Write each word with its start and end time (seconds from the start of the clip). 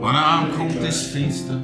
Wann 0.00 0.14
er 0.14 0.48
kommt, 0.56 0.76
ist 0.82 1.06
finster. 1.08 1.60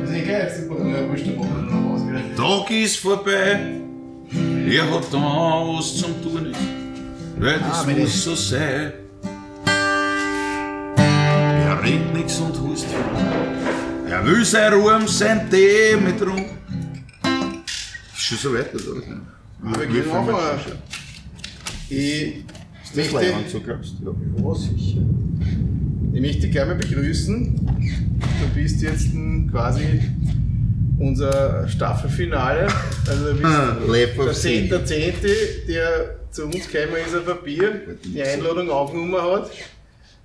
Das 0.00 0.10
ist 0.10 0.16
eh 0.16 0.24
geil, 0.24 0.52
super. 0.68 0.86
Ja, 0.86 1.08
wurscht, 1.08 1.26
dann 1.26 1.36
machen 1.36 1.66
wir 1.66 1.74
noch 1.74 1.94
was 1.94 2.06
wieder. 2.06 2.36
Tag 2.36 2.70
ist 2.70 2.96
vorbei. 2.98 3.80
Er 4.68 4.90
hat 4.94 5.12
da 5.12 5.18
was 5.18 5.96
zum 5.96 6.22
tun 6.22 6.46
ist. 6.46 6.60
Weil 7.38 7.58
das 7.58 7.84
Ah, 7.84 7.90
muss 7.90 8.24
so 8.24 8.34
sein. 8.36 8.92
Er 11.66 11.82
redet 11.82 12.14
nix 12.14 12.38
und 12.38 12.60
hust 12.60 12.84
viel. 12.86 14.10
Er 14.10 14.24
will 14.24 14.44
sein 14.44 14.72
Ruhm, 14.72 15.08
sein 15.08 15.50
Tee 15.50 15.96
mit 15.96 16.20
rum. 16.22 16.44
Ist 18.14 18.22
schon 18.22 18.38
so 18.38 18.54
weit, 18.54 18.72
oder? 18.74 19.02
Wir 19.62 19.88
Wie 19.88 19.92
gehen 19.92 20.04
du 20.04 20.10
schon? 20.62 20.78
Ich 21.88 22.44
Das 22.94 22.96
möchte? 22.96 23.26
Ja. 23.26 23.32
Ja, 24.44 24.54
sicher. 24.54 25.02
Ich 26.12 26.20
möchte 26.20 26.40
dich 26.42 26.52
gerne 26.52 26.74
mal 26.74 26.80
begrüßen. 26.80 27.79
Du 28.52 28.60
bist 28.60 28.82
jetzt 28.82 29.08
quasi 29.50 30.00
unser 30.98 31.66
Staffelfinale. 31.68 32.66
Also 33.08 33.26
du 33.26 33.32
bist 33.34 33.44
Ah, 33.44 33.76
der, 33.86 34.84
Zehnte, 34.84 35.28
der 35.68 36.16
zu 36.30 36.44
uns 36.46 36.68
gekommen 36.68 36.96
ist 37.06 37.14
auf 37.16 37.24
Papier, 37.26 37.80
die 38.04 38.22
Einladung 38.22 38.70
aufgenommen 38.70 39.20
hat. 39.20 39.50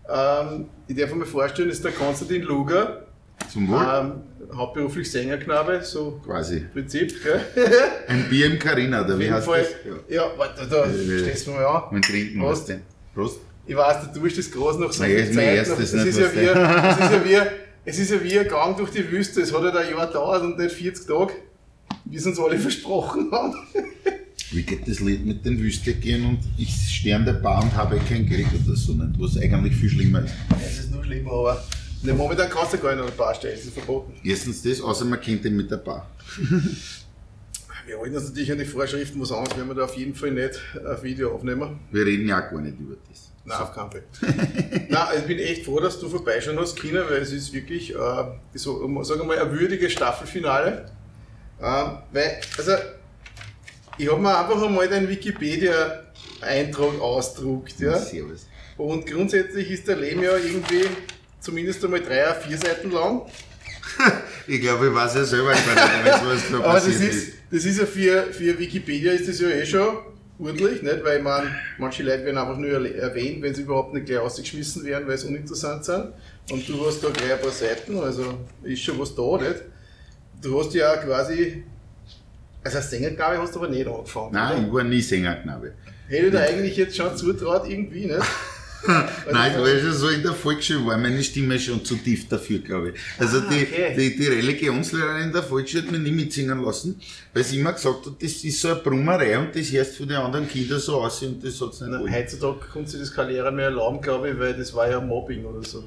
Ähm, 0.07 0.65
ich 0.87 0.95
darf 0.95 1.13
mir 1.13 1.25
vorstellen, 1.25 1.69
das 1.69 1.77
ist 1.77 1.85
der 1.85 1.91
Konstantin 1.93 2.43
Luger, 2.43 3.05
Zum 3.51 3.67
Wohl? 3.69 3.81
ähm, 3.81 4.11
hauptberuflich 4.55 5.09
Sängerknabe, 5.11 5.81
so 5.83 6.21
Quasi. 6.23 6.57
im 6.57 6.69
Prinzip. 6.71 7.23
Gell? 7.23 7.41
Ein 8.07 8.25
Bier 8.29 8.47
im 8.47 8.59
Carina, 8.59 9.03
oder 9.03 9.17
wie 9.17 9.31
heißt 9.31 9.45
Fall. 9.47 9.61
das? 9.61 9.69
Ja. 10.09 10.23
Ja, 10.23 10.31
warte, 10.37 10.67
da 10.69 10.85
Äh, 10.85 11.19
stehst 11.19 11.47
du 11.47 11.51
mal 11.51 11.65
an. 11.65 11.83
Mein 11.91 12.01
Trinken, 12.03 12.39
Prost. 12.39 12.71
Prost. 13.15 13.39
Ich 13.65 13.75
weiß, 13.75 14.11
du 14.13 14.19
tust 14.19 14.37
das 14.37 14.51
groß 14.51 14.77
noch 14.77 14.91
so 14.93 15.01
Naja, 15.01 15.23
viel 15.25 15.31
Zeit. 15.33 15.67
noch. 15.69 15.79
Es 15.79 15.93
nicht 15.93 16.05
ist, 16.05 16.19
ja 16.19 16.35
wie, 16.35 16.39
es, 16.45 16.47
ist 16.47 17.11
ja 17.11 17.25
wie, 17.25 17.64
es 17.85 17.99
ist 17.99 18.11
ja 18.11 18.23
wie 18.23 18.37
ein 18.37 18.47
Gang 18.47 18.75
durch 18.75 18.91
die 18.91 19.09
Wüste. 19.09 19.41
Es 19.41 19.53
hat 19.53 19.63
ja 19.63 19.79
ein 19.79 19.89
Jahr 19.89 20.07
gedauert 20.07 20.41
und 20.41 20.57
nicht 20.57 20.75
40 20.75 21.07
Tage, 21.07 21.33
wie 22.05 22.17
es 22.17 22.25
uns 22.25 22.39
alle 22.39 22.57
versprochen 22.59 23.31
haben. 23.31 23.53
Wie 24.51 24.63
geht 24.63 24.87
das 24.87 24.99
Lied 24.99 25.25
mit 25.25 25.45
den 25.45 25.59
Wüste 25.59 25.93
gehen 25.93 26.25
und 26.25 26.39
ich 26.57 26.69
stehe 26.69 27.15
an 27.15 27.25
der 27.25 27.33
Bar 27.33 27.63
und 27.63 27.73
habe 27.75 27.99
kein 28.09 28.25
Geld 28.27 28.47
oder 28.65 28.75
so 28.75 28.93
nicht, 28.93 29.19
was 29.19 29.37
eigentlich 29.37 29.75
viel 29.75 29.89
schlimmer 29.89 30.23
ist. 30.23 30.33
Es 30.63 30.79
ist 30.79 30.91
nur 30.91 31.03
schlimmer, 31.03 31.31
aber 31.31 31.63
ne, 32.03 32.13
momentan 32.13 32.49
kannst 32.49 32.73
du 32.73 32.77
gar 32.77 32.91
nicht 32.91 33.01
an 33.01 33.07
der 33.07 33.15
Bar 33.15 33.33
stellen, 33.35 33.55
das 33.55 33.65
ist 33.65 33.73
verboten. 33.73 34.13
Erstens 34.23 34.61
das, 34.61 34.81
außer 34.81 35.05
man 35.05 35.19
kennt 35.19 35.45
ihn 35.45 35.55
mit 35.55 35.69
der 35.69 35.77
Bar. 35.77 36.09
Wir 37.87 37.99
halten 37.99 38.15
uns 38.15 38.29
natürlich 38.29 38.51
an 38.51 38.57
die 38.57 38.65
Vorschriften, 38.65 39.21
was 39.21 39.31
anderes 39.31 39.55
werden 39.57 39.67
wir 39.67 39.75
da 39.75 39.83
auf 39.83 39.95
jeden 39.95 40.15
Fall 40.15 40.31
nicht 40.31 40.59
ein 40.73 41.03
Video 41.03 41.35
aufnehmen. 41.35 41.81
Wir 41.91 42.03
reden 42.03 42.27
ja 42.27 42.39
auch 42.43 42.49
gar 42.49 42.59
nicht 42.59 42.79
über 42.79 42.95
das. 43.07 43.31
Nein, 43.45 43.61
auf 43.61 43.73
keinen 43.73 43.91
Fall. 43.91 44.03
Nein, 44.89 45.07
ich 45.19 45.23
bin 45.25 45.39
echt 45.39 45.65
froh, 45.65 45.79
dass 45.79 45.99
du 45.99 46.09
vorbeischauen 46.09 46.59
hast, 46.59 46.75
Kina, 46.75 47.07
weil 47.07 47.21
es 47.21 47.31
ist 47.31 47.53
wirklich, 47.53 47.93
äh, 47.93 48.23
so, 48.55 49.03
sagen 49.03 49.21
wir 49.21 49.25
mal, 49.25 49.39
ein 49.39 49.51
würdiges 49.51 49.93
Staffelfinale. 49.93 50.91
Ähm, 51.61 51.97
weil, 52.11 52.41
also, 52.57 52.73
ich 53.97 54.11
habe 54.11 54.19
mir 54.19 54.37
einfach 54.37 54.61
einmal 54.61 54.89
deinen 54.89 55.07
Wikipedia-Eintrag 55.07 56.99
ausgedruckt, 56.99 57.79
ja. 57.79 57.97
Servus. 57.97 58.47
Und 58.77 59.05
grundsätzlich 59.05 59.69
ist 59.71 59.87
der 59.87 59.97
Leben 59.97 60.23
ja 60.23 60.35
irgendwie 60.35 60.85
zumindest 61.39 61.83
einmal 61.85 62.01
drei, 62.01 62.33
vier 62.33 62.57
Seiten 62.57 62.91
lang. 62.91 63.21
Ich 64.47 64.61
glaube, 64.61 64.89
ich 64.89 64.93
weiß 64.93 65.15
ja 65.15 65.23
selber 65.23 65.53
gar 65.53 66.03
nicht, 66.03 66.25
was 66.25 66.51
da 66.51 66.57
Aber 66.57 66.73
das 66.73 66.85
passiert 66.85 67.13
ist, 67.13 67.33
das 67.49 67.65
ist 67.65 67.79
ja 67.79 67.85
für, 67.87 68.31
für 68.31 68.59
Wikipedia 68.59 69.13
ist 69.13 69.27
das 69.27 69.39
ja 69.39 69.49
eh 69.49 69.65
schon 69.65 69.97
ordentlich, 70.39 70.81
nicht? 70.81 71.03
Weil 71.03 71.21
man, 71.21 71.55
manche 71.77 72.03
Leute 72.03 72.25
werden 72.25 72.37
einfach 72.37 72.57
nur 72.57 72.71
erwähnt, 72.71 73.41
wenn 73.41 73.53
sie 73.53 73.61
überhaupt 73.61 73.93
nicht 73.93 74.05
gleich 74.05 74.19
ausgeschmissen 74.19 74.83
werden, 74.85 75.07
weil 75.07 75.17
sie 75.17 75.27
uninteressant 75.27 75.85
sind. 75.85 76.13
Und 76.51 76.67
du 76.67 76.85
hast 76.85 77.03
da 77.03 77.09
gleich 77.09 77.33
ein 77.33 77.41
paar 77.41 77.51
Seiten, 77.51 77.97
also 77.97 78.37
ist 78.63 78.81
schon 78.81 78.99
was 78.99 79.15
da, 79.15 79.37
nicht? 79.37 79.63
Du 80.41 80.59
hast 80.59 80.73
ja 80.73 80.97
quasi, 80.97 81.63
also 82.63 82.77
als 82.77 82.89
Sänger, 82.89 83.11
glaube 83.11 83.35
ich, 83.35 83.41
hast 83.41 83.55
du 83.55 83.59
aber 83.59 83.69
nicht 83.69 83.87
angefangen. 83.87 84.33
Nein, 84.33 84.57
oder? 84.57 84.67
ich 84.67 84.73
war 84.73 84.83
nie 84.83 85.01
Sängerknabe. 85.01 85.73
Hätte 86.07 86.31
da 86.31 86.41
eigentlich 86.41 86.77
jetzt 86.77 86.95
schon 86.95 87.15
zutraut, 87.17 87.67
irgendwie, 87.67 88.05
nicht? 88.05 88.21
Nein, 89.31 89.59
war 89.59 89.79
schon 89.79 89.93
so 89.93 90.09
in 90.09 90.21
der 90.23 90.33
Volksschule, 90.33 90.85
war 90.85 90.97
meine 90.97 91.23
Stimme 91.23 91.59
schon 91.59 91.83
zu 91.83 91.95
tief 91.95 92.27
dafür, 92.27 92.59
glaube 92.59 92.89
ich. 92.91 92.95
Also 93.19 93.37
Ah, 93.39 93.43
die, 93.49 93.63
okay. 93.63 93.95
die, 93.97 94.15
die 94.17 94.27
Religionslehrerin 94.27 95.23
in 95.23 95.33
der 95.33 95.43
Volksschule 95.43 95.83
hat 95.83 95.91
mich 95.91 96.01
nie 96.01 96.11
mitsingen 96.11 96.63
lassen, 96.63 96.99
weil 97.33 97.43
sie 97.43 97.59
immer 97.59 97.73
gesagt 97.73 98.05
hat, 98.05 98.13
das 98.21 98.43
ist 98.43 98.59
so 98.61 98.69
eine 98.69 98.77
Brummerei 98.81 99.37
und 99.39 99.55
das 99.55 99.71
hörst 99.71 99.95
für 99.95 100.05
die 100.05 100.15
anderen 100.15 100.47
Kinder 100.47 100.79
so 100.79 101.01
aus 101.01 101.21
und 101.23 101.43
das 101.43 101.59
hat's 101.61 101.81
nicht 101.81 101.89
Na. 101.91 102.11
Heutzutage 102.11 102.59
konnte 102.71 102.91
sich 102.91 102.99
das 103.01 103.13
keine 103.13 103.31
Lehrer 103.31 103.51
mehr 103.51 103.65
erlauben, 103.65 104.01
glaube 104.01 104.29
ich, 104.29 104.39
weil 104.39 104.53
das 104.53 104.73
war 104.73 104.89
ja 104.89 104.99
Mobbing 105.01 105.45
oder 105.45 105.63
so. 105.63 105.83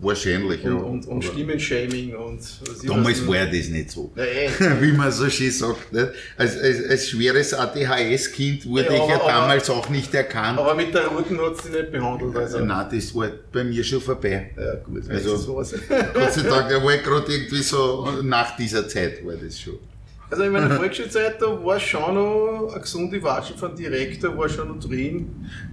Wahrscheinlich, 0.00 0.64
Und, 0.64 0.70
ja. 0.70 0.76
und, 0.76 1.06
und 1.06 1.24
Aber 1.24 1.32
Stimmenshaming 1.32 2.14
und 2.16 2.40
Damals 2.86 3.26
war 3.28 3.46
das 3.46 3.68
nicht 3.68 3.90
so. 3.92 4.12
Eh. 4.16 4.48
Wie 4.80 4.92
man 4.92 5.10
so 5.12 5.30
schön 5.30 5.50
sagt. 5.52 5.92
Nicht? 5.92 6.08
Als, 6.36 6.58
als, 6.58 6.84
als 6.90 7.08
schweres 7.08 7.54
ADHS-Kind 7.54 8.66
wurde 8.66 8.86
Ja, 8.86 8.92
ich 8.92 9.08
ja 9.08 9.14
aber- 9.20 9.28
damals 9.28 9.70
auch 9.70 9.88
nicht 9.88 10.12
erkannt. 10.12 10.58
Aber 10.58 10.74
mit 10.74 10.92
der 10.92 11.06
Roten 11.06 11.40
hat 11.40 11.62
sie 11.62 11.70
nicht 11.70 11.92
behandelt. 11.92 12.36
Also. 12.36 12.58
nein, 12.64 12.86
das 12.92 13.14
war 13.14 13.28
bei 13.52 13.62
mir 13.64 13.84
schon 13.84 14.00
vorbei. 14.00 14.50
Ja, 14.58 14.74
gut, 14.76 15.08
Also-. 15.08 15.54
Gott 15.54 15.66
sei 15.68 16.42
Dank, 16.42 16.68
da 16.70 16.82
war 16.84 16.94
ich 16.94 17.02
gerade 17.02 17.32
irgendwie 17.32 17.62
so, 17.62 18.08
nach 18.22 18.56
dieser 18.56 18.88
Zeit 18.88 19.24
war 19.24 19.34
das 19.34 19.58
schon. 19.60 19.78
Also 20.34 20.46
in 20.46 20.52
meiner 20.52 20.70
Volksschulzeit, 20.80 21.40
da 21.40 21.46
war 21.64 21.78
schon 21.78 22.12
noch 22.16 22.72
eine 22.72 22.80
gesunde 22.80 23.22
Watschen 23.22 23.56
vom 23.56 23.76
Direktor, 23.76 24.36
war 24.36 24.48
schon 24.48 24.66
noch 24.66 24.80
drin. 24.80 25.28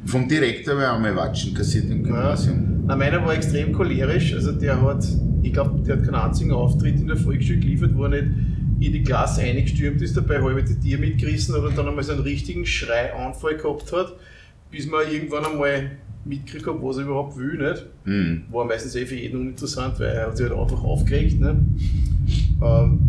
Vom 0.05 0.27
Direktor 0.27 0.79
ich 0.79 0.85
auch 0.85 0.99
mal 0.99 1.15
Watschen 1.15 1.55
kassiert 1.55 1.85
im 1.85 2.01
Ja. 2.01 2.03
Gymnasium. 2.03 2.83
Na, 2.85 2.95
meiner 2.95 3.25
war 3.25 3.33
extrem 3.33 3.73
cholerisch, 3.73 4.35
also 4.35 4.51
der 4.51 4.79
hat, 4.79 5.03
ich 5.41 5.51
glaube, 5.51 5.81
der 5.81 5.97
hat 5.97 6.03
keinen 6.03 6.13
einzigen 6.13 6.51
Auftritt 6.51 6.99
in 6.99 7.07
der 7.07 7.17
Volksschule 7.17 7.57
geliefert, 7.59 7.91
wo 7.95 8.03
er 8.03 8.09
nicht 8.09 8.25
in 8.81 8.91
die 8.93 9.01
Klasse 9.01 9.41
eingestürmt 9.41 9.99
ist, 10.03 10.15
dabei 10.15 10.39
halbe 10.43 10.63
die 10.63 10.75
Tier 10.75 10.99
mitgerissen 10.99 11.55
hat 11.55 11.63
und 11.63 11.75
dann 11.75 11.87
einmal 11.87 12.03
so 12.03 12.11
einen 12.11 12.21
richtigen 12.21 12.63
Schreianfall 12.63 13.57
gehabt 13.57 13.91
hat, 13.91 14.13
bis 14.69 14.85
man 14.85 15.01
irgendwann 15.11 15.43
einmal 15.43 15.91
mitgekriegt 16.23 16.67
hat, 16.67 16.75
was 16.83 16.97
er 16.97 17.05
überhaupt 17.05 17.35
will, 17.35 17.57
nicht? 17.57 17.87
Mhm. 18.05 18.43
war 18.51 18.65
meistens 18.65 18.95
eh 18.95 19.07
für 19.07 19.15
jeden 19.15 19.41
uninteressant, 19.41 19.99
weil 19.99 20.09
er 20.09 20.27
hat 20.27 20.37
sich 20.37 20.47
halt 20.47 20.59
einfach 20.59 20.83
aufgeregt. 20.83 21.39
Ne? 21.39 21.57
Ähm, 22.63 22.99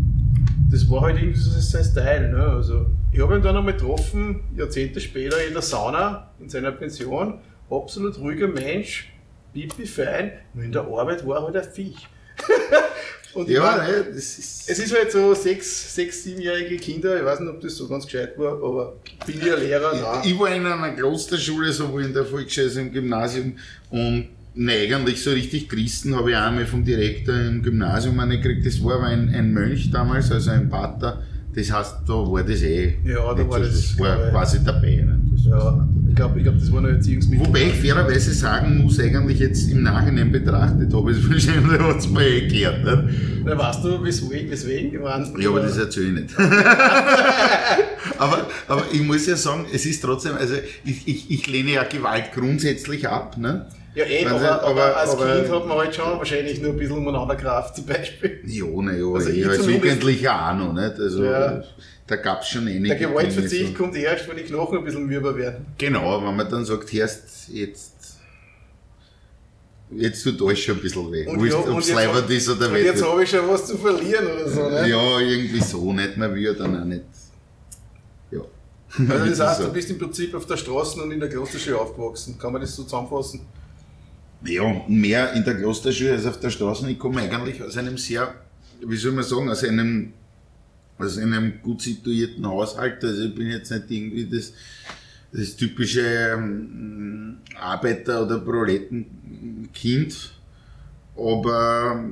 das 0.73 0.91
war 0.91 1.03
halt 1.03 1.17
irgendwie 1.17 1.39
so 1.39 1.51
sein 1.51 1.85
Style. 1.85 2.31
Ne? 2.31 2.43
Also, 2.43 2.87
ich 3.13 3.21
habe 3.21 3.37
ihn 3.37 3.43
dann 3.43 3.57
einmal 3.57 3.75
getroffen, 3.75 4.43
Jahrzehnte 4.57 5.01
später 5.01 5.45
in 5.47 5.53
der 5.53 5.63
Sauna, 5.63 6.31
in 6.41 6.49
seiner 6.49 6.73
Pension. 6.73 7.39
Absolut 7.71 8.19
ruhiger 8.19 8.49
Mensch, 8.49 9.13
pipi 9.53 9.87
fein, 9.87 10.33
nur 10.55 10.65
in 10.65 10.73
der 10.73 10.83
Arbeit 10.83 11.27
war 11.27 11.41
er 11.41 11.45
halt 11.45 11.57
ein 11.57 11.73
Viech. 11.73 12.09
Und 13.35 13.49
ich 13.49 13.55
Ja, 13.57 13.77
mein, 13.77 13.91
ne, 13.91 14.05
das 14.09 14.39
ist. 14.39 14.69
es 14.69 14.79
ist 14.79 14.95
halt 14.95 15.11
so 15.11 15.33
sechs, 15.35 15.95
sechs, 15.95 16.23
siebenjährige 16.23 16.77
Kinder, 16.77 17.19
ich 17.19 17.25
weiß 17.25 17.41
nicht, 17.41 17.49
ob 17.49 17.61
das 17.61 17.77
so 17.77 17.89
ganz 17.89 18.05
gescheit 18.05 18.39
war, 18.39 18.53
aber 18.53 18.97
bin 19.27 19.41
ja 19.41 19.55
Lehrer, 19.55 19.95
nein. 19.95 20.21
Ich 20.25 20.39
war 20.39 20.55
in 20.55 20.67
einer 20.67 20.93
Klosterschule, 20.93 21.73
sowohl 21.73 22.05
in 22.05 22.13
der 22.13 22.27
Volksschule 22.27 22.67
als 22.67 22.77
auch 22.77 22.81
im 22.81 22.93
Gymnasium 22.93 23.59
und 23.91 24.29
eigentlich 24.57 25.23
so 25.23 25.31
richtig 25.31 25.69
Christen 25.69 26.15
habe 26.15 26.31
ich 26.31 26.37
auch 26.37 26.43
einmal 26.43 26.67
vom 26.67 26.85
Direktor 26.85 27.35
im 27.35 27.63
Gymnasium 27.63 28.19
eine 28.21 28.39
gekriegt. 28.39 28.67
Das 28.67 28.83
war 28.85 28.97
aber 28.97 29.07
ein, 29.07 29.29
ein 29.31 29.53
Mönch 29.53 29.91
damals, 29.91 30.31
also 30.31 30.51
ein 30.51 30.69
Pater. 30.69 31.23
Das 31.55 31.71
heißt, 31.71 31.97
da 32.07 32.15
war 32.15 32.43
das 32.43 32.63
eh. 32.63 32.97
Ja, 33.05 33.35
da 33.35 33.49
war 33.49 33.61
das, 33.61 33.99
war 33.99 34.31
quasi 34.31 34.65
dabei. 34.65 35.05
Ne? 35.07 35.21
Ja, 35.45 35.87
ich 36.09 36.15
glaube, 36.15 36.39
ich 36.39 36.45
glaub, 36.45 36.59
das 36.59 36.73
war 36.73 36.81
noch 36.81 36.89
Erziehungsmittel. 36.89 37.47
Wobei 37.47 37.65
ich 37.65 37.75
fairerweise 37.75 38.33
sagen 38.33 38.79
muss, 38.79 38.99
eigentlich 39.01 39.39
jetzt 39.39 39.71
im 39.71 39.83
Nachhinein 39.83 40.33
betrachtet 40.33 40.95
habe 40.95 41.13
ich 41.13 41.19
es 41.19 41.31
wahrscheinlich, 41.31 41.81
hat 41.81 41.99
es 41.99 42.09
mir 42.09 42.23
eh? 42.23 42.89
Na, 43.45 43.59
weißt 43.59 43.85
du, 43.85 44.03
weswegen? 44.03 44.51
weswegen? 44.51 44.93
Ja, 44.93 45.51
aber 45.51 45.61
das 45.61 45.77
erzähle 45.77 46.07
ich 46.07 46.13
nicht. 46.23 46.39
aber, 48.19 48.47
aber 48.69 48.85
ich 48.93 49.03
muss 49.03 49.27
ja 49.27 49.37
sagen, 49.37 49.67
es 49.73 49.85
ist 49.85 50.01
trotzdem, 50.01 50.37
also 50.39 50.55
ich, 50.85 51.07
ich, 51.07 51.31
ich 51.31 51.47
lehne 51.49 51.73
ja 51.73 51.85
Gewalt 51.85 52.33
grundsätzlich 52.33 53.09
ab. 53.09 53.37
Ne? 53.37 53.67
Ja, 53.95 54.05
eh, 54.07 54.25
aber, 54.27 54.41
aber, 54.41 54.63
aber- 54.65 54.97
als 54.97 55.11
aber- 55.11 55.37
Kind 55.37 55.51
hat 55.53 55.67
man 55.67 55.79
halt 55.79 55.95
schon 55.95 56.19
wahrscheinlich 56.19 56.61
nur 56.63 56.71
ein 56.71 56.77
bisschen 56.79 56.97
umeinander 56.97 57.37
Kraft 57.37 57.77
zum 57.77 57.85
Beispiel. 57.87 58.41
Ja, 58.47 58.65
na 58.77 58.93
ja, 58.97 59.05
Also 59.07 59.29
ich 59.29 59.47
als 59.47 59.59
zumindest- 59.61 59.85
Jugendlicher 59.85 60.51
auch 60.51 60.57
noch. 60.57 60.73
Nicht? 60.73 60.99
Also, 60.99 61.25
Ja. 61.25 61.63
Da 62.07 62.17
gab 62.17 62.43
es 62.43 62.49
schon 62.49 62.67
einige. 62.67 62.89
Der 62.97 63.09
Gewaltverzicht 63.09 63.69
so. 63.77 63.83
kommt 63.83 63.97
erst, 63.97 64.29
wenn 64.29 64.37
die 64.37 64.43
Knochen 64.43 64.79
ein 64.79 64.85
bisschen 64.85 65.07
mürber 65.07 65.35
werden. 65.37 65.67
Genau, 65.79 66.23
wenn 66.27 66.37
man 66.37 66.49
dann 66.51 66.65
sagt, 66.65 66.93
erst 66.93 67.49
jetzt. 67.49 67.93
Jetzt 69.91 70.25
tut 70.25 70.41
alles 70.43 70.59
schon 70.59 70.77
ein 70.77 70.83
bisschen 70.83 71.13
weh. 71.13 71.27
Und 71.27 71.39
Wurscht, 71.39 71.53
ja- 71.53 71.59
ob 71.73 71.79
es 71.79 71.89
jetzt 71.89 71.97
leibend 71.97 72.31
ist 72.31 72.49
oder 72.49 72.69
Und 72.71 72.77
jetzt 72.77 73.03
habe 73.05 73.23
ich 73.23 73.31
schon 73.31 73.49
was 73.49 73.67
zu 73.67 73.77
verlieren 73.79 74.27
oder 74.27 74.49
so, 74.49 74.69
ne? 74.69 74.89
Ja, 74.89 75.19
irgendwie 75.21 75.61
so 75.61 75.93
nicht. 75.93 76.17
Man 76.17 76.35
will 76.35 76.43
ja 76.43 76.53
dann 76.55 76.81
auch 76.81 76.85
nicht. 76.85 77.05
Ja. 78.31 78.41
Also 78.99 79.27
das 79.27 79.41
heißt, 79.49 79.61
so. 79.61 79.67
du 79.67 79.73
bist 79.73 79.91
im 79.91 79.99
Prinzip 79.99 80.35
auf 80.35 80.47
der 80.47 80.57
Straße 80.57 81.01
und 81.03 81.13
in 81.13 81.21
der 81.21 81.29
Klosterschule 81.29 81.79
aufgewachsen. 81.79 82.39
Kann 82.39 82.53
man 82.53 82.63
das 82.63 82.75
so 82.75 82.83
zusammenfassen? 82.85 83.41
Ja, 84.45 84.85
mehr 84.89 85.33
in 85.35 85.45
der 85.45 85.57
Klosterschule 85.57 86.13
als 86.13 86.27
auf 86.27 86.41
der 86.41 86.51
Straße. 86.51 86.91
Ich 86.91 86.99
komme 86.99 87.21
eigentlich 87.21 87.63
aus 87.63 87.77
einem 87.77 87.97
sehr, 87.97 88.35
wie 88.85 88.97
soll 88.97 89.13
man 89.13 89.25
sagen, 89.25 89.49
aus 89.49 89.63
einem, 89.63 90.13
aus 90.99 91.17
einem 91.19 91.63
gut 91.63 91.83
situierten 91.83 92.45
Haushalt. 92.47 93.05
Also 93.05 93.25
ich 93.25 93.35
bin 93.35 93.49
jetzt 93.49 93.71
nicht 93.71 93.85
irgendwie 93.89 94.27
das, 94.27 94.53
das 95.33 95.57
typische 95.57 96.03
ähm, 96.03 97.39
Arbeiter- 97.57 98.25
oder 98.25 98.39
Proletenkind. 98.39 100.33
aber 101.17 102.05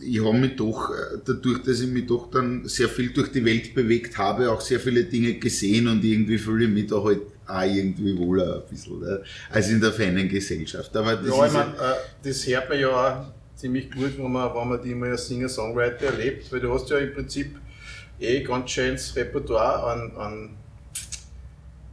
ich 0.00 0.24
habe 0.24 0.38
mich 0.38 0.56
doch, 0.56 0.90
äh, 0.90 1.18
dadurch, 1.24 1.62
dass 1.62 1.80
ich 1.80 1.88
mich 1.88 2.06
doch 2.06 2.30
dann 2.30 2.66
sehr 2.68 2.88
viel 2.88 3.10
durch 3.12 3.32
die 3.32 3.44
Welt 3.44 3.74
bewegt 3.74 4.16
habe, 4.16 4.50
auch 4.50 4.60
sehr 4.60 4.80
viele 4.80 5.04
Dinge 5.04 5.34
gesehen 5.34 5.88
und 5.88 6.04
irgendwie 6.04 6.38
fühle 6.38 6.64
ich 6.64 6.70
mich 6.70 6.86
da 6.86 7.02
halt 7.02 7.22
auch 7.48 7.62
irgendwie 7.62 8.16
wohler 8.18 8.56
ein 8.56 8.68
bisschen, 8.68 9.00
ne? 9.00 9.22
als 9.50 9.68
in 9.70 9.80
der 9.80 9.92
feinen 9.92 10.28
Gesellschaft. 10.28 10.94
Aber 10.96 11.16
das 11.16 11.26
ja, 11.26 11.44
ist 11.44 11.52
ich 11.52 11.58
mein, 11.58 11.68
äh, 11.74 11.94
das 12.22 12.46
hört 12.46 12.68
man 12.68 12.80
ja 12.80 12.88
auch 12.88 13.26
ziemlich 13.56 13.90
gut, 13.90 14.18
wenn 14.18 14.30
man, 14.30 14.54
wenn 14.54 14.68
man 14.68 14.82
die 14.82 14.94
mal 14.94 15.10
als 15.10 15.26
Singer-Songwriter 15.28 16.06
erlebt, 16.06 16.52
weil 16.52 16.60
du 16.60 16.72
hast 16.72 16.88
ja 16.90 16.98
im 16.98 17.12
Prinzip 17.12 17.56
eh 18.20 18.42
ganz 18.42 18.70
schönes 18.70 19.14
Repertoire 19.16 19.84
an, 19.84 20.12
an 20.16 20.50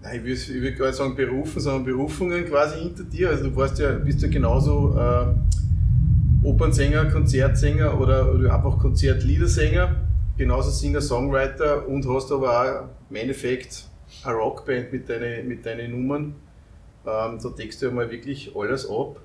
nein, 0.01 0.17
ich 0.17 0.23
will, 0.23 0.33
ich 0.33 0.61
will 0.61 0.73
gar 0.73 0.87
nicht 0.87 0.95
sagen 0.95 1.15
Berufen, 1.15 1.59
sondern 1.59 1.85
Berufungen 1.85 2.45
quasi 2.45 2.79
hinter 2.79 3.03
dir. 3.03 3.29
Also 3.29 3.45
du 3.45 3.55
warst 3.55 3.79
ja, 3.79 3.91
bist 3.91 4.21
ja 4.21 4.27
genauso 4.27 4.95
äh, 4.97 6.45
Opernsänger, 6.45 7.05
Konzertsänger 7.05 7.99
oder, 7.99 8.31
oder 8.33 8.53
einfach 8.53 8.77
Konzertliedersänger, 8.77 9.95
genauso 10.37 10.69
Singer-Songwriter 10.69 11.87
und 11.87 12.07
hast 12.07 12.31
aber 12.31 12.61
auch 12.61 12.89
im 13.09 13.15
Endeffekt 13.15 13.85
eine 14.27 14.37
Rockband 14.37 14.91
mit 14.91 15.09
deinen 15.09 15.47
mit 15.47 15.65
deine 15.65 15.87
Nummern. 15.87 16.35
Ähm, 17.05 17.39
da 17.41 17.49
deckst 17.57 17.81
du 17.81 17.87
ja 17.87 17.91
mal 17.91 18.09
wirklich 18.09 18.51
alles 18.55 18.89
ab. 18.89 19.19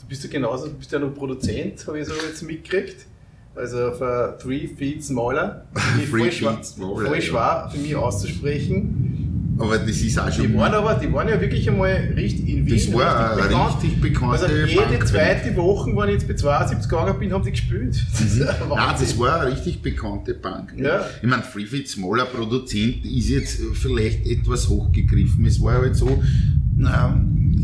Du 0.00 0.06
bist 0.08 0.24
ja 0.24 0.30
genauso, 0.30 0.68
du 0.68 0.74
bist 0.74 0.92
ja 0.92 0.98
noch 0.98 1.14
Produzent, 1.14 1.86
habe 1.86 2.00
ich 2.00 2.06
so 2.06 2.14
jetzt 2.14 2.42
mitgekriegt. 2.42 3.06
Also 3.54 3.88
auf 3.88 4.00
uh, 4.00 4.38
Three 4.40 4.68
Feet 4.68 5.04
Smaller. 5.04 5.66
Three 6.10 6.30
Feet 6.30 6.64
Smaller. 6.64 7.06
Voll 7.06 7.20
schwer 7.20 7.68
für 7.72 7.78
mich 7.78 7.96
auszusprechen. 7.96 9.37
Aber 9.58 9.78
das 9.78 10.00
ist 10.00 10.18
auch 10.18 10.30
schon. 10.30 10.48
Die 10.48 10.56
waren 10.56 10.72
aber, 10.72 10.94
die 10.94 11.12
waren 11.12 11.28
ja 11.28 11.40
wirklich 11.40 11.68
einmal 11.68 12.12
richtig 12.16 12.48
in 12.48 12.66
Wien. 12.66 12.76
Das 12.76 12.92
war 12.92 13.36
richtig 13.36 13.56
eine 13.56 13.66
richtig 13.68 14.00
bekannte 14.00 14.44
Also 14.44 14.54
jede 14.54 14.82
Punkband. 14.82 15.08
zweite 15.08 15.56
Woche, 15.56 15.96
wenn 15.96 16.08
ich 16.08 16.14
jetzt 16.14 16.28
bei 16.28 16.34
72 16.34 16.88
gegangen 16.88 17.18
bin, 17.18 17.32
haben 17.32 17.44
die 17.44 17.50
gespielt. 17.50 18.04
Das 18.12 18.36
Nein, 18.38 18.94
das 19.00 19.18
war 19.18 19.40
eine 19.40 19.52
richtig 19.52 19.82
bekannte 19.82 20.34
Bank. 20.34 20.74
Ja. 20.76 21.04
Ich 21.20 21.28
meine, 21.28 21.42
Freefit 21.42 21.88
Smaller 21.88 22.26
Produzent 22.26 23.04
ist 23.04 23.28
jetzt 23.28 23.60
vielleicht 23.74 24.26
etwas 24.26 24.68
hochgegriffen. 24.68 25.44
Es 25.44 25.60
war 25.60 25.80
halt 25.80 25.96
so, 25.96 26.22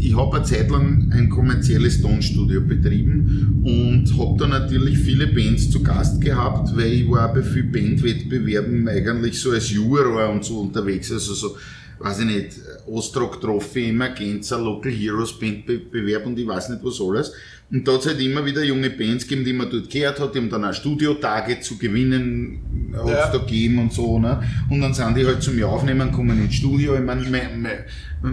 ich 0.00 0.16
habe 0.16 0.36
eine 0.36 0.44
Zeit 0.44 0.70
lang 0.70 1.10
ein 1.12 1.28
kommerzielles 1.28 2.02
Tonstudio 2.02 2.60
betrieben 2.60 3.62
und 3.62 4.18
habe 4.18 4.36
da 4.38 4.46
natürlich 4.46 4.98
viele 4.98 5.28
Bands 5.28 5.70
zu 5.70 5.82
Gast 5.82 6.20
gehabt, 6.20 6.76
weil 6.76 6.92
ich 6.92 7.08
war 7.08 7.32
bei 7.32 7.42
vielen 7.42 7.70
Bandwettbewerben 7.70 8.88
eigentlich 8.88 9.40
so 9.40 9.52
als 9.52 9.70
Juror 9.70 10.30
und 10.30 10.44
so 10.44 10.60
unterwegs, 10.60 11.12
also 11.12 11.34
so 11.34 11.56
weiß 11.98 12.20
ich 12.20 12.26
nicht, 12.26 12.48
Ostrock 12.86 13.40
Trophy, 13.40 13.88
Emergenza, 13.90 14.56
Local 14.58 14.92
Heroes 14.92 15.38
Bandbewerb 15.38 16.26
und 16.26 16.38
ich 16.38 16.46
weiß 16.46 16.68
nicht 16.70 16.84
was 16.84 17.00
alles. 17.00 17.32
Und 17.70 17.88
da 17.88 17.92
hat 17.94 18.00
es 18.02 18.06
halt 18.08 18.20
immer 18.20 18.44
wieder 18.44 18.62
junge 18.62 18.90
Bands 18.90 19.26
gegeben, 19.26 19.44
die 19.44 19.52
man 19.54 19.70
dort 19.70 19.88
gehört 19.90 20.20
hat, 20.20 20.34
die 20.34 20.38
haben 20.38 20.50
dann 20.50 20.64
auch 20.66 20.74
Studiotage 20.74 21.60
zu 21.60 21.78
gewinnen, 21.78 22.92
hat 22.94 23.08
Ja. 23.08 23.30
da 23.32 23.38
gegeben 23.38 23.78
und 23.78 23.92
so, 23.92 24.18
ne? 24.18 24.42
Und 24.68 24.80
dann 24.82 24.92
sind 24.92 25.16
die 25.16 25.24
halt 25.24 25.42
zum 25.42 25.58
Jahr 25.58 25.70
aufnehmen, 25.70 26.12
kommen 26.12 26.44
ins 26.44 26.54
Studio. 26.56 26.94
Ich 26.94 27.00
meine, 27.00 27.22
me- 27.22 27.48
me- 27.56 27.84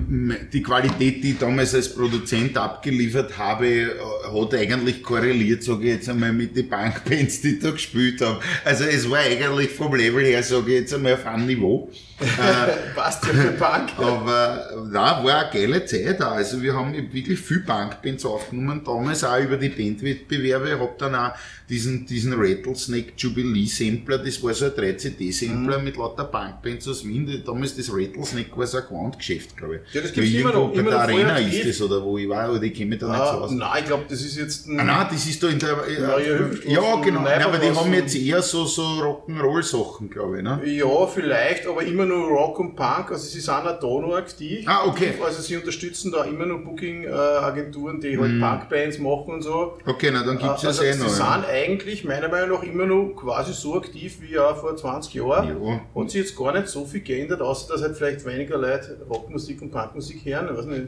me- 0.10 0.38
die 0.52 0.62
Qualität, 0.62 1.24
die 1.24 1.32
ich 1.32 1.38
damals 1.40 1.74
als 1.74 1.96
Produzent 1.96 2.58
abgeliefert 2.58 3.38
habe, 3.38 3.66
äh, 3.68 3.88
hat 4.34 4.54
eigentlich 4.54 5.02
korreliert, 5.02 5.64
sage 5.64 5.86
ich 5.86 5.90
jetzt 5.96 6.10
einmal, 6.10 6.34
mit 6.34 6.56
den 6.56 6.68
Punkbands, 6.70 7.42
die 7.42 7.54
ich 7.54 7.60
da 7.60 7.72
gespielt 7.72 8.20
haben. 8.22 8.38
Also 8.66 8.84
es 8.84 9.10
war 9.10 9.20
eigentlich 9.20 9.70
vom 9.70 9.96
Level 9.96 10.26
her, 10.26 10.44
sage 10.44 10.72
ich 10.74 10.80
jetzt 10.82 10.94
einmal, 10.94 11.14
auf 11.14 11.26
einem 11.26 11.48
Niveau. 11.48 11.90
Äh, 12.22 12.94
Passt 12.96 13.26
ja 13.26 13.34
für 13.34 13.52
Punk. 13.52 13.90
aber 13.98 14.70
na, 14.92 15.24
war 15.24 15.40
eine 15.40 15.50
geile 15.52 15.86
Zeit 15.86 16.22
auch. 16.22 16.32
Also 16.34 16.62
wir 16.62 16.74
haben 16.74 16.94
wirklich 17.14 17.40
viel 17.40 17.62
Punkbands 17.62 18.26
aufgenommen, 18.26 18.82
damals 18.86 19.24
auch 19.24 19.40
über 19.40 19.58
die 19.58 19.70
Bandwettbewerbe. 19.70 20.70
Ich 20.74 20.80
hab 20.80 20.98
dann 21.00 21.16
auch 21.16 21.32
diesen, 21.70 22.06
diesen 22.06 22.34
Rattlesnake 22.34 23.14
Jubilee 23.18 23.66
Sampler, 23.66 24.18
das 24.18 24.44
war 24.44 24.54
so 24.54 24.66
ein 24.66 24.72
3CD-Sampler 24.72 25.78
Mhm. 25.80 25.84
mit 25.86 25.96
lauter 25.98 26.26
Punkbands 26.26 26.88
aus 26.88 27.06
Wien. 27.08 27.42
Damals 27.46 27.76
das 27.78 27.90
Rattlesnake 27.92 28.56
war 28.58 28.68
so 28.68 28.78
ein 28.78 28.84
Gewandgeschäft, 28.88 29.56
glaube 29.58 29.78
ich. 29.88 29.94
Ja, 29.94 30.02
das 30.02 30.12
gibt's 30.14 30.32
Weil 30.34 30.40
immer 30.42 30.52
noch- 30.54 30.74
bei 30.74 30.80
immer 30.80 30.90
der 30.92 31.00
noch 31.00 31.06
Arena 31.08 31.38
ist 31.38 31.68
das, 31.68 31.82
oder 31.82 32.04
wo 32.04 32.18
ich 32.18 32.28
war, 32.28 32.44
aber 32.50 32.62
ich 32.62 32.74
kenne 32.74 32.90
mich 32.92 33.00
da 33.00 33.08
nicht 33.08 33.18
so 33.18 33.24
Ah, 33.24 33.38
aus. 33.42 33.52
nein, 33.52 33.70
ich 33.80 33.86
glaube, 33.86 34.04
das 34.10 34.22
ist 34.22 34.36
jetzt 34.38 34.68
ein. 34.68 34.80
Ah, 34.80 34.84
nein, 34.84 35.08
das 35.12 35.26
ist 35.26 35.42
da 35.42 35.48
in 35.48 35.60
der. 35.60 35.78
Äh, 35.88 36.72
ja, 36.72 36.96
genau. 37.02 37.22
Nein, 37.22 37.42
aber 37.42 37.58
die 37.58 37.74
haben 37.74 37.94
jetzt 37.94 38.16
eher 38.16 38.42
so, 38.42 38.66
so 38.66 38.82
Rock'n'Roll-Sachen, 38.84 40.10
glaube 40.10 40.38
ich. 40.38 40.44
Ne? 40.44 40.60
Ja, 40.66 41.08
vielleicht, 41.08 41.66
aber 41.68 41.84
immer 41.84 42.06
nur 42.12 42.30
Rock 42.30 42.60
und 42.60 42.76
Punk. 42.76 43.12
Also 43.12 43.28
sie 43.28 43.40
sind 43.40 43.54
auch 43.54 43.64
da 43.64 43.88
noch 43.88 44.16
aktiv. 44.16 44.66
Ah, 44.68 44.86
okay. 44.86 45.14
Also 45.24 45.42
sie 45.42 45.56
unterstützen 45.56 46.12
da 46.12 46.24
immer 46.26 46.46
noch 46.46 46.60
Booking-Agenturen, 46.60 48.00
die 48.00 48.18
halt 48.18 48.40
Punkbands 48.40 49.00
machen 49.00 49.34
und 49.34 49.42
so. 49.42 49.78
Okay, 49.86 50.12
na 50.12 50.24
dann 50.24 50.38
gibt's 50.38 50.62
ja 50.64 50.70
also 50.70 50.84
eh 50.84 50.94
sie 50.94 51.04
noch. 51.04 51.10
sind 51.10 51.26
ja. 51.26 51.46
eigentlich 51.48 52.04
meiner 52.04 52.30
Meinung 52.30 52.58
nach 52.58 52.64
immer 52.64 52.86
noch 52.86 53.14
quasi 53.16 53.54
so 53.54 53.76
aktiv 53.76 54.18
wie 54.22 54.38
auch 54.38 54.58
vor 54.58 54.76
20 54.76 55.14
Jahren. 55.14 55.64
Ja. 55.64 55.82
Hat 56.02 56.10
sich 56.10 56.22
jetzt 56.22 56.38
gar 56.38 56.54
nicht 56.54 56.68
so 56.68 56.86
viel 56.86 57.02
geändert, 57.02 57.42
außer 57.42 57.74
dass 57.74 57.82
halt 57.82 57.98
vielleicht 57.98 58.26
weniger 58.26 58.58
Leute 58.58 58.98
Rockmusik 59.10 59.62
und 59.62 59.72
Punkmusik 59.72 60.26
hören. 60.26 60.50
Ich, 60.52 60.58
weiß 60.58 60.66
nicht, 60.66 60.88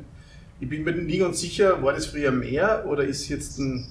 ich 0.59 0.69
bin 0.69 0.83
mir 0.83 0.93
nie 0.93 1.17
ganz 1.17 1.39
sicher, 1.39 1.81
war 1.81 1.93
das 1.93 2.05
früher 2.05 2.31
mehr 2.31 2.85
oder 2.87 3.03
ist 3.03 3.27
jetzt 3.29 3.59
ein. 3.59 3.87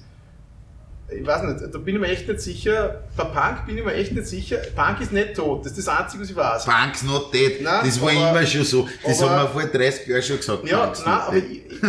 Ich 1.19 1.25
weiß 1.25 1.43
nicht, 1.43 1.73
da 1.73 1.77
bin 1.77 1.95
ich 1.95 2.01
mir 2.01 2.07
echt 2.07 2.27
nicht 2.27 2.41
sicher. 2.41 3.03
Bei 3.15 3.23
Punk 3.25 3.65
bin 3.65 3.77
ich 3.77 3.85
mir 3.85 3.93
echt 3.93 4.11
nicht 4.13 4.27
sicher. 4.27 4.57
Punk 4.75 5.01
ist 5.01 5.11
nicht 5.13 5.35
tot, 5.35 5.65
das 5.65 5.77
ist 5.77 5.87
das 5.87 5.99
Einzige, 5.99 6.23
was 6.23 6.29
ich 6.29 6.35
weiß. 6.35 6.65
Punk's 6.65 7.03
not 7.03 7.33
dead. 7.33 7.61
Nein, 7.61 7.81
das 7.85 8.01
war 8.01 8.11
aber- 8.11 8.29
immer 8.39 8.45
schon 8.45 8.63
so. 8.63 8.87
Das 9.05 9.21
aber- 9.21 9.31
haben 9.31 9.53
wir 9.55 9.61
vor 9.61 9.69
30 9.69 10.07
Jahren 10.07 10.21
schon 10.23 10.37
gesagt. 10.37 10.67
Ja, 10.67 10.83
Punk's 10.85 11.03
nein, 11.05 11.19
aber 11.27 11.37
ich, 11.37 11.65
ich, 11.71 11.81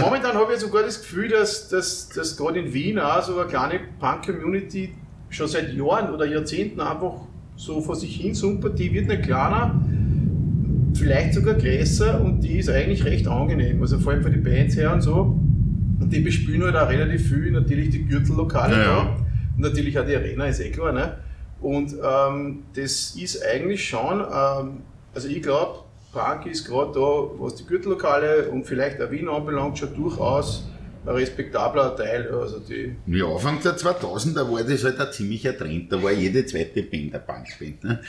momentan 0.00 0.34
habe 0.34 0.52
ich 0.54 0.60
sogar 0.60 0.82
das 0.82 1.00
Gefühl, 1.00 1.28
dass, 1.28 1.68
dass, 1.68 2.08
dass 2.10 2.36
gerade 2.36 2.58
in 2.60 2.72
Wien 2.72 2.98
auch 2.98 3.22
so 3.22 3.38
eine 3.38 3.48
kleine 3.48 3.80
Punk-Community 3.98 4.94
schon 5.28 5.48
seit 5.48 5.72
Jahren 5.74 6.12
oder 6.14 6.26
Jahrzehnten 6.26 6.80
einfach 6.80 7.12
so 7.56 7.80
vor 7.80 7.94
sich 7.96 8.16
hin 8.16 8.34
sumpert. 8.34 8.78
Die 8.78 8.92
wird 8.92 9.06
nicht 9.06 9.22
kleiner, 9.22 9.80
vielleicht 10.94 11.34
sogar 11.34 11.54
größer 11.54 12.20
und 12.20 12.40
die 12.40 12.58
ist 12.58 12.68
eigentlich 12.68 13.04
recht 13.04 13.26
angenehm. 13.28 13.80
Also 13.80 13.98
vor 13.98 14.12
allem 14.12 14.22
für 14.22 14.30
die 14.30 14.38
Bands 14.38 14.76
her 14.76 14.92
und 14.92 15.00
so. 15.02 15.39
Und 16.00 16.12
die 16.12 16.20
bespielen 16.20 16.64
halt 16.64 16.76
auch 16.76 16.88
relativ 16.88 17.28
viel, 17.28 17.50
natürlich 17.50 17.90
die 17.90 18.04
Gürtellokale 18.04 18.76
Ja, 18.76 18.84
da. 18.84 19.00
Und 19.56 19.60
natürlich 19.60 19.98
auch 19.98 20.06
die 20.06 20.16
Arena, 20.16 20.46
ist 20.46 20.60
eh 20.60 20.70
klar. 20.70 20.92
Ne? 20.92 21.16
Und 21.60 21.94
ähm, 22.02 22.62
das 22.74 23.14
ist 23.16 23.44
eigentlich 23.44 23.86
schon, 23.86 24.20
ähm, 24.20 24.78
also 25.14 25.28
ich 25.28 25.42
glaube, 25.42 25.80
Punk 26.12 26.46
ist 26.46 26.66
gerade 26.66 26.92
da, 26.92 27.00
was 27.38 27.54
die 27.56 27.66
Gürtellokale 27.66 28.48
und 28.48 28.66
vielleicht 28.66 29.00
auch 29.00 29.10
Wien 29.10 29.28
anbelangt, 29.28 29.78
schon 29.78 29.94
durchaus 29.94 30.66
ein 31.04 31.14
respektabler 31.14 31.94
Teil. 31.94 32.28
Also 32.32 32.58
die, 32.60 32.96
Ja, 33.06 33.26
Anfang 33.26 33.60
der 33.62 33.76
2000er 33.76 34.50
war 34.50 34.62
das 34.64 34.84
halt 34.84 34.98
ein 35.00 35.12
ziemlicher 35.12 35.56
Trend. 35.56 35.92
Da 35.92 36.02
war 36.02 36.12
jede 36.12 36.44
zweite 36.46 36.82
Band 36.82 37.14
eine 37.14 37.22
Punkband. 37.22 37.84
Ne? 37.84 38.00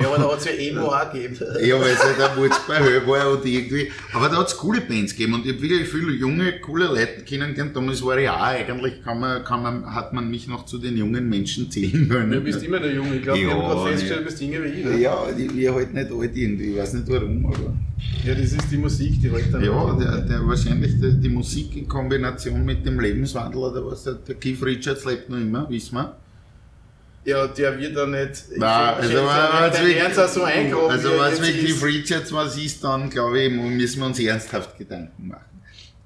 Ja, 0.00 0.06
aber 0.06 0.18
da 0.18 0.32
hat 0.32 0.38
es 0.38 0.44
ja 0.44 0.52
Emo 0.52 0.86
auch 0.86 1.12
gegeben. 1.12 1.36
Ja, 1.62 1.80
weil 1.80 1.90
es 1.90 2.02
halt 2.02 2.20
ein 2.20 2.36
Wurz 2.36 2.60
bei 2.68 2.78
Höhe 2.78 3.06
war 3.06 3.30
und 3.32 3.44
irgendwie. 3.44 3.90
Aber 4.12 4.28
da 4.28 4.36
hat 4.36 4.48
es 4.48 4.56
coole 4.56 4.80
Bands 4.80 5.12
gegeben 5.12 5.34
und 5.34 5.44
ich 5.44 5.52
habe 5.52 5.62
wirklich 5.62 5.88
viele 5.88 6.12
junge, 6.12 6.60
coole 6.60 6.86
Leute 6.86 7.22
kennengelernt. 7.24 7.74
Damals 7.74 8.04
war 8.04 8.16
ich 8.18 8.28
auch 8.28 8.40
eigentlich, 8.40 9.02
kann 9.02 9.18
man, 9.20 9.42
kann 9.44 9.62
man, 9.62 9.94
hat 9.94 10.12
man 10.12 10.30
mich 10.30 10.46
noch 10.46 10.66
zu 10.66 10.78
den 10.78 10.96
jungen 10.96 11.28
Menschen 11.28 11.70
zählen 11.70 12.08
können. 12.08 12.30
Du 12.30 12.40
bist 12.40 12.62
immer 12.62 12.78
der 12.78 12.92
Junge. 12.94 13.16
Ich 13.16 13.22
glaube, 13.22 13.40
Ja, 13.40 13.46
wir 13.48 13.54
haben 13.54 13.60
gerade 13.60 13.90
festgestellt, 13.90 14.20
du 14.20 14.24
bist 14.24 14.40
jünger 14.40 14.64
wie 14.64 14.68
ich. 14.68 14.84
Ne? 14.84 14.98
Ja, 14.98 15.32
die, 15.36 15.56
wir 15.56 15.74
halt 15.74 15.94
nicht 15.94 16.12
alt 16.12 16.36
irgendwie. 16.36 16.70
Ich 16.72 16.76
weiß 16.78 16.92
nicht 16.94 17.08
warum, 17.08 17.46
aber. 17.46 17.74
ja, 18.24 18.34
das 18.34 18.52
ist 18.52 18.70
die 18.70 18.76
Musik, 18.78 19.20
die 19.20 19.30
halt 19.30 19.52
dann. 19.52 19.64
Ja, 19.64 19.96
der, 19.98 20.20
der 20.22 20.46
wahrscheinlich 20.46 20.92
die, 21.00 21.20
die 21.20 21.28
Musik 21.28 21.76
in 21.76 21.88
Kombination 21.88 22.64
mit 22.64 22.86
dem 22.86 23.00
Lebenswandel 23.00 23.58
oder 23.60 23.84
was. 23.84 24.04
Der, 24.04 24.14
der 24.14 24.36
Keith 24.36 24.62
Richards 24.62 25.04
lebt 25.04 25.28
noch 25.28 25.38
immer, 25.38 25.68
wissen 25.68 25.96
wir. 25.96 26.16
Ja, 27.28 27.46
der 27.46 27.78
wird 27.78 27.94
dann 27.94 28.12
nicht. 28.12 28.44
ich 28.50 28.58
Nein, 28.58 28.94
also 28.94 29.12
der 29.12 29.84
wenn 29.84 29.90
jetzt 29.90 30.18
auch 30.18 30.28
so 30.28 30.44
eingraben. 30.44 30.90
also 30.90 31.10
was 31.18 31.38
jetzt 31.46 31.62
mit 31.62 31.82
Richards 31.82 32.32
was 32.32 32.56
ist, 32.56 32.82
dann 32.82 33.10
glaube 33.10 33.42
ich, 33.42 33.52
müssen 33.52 34.00
wir 34.00 34.06
uns 34.06 34.18
ernsthaft 34.18 34.78
Gedanken 34.78 35.28
machen. 35.28 35.42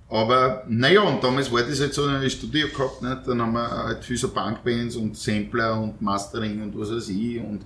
Aber 0.09 0.65
naja, 0.69 1.01
und 1.03 1.23
damals 1.23 1.53
war 1.53 1.63
das 1.63 1.79
halt 1.79 1.95
so 1.95 2.07
ein 2.07 2.29
Studio 2.29 2.67
gehabt, 2.67 3.03
nicht? 3.03 3.19
dann 3.25 3.41
haben 3.41 3.53
wir 3.53 3.71
halt 3.71 4.05
viel 4.05 4.17
so 4.17 4.31
Punkbands 4.31 4.97
und 4.97 5.17
Sampler 5.17 5.81
und 5.81 6.03
Mastering 6.03 6.61
und 6.61 6.77
was 6.77 6.91
weiß 6.91 7.09
ich. 7.11 7.39
Und 7.39 7.61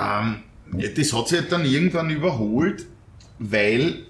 ähm, 0.00 0.42
das 0.96 1.12
hat 1.12 1.28
sich 1.28 1.38
halt 1.38 1.52
dann 1.52 1.66
irgendwann 1.66 2.08
überholt, 2.08 2.86
weil 3.38 4.06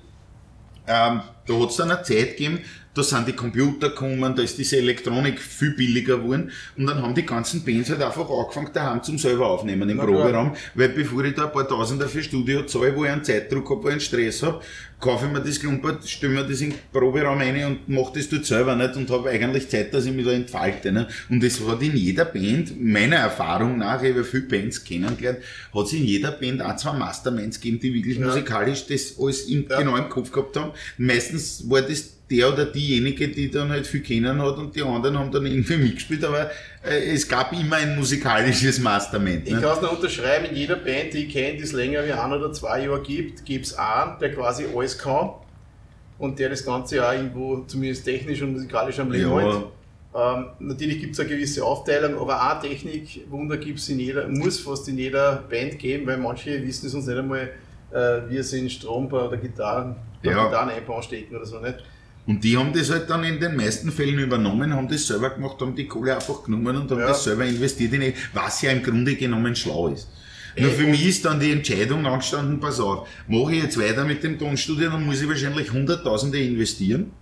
ähm, 0.87 1.23
da 1.47 1.55
hat 1.61 1.71
es 1.71 1.77
dann 1.77 1.91
eine 1.91 2.03
Zeit 2.05 2.37
gegeben, 2.37 2.61
da 2.93 3.03
sind 3.05 3.29
die 3.29 3.33
Computer 3.35 3.91
gekommen, 3.91 4.35
da 4.35 4.43
ist 4.43 4.59
diese 4.59 4.77
Elektronik 4.79 5.39
viel 5.39 5.71
billiger 5.75 6.19
geworden 6.19 6.51
und 6.77 6.87
dann 6.87 7.01
haben 7.01 7.15
die 7.15 7.25
ganzen 7.25 7.65
Bands 7.65 7.89
halt 7.91 8.03
einfach 8.03 8.29
angefangen, 8.29 8.71
daheim 8.73 9.03
zum 9.03 9.17
selber 9.17 9.47
aufnehmen 9.47 9.89
im 9.89 9.99
Na. 9.99 10.05
Proberaum, 10.05 10.57
weil 10.75 10.89
bevor 10.89 11.25
ich 11.25 11.35
da 11.35 11.47
ein 11.47 11.53
paar 11.53 11.69
Tausender 11.69 12.09
für 12.09 12.23
Studio 12.23 12.65
zahle, 12.65 12.95
wo 12.97 13.05
ich 13.05 13.11
einen 13.11 13.23
Zeitdruck 13.23 13.71
habe, 13.71 13.83
wo 13.85 13.87
ich 13.89 13.93
einen 13.93 14.01
Stress 14.01 14.43
habe, 14.43 14.61
kaufe 14.99 15.27
ich 15.27 15.33
mir 15.33 15.41
das 15.41 15.61
Klumpert, 15.61 16.07
stelle 16.09 16.35
mir 16.35 16.43
das 16.45 16.61
in 16.61 16.71
den 16.71 16.79
Proberaum 16.93 17.39
rein 17.39 17.65
und 17.65 17.89
mache 17.89 18.13
das 18.19 18.29
dort 18.29 18.45
selber 18.45 18.75
nicht 18.75 18.97
und 18.97 19.09
habe 19.11 19.31
eigentlich 19.31 19.69
Zeit, 19.69 19.95
dass 19.95 20.05
ich 20.07 20.13
mich 20.13 20.27
da 20.27 20.33
entfalte. 20.33 20.91
Ne? 20.93 21.07
Und 21.31 21.43
es 21.45 21.65
hat 21.67 21.81
in 21.83 21.97
jeder 21.97 22.25
Band, 22.25 22.79
meiner 22.83 23.17
Erfahrung 23.17 23.79
nach, 23.79 24.03
ich 24.03 24.11
habe 24.11 24.25
viele 24.25 24.43
Bands 24.43 24.83
kennengelernt, 24.85 25.39
hat 25.75 25.87
es 25.87 25.93
in 25.93 26.05
jeder 26.05 26.33
Band 26.33 26.61
auch 26.61 26.77
zwei 26.77 26.93
Masterminds 26.95 27.61
gegeben, 27.61 27.81
die 27.81 27.95
wirklich 27.95 28.19
Ja. 28.19 28.27
musikalisch 28.27 28.87
das 28.89 29.15
alles 29.19 29.43
im, 29.45 29.67
Ja. 29.71 29.79
genau 29.79 29.97
im 29.97 30.09
Kopf 30.09 30.33
gehabt 30.33 30.57
haben. 30.57 30.73
Meistens 30.99 31.65
war 31.71 31.83
das 31.83 32.17
der 32.31 32.53
oder 32.53 32.67
diejenige, 32.67 33.29
die 33.29 33.51
dann 33.51 33.71
halt 33.71 33.87
viel 33.87 34.03
kennen 34.03 34.41
hat 34.41 34.57
und 34.57 34.75
die 34.77 34.83
anderen 34.83 35.19
haben 35.19 35.33
dann 35.33 35.47
irgendwie 35.47 35.77
mitgespielt, 35.77 36.25
aber 36.25 36.51
äh, 36.83 37.13
es 37.13 37.29
gab 37.29 37.53
immer 37.53 37.77
ein 37.77 37.97
musikalisches 37.97 38.79
Mastermind. 38.79 39.45
Ne? 39.45 39.57
Ich 39.57 39.61
kann 39.61 39.77
es 39.77 39.83
noch 39.83 39.93
unterschreiben, 39.93 40.47
in 40.47 40.57
jeder 40.57 40.77
Band, 40.77 41.13
die 41.13 41.27
ich 41.27 41.33
kenne, 41.33 41.57
die 41.57 41.65
es 41.65 41.73
länger 41.73 42.07
wie 42.07 42.13
ein 42.13 42.33
oder 42.33 42.53
zwei 42.53 42.85
Jahre 42.85 43.03
gibt, 43.03 43.45
gibt 43.45 43.67
es 43.67 43.75
einen, 43.75 44.19
der 44.21 44.33
quasi 44.33 44.65
alles 44.75 44.97
kann 44.97 45.31
und 46.19 46.39
der 46.39 46.51
das 46.51 46.65
Ganze 46.65 47.05
auch 47.07 47.13
irgendwo 47.13 47.65
zumindest 47.67 48.05
technisch 48.05 48.43
und 48.43 48.53
musikalisch 48.53 48.99
am 49.01 49.11
Leben 49.11 49.31
ja. 49.31 49.41
hält. 49.41 49.65
Ähm, 50.13 50.47
natürlich 50.59 51.01
gibt 51.01 51.15
es 51.15 51.21
eine 51.21 51.29
gewisse 51.29 51.65
Aufteilung, 51.65 52.21
aber 52.21 52.37
auch 52.37 52.61
Technikwunder 52.61 53.57
gibt 53.57 53.79
es 53.79 53.89
in 53.89 54.01
jeder, 54.01 54.27
muss 54.29 54.59
fast 54.59 54.89
in 54.89 54.99
jeder 54.99 55.45
Band 55.49 55.79
geben, 55.79 56.07
weil 56.07 56.17
manche 56.17 56.63
wissen 56.67 56.87
es 56.87 56.95
uns 56.95 57.07
nicht 57.07 57.17
einmal, 57.17 57.51
äh, 57.93 58.21
wie 58.29 58.43
sie 58.43 58.59
in 58.59 58.71
Strombau 58.71 59.29
oder 59.29 59.37
Gitarren, 59.37 59.97
ja. 60.23 60.45
Gitarreneinbau 60.45 61.01
stecken 61.01 61.37
oder 61.37 61.47
so 61.47 61.61
nicht. 61.61 61.77
Und 62.27 62.45
die 62.45 62.57
haben 62.57 62.73
das 62.73 62.91
halt 62.91 63.09
dann 63.11 63.25
in 63.25 63.41
den 63.41 63.57
meisten 63.57 63.91
Fällen 63.91 64.19
übernommen, 64.19 64.73
haben 64.73 64.89
das 64.89 65.07
selber 65.07 65.31
gemacht, 65.31 65.61
haben 65.61 65.75
die 65.75 65.87
Kohle 65.87 66.15
einfach 66.15 66.45
genommen 66.45 66.77
und 66.77 66.91
haben 66.91 67.01
ja. 67.01 67.09
das 67.09 67.25
selber 67.25 67.45
investiert 67.45 67.93
in 67.95 68.13
was 68.35 68.63
ja 68.63 68.71
im 68.71 68.83
Grunde 68.83 69.17
genommen 69.17 69.57
schlau 69.57 69.89
ist. 69.89 70.09
Nur 70.57 70.71
für 70.71 70.87
mich 70.87 71.07
ist 71.07 71.25
dann 71.25 71.41
die 71.41 71.53
Entscheidung 71.53 72.07
angestanden, 72.07 72.61
pass 72.61 72.81
auf, 72.81 73.09
mache 73.29 73.55
ich 73.55 73.63
jetzt 73.63 73.81
weiter 73.81 74.05
mit 74.05 74.23
dem 74.23 74.39
Tonstudio, 74.39 74.91
dann 74.91 75.07
muss 75.07 75.23
ich 75.23 75.29
wahrscheinlich 75.29 75.73
Hunderttausende 75.73 76.39
investieren, 76.41 77.13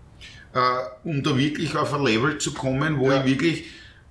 äh, 0.54 0.58
um 1.04 1.22
da 1.22 1.36
wirklich 1.36 1.76
auf 1.76 1.92
ein 1.94 2.04
Level 2.04 2.38
zu 2.38 2.52
kommen, 2.52 2.98
wo 2.98 3.10
ja. 3.10 3.20
ich 3.20 3.30
wirklich 3.30 3.64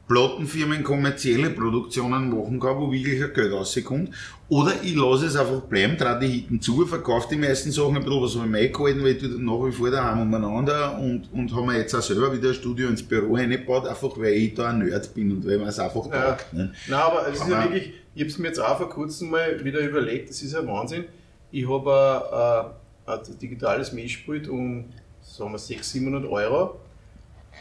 Plattenfirmen 0.08 0.84
kommerzielle 0.84 1.50
Produktionen 1.50 2.30
machen 2.30 2.60
kann, 2.60 2.78
wo 2.78 2.92
wirklich 2.92 3.22
ein 3.22 3.34
Geld 3.34 3.52
rauskommt. 3.52 4.12
Oder 4.48 4.72
ich 4.82 4.96
lasse 4.96 5.26
es 5.26 5.36
einfach 5.36 5.62
bleiben, 5.64 5.98
trage 5.98 6.26
die 6.26 6.32
Hitten 6.32 6.62
zu, 6.62 6.86
verkaufe 6.86 7.28
die 7.30 7.36
meisten 7.36 7.72
Sachen 7.72 7.98
ein 7.98 8.04
bisschen, 8.04 8.22
was 8.22 8.36
habe 8.36 8.46
ich 8.46 8.52
mir 8.52 8.58
eingehalten, 8.60 9.04
weil 9.04 9.18
ich 9.18 9.24
nach 9.24 9.66
wie 9.66 9.72
vor 9.74 9.92
daheim 9.92 10.22
umeinander 10.22 10.98
und, 10.98 11.30
und 11.34 11.54
habe 11.54 11.68
mir 11.68 11.78
jetzt 11.80 11.94
auch 11.94 12.02
selber 12.02 12.32
wieder 12.32 12.50
ein 12.50 12.54
Studio 12.54 12.88
ins 12.88 13.04
Büro 13.04 13.36
eingebaut, 13.36 13.86
einfach 13.86 14.18
weil 14.18 14.34
ich 14.34 14.54
da 14.54 14.70
ein 14.70 14.80
Nerd 14.80 15.14
bin 15.14 15.32
und 15.34 15.46
weil 15.46 15.58
man 15.58 15.68
es 15.68 15.80
einfach 15.80 16.06
ja. 16.06 16.32
taugt. 16.32 16.54
Ne? 16.54 16.72
Nein, 16.88 17.00
aber 17.00 17.28
es 17.28 17.42
ist 17.42 17.50
ja 17.50 17.64
wirklich, 17.64 17.94
ich 18.16 18.22
habe 18.22 18.30
es 18.30 18.38
mir 18.38 18.48
jetzt 18.48 18.60
auch 18.60 18.78
vor 18.78 18.90
kurzem 18.90 19.30
mal 19.30 19.64
wieder 19.66 19.82
überlegt, 19.82 20.30
das 20.30 20.42
ist 20.42 20.54
ja 20.54 20.66
Wahnsinn. 20.66 21.04
Ich 21.52 21.68
habe 21.68 22.74
ein, 23.06 23.14
ein, 23.14 23.20
ein 23.20 23.40
digitales 23.40 23.92
Mischpult 23.92 24.48
um, 24.48 24.86
sagen 25.22 25.52
wir, 25.52 25.58
600, 25.58 25.84
700 25.84 26.32
Euro 26.32 26.80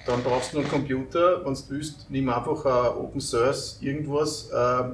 dann 0.04 0.22
brauchst 0.22 0.52
du 0.52 0.58
noch 0.58 0.64
einen 0.64 0.72
Computer, 0.72 1.44
wenn 1.44 1.54
du 1.54 1.60
willst, 1.68 2.06
nimm 2.10 2.28
einfach 2.28 2.64
ein 2.64 2.98
Open 2.98 3.20
Source 3.20 3.78
irgendwas, 3.80 4.50
äh, 4.50 4.84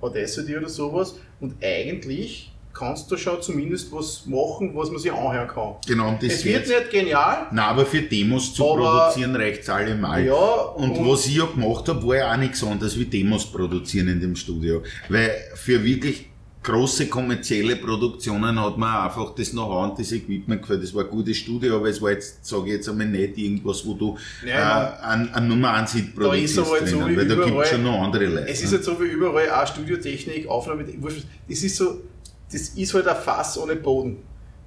Audacity 0.00 0.56
oder 0.56 0.68
sowas 0.68 1.14
und 1.40 1.54
eigentlich 1.62 2.52
kannst 2.74 3.10
du 3.10 3.16
schon 3.16 3.40
zumindest 3.40 3.92
was 3.92 4.24
machen, 4.26 4.74
was 4.74 4.90
man 4.90 4.98
sich 4.98 5.12
anhören 5.12 5.48
kann. 5.48 5.74
Genau, 5.86 6.08
und 6.08 6.22
das 6.22 6.32
es 6.32 6.44
wird 6.44 6.66
nicht 6.66 6.90
genial. 6.90 7.46
Nein, 7.50 7.64
aber 7.64 7.86
für 7.86 8.02
Demos 8.02 8.54
zu 8.54 8.62
produzieren 8.62 9.36
reicht 9.36 9.62
es 9.62 9.68
allemal. 9.68 10.24
Ja, 10.24 10.34
und, 10.34 10.98
und 10.98 11.08
was 11.08 11.26
ich 11.26 11.36
ja 11.36 11.44
gemacht 11.44 11.88
habe, 11.88 12.06
war 12.06 12.16
ja 12.16 12.32
auch 12.32 12.36
nichts 12.36 12.64
anderes 12.64 12.98
wie 12.98 13.04
Demos 13.04 13.46
produzieren 13.46 14.08
in 14.08 14.20
dem 14.20 14.36
Studio. 14.36 14.82
Weil 15.08 15.32
für 15.54 15.84
wirklich 15.84 16.31
große 16.62 17.08
kommerzielle 17.08 17.76
Produktionen 17.76 18.60
hat 18.60 18.78
man 18.78 19.04
einfach 19.04 19.34
das 19.34 19.50
Know-how 19.50 19.90
und 19.90 19.98
das 19.98 20.12
Equipment 20.12 20.62
geführt. 20.62 20.82
Das 20.82 20.94
war 20.94 21.04
ein 21.04 21.10
gutes 21.10 21.36
Studio, 21.36 21.76
aber 21.76 21.88
es 21.88 22.00
war 22.00 22.10
jetzt, 22.10 22.46
sage 22.46 22.66
ich 22.66 22.72
jetzt 22.74 22.88
einmal, 22.88 23.06
nicht 23.06 23.36
irgendwas, 23.36 23.84
wo 23.84 23.94
du 23.94 24.16
ja, 24.46 24.98
äh, 25.00 25.04
ein, 25.04 25.34
ein 25.34 25.48
Nummer 25.48 25.72
1 25.74 25.92
Hit 25.92 26.14
produzierst. 26.14 26.58
Da 26.58 26.64
halt 26.64 26.88
so 26.88 27.00
weil 27.00 27.26
da 27.26 27.34
gibt 27.34 27.58
es 27.58 27.68
schon 27.68 27.82
noch 27.82 28.02
andere 28.02 28.26
Leute. 28.26 28.48
Es 28.48 28.62
ist 28.62 28.70
ne? 28.70 28.76
halt 28.76 28.84
so 28.84 29.00
wie 29.00 29.06
überall 29.06 29.50
auch 29.50 29.66
Studiotechnik, 29.66 30.46
Aufnahme, 30.46 30.84
das 30.84 31.62
ist 31.62 31.76
so, 31.76 32.00
das 32.50 32.68
ist 32.68 32.94
halt 32.94 33.08
ein 33.08 33.16
Fass 33.16 33.58
ohne 33.58 33.76
Boden. 33.76 34.18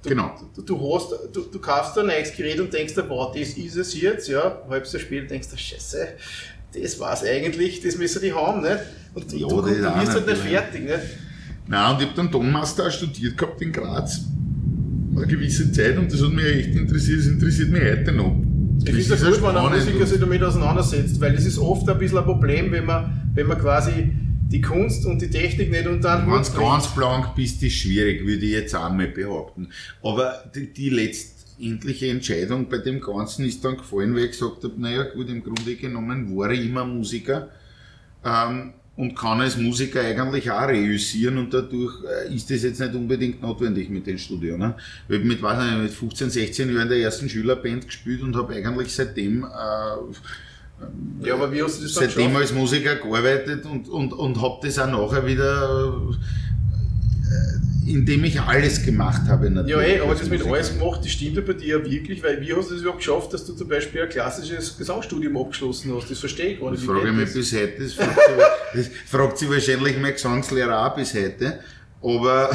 Du, 0.02 0.10
genau. 0.10 0.36
Du, 0.54 0.62
du, 0.62 0.94
hast, 0.94 1.12
du, 1.32 1.40
du 1.42 1.58
kaufst 1.58 1.98
ein 1.98 2.06
neues 2.06 2.34
Gerät 2.36 2.60
und 2.60 2.72
denkst, 2.72 2.94
wow, 3.08 3.34
das 3.34 3.50
ist 3.50 3.76
es 3.76 4.00
jetzt, 4.00 4.28
ja, 4.28 4.62
halbes 4.68 4.92
Jahr 4.92 5.00
später 5.00 5.28
denkst 5.28 5.48
du, 5.48 5.56
scheiße, 5.56 6.08
das 6.74 7.00
war's 7.00 7.24
eigentlich, 7.24 7.80
das 7.80 7.96
müssen 7.96 8.20
die 8.20 8.32
haben, 8.34 8.60
nicht? 8.60 8.78
Und 9.14 9.32
ja, 9.32 9.48
du, 9.48 9.62
du, 9.62 9.62
du 9.62 9.82
wirst 9.82 10.12
halt 10.12 10.26
nicht 10.26 10.42
fertig, 10.42 10.84
nicht? 10.84 11.25
Nein, 11.68 11.94
und 11.94 12.00
ich 12.00 12.06
habe 12.08 12.16
dann 12.16 12.30
Tonmaster 12.30 12.90
studiert 12.90 13.36
gehabt 13.36 13.60
in 13.60 13.72
Graz. 13.72 14.24
Eine 15.16 15.26
gewisse 15.26 15.72
Zeit 15.72 15.96
und 15.98 16.12
das 16.12 16.22
hat 16.22 16.32
mich 16.32 16.44
echt 16.44 16.74
interessiert, 16.74 17.20
das 17.20 17.26
interessiert 17.26 17.70
mich 17.70 17.82
heute 17.82 18.12
noch. 18.12 18.36
Ich 18.84 18.90
finde 18.90 19.14
es 19.14 19.24
gut, 19.24 19.42
wenn 19.42 19.56
ein 19.56 19.72
Musiker 19.72 20.06
sich 20.06 20.20
damit 20.20 20.42
auseinandersetzt, 20.42 21.20
weil 21.20 21.32
das 21.32 21.44
ist 21.44 21.58
oft 21.58 21.88
ein 21.88 21.98
bisschen 21.98 22.18
ein 22.18 22.24
Problem, 22.24 22.70
wenn 22.70 22.84
man, 22.84 23.30
wenn 23.34 23.46
man 23.46 23.58
quasi 23.58 24.12
die 24.48 24.60
Kunst 24.60 25.06
und 25.06 25.20
die 25.20 25.30
Technik 25.30 25.70
nicht 25.70 25.86
unter 25.86 26.18
einen 26.18 26.30
Wenn 26.30 26.42
du 26.42 26.60
ganz 26.60 26.86
blank 26.94 27.34
bist, 27.34 27.62
ist 27.62 27.74
schwierig, 27.74 28.24
würde 28.24 28.44
ich 28.44 28.52
jetzt 28.52 28.76
auch 28.76 28.92
mal 28.92 29.08
behaupten. 29.08 29.68
Aber 30.02 30.50
die, 30.54 30.72
die 30.72 30.90
letztendliche 30.90 32.08
Entscheidung 32.08 32.68
bei 32.68 32.78
dem 32.78 33.00
Ganzen 33.00 33.44
ist 33.44 33.64
dann 33.64 33.78
gefallen, 33.78 34.14
weil 34.14 34.24
ich 34.24 34.32
gesagt 34.32 34.62
habe, 34.62 34.74
naja 34.78 35.02
gut, 35.02 35.28
im 35.30 35.42
Grunde 35.42 35.74
genommen 35.74 36.36
war 36.36 36.50
ich 36.50 36.66
immer 36.66 36.84
Musiker. 36.84 37.48
Ähm, 38.24 38.74
und 38.96 39.14
kann 39.14 39.40
als 39.40 39.56
Musiker 39.56 40.00
eigentlich 40.00 40.50
auch 40.50 40.68
reüssieren 40.68 41.36
und 41.38 41.52
dadurch 41.52 41.94
äh, 42.04 42.34
ist 42.34 42.50
das 42.50 42.62
jetzt 42.62 42.80
nicht 42.80 42.94
unbedingt 42.94 43.42
notwendig 43.42 43.90
mit 43.90 44.06
dem 44.06 44.16
Studio. 44.16 44.56
Ne? 44.56 44.74
Ich 45.08 45.16
habe 45.16 45.24
mit, 45.24 45.42
weiß 45.42 45.58
nicht, 45.64 45.82
mit 45.82 45.92
15, 45.92 46.30
16 46.30 46.68
Jahren 46.70 46.82
in 46.82 46.88
der 46.88 46.98
ersten 46.98 47.28
Schülerband 47.28 47.86
gespielt 47.86 48.22
und 48.22 48.34
habe 48.34 48.54
eigentlich 48.54 48.94
seitdem 48.94 49.44
äh, 49.44 49.46
ja, 51.22 51.34
aber 51.34 51.50
wie 51.52 51.62
hast 51.62 51.78
du 51.78 51.84
das 51.84 51.94
seitdem 51.94 52.36
als 52.36 52.52
Musiker 52.52 52.96
gearbeitet 52.96 53.64
und, 53.64 53.88
und, 53.88 54.12
und 54.12 54.42
habe 54.42 54.58
das 54.62 54.78
auch 54.78 54.86
nachher 54.90 55.26
wieder 55.26 56.02
äh, 57.22 57.75
indem 57.86 58.24
ich 58.24 58.40
alles 58.40 58.84
gemacht 58.84 59.22
habe. 59.28 59.50
Natürlich. 59.50 59.88
Ja, 59.88 59.94
ey, 59.94 60.00
aber 60.00 60.14
das 60.14 60.28
mit 60.28 60.44
alles 60.44 60.76
gemacht, 60.76 61.00
das 61.02 61.10
stimmt 61.10 61.36
ja 61.36 61.42
bei 61.42 61.52
dir 61.52 61.84
wirklich, 61.84 62.22
weil 62.22 62.40
wie 62.40 62.52
hast 62.52 62.70
du 62.70 62.74
es 62.74 62.80
überhaupt 62.80 62.98
geschafft, 62.98 63.32
dass 63.32 63.44
du 63.46 63.54
zum 63.54 63.68
Beispiel 63.68 64.02
ein 64.02 64.08
klassisches 64.08 64.76
Gesangsstudium 64.76 65.36
abgeschlossen 65.36 65.92
hast? 65.94 66.10
Das 66.10 66.18
verstehe 66.18 66.54
ich 66.54 66.60
gar 66.60 66.70
nicht. 66.70 66.82
Das 66.82 66.90
frage 66.90 67.08
ich 67.08 67.14
mich 67.14 67.32
bis 67.32 67.52
heute, 67.52 67.82
das 67.82 67.92
fragt, 67.92 68.18
sie, 68.74 68.76
das 68.78 68.90
fragt 69.06 69.38
sich 69.38 69.50
wahrscheinlich 69.50 69.98
mein 69.98 70.12
Gesangslehrer 70.12 70.86
auch 70.86 70.96
bis 70.96 71.14
heute. 71.14 71.60
Aber, 72.02 72.50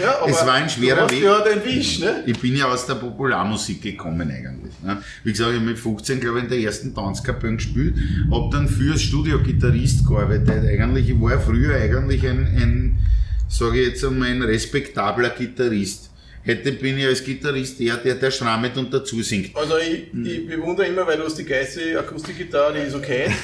ja, 0.00 0.18
aber 0.22 0.30
es 0.30 0.46
war 0.46 0.54
ein 0.54 0.68
schwerer 0.68 1.10
Weg. 1.10 1.22
Ja 1.22 1.44
Wisch, 1.64 2.00
ne? 2.00 2.22
Ich 2.26 2.38
bin 2.38 2.54
ja 2.54 2.66
aus 2.66 2.86
der 2.86 2.94
Popularmusik 2.94 3.82
gekommen 3.82 4.30
eigentlich. 4.30 4.74
Ne? 4.84 4.98
Wie 5.24 5.32
gesagt, 5.32 5.52
ich 5.52 5.56
habe 5.56 5.66
mit 5.66 5.78
15, 5.78 6.20
glaube 6.20 6.38
ich, 6.38 6.44
in 6.44 6.50
der 6.50 6.58
ersten 6.60 6.94
Tanzkapelle 6.94 7.56
gespielt, 7.56 7.94
habe 8.30 8.48
dann 8.52 8.68
für 8.68 8.96
Studiogitarrist 8.96 10.06
gearbeitet. 10.06 10.66
Eigentlich, 10.66 11.08
ich 11.08 11.20
war 11.20 11.40
früher 11.40 11.74
eigentlich 11.74 12.26
ein, 12.28 12.38
ein 12.38 12.98
sage 13.48 13.80
ich 13.80 13.88
jetzt 13.88 14.04
einmal, 14.04 14.30
ein 14.30 14.42
respektabler 14.42 15.30
Gitarrist. 15.30 16.10
Heute 16.46 16.72
bin 16.72 16.98
ich 16.98 17.06
als 17.06 17.24
Gitarrist 17.24 17.80
eher 17.80 17.96
der, 17.96 18.14
der 18.14 18.30
schrammet 18.30 18.76
und 18.76 18.92
dazu 18.92 19.20
singt. 19.22 19.56
Also 19.56 19.78
ich, 19.78 20.14
ich 20.24 20.46
bewundere 20.46 20.86
immer, 20.86 21.06
weil 21.06 21.16
du 21.16 21.24
hast 21.24 21.36
die 21.36 21.44
geilste 21.44 21.98
Akustikgitarre, 21.98 22.74
die 22.74 22.86
ich 22.86 22.92
so 22.92 23.00
kenne. 23.00 23.34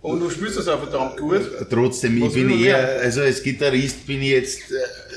Und 0.00 0.20
du 0.20 0.30
spielst 0.30 0.56
das 0.56 0.68
auch 0.68 0.78
verdammt 0.78 1.16
gut. 1.18 1.42
Trotzdem, 1.68 2.22
ich 2.22 2.32
bin 2.32 2.50
eher, 2.50 3.00
also 3.02 3.20
als 3.20 3.42
Gitarrist 3.42 4.06
bin 4.06 4.22
ich 4.22 4.30
jetzt 4.30 4.70
äh, 4.70 5.07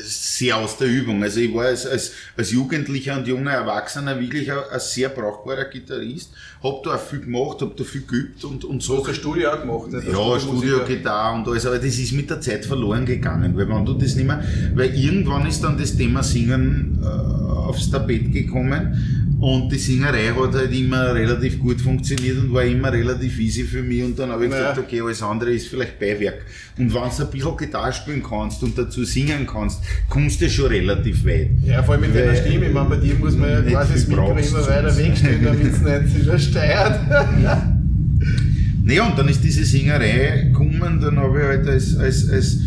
sehr 0.42 0.58
aus 0.58 0.78
der 0.78 0.88
Übung. 0.88 1.22
Also 1.22 1.40
ich 1.40 1.54
war 1.54 1.66
als, 1.66 1.86
als, 1.86 2.14
als 2.36 2.52
Jugendlicher 2.52 3.18
und 3.18 3.28
junger 3.28 3.52
Erwachsener 3.52 4.20
wirklich 4.20 4.52
ein, 4.52 4.58
ein 4.72 4.80
sehr 4.80 5.10
brauchbarer 5.10 5.66
Gitarrist. 5.66 6.32
Hab 6.64 6.84
da 6.84 6.96
auch 6.96 7.00
viel 7.00 7.20
gemacht, 7.20 7.62
hab 7.62 7.78
da 7.78 7.84
viel 7.84 8.06
geübt 8.08 8.44
und, 8.44 8.66
und 8.66 8.82
so. 8.82 8.96
Du 8.96 9.02
hast 9.02 9.10
ein 9.10 9.16
Studio 9.16 9.52
auch 9.52 9.62
gemacht, 9.62 9.92
nicht? 9.92 10.08
Ja, 10.08 10.40
Studio-Gitarre 10.40 11.36
und 11.36 11.48
alles, 11.48 11.66
aber 11.66 11.78
das 11.78 11.98
ist 11.98 12.12
mit 12.14 12.30
der 12.30 12.42
Zeit 12.42 12.66
verloren 12.66 13.06
gegangen, 13.06 13.56
weil 13.56 13.70
wenn 13.70 13.86
du 13.86 13.94
das 13.94 14.16
nicht 14.16 14.26
mehr, 14.26 14.44
weil 14.74 14.96
irgendwann 14.96 15.46
ist 15.46 15.64
dann 15.64 15.78
das 15.78 15.96
Thema 15.96 16.24
Singen 16.24 17.00
äh, 17.02 17.06
aufs 17.06 17.92
Tapet 17.92 18.34
gekommen 18.34 19.31
und 19.42 19.72
die 19.72 19.78
Singerei 19.80 20.28
hat 20.28 20.54
halt 20.54 20.72
immer 20.72 21.16
relativ 21.16 21.60
gut 21.60 21.82
funktioniert 21.82 22.38
und 22.38 22.54
war 22.54 22.64
immer 22.64 22.94
relativ 22.94 23.40
easy 23.40 23.64
für 23.64 23.82
mich. 23.82 24.04
Und 24.04 24.20
dann 24.20 24.30
habe 24.30 24.44
ich 24.46 24.52
naja. 24.52 24.70
gesagt, 24.70 24.88
okay, 24.88 25.02
alles 25.02 25.24
andere 25.24 25.52
ist 25.52 25.68
vielleicht 25.68 26.00
Beiwerk. 26.00 26.46
Und 26.78 26.94
wenn 26.94 27.02
du 27.02 27.24
ein 27.24 27.32
bisschen 27.32 27.58
Gitarre 27.58 27.92
spielen 27.92 28.22
kannst 28.22 28.62
und 28.62 28.78
dazu 28.78 29.04
singen 29.04 29.48
kannst, 29.48 29.80
kommst 30.10 30.42
du 30.42 30.48
schon 30.48 30.68
relativ 30.68 31.26
weit. 31.26 31.50
Ja, 31.66 31.82
vor 31.82 31.96
allem 31.96 32.02
mit 32.02 32.16
deiner 32.16 32.36
Stimme. 32.36 32.68
Ich 32.68 32.74
meine, 32.74 32.90
bei 32.90 32.98
dir 32.98 33.16
muss 33.16 33.36
man 33.36 33.50
ja 33.50 33.62
quasi 33.64 33.94
das 33.94 34.08
Mikro 34.08 34.32
immer 34.32 34.68
weiter 34.68 34.96
wegstellen, 34.96 35.44
damit 35.44 35.74
es 35.74 35.82
nicht 35.82 36.24
übersteuert. 36.24 37.00
naja, 38.84 39.08
und 39.08 39.18
dann 39.18 39.28
ist 39.28 39.44
diese 39.44 39.66
Singerei 39.66 40.50
gekommen, 40.50 41.00
dann 41.02 41.18
habe 41.18 41.40
ich 41.40 41.46
halt 41.46 41.68
als, 41.68 41.98
als, 41.98 42.30
als 42.30 42.60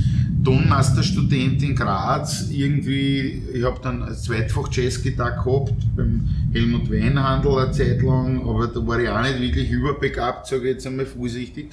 Tonmasterstudent 0.45 1.63
in 1.63 1.75
Graz 1.75 2.49
irgendwie, 2.51 3.43
ich 3.53 3.65
habe 3.65 3.81
dann 3.83 4.03
als 4.03 4.25
Zweitfach 4.25 4.69
Jazzgitarre 4.71 5.43
gehabt 5.43 5.75
beim 5.97 6.29
Helmut 6.53 6.91
Weinhandel 6.91 7.59
eine 7.59 7.73
Zeit 7.73 8.03
lang, 8.03 8.47
aber 8.47 8.67
da 8.69 8.87
war 8.87 9.01
ich 9.01 9.09
auch 9.09 9.23
nicht 9.23 9.41
wirklich 9.41 9.71
überbegabt, 9.71 10.47
sage 10.47 10.69
ich 10.69 10.75
jetzt 10.75 10.87
einmal 10.87 11.07
vorsichtig. 11.07 11.71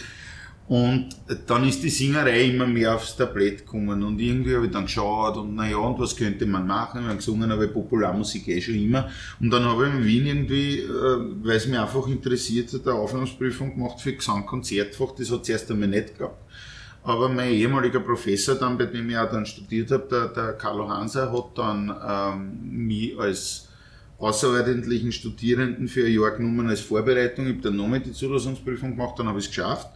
Und 0.68 1.10
dann 1.48 1.68
ist 1.68 1.84
die 1.84 1.90
Singerei 1.90 2.46
immer 2.46 2.66
mehr 2.66 2.96
aufs 2.96 3.18
Tablett 3.18 3.66
gekommen 3.66 4.04
und 4.04 4.20
irgendwie 4.20 4.56
habe 4.56 4.68
ich 4.68 4.72
dann 4.72 4.86
geschaut 4.86 5.36
und 5.36 5.54
naja, 5.54 5.76
und 5.76 6.00
was 6.00 6.16
könnte 6.16 6.46
man 6.46 6.66
machen? 6.66 7.02
Wir 7.02 7.10
haben 7.10 7.18
gesungen, 7.18 7.52
aber 7.52 7.68
Popularmusik 7.68 8.48
eh 8.48 8.62
schon 8.62 8.76
immer. 8.76 9.10
Und 9.42 9.50
dann 9.52 9.66
habe 9.66 9.88
ich 9.88 9.94
in 9.94 10.06
Wien 10.06 10.26
irgendwie, 10.28 10.80
äh, 10.80 10.88
weil 11.44 11.58
es 11.58 11.68
mich 11.68 11.78
einfach 11.78 12.08
interessiert 12.08 12.72
hat, 12.72 12.88
eine 12.88 12.96
Aufnahmsprüfung 12.96 13.74
gemacht 13.74 14.00
für 14.00 14.14
Gesangkonzertfach. 14.14 15.12
Das 15.18 15.30
hat 15.30 15.42
es 15.42 15.50
erst 15.50 15.70
einmal 15.72 15.90
nicht 15.90 16.18
gehabt. 16.18 16.42
Aber 17.04 17.30
mein 17.30 17.52
ehemaliger 17.52 18.00
Professor, 18.00 18.56
dann, 18.56 18.78
bei 18.78 18.86
dem 18.86 19.10
ich 19.10 19.18
auch 19.18 19.30
dann 19.30 19.46
studiert 19.46 19.90
habe, 19.92 20.08
der, 20.10 20.28
der 20.28 20.54
Carlo 20.54 20.88
Hanser, 20.88 21.32
hat 21.32 21.58
dann 21.58 21.94
ähm, 22.08 22.88
mich 22.88 23.18
als 23.20 23.70
außerordentlichen 24.20 25.12
Studierenden 25.12 25.88
für 25.88 26.06
ein 26.06 26.14
Jahr 26.14 26.32
genommen 26.32 26.70
als 26.70 26.82
Vorbereitung. 26.82 27.48
Ich 27.48 27.54
habe 27.54 27.62
dann 27.64 27.76
nochmal 27.76 28.02
die 28.02 28.12
Zulassungsprüfung 28.12 28.92
gemacht, 28.92 29.18
dann 29.18 29.28
habe 29.28 29.40
ich 29.40 29.46
es 29.46 29.50
geschafft 29.50 29.90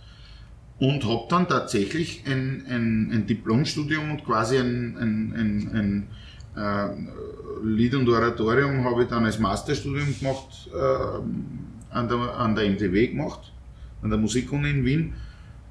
und 0.80 1.06
habe 1.06 1.26
dann 1.30 1.48
tatsächlich 1.48 2.24
ein, 2.26 2.66
ein, 2.68 3.12
ein 3.14 3.28
Diplomstudium 3.28 4.12
und 4.12 4.26
quasi 4.26 4.58
ein, 4.58 4.98
ein, 4.98 5.34
ein, 5.36 6.08
ein 6.56 6.92
äh, 6.94 7.66
Lied 7.66 7.96
und 7.96 8.10
Oratorium 8.10 8.84
habe 8.84 9.04
ich 9.04 9.10
dann 9.10 9.26
als 9.26 9.40
Masterstudium 9.40 10.18
gemacht, 10.20 10.70
äh, 10.74 11.96
an, 11.96 12.08
der, 12.08 12.18
an 12.38 12.56
der 12.56 12.70
MTW 12.70 13.08
gemacht, 13.08 13.54
an 14.02 14.10
der 14.10 14.20
Musikuni 14.20 14.72
in 14.72 14.86
Wien. 14.86 15.14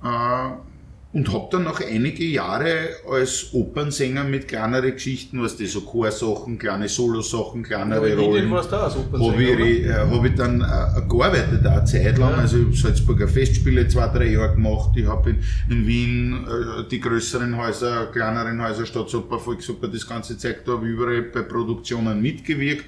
Äh, 0.03 0.50
und 1.14 1.33
habe 1.33 1.47
dann 1.52 1.62
noch 1.62 1.80
einige 1.80 2.25
Jahre 2.25 2.88
als 3.09 3.54
Opernsänger 3.54 4.25
mit 4.25 4.49
kleineren 4.49 4.94
Geschichten, 4.94 5.40
was 5.40 5.56
die 5.56 5.66
so 5.66 5.83
Chorsachen, 5.83 6.59
kleine 6.59 6.88
Solosachen, 6.88 7.62
kleinere 7.62 8.09
ja, 8.11 8.16
Rollen. 8.16 8.50
warst 8.50 8.73
du 8.73 8.76
als 8.76 8.97
Opernsänger, 8.97 9.33
Habe 9.33 9.68
ich, 9.68 9.85
äh, 9.87 9.92
hab 9.92 10.25
ich 10.25 10.35
dann 10.35 10.61
äh, 10.61 11.09
gearbeitet, 11.09 11.64
eine 11.64 11.85
Zeit 11.85 12.18
lang. 12.18 12.33
Ja. 12.33 12.38
Also 12.38 12.56
ich 12.56 12.64
habe 12.64 12.76
Salzburger 12.76 13.28
Festspiele 13.28 13.87
zwei, 13.87 14.09
drei 14.09 14.30
Jahre 14.30 14.54
gemacht. 14.56 14.90
Ich 14.97 15.06
habe 15.06 15.30
in, 15.30 15.38
in 15.71 15.87
Wien 15.87 16.47
äh, 16.49 16.88
die 16.90 16.99
größeren 16.99 17.56
Häuser, 17.56 18.06
kleineren 18.06 18.61
Häuser, 18.61 18.85
Staatsoper, 18.85 19.38
Volksoper, 19.38 19.87
das 19.87 20.09
ganze 20.09 20.37
Zeug, 20.37 20.64
da 20.66 20.73
habe 20.73 20.87
ich 20.87 20.94
überall 20.94 21.23
bei 21.23 21.42
Produktionen 21.42 22.21
mitgewirkt. 22.21 22.87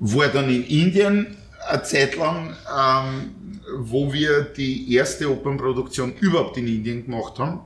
War 0.00 0.26
dann 0.26 0.50
in 0.50 0.64
Indien 0.64 1.36
eine 1.68 1.82
Zeit 1.82 2.16
lang, 2.16 2.56
ähm, 2.76 3.30
wo 3.76 4.12
wir 4.12 4.42
die 4.42 4.92
erste 4.94 5.30
Opernproduktion 5.30 6.14
überhaupt 6.20 6.56
in 6.56 6.66
Indien 6.66 7.04
gemacht 7.04 7.38
haben. 7.38 7.60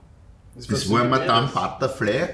Das 0.54 0.90
war 0.90 1.04
Madame 1.04 1.48
Butterfly. 1.48 2.28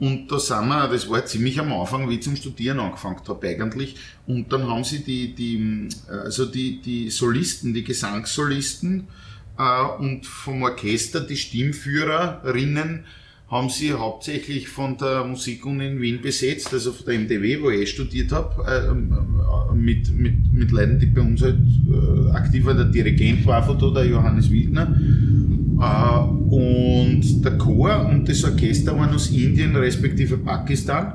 Und 0.00 0.30
da 0.30 0.40
sind 0.40 0.66
wir, 0.66 0.88
das 0.88 1.08
war 1.08 1.24
ziemlich 1.24 1.58
am 1.60 1.72
Anfang, 1.72 2.08
wie 2.08 2.14
ich 2.14 2.22
zum 2.22 2.34
Studieren 2.34 2.80
angefangen 2.80 3.20
habe 3.28 3.48
eigentlich. 3.48 3.96
Und 4.26 4.52
dann 4.52 4.68
haben 4.68 4.82
sie 4.82 5.04
die, 5.04 5.34
die, 5.34 5.88
also 6.08 6.46
die, 6.46 6.80
die 6.80 7.10
Solisten, 7.10 7.72
die 7.74 7.84
Gesangssolisten 7.84 9.06
äh, 9.56 9.82
und 9.98 10.26
vom 10.26 10.62
Orchester 10.62 11.20
die 11.20 11.36
Stimmführerinnen 11.36 13.04
haben 13.48 13.68
sie 13.68 13.92
hauptsächlich 13.92 14.68
von 14.68 14.96
der 14.96 15.24
Musikuni 15.24 15.86
in 15.86 16.00
Wien 16.00 16.20
besetzt, 16.22 16.72
also 16.72 16.92
von 16.92 17.06
der 17.06 17.18
MDW, 17.18 17.62
wo 17.62 17.70
ich 17.70 17.82
eh 17.82 17.86
studiert 17.86 18.32
habe, 18.32 18.64
äh, 18.66 19.74
mit, 19.74 20.10
mit, 20.16 20.52
mit 20.52 20.70
Leuten, 20.70 20.98
die 20.98 21.06
bei 21.06 21.20
uns 21.20 21.42
halt 21.42 21.58
äh, 21.58 22.30
aktiv 22.30 22.64
waren. 22.64 22.78
Der 22.78 22.86
Dirigent 22.86 23.46
war 23.46 23.62
von 23.62 23.78
da, 23.78 23.90
der 23.90 24.06
Johannes 24.06 24.50
Wildner. 24.50 24.96
Äh, 25.80 26.54
und 26.54 27.44
der 27.44 27.58
Chor 27.58 28.06
und 28.06 28.28
das 28.28 28.44
Orchester 28.44 28.96
waren 28.96 29.14
aus 29.14 29.30
Indien 29.30 29.76
respektive 29.76 30.38
Pakistan. 30.38 31.14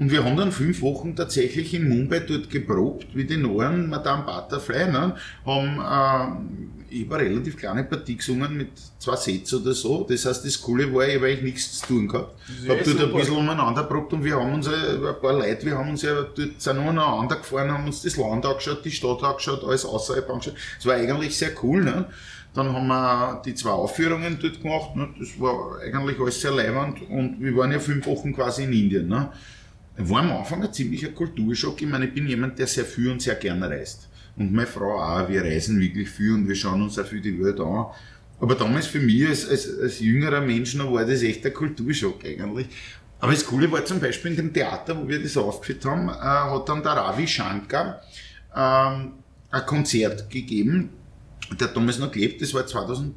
Und 0.00 0.10
wir 0.10 0.24
haben 0.24 0.34
dann 0.34 0.50
fünf 0.50 0.80
Wochen 0.80 1.14
tatsächlich 1.14 1.74
in 1.74 1.86
Mumbai 1.86 2.20
dort 2.20 2.48
geprobt, 2.48 3.08
wie 3.12 3.24
die 3.24 3.36
Noren 3.36 3.90
Madame 3.90 4.22
Butterfly, 4.24 4.90
ne? 4.90 5.14
haben 5.44 6.48
äh, 6.88 6.94
ich 6.94 7.12
eine 7.12 7.22
relativ 7.22 7.58
kleine 7.58 7.84
Partie 7.84 8.16
gesungen 8.16 8.56
mit 8.56 8.70
zwei 8.98 9.14
Sätzen 9.16 9.60
oder 9.60 9.74
so. 9.74 10.06
Das 10.08 10.24
heißt, 10.24 10.42
das 10.46 10.62
Coole 10.62 10.90
war, 10.94 11.06
ich 11.06 11.16
habe 11.16 11.26
eigentlich 11.26 11.42
nichts 11.42 11.80
zu 11.80 11.86
tun 11.88 12.08
gehabt. 12.08 12.34
Ich 12.62 12.70
habe 12.70 12.82
dort 12.82 12.98
ein 12.98 13.12
bisschen 13.12 13.36
umeinander 13.36 13.82
probt 13.82 14.14
und 14.14 14.24
wir 14.24 14.40
haben 14.40 14.54
uns, 14.54 14.68
ein 14.68 15.00
paar 15.20 15.34
Leute, 15.34 15.66
wir 15.66 15.76
haben 15.76 15.90
uns 15.90 16.00
ja 16.00 16.14
dort 16.14 16.38
sind 16.56 16.78
umeinander 16.78 17.36
gefahren, 17.36 17.70
haben 17.70 17.84
uns 17.84 18.00
das 18.00 18.16
Land 18.16 18.46
angeschaut, 18.46 18.82
die 18.82 18.90
Stadt 18.90 19.22
angeschaut, 19.22 19.62
alles 19.64 19.84
außerhalb 19.84 20.30
angeschaut. 20.30 20.54
Es 20.78 20.86
war 20.86 20.94
eigentlich 20.94 21.36
sehr 21.36 21.50
cool. 21.62 21.84
Ne? 21.84 22.06
Dann 22.54 22.72
haben 22.72 22.86
wir 22.86 23.42
die 23.44 23.54
zwei 23.54 23.72
Aufführungen 23.72 24.38
dort 24.40 24.62
gemacht. 24.62 24.96
Ne? 24.96 25.10
Das 25.18 25.38
war 25.38 25.78
eigentlich 25.78 26.18
alles 26.18 26.40
sehr 26.40 26.52
leibend 26.52 27.02
und 27.10 27.36
wir 27.38 27.54
waren 27.54 27.70
ja 27.70 27.78
fünf 27.78 28.06
Wochen 28.06 28.34
quasi 28.34 28.64
in 28.64 28.72
Indien. 28.72 29.08
Ne? 29.08 29.30
War 30.08 30.20
am 30.22 30.32
Anfang 30.32 30.62
ein 30.62 30.72
ziemlicher 30.72 31.08
Kulturschock. 31.08 31.80
Ich 31.82 31.88
meine, 31.88 32.06
ich 32.06 32.14
bin 32.14 32.26
jemand, 32.26 32.58
der 32.58 32.66
sehr 32.66 32.84
viel 32.84 33.10
und 33.10 33.20
sehr 33.20 33.34
gerne 33.34 33.68
reist. 33.68 34.08
Und 34.36 34.52
meine 34.52 34.66
Frau 34.66 35.00
auch. 35.00 35.28
Wir 35.28 35.42
reisen 35.42 35.78
wirklich 35.80 36.08
viel 36.08 36.34
und 36.34 36.48
wir 36.48 36.54
schauen 36.54 36.82
uns 36.82 36.98
auch 36.98 37.06
viel 37.06 37.20
die 37.20 37.42
Welt 37.42 37.60
an. 37.60 37.86
Aber 38.40 38.54
damals 38.54 38.86
für 38.86 39.00
mich 39.00 39.26
als, 39.28 39.48
als, 39.48 39.68
als 39.80 40.00
jüngerer 40.00 40.40
Mensch 40.40 40.74
noch 40.74 40.92
war 40.92 41.04
das 41.04 41.22
echt 41.22 41.44
ein 41.44 41.52
Kulturschock 41.52 42.24
eigentlich. 42.24 42.68
Aber 43.20 43.32
das 43.32 43.44
Coole 43.44 43.70
war 43.70 43.84
zum 43.84 44.00
Beispiel 44.00 44.30
in 44.30 44.36
dem 44.38 44.52
Theater, 44.52 44.96
wo 44.96 45.06
wir 45.06 45.22
das 45.22 45.36
aufgeführt 45.36 45.84
haben, 45.84 46.08
äh, 46.08 46.12
hat 46.12 46.68
dann 46.68 46.82
der 46.82 46.92
Ravi 46.92 47.26
Shankar 47.26 48.00
ähm, 48.56 49.12
ein 49.50 49.66
Konzert 49.66 50.30
gegeben. 50.30 50.90
Der 51.58 51.68
hat 51.68 51.76
damals 51.76 51.98
noch 51.98 52.10
gelebt, 52.10 52.40
das 52.40 52.54
war 52.54 52.66
2008, 52.66 53.16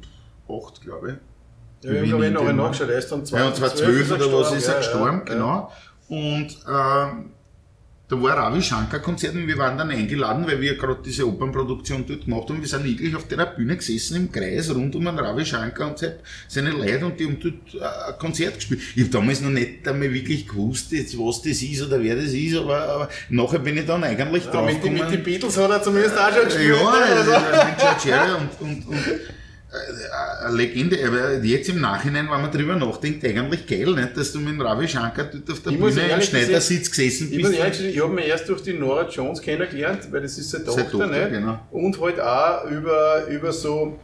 glaube 0.82 1.12
ich. 1.12 1.14
Ja, 1.84 1.92
wir 1.92 2.00
haben 2.00 2.08
glaube 2.08 2.26
ich 2.26 2.32
noch 2.32 2.52
nachgeschaut, 2.52 2.90
er 2.90 2.98
ist 2.98 3.12
dann 3.12 3.24
2012 3.24 4.08
2012 4.08 4.12
oder 4.12 4.40
was 4.40 4.52
ist 4.52 4.66
er 4.66 4.72
ja, 4.72 4.78
gestorben, 4.78 5.22
ja, 5.26 5.34
genau. 5.34 5.72
Und 6.08 6.48
äh, 6.66 7.06
da 8.06 8.22
war 8.22 8.36
Ravi 8.36 8.60
Shankar 8.60 9.00
Konzert 9.00 9.34
und 9.34 9.46
wir 9.48 9.56
waren 9.56 9.78
dann 9.78 9.90
eingeladen, 9.90 10.46
weil 10.46 10.60
wir 10.60 10.76
gerade 10.76 10.98
diese 11.04 11.26
Opernproduktion 11.26 12.04
dort 12.06 12.26
gemacht 12.26 12.50
haben. 12.50 12.60
Wir 12.60 12.68
sind 12.68 12.84
wirklich 12.84 13.16
auf 13.16 13.26
der 13.28 13.46
Bühne 13.46 13.76
gesessen 13.78 14.16
im 14.16 14.30
Kreis 14.30 14.68
rund 14.74 14.94
um 14.94 15.06
einen 15.06 15.18
Ravi 15.18 15.44
Shankar 15.46 15.88
und 15.88 15.98
seine 16.46 16.70
Leute 16.70 17.06
und 17.06 17.18
die 17.18 17.24
haben 17.24 17.38
dort 17.40 17.74
äh, 17.74 18.12
ein 18.12 18.18
Konzert 18.18 18.56
gespielt. 18.56 18.82
Ich 18.94 19.02
habe 19.04 19.10
damals 19.10 19.40
noch 19.40 19.48
nicht 19.50 19.88
einmal 19.88 20.12
wirklich 20.12 20.46
gewusst, 20.46 20.92
jetzt, 20.92 21.18
was 21.18 21.40
das 21.40 21.62
ist 21.62 21.82
oder 21.82 22.02
wer 22.02 22.16
das 22.16 22.26
ist, 22.34 22.56
aber, 22.56 22.78
aber 22.82 23.08
nachher 23.30 23.58
bin 23.60 23.78
ich 23.78 23.86
dann 23.86 24.04
eigentlich 24.04 24.44
Ja, 24.44 24.50
drauf 24.50 24.66
mit, 24.66 24.82
gekommen. 24.82 25.00
mit 25.00 25.10
den 25.10 25.22
Beatles 25.22 25.56
hat 25.56 25.70
er 25.70 25.82
zumindest 25.82 26.18
auch 26.18 26.30
schon 26.34 26.44
gespielt. 26.44 26.76
Ja, 26.78 26.90
ne? 26.90 27.04
also, 27.16 27.32
Also. 27.32 27.66
mit 27.68 27.78
George 28.02 28.36
und, 28.36 28.68
und, 28.68 28.88
und 28.88 29.06
äh, 29.06 29.18
Legende, 30.50 30.98
aber 31.06 31.34
jetzt 31.44 31.68
im 31.68 31.80
Nachhinein, 31.80 32.28
wenn 32.30 32.40
man 32.42 32.50
drüber 32.50 32.76
nachdenkt, 32.76 33.24
eigentlich 33.24 33.66
geil, 33.66 33.86
nicht, 33.94 34.16
dass 34.16 34.32
du 34.32 34.38
mit 34.40 34.48
dem 34.50 34.60
Ravi 34.60 34.86
Shankar 34.86 35.24
dort 35.32 35.50
auf 35.50 35.60
der 35.62 35.72
Ich 35.72 35.78
Bühne 35.78 35.90
im 35.90 36.10
ehrlich 36.10 36.24
Schneidersitz 36.28 36.90
gesessen 36.90 37.32
Ich 37.32 37.38
muss 37.40 37.48
bist. 37.50 37.60
ehrlich 37.60 37.76
sagen, 37.78 37.88
ich 37.90 38.02
habe 38.02 38.12
mich 38.12 38.26
erst 38.26 38.48
durch 38.48 38.62
die 38.62 38.72
Nora 38.74 39.08
Jones 39.08 39.40
kennengelernt, 39.40 40.08
weil 40.10 40.22
das 40.22 40.38
ist 40.38 40.50
seine 40.50 40.64
Tochter, 40.64 40.90
Tochter, 40.90 41.06
nicht? 41.08 41.30
genau. 41.30 41.58
Und 41.70 42.00
halt 42.00 42.20
auch 42.20 42.70
über, 42.70 43.26
über 43.28 43.52
so, 43.52 43.98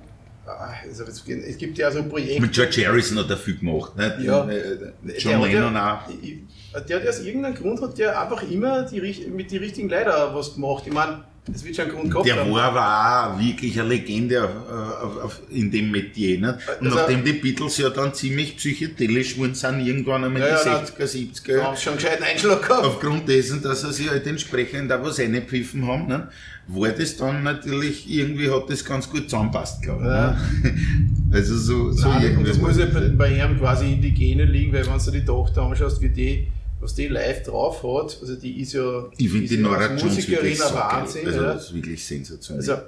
also 0.47 1.05
es 1.05 1.25
gibt 1.59 1.79
ja 1.79 1.91
so 1.91 2.03
Projekte. 2.05 2.41
Mit 2.41 2.53
George 2.53 2.85
Harrison 2.87 3.19
hat 3.19 3.31
er 3.31 3.37
viel 3.37 3.59
gemacht, 3.59 3.97
nicht? 3.97 4.21
Ja. 4.21 4.49
Äh, 4.49 4.63
Der 5.03 5.19
John 5.19 5.43
Lennon 5.43 5.75
ja, 5.75 6.03
auch. 6.07 6.11
ich- 6.23 6.39
Der 6.89 7.01
hat 7.01 7.09
aus 7.09 7.21
irgendeinem 7.21 7.55
Grund 7.57 7.81
hat 7.83 7.99
der 7.99 8.21
einfach 8.21 8.43
immer 8.49 8.83
die, 8.85 9.01
mit 9.33 9.51
den 9.51 9.59
richtigen 9.59 9.89
Leuten 9.89 10.11
was 10.35 10.55
gemacht. 10.55 10.85
Ich 10.87 10.93
meine, 10.93 11.25
es 11.53 11.65
wird 11.65 11.75
schon 11.77 11.87
einen 11.87 11.95
Grund 11.95 12.11
gehabt 12.11 12.27
Der 12.29 12.37
haben. 12.37 12.53
war 12.53 12.63
aber 12.75 13.35
auch 13.35 13.41
wirklich 13.41 13.79
eine 13.81 13.89
Legende 13.89 14.45
auf, 14.45 15.03
auf, 15.03 15.25
auf, 15.25 15.41
in 15.51 15.71
dem 15.71 15.91
Metier. 15.91 16.39
Nicht? 16.39 16.55
Und 16.81 16.87
Also- 16.87 16.97
nachdem 16.99 17.25
die 17.25 17.33
Beatles 17.33 17.77
ja 17.79 17.91
dann 17.91 18.15
ziemlich 18.15 18.57
psychedelisch 18.57 19.37
wurden, 19.39 19.55
sind 19.55 19.81
irgendwann 19.85 20.23
einmal 20.25 20.43
Ja, 20.43 20.63
die 20.63 20.69
ja, 20.69 20.81
60er, 20.85 21.07
70er 21.07 21.57
Da 21.57 21.65
haben 21.65 21.77
sie 21.77 21.83
schon 21.83 21.93
einen 21.95 22.03
gescheiten 22.03 22.25
Einschlag 22.25 22.63
gehabt. 22.63 22.85
aufgrund 22.87 23.29
dessen, 23.29 23.63
dass 23.63 23.83
er 23.85 23.93
sich 23.93 24.09
halt 24.11 24.27
entsprechend 24.27 24.93
auch 24.93 25.03
was 25.03 25.19
reingepfiffen 25.19 25.87
haben, 25.87 26.07
ne, 26.07 26.29
war 26.69 26.91
das 26.91 27.17
dann 27.17 27.43
natürlich, 27.43 28.09
irgendwie 28.09 28.49
hat 28.51 28.71
das 28.71 28.85
ganz 28.85 29.11
gut 29.11 29.25
zusammenpasst, 29.29 29.83
glaube 29.83 30.03
ich. 30.03 30.09
Ja. 30.09 30.31
Ne? 30.33 30.75
Also 31.33 31.57
so, 31.57 31.93
so 31.93 32.09
Nein, 32.09 32.45
das 32.45 32.59
muss 32.59 32.77
ja 32.77 32.87
bei, 32.87 33.09
bei 33.09 33.29
ihm 33.39 33.57
quasi 33.59 33.93
in 33.93 34.03
die 34.03 34.13
Gene 34.13 34.45
liegen, 34.45 34.73
weil 34.73 34.85
wenn 34.85 34.99
du 34.99 35.11
die 35.13 35.25
Tochter 35.25 35.63
anschaust, 35.63 36.01
wie 36.01 36.09
die, 36.09 36.49
was 36.81 36.95
die 36.95 37.09
live 37.09 37.43
drauf 37.43 37.83
hat, 37.83 38.19
also 38.21 38.37
die 38.37 38.61
ist 38.61 38.73
ja, 38.73 39.09
Ich 39.19 39.35
ist 39.35 39.51
die 39.51 39.57
ja 39.57 39.61
Nora 39.61 39.87
als 39.87 40.03
Musikerin 40.03 40.53
ein. 40.53 40.75
Wahnsinn. 40.75 41.27
Also 41.27 41.41
das 41.41 41.65
ist 41.67 41.75
wirklich 41.75 42.05
sensationell. 42.05 42.71
Also 42.71 42.83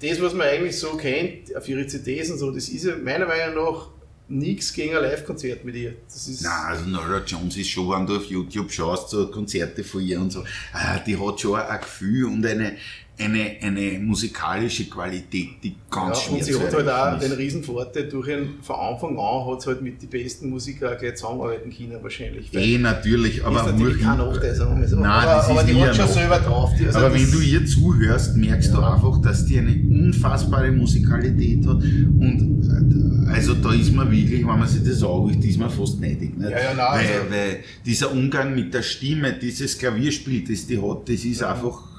das, 0.00 0.22
was 0.22 0.34
man 0.34 0.46
eigentlich 0.46 0.78
so 0.78 0.96
kennt, 0.96 1.54
auf 1.56 1.68
ihre 1.68 1.86
CDs 1.86 2.30
und 2.30 2.38
so, 2.38 2.50
das 2.50 2.68
ist 2.68 2.84
ja 2.84 2.96
meiner 2.96 3.26
Meinung 3.26 3.64
nach 3.64 3.88
nichts 4.28 4.72
gegen 4.72 4.96
ein 4.96 5.02
Live-Konzert 5.02 5.64
mit 5.64 5.76
ihr. 5.76 5.94
Das 6.08 6.26
ist, 6.26 6.42
Nein, 6.42 6.52
also 6.66 6.84
Nora 6.84 7.22
Jones 7.24 7.56
ist 7.56 7.68
schon, 7.68 7.90
wenn 7.90 8.06
du 8.06 8.16
auf 8.16 8.24
YouTube 8.24 8.70
schaust, 8.72 9.10
so 9.10 9.28
Konzerte 9.28 9.84
von 9.84 10.02
ihr 10.02 10.20
und 10.20 10.32
so, 10.32 10.44
ah, 10.72 10.98
die 10.98 11.16
hat 11.16 11.40
schon 11.40 11.58
ein 11.58 11.80
Gefühl 11.80 12.26
und 12.26 12.44
eine, 12.44 12.76
eine, 13.18 13.56
eine 13.62 13.98
musikalische 13.98 14.84
Qualität, 14.90 15.48
die 15.62 15.74
ganz 15.90 16.18
ja, 16.18 16.24
schwer 16.24 16.34
und 16.34 16.44
sie 16.44 16.54
hat 16.54 16.74
halt 16.74 16.88
auch 16.88 17.18
den 17.18 17.32
ist. 17.32 17.38
Riesenvorteil, 17.38 18.08
durch 18.08 18.28
ihren, 18.28 18.60
von 18.60 18.76
Anfang 18.76 19.18
an 19.18 19.46
hat 19.46 19.62
sie 19.62 19.68
halt 19.68 19.80
mit 19.80 20.02
den 20.02 20.10
besten 20.10 20.50
Musikern 20.50 20.94
auch 20.94 20.98
gleich 20.98 21.14
zusammenarbeiten 21.14 21.74
können 21.74 22.02
wahrscheinlich. 22.02 22.52
Eh, 22.52 22.76
natürlich, 22.76 23.42
aber 23.42 23.60
ist 23.60 23.66
natürlich 23.72 24.02
kein 24.02 24.18
Nachteil, 24.18 24.54
sagen 24.54 24.80
wir 24.80 24.88
so. 24.88 24.96
Nein, 24.96 25.06
aber, 25.06 25.32
das 25.32 25.44
ist 25.46 25.50
aber 25.50 25.62
die 25.64 25.72
nie 25.72 25.80
hat 25.80 25.96
schon 25.96 26.08
selber 26.08 26.38
drauf. 26.40 26.70
Die, 26.78 26.86
also 26.86 26.98
Aber 26.98 27.14
wenn 27.14 27.30
du 27.30 27.40
ihr 27.40 27.64
zuhörst, 27.64 28.36
merkst 28.36 28.74
du 28.74 28.80
einfach, 28.80 29.22
dass 29.22 29.46
die 29.46 29.58
eine 29.58 29.72
unfassbare 29.72 30.70
Musikalität 30.72 31.66
hat. 31.66 31.76
Und 31.76 33.26
äh, 33.28 33.30
also 33.32 33.54
da 33.54 33.72
ist 33.72 33.94
man 33.94 34.10
wirklich, 34.10 34.40
wenn 34.40 34.58
man 34.58 34.68
sich 34.68 34.82
das 34.82 35.02
anschaut, 35.02 35.42
ist 35.42 35.58
man 35.58 35.70
fast 35.70 36.00
neidig. 36.02 36.36
Nicht? 36.36 36.50
Ja, 36.50 36.58
ja, 36.58 36.74
nein, 36.74 36.78
weil, 36.78 36.98
also- 36.98 37.30
weil 37.30 37.58
dieser 37.86 38.12
Umgang 38.12 38.54
mit 38.54 38.74
der 38.74 38.82
Stimme, 38.82 39.32
dieses 39.32 39.78
Klavierspiel, 39.78 40.44
das 40.46 40.66
die 40.66 40.76
hat, 40.78 41.08
das 41.08 41.24
ist 41.24 41.42
einfach. 41.42 41.95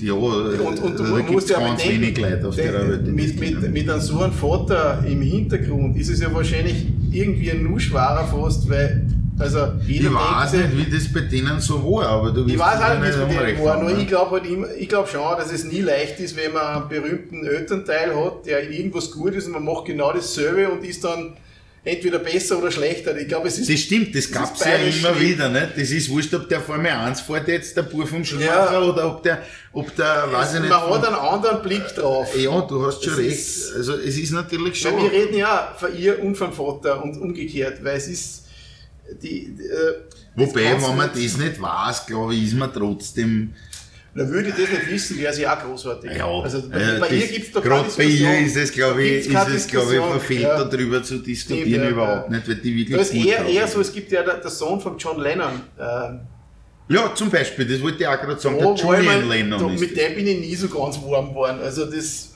Ja, 0.00 0.12
und, 0.12 0.78
und 0.80 0.98
du 0.98 1.02
da 1.02 1.10
musst 1.10 1.48
gibt 1.48 1.50
ja 1.50 1.66
ganz 1.66 1.84
wenig 1.84 2.18
Leute 2.18 2.48
auf 2.48 2.54
der 2.54 2.88
Welt. 2.88 3.06
mit, 3.06 3.34
das 3.34 3.40
mit, 3.40 3.72
mit 3.72 3.90
einem 3.90 4.00
so 4.00 4.20
einem 4.20 4.32
Vater 4.32 5.04
im 5.06 5.22
Hintergrund 5.22 5.96
ist 5.96 6.08
es 6.08 6.20
ja 6.20 6.32
wahrscheinlich 6.32 6.86
irgendwie 7.10 7.52
nur 7.54 7.80
schwerer 7.80 8.26
fast, 8.26 8.68
weil 8.68 9.06
also 9.38 9.58
ich 9.86 10.04
weiß 10.04 10.50
denkt, 10.50 10.74
nicht, 10.74 10.88
wie 10.88 10.96
das 10.96 11.12
bei 11.12 11.20
denen 11.20 11.60
so 11.60 11.82
war, 11.84 12.08
aber 12.08 12.32
du 12.32 12.44
Ich 12.46 12.58
weiß 12.58 12.80
auch 12.80 12.98
mir 12.98 13.00
nicht, 13.00 13.04
wie 13.04 13.08
es 13.08 13.16
mit 13.16 13.38
unrecht 13.38 13.56
denen 13.56 13.66
war, 13.66 13.82
nur 13.82 13.92
ne? 13.92 14.00
ich 14.00 14.08
glaube 14.08 14.30
halt 14.32 14.46
immer, 14.46 14.66
ich 14.76 14.88
glaube 14.88 15.08
schon, 15.08 15.36
dass 15.36 15.52
es 15.52 15.64
nie 15.64 15.80
leicht 15.80 16.18
ist, 16.18 16.36
wenn 16.36 16.52
man 16.52 16.82
einen 16.82 16.88
berühmten 16.88 17.46
Elternteil 17.46 18.16
hat, 18.16 18.46
der 18.46 18.60
in 18.62 18.72
irgendwas 18.72 19.10
gut 19.12 19.34
ist 19.34 19.46
und 19.46 19.52
man 19.52 19.64
macht 19.64 19.84
genau 19.84 20.12
dasselbe 20.12 20.68
und 20.68 20.84
ist 20.84 21.04
dann 21.04 21.34
entweder 21.84 22.18
besser 22.18 22.58
oder 22.58 22.70
schlechter. 22.70 23.16
Ich 23.16 23.28
glaube, 23.28 23.48
es 23.48 23.58
ist. 23.58 23.70
Das 23.70 23.80
stimmt, 23.80 24.14
das 24.14 24.30
gab 24.30 24.54
es 24.54 24.64
ja 24.64 24.74
immer 24.74 25.14
schlimm. 25.14 25.20
wieder, 25.20 25.48
nicht? 25.48 25.72
Das 25.76 25.90
ist 25.90 26.08
wurscht, 26.10 26.34
ob 26.34 26.48
der 26.48 26.60
Formel 26.60 26.90
1 26.90 27.20
fährt 27.20 27.48
jetzt, 27.48 27.76
der 27.76 27.82
Bur 27.82 28.06
vom 28.06 28.24
Schumacher, 28.24 28.72
ja. 28.72 28.80
oder 28.80 29.06
ob 29.06 29.22
der, 29.22 29.42
ob 29.72 29.94
der, 29.96 30.24
es, 30.26 30.32
weiß 30.32 30.54
ich 30.54 30.60
nicht. 30.60 30.70
Man 30.70 30.90
hat 30.90 31.06
einen 31.06 31.16
anderen 31.16 31.62
Blick 31.62 31.86
drauf. 31.94 32.36
Ja, 32.36 32.60
du 32.60 32.86
hast 32.86 33.04
schon 33.04 33.14
es 33.14 33.18
recht. 33.18 33.38
Ist, 33.38 33.76
also, 33.76 33.94
es 33.94 34.16
ist 34.16 34.32
natürlich 34.32 34.80
schon. 34.80 34.96
wir 34.96 35.10
reden 35.10 35.36
ja 35.36 35.74
von 35.78 35.96
ihr 35.96 36.22
und 36.22 36.36
vom 36.36 36.52
Vater 36.52 37.02
und 37.02 37.16
umgekehrt, 37.18 37.82
weil 37.82 37.96
es 37.96 38.08
ist, 38.08 38.44
die 39.22 39.46
äh, 39.46 39.94
Wobei, 40.38 40.80
wenn 40.80 40.96
man 40.96 41.10
das 41.12 41.36
nicht 41.36 41.60
weiß, 41.60 42.06
glaube 42.06 42.34
ich, 42.34 42.44
ist 42.44 42.54
man 42.54 42.72
trotzdem, 42.72 43.54
dann 44.14 44.30
würde 44.30 44.48
ich 44.48 44.54
das 44.54 44.70
nicht 44.70 44.90
wissen, 44.90 45.18
wäre 45.18 45.32
sie 45.32 45.46
auch 45.46 45.58
großartig. 45.58 46.10
Ja, 46.16 46.26
also 46.26 46.62
bei, 46.68 46.80
äh, 46.80 46.98
bei 46.98 47.08
ihr 47.08 47.26
gibt 47.26 47.46
es 47.46 47.52
doch 47.52 47.62
Gerade 47.62 47.88
bei 47.96 48.04
ihr 48.04 48.38
ist 48.40 48.56
es, 48.56 48.72
glaube 48.72 49.02
ich, 49.04 49.26
ist 49.26 49.48
es, 49.48 49.66
glaube 49.66 49.94
ich, 49.94 50.00
verfehlt 50.00 50.42
ja. 50.42 50.64
darüber 50.64 51.02
zu 51.02 51.18
diskutieren 51.18 51.68
Stimmt, 51.68 51.84
ja, 51.84 51.90
überhaupt 51.90 52.30
nicht, 52.30 52.48
weil 52.48 52.56
die 52.56 52.76
wirklich 52.76 52.98
Das 52.98 53.10
ist 53.10 53.24
eher, 53.24 53.44
eher 53.44 53.68
so, 53.68 53.80
es 53.80 53.92
gibt 53.92 54.10
ja 54.10 54.22
der, 54.22 54.38
der 54.38 54.50
Sohn 54.50 54.80
von 54.80 54.96
John 54.98 55.20
Lennon. 55.20 55.60
Äh, 55.78 56.94
ja, 56.94 57.14
zum 57.14 57.30
Beispiel, 57.30 57.66
das 57.66 57.82
wollte 57.82 58.02
ich 58.02 58.08
auch 58.08 58.18
gerade 58.18 58.40
sagen, 58.40 58.58
der 58.58 58.74
Julian 58.74 59.28
Lennon. 59.28 59.60
Da, 59.60 59.68
mit 59.68 59.96
dem 59.96 60.14
bin 60.14 60.26
ich 60.26 60.40
nie 60.40 60.54
so 60.56 60.68
ganz 60.68 60.96
warm 61.02 61.28
geworden. 61.28 61.58
Also 61.62 61.84
das 61.84 62.27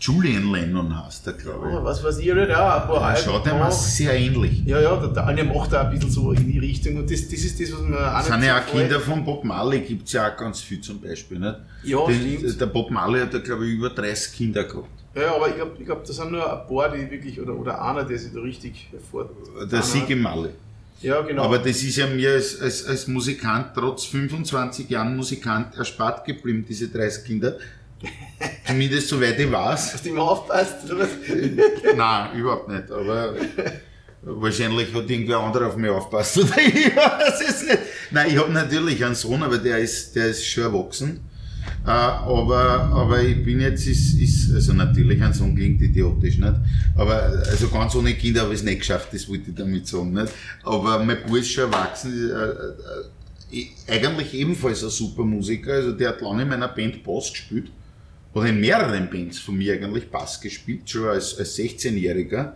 Julian 0.00 0.52
Lennon 0.52 1.04
heißt 1.04 1.26
der, 1.26 1.32
glaube 1.34 1.68
ich. 1.68 1.74
Ja, 1.74 1.84
was 1.84 2.04
weiß 2.04 2.18
ich 2.18 2.34
nicht, 2.34 2.48
ja, 2.48 2.82
ein 2.82 2.88
paar 2.88 3.16
Schaut 3.16 3.46
ihm 3.46 3.70
sehr 3.70 4.14
ähnlich. 4.18 4.62
Ja, 4.64 4.80
ja, 4.80 4.96
der 4.96 5.08
Daniel 5.08 5.46
macht 5.46 5.72
da 5.72 5.82
ein 5.82 5.90
bisschen 5.90 6.10
so 6.10 6.32
in 6.32 6.50
die 6.50 6.58
Richtung 6.58 6.96
und 6.96 7.10
das, 7.10 7.28
das 7.28 7.40
ist 7.40 7.60
das, 7.60 7.72
was 7.72 7.80
man 7.80 7.94
auch 7.94 8.20
sind 8.22 8.42
ja 8.42 8.58
auch 8.58 8.66
Kinder 8.66 9.00
von 9.00 9.24
Bob 9.24 9.44
Marley, 9.44 9.80
gibt 9.80 10.06
es 10.06 10.12
ja 10.12 10.30
auch 10.30 10.36
ganz 10.36 10.60
viel 10.60 10.80
zum 10.80 11.00
Beispiel. 11.00 11.38
Nicht? 11.38 11.56
Ja, 11.84 11.98
das, 12.06 12.16
stimmt. 12.16 12.60
Der 12.60 12.66
Bob 12.66 12.90
Marley 12.90 13.20
hat 13.20 13.32
ja, 13.32 13.38
glaube 13.38 13.66
ich, 13.66 13.74
über 13.74 13.90
30 13.90 14.32
Kinder 14.34 14.64
gehabt. 14.64 14.88
Ja, 15.14 15.36
aber 15.36 15.48
ich 15.48 15.54
glaube, 15.54 15.72
ich 15.78 15.86
glaub, 15.86 16.04
das 16.04 16.16
sind 16.16 16.32
nur 16.32 16.42
ein 16.42 16.66
paar, 16.66 16.90
die 16.90 17.08
wirklich, 17.10 17.40
oder, 17.40 17.54
oder 17.54 17.80
einer, 17.80 18.04
der 18.04 18.18
sich 18.18 18.32
da 18.32 18.40
richtig 18.40 18.88
hervor. 18.90 19.30
Der 19.70 19.82
Siege 19.82 20.16
Marley. 20.16 20.50
Ja, 21.00 21.20
genau. 21.20 21.44
Aber 21.44 21.58
das 21.58 21.82
ist 21.82 21.96
ja 21.96 22.06
mir 22.06 22.32
als, 22.32 22.60
als, 22.60 22.86
als 22.86 23.06
Musikant, 23.06 23.68
trotz 23.74 24.06
25 24.06 24.88
Jahren 24.88 25.16
Musikant, 25.16 25.76
erspart 25.76 26.24
geblieben, 26.24 26.64
diese 26.68 26.88
30 26.88 27.24
Kinder. 27.24 27.58
Zumindest 28.66 29.08
soweit 29.08 29.38
ich 29.38 29.50
weiß. 29.50 29.94
Hast 29.94 30.04
du 30.04 30.10
immer 30.10 30.22
aufpasst, 30.22 30.84
oder 30.86 31.00
was? 31.00 31.08
Nein, 31.96 32.38
überhaupt 32.38 32.68
nicht. 32.68 32.90
Aber 32.90 33.34
wahrscheinlich 34.22 34.92
hat 34.94 35.10
irgendwer 35.10 35.38
anderer 35.38 35.68
auf 35.68 35.76
mich 35.76 35.90
aufpasst. 35.90 36.38
Oder 36.38 36.58
ich 36.58 36.96
weiß 36.96 37.40
es 37.48 37.62
nicht. 37.62 37.78
Nein, 38.10 38.30
ich 38.30 38.38
habe 38.38 38.52
natürlich 38.52 39.04
einen 39.04 39.14
Sohn, 39.14 39.42
aber 39.42 39.58
der 39.58 39.78
ist, 39.78 40.16
der 40.16 40.26
ist 40.26 40.46
schon 40.46 40.64
erwachsen. 40.64 41.20
Äh, 41.86 41.90
aber, 41.90 42.90
aber 42.94 43.22
ich 43.22 43.42
bin 43.44 43.60
jetzt, 43.60 43.86
ist, 43.86 44.14
ist, 44.14 44.52
also 44.54 44.72
natürlich 44.72 45.22
ein 45.22 45.32
Sohn 45.34 45.54
klingt 45.54 45.80
idiotisch, 45.82 46.38
nicht? 46.38 46.54
Aber, 46.96 47.22
also 47.46 47.68
ganz 47.68 47.94
ohne 47.94 48.14
Kinder 48.14 48.42
habe 48.42 48.54
ich 48.54 48.60
es 48.60 48.64
nicht 48.64 48.80
geschafft, 48.80 49.08
das 49.12 49.28
wollte 49.28 49.50
ich 49.50 49.56
damit 49.56 49.86
sagen, 49.86 50.12
nicht? 50.12 50.32
Aber 50.62 51.02
mein 51.04 51.22
Bruder 51.22 51.40
ist 51.40 51.50
schon 51.50 51.70
erwachsen, 51.70 52.30
äh, 52.30 53.58
äh, 53.58 53.66
eigentlich 53.88 54.32
ebenfalls 54.34 54.82
ein 54.82 54.90
super 54.90 55.24
Musiker, 55.24 55.74
also 55.74 55.92
der 55.92 56.10
hat 56.10 56.20
lange 56.22 56.42
in 56.42 56.48
meiner 56.48 56.68
Band 56.68 57.02
Bass 57.04 57.30
gespielt 57.30 57.70
oder 58.34 58.46
in 58.46 58.60
mehreren 58.60 59.08
Bands 59.10 59.38
von 59.38 59.56
mir 59.56 59.74
eigentlich 59.74 60.10
Bass 60.10 60.40
gespielt, 60.40 60.90
schon 60.90 61.08
als, 61.08 61.38
als 61.38 61.56
16-Jähriger. 61.56 62.54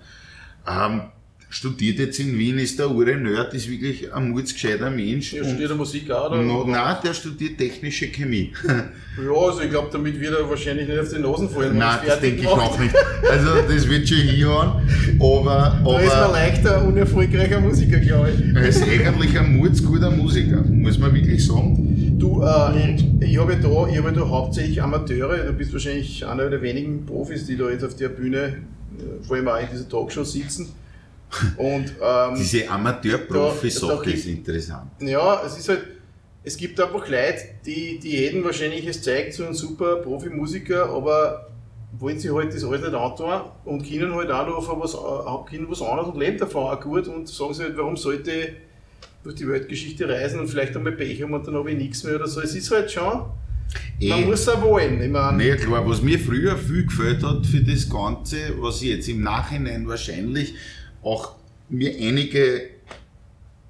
Ähm, 0.67 1.03
studiert 1.51 1.99
jetzt 1.99 2.21
in 2.21 2.39
Wien, 2.39 2.59
ist 2.59 2.79
der 2.79 2.91
Ure 2.91 3.17
Nerd, 3.17 3.55
ist 3.55 3.71
wirklich 3.71 4.13
ein 4.13 4.31
mutsgescheiter 4.31 4.91
Mensch. 4.91 5.31
Der 5.31 5.45
studiert 5.45 5.77
Musik 5.77 6.11
auch, 6.11 6.31
oder? 6.31 6.43
No, 6.43 6.65
nein, 6.67 6.97
der 7.03 7.15
studiert 7.15 7.57
technische 7.57 8.09
Chemie. 8.09 8.53
ja, 8.65 9.33
also 9.33 9.61
ich 9.63 9.71
glaube, 9.71 9.89
damit 9.91 10.21
wird 10.21 10.35
er 10.35 10.49
wahrscheinlich 10.49 10.87
nicht 10.87 10.99
auf 10.99 11.09
die 11.09 11.19
Nasen 11.19 11.49
fallen. 11.49 11.79
Nein, 11.79 11.99
das 12.07 12.21
denke 12.21 12.43
ich 12.43 12.47
auch 12.47 12.79
nicht. 12.79 12.95
Also 13.31 13.51
das 13.67 13.89
wird 13.89 14.09
schon 14.09 14.19
hinhauen, 14.19 14.83
aber... 15.19 15.81
Da 15.85 16.01
ist 16.01 16.15
man 16.15 16.33
leichter 16.33 16.87
unerfolgreicher 16.87 17.61
Musiker, 17.61 17.99
glaube 17.99 18.31
ich. 18.31 18.55
Er 18.55 18.69
ist 18.69 18.83
eigentlich 18.83 19.39
ein 19.39 19.57
mutsguter 19.57 20.11
Musiker, 20.11 20.63
muss 20.63 20.99
man 20.99 21.15
wirklich 21.15 21.45
sagen. 21.47 22.17
Du, 22.19 22.43
äh, 22.43 22.97
ich 23.25 23.39
habe 23.39 23.57
da, 23.57 23.89
ich 23.89 23.97
habe 23.97 24.13
da 24.13 24.29
hauptsächlich 24.29 24.83
Amateure, 24.83 25.39
du 25.39 25.53
bist 25.53 25.73
wahrscheinlich 25.73 26.27
einer 26.27 26.51
der 26.51 26.61
wenigen 26.61 27.07
Profis, 27.07 27.47
die 27.47 27.57
da 27.57 27.71
jetzt 27.71 27.85
auf 27.85 27.95
der 27.97 28.09
Bühne, 28.09 28.39
äh, 28.99 29.25
vor 29.27 29.37
allem 29.37 29.49
auch 29.49 29.59
in 29.59 29.67
dieser 29.73 29.89
Talkshow 29.89 30.25
sitzen. 30.25 30.69
Und, 31.57 31.93
ähm, 32.03 32.35
Diese 32.37 32.69
Amateur-Profi-Sache 32.69 34.11
ist 34.11 34.27
interessant. 34.27 34.91
Ja, 35.01 35.43
es 35.45 35.59
ist 35.59 35.69
halt, 35.69 35.85
es 36.43 36.57
gibt 36.57 36.81
einfach 36.81 37.07
Leute, 37.09 37.43
die, 37.67 37.99
die 37.99 38.17
jeden 38.17 38.45
wahrscheinlich 38.45 38.87
es 38.87 39.03
zeigt, 39.03 39.35
so 39.35 39.45
ein 39.45 39.55
super 39.55 39.97
Profimusiker, 39.97 40.89
aber 40.89 41.49
wollen 41.99 42.19
sie 42.19 42.31
halt 42.31 42.55
das 42.55 42.65
alles 42.65 42.83
nicht 42.83 42.95
antun 42.95 43.41
und 43.65 43.89
können 43.89 44.15
halt 44.15 44.31
auch 44.31 44.47
noch 44.47 44.63
von 44.63 44.81
was, 44.81 44.95
äh, 44.95 45.51
können 45.51 45.71
was 45.71 45.83
anderes 45.83 46.09
und 46.09 46.19
leben 46.19 46.39
davon 46.39 46.65
auch 46.65 46.81
gut 46.81 47.09
und 47.09 47.29
sagen 47.29 47.55
sie 47.55 47.65
halt, 47.65 47.77
warum 47.77 47.97
sollte 47.97 48.31
ich 48.31 48.49
durch 49.23 49.35
die 49.35 49.49
Weltgeschichte 49.49 50.09
reisen 50.09 50.41
und 50.41 50.49
vielleicht 50.49 50.77
einmal 50.77 50.93
Pech 50.93 51.23
haben 51.23 51.35
und 51.35 51.47
dann 51.47 51.55
habe 51.55 51.71
ich 51.71 51.77
nichts 51.77 52.05
mehr 52.05 52.17
oder 52.17 52.29
so. 52.29 52.41
Es 52.41 52.55
ist 52.55 52.71
halt 52.71 52.91
schon, 52.91 53.25
man 54.01 54.23
e 54.23 54.25
muss 54.25 54.49
auch 54.49 54.63
wollen. 54.63 55.03
Ich 55.03 55.11
meine, 55.11 55.37
nee, 55.37 55.57
klar, 55.57 55.87
was 55.87 56.03
mir 56.03 56.19
früher 56.19 56.57
viel 56.57 56.87
gefällt 56.87 57.23
hat 57.23 57.45
für 57.47 57.61
das 57.61 57.89
Ganze, 57.89 58.37
was 58.59 58.83
jetzt 58.83 59.09
im 59.09 59.23
Nachhinein 59.23 59.87
wahrscheinlich 59.89 60.55
auch 61.03 61.35
mir 61.69 61.95
einige 61.95 62.71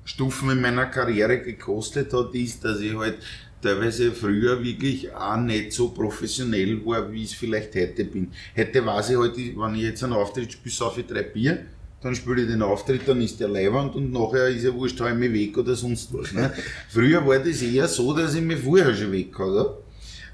Stufen 0.05 0.51
in 0.51 0.61
meiner 0.61 0.87
Karriere 0.87 1.41
gekostet 1.41 2.13
hat, 2.13 2.35
ist, 2.35 2.65
dass 2.65 2.81
ich 2.81 2.97
halt 2.97 3.19
teilweise 3.61 4.13
früher 4.13 4.63
wirklich 4.63 5.13
auch 5.13 5.37
nicht 5.37 5.73
so 5.73 5.89
professionell 5.89 6.85
war, 6.87 7.11
wie 7.13 7.25
ich 7.25 7.33
es 7.33 7.39
vielleicht 7.39 7.75
heute 7.75 8.05
bin. 8.05 8.33
Heute 8.57 8.87
weiß 8.87 9.11
ich 9.11 9.17
halt, 9.19 9.37
wenn 9.37 9.75
ich 9.75 9.83
jetzt 9.83 10.05
einen 10.05 10.13
Auftritt 10.13 10.53
spiele, 10.53 10.75
saufe 10.75 11.01
ich 11.01 11.07
drei 11.07 11.25
Bier, 11.25 11.65
dann 12.01 12.15
spiele 12.15 12.43
ich 12.43 12.49
den 12.49 12.63
Auftritt, 12.63 13.03
dann 13.07 13.21
ist 13.21 13.41
der 13.41 13.49
Leiwand 13.49 13.97
und 13.97 14.13
nachher 14.13 14.49
ist 14.49 14.63
ja 14.63 14.73
wurscht, 14.73 15.01
hau 15.01 15.09
ich 15.09 15.15
mich 15.15 15.33
weg 15.33 15.59
oder 15.59 15.75
sonst 15.75 16.15
was. 16.15 16.33
Ne? 16.33 16.53
Früher 16.89 17.27
war 17.27 17.41
das 17.41 17.61
eher 17.61 17.89
so, 17.89 18.17
dass 18.17 18.35
ich 18.35 18.43
mich 18.43 18.61
vorher 18.61 18.95
schon 18.95 19.13
weg 19.13 19.37
hatte 19.39 19.77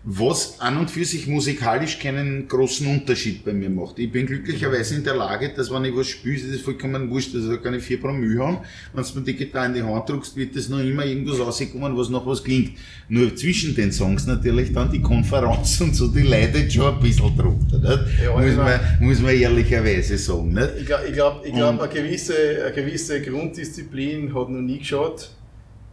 was 0.07 0.61
an 0.61 0.77
und 0.77 0.91
für 0.91 1.05
sich 1.05 1.27
musikalisch 1.27 1.99
keinen 1.99 2.47
großen 2.47 2.87
Unterschied 2.87 3.43
bei 3.43 3.55
mir 3.55 3.71
macht. 3.71 3.99
Ich 3.99 4.13
bin 4.13 4.27
glücklicherweise 4.27 4.97
in 4.97 5.05
der 5.05 5.15
Lage, 5.15 5.55
dass 5.57 5.73
wenn 5.73 5.87
ich 5.87 5.97
was 5.97 6.09
spiele, 6.09 6.37
ist 6.37 6.53
das 6.53 6.61
vollkommen 6.61 7.09
wurscht, 7.09 7.35
also 7.35 7.53
da 7.53 7.57
kann 7.57 7.73
ich 7.73 7.83
vier 7.83 7.99
Promille 7.99 8.39
haben. 8.39 8.59
Wenn 8.93 9.03
du 9.03 9.19
mir 9.19 9.25
die 9.25 9.35
Gitarre 9.35 9.69
in 9.69 9.75
die 9.75 9.83
Hand 9.83 10.07
drückst, 10.07 10.37
wird 10.37 10.55
das 10.57 10.69
noch 10.69 10.81
immer 10.81 11.07
irgendwas 11.07 11.41
rauskommen, 11.41 11.97
was 11.97 12.11
noch 12.11 12.27
was 12.27 12.45
klingt. 12.45 12.73
Nur 13.09 13.35
zwischen 13.35 13.75
den 13.75 13.93
Songs 13.93 14.27
natürlich 14.27 14.75
dann 14.75 14.93
die 14.93 15.01
Konferenz 15.01 15.81
und 15.81 15.97
so, 15.97 16.09
die 16.09 16.21
leidet 16.21 16.71
schon 16.71 16.95
ein 16.95 17.01
bisschen 17.01 17.35
drunter. 17.35 17.79
Nicht? 17.79 18.23
Ja, 18.25 18.39
muss, 18.39 18.57
man, 18.57 18.81
muss 19.01 19.21
man 19.21 19.35
ehrlicherweise 19.35 20.19
sagen. 20.19 20.53
Nicht? 20.53 20.71
Ich 20.81 20.87
glaube, 20.87 21.07
ich 21.07 21.15
glaub, 21.15 21.47
ich 21.47 21.55
glaub, 21.55 21.81
eine, 21.81 21.89
gewisse, 21.89 22.35
eine 22.63 22.75
gewisse 22.75 23.23
Grunddisziplin 23.23 24.35
hat 24.35 24.51
noch 24.51 24.61
nie 24.61 24.81
geschaut, 24.81 25.31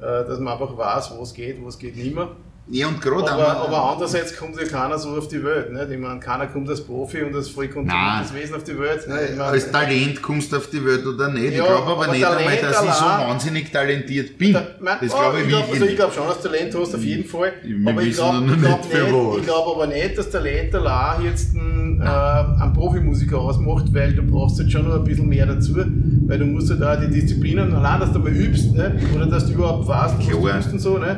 äh, 0.02 0.04
dass 0.04 0.38
man 0.42 0.60
einfach 0.60 0.78
weiß, 0.78 1.14
was 1.18 1.34
geht, 1.34 1.64
was 1.64 1.80
geht 1.80 1.96
nicht 1.96 2.14
mehr. 2.14 2.36
Ja, 2.72 2.88
und 2.88 3.02
gerade 3.02 3.30
aber, 3.30 3.58
aber 3.58 3.92
andererseits 3.92 4.38
kommt 4.38 4.56
ja 4.58 4.66
keiner 4.66 4.98
so 4.98 5.10
auf 5.10 5.28
die 5.28 5.44
Welt. 5.44 5.74
Nicht? 5.74 5.92
Ich 5.92 6.00
meine, 6.00 6.22
keiner 6.22 6.48
kommt 6.48 6.70
als 6.70 6.82
Profi 6.82 7.22
und 7.22 7.36
als 7.36 7.50
vollkontrolliertes 7.50 8.34
Wesen 8.34 8.56
auf 8.56 8.64
die 8.64 8.80
Welt. 8.80 9.08
Nicht? 9.08 9.34
Ich 9.34 9.40
als 9.40 9.72
Talent 9.72 10.22
kommst 10.22 10.54
du 10.54 10.58
auf 10.58 10.70
die 10.70 10.84
Welt 10.86 11.06
oder 11.06 11.30
nicht. 11.30 11.54
Ja, 11.54 11.64
ich 11.64 11.68
glaube 11.68 11.92
aber, 11.92 12.04
aber 12.04 12.12
nicht 12.14 12.26
einmal, 12.26 12.58
dass 12.58 12.78
allein, 12.78 12.90
ich 12.90 12.96
so 12.96 13.06
wahnsinnig 13.06 13.72
talentiert 13.72 14.38
bin. 14.38 14.54
Da, 14.54 14.68
mein, 14.80 14.98
das 15.02 15.14
oh, 15.14 15.18
glaube 15.18 15.38
ich, 15.40 15.44
ich 15.44 15.50
glaub, 15.50 15.70
also 15.70 15.86
ich 15.86 15.96
glaube 15.98 16.14
schon, 16.14 16.28
dass 16.28 16.42
Talent 16.42 16.76
hast, 16.76 16.96
auf 16.96 17.04
jeden 17.04 17.26
Fall. 17.26 17.54
Wir 17.62 17.92
aber 17.92 18.02
ich 18.04 18.16
glaube 18.16 18.58
glaub 18.58 19.44
glaub 19.44 19.76
aber 19.76 19.88
nicht, 19.88 20.18
dass 20.18 20.30
Talent 20.30 20.74
allein 20.74 21.24
jetzt 21.26 21.54
einen, 21.54 22.02
äh, 22.02 22.06
einen 22.06 22.74
Profimusiker 22.74 23.38
ausmacht, 23.38 23.94
weil 23.94 24.14
du 24.14 24.24
brauchst 24.24 24.60
jetzt 24.60 24.72
schon 24.72 24.88
noch 24.88 24.96
ein 24.96 25.04
bisschen 25.04 25.28
mehr 25.28 25.46
dazu. 25.46 25.76
Weil 25.76 26.40
du 26.40 26.46
musst 26.46 26.70
halt 26.70 26.84
auch 26.84 27.02
die 27.02 27.12
Disziplinen, 27.12 27.74
allein 27.74 28.00
dass 28.00 28.14
du 28.14 28.20
mal 28.20 28.32
übst, 28.32 28.72
nicht? 28.72 29.14
oder 29.14 29.26
dass 29.26 29.46
du 29.46 29.54
überhaupt 29.54 29.86
weißt, 29.88 30.20
was 30.20 30.26
du 30.26 30.48
übst 30.48 30.72
und 30.72 30.80
so. 30.80 30.98
Nicht? 30.98 31.18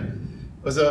Also, 0.64 0.82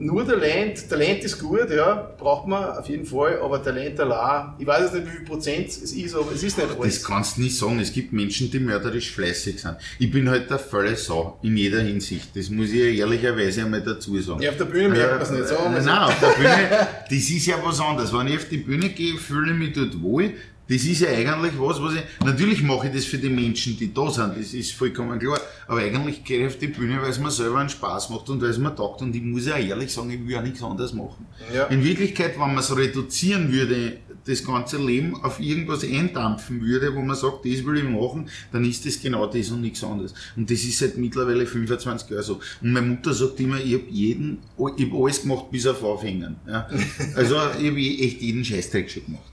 nur 0.00 0.26
Talent, 0.26 0.88
Talent 0.88 1.22
ist 1.24 1.38
gut, 1.38 1.70
ja, 1.70 2.10
braucht 2.18 2.46
man 2.48 2.78
auf 2.78 2.88
jeden 2.88 3.04
Fall, 3.04 3.38
aber 3.40 3.62
Talent 3.62 4.00
allein, 4.00 4.54
ich 4.58 4.66
weiß 4.66 4.82
jetzt 4.84 4.94
nicht, 4.94 5.06
wie 5.06 5.16
viel 5.18 5.26
Prozent 5.26 5.68
es 5.68 5.92
ist, 5.92 6.14
aber 6.14 6.32
es 6.32 6.42
ist 6.42 6.56
nicht 6.56 6.70
alles. 6.70 6.94
Das 6.94 7.04
kannst 7.04 7.36
du 7.36 7.42
nicht 7.42 7.56
sagen, 7.56 7.78
es 7.80 7.92
gibt 7.92 8.12
Menschen, 8.12 8.50
die 8.50 8.58
mörderisch 8.58 9.12
fleißig 9.12 9.60
sind. 9.60 9.76
Ich 9.98 10.10
bin 10.10 10.28
halt 10.28 10.48
der 10.50 10.58
volle 10.58 10.96
Sau, 10.96 11.38
in 11.42 11.56
jeder 11.56 11.80
Hinsicht, 11.80 12.34
das 12.34 12.48
muss 12.50 12.70
ich 12.70 12.98
ehrlicherweise 12.98 13.62
einmal 13.62 13.82
dazu 13.82 14.18
sagen. 14.20 14.42
Ja, 14.42 14.50
auf 14.50 14.56
der 14.56 14.64
Bühne 14.64 14.88
merkt 14.88 15.12
man 15.12 15.22
es 15.22 15.30
nicht 15.30 15.48
so. 15.48 15.54
Äh, 15.54 15.82
nein, 15.82 15.88
auf 15.88 16.20
der 16.20 16.28
Bühne, 16.28 16.88
das 17.04 17.18
ist 17.18 17.46
ja 17.46 17.56
was 17.62 17.80
anderes. 17.80 18.12
Wenn 18.12 18.28
ich 18.28 18.36
auf 18.36 18.48
die 18.48 18.58
Bühne 18.58 18.88
gehe, 18.88 19.16
fühle 19.16 19.52
ich 19.52 19.58
mich 19.58 19.72
dort 19.74 20.00
wohl, 20.00 20.32
das 20.70 20.84
ist 20.84 21.00
ja 21.00 21.08
eigentlich 21.08 21.58
was, 21.58 21.82
was 21.82 21.94
ich, 21.94 22.24
natürlich 22.24 22.62
mache 22.62 22.86
ich 22.86 22.94
das 22.94 23.04
für 23.04 23.18
die 23.18 23.28
Menschen, 23.28 23.76
die 23.76 23.92
da 23.92 24.08
sind, 24.08 24.38
das 24.38 24.54
ist 24.54 24.72
vollkommen 24.72 25.18
klar, 25.18 25.40
aber 25.66 25.80
eigentlich 25.80 26.22
gehe 26.22 26.40
ich 26.40 26.46
auf 26.46 26.58
die 26.58 26.68
Bühne, 26.68 27.02
weil 27.02 27.10
es 27.10 27.18
mir 27.18 27.30
selber 27.32 27.58
einen 27.58 27.68
Spaß 27.68 28.10
macht 28.10 28.28
und 28.28 28.40
weil 28.40 28.50
es 28.50 28.58
mir 28.58 28.72
taugt 28.72 29.02
und 29.02 29.14
ich 29.16 29.22
muss 29.22 29.46
ja 29.46 29.56
ehrlich 29.56 29.92
sagen, 29.92 30.10
ich 30.10 30.20
will 30.24 30.30
ja 30.30 30.42
nichts 30.42 30.62
anderes 30.62 30.92
machen. 30.92 31.26
Ja. 31.52 31.64
In 31.66 31.82
Wirklichkeit, 31.82 32.34
wenn 32.34 32.54
man 32.54 32.58
es 32.58 32.76
reduzieren 32.76 33.52
würde, 33.52 33.98
das 34.26 34.44
ganze 34.44 34.76
Leben 34.76 35.16
auf 35.24 35.40
irgendwas 35.40 35.82
eindampfen 35.82 36.60
würde, 36.60 36.94
wo 36.94 37.00
man 37.00 37.16
sagt, 37.16 37.46
das 37.46 37.64
will 37.64 37.78
ich 37.78 37.84
machen, 37.84 38.28
dann 38.52 38.64
ist 38.64 38.86
das 38.86 39.00
genau 39.00 39.26
das 39.26 39.50
und 39.50 39.62
nichts 39.62 39.82
anderes. 39.82 40.14
Und 40.36 40.48
das 40.48 40.62
ist 40.62 40.78
seit 40.78 40.96
mittlerweile 40.98 41.46
25 41.46 42.10
Jahren 42.10 42.22
so. 42.22 42.40
Und 42.60 42.72
meine 42.72 42.86
Mutter 42.86 43.12
sagt 43.12 43.40
immer, 43.40 43.58
ich 43.58 43.74
habe 43.74 43.84
jeden, 43.90 44.38
ich 44.76 44.86
habe 44.86 45.02
alles 45.02 45.22
gemacht 45.22 45.50
bis 45.50 45.66
auf 45.66 45.82
Aufhängen. 45.82 46.36
Ja. 46.46 46.68
Also 47.16 47.36
ich 47.60 47.70
habe 47.70 47.80
echt 47.80 48.20
jeden 48.20 48.44
Scheißdreck 48.44 48.88
schon 48.88 49.06
gemacht. 49.06 49.29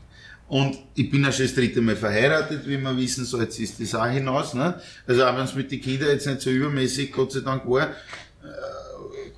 Und 0.49 0.77
ich 0.95 1.11
bin 1.11 1.23
ja 1.23 1.31
schon 1.31 1.45
das 1.45 1.55
dritte 1.55 1.81
Mal 1.81 1.95
verheiratet, 1.95 2.61
wie 2.65 2.77
wir 2.77 2.97
wissen, 2.97 3.25
so 3.25 3.39
jetzt 3.41 3.59
ist 3.59 3.81
das 3.81 3.93
auch 3.93 4.07
hinaus. 4.07 4.53
Ne? 4.53 4.75
Also 5.05 5.25
auch 5.25 5.35
wenn 5.35 5.43
es 5.43 5.55
mit 5.55 5.71
den 5.71 5.81
Kindern 5.81 6.09
jetzt 6.09 6.25
nicht 6.25 6.41
so 6.41 6.49
übermäßig, 6.49 7.11
Gott 7.11 7.33
sei 7.33 7.41
Dank 7.41 7.67
war, 7.67 7.83
äh, 7.83 7.89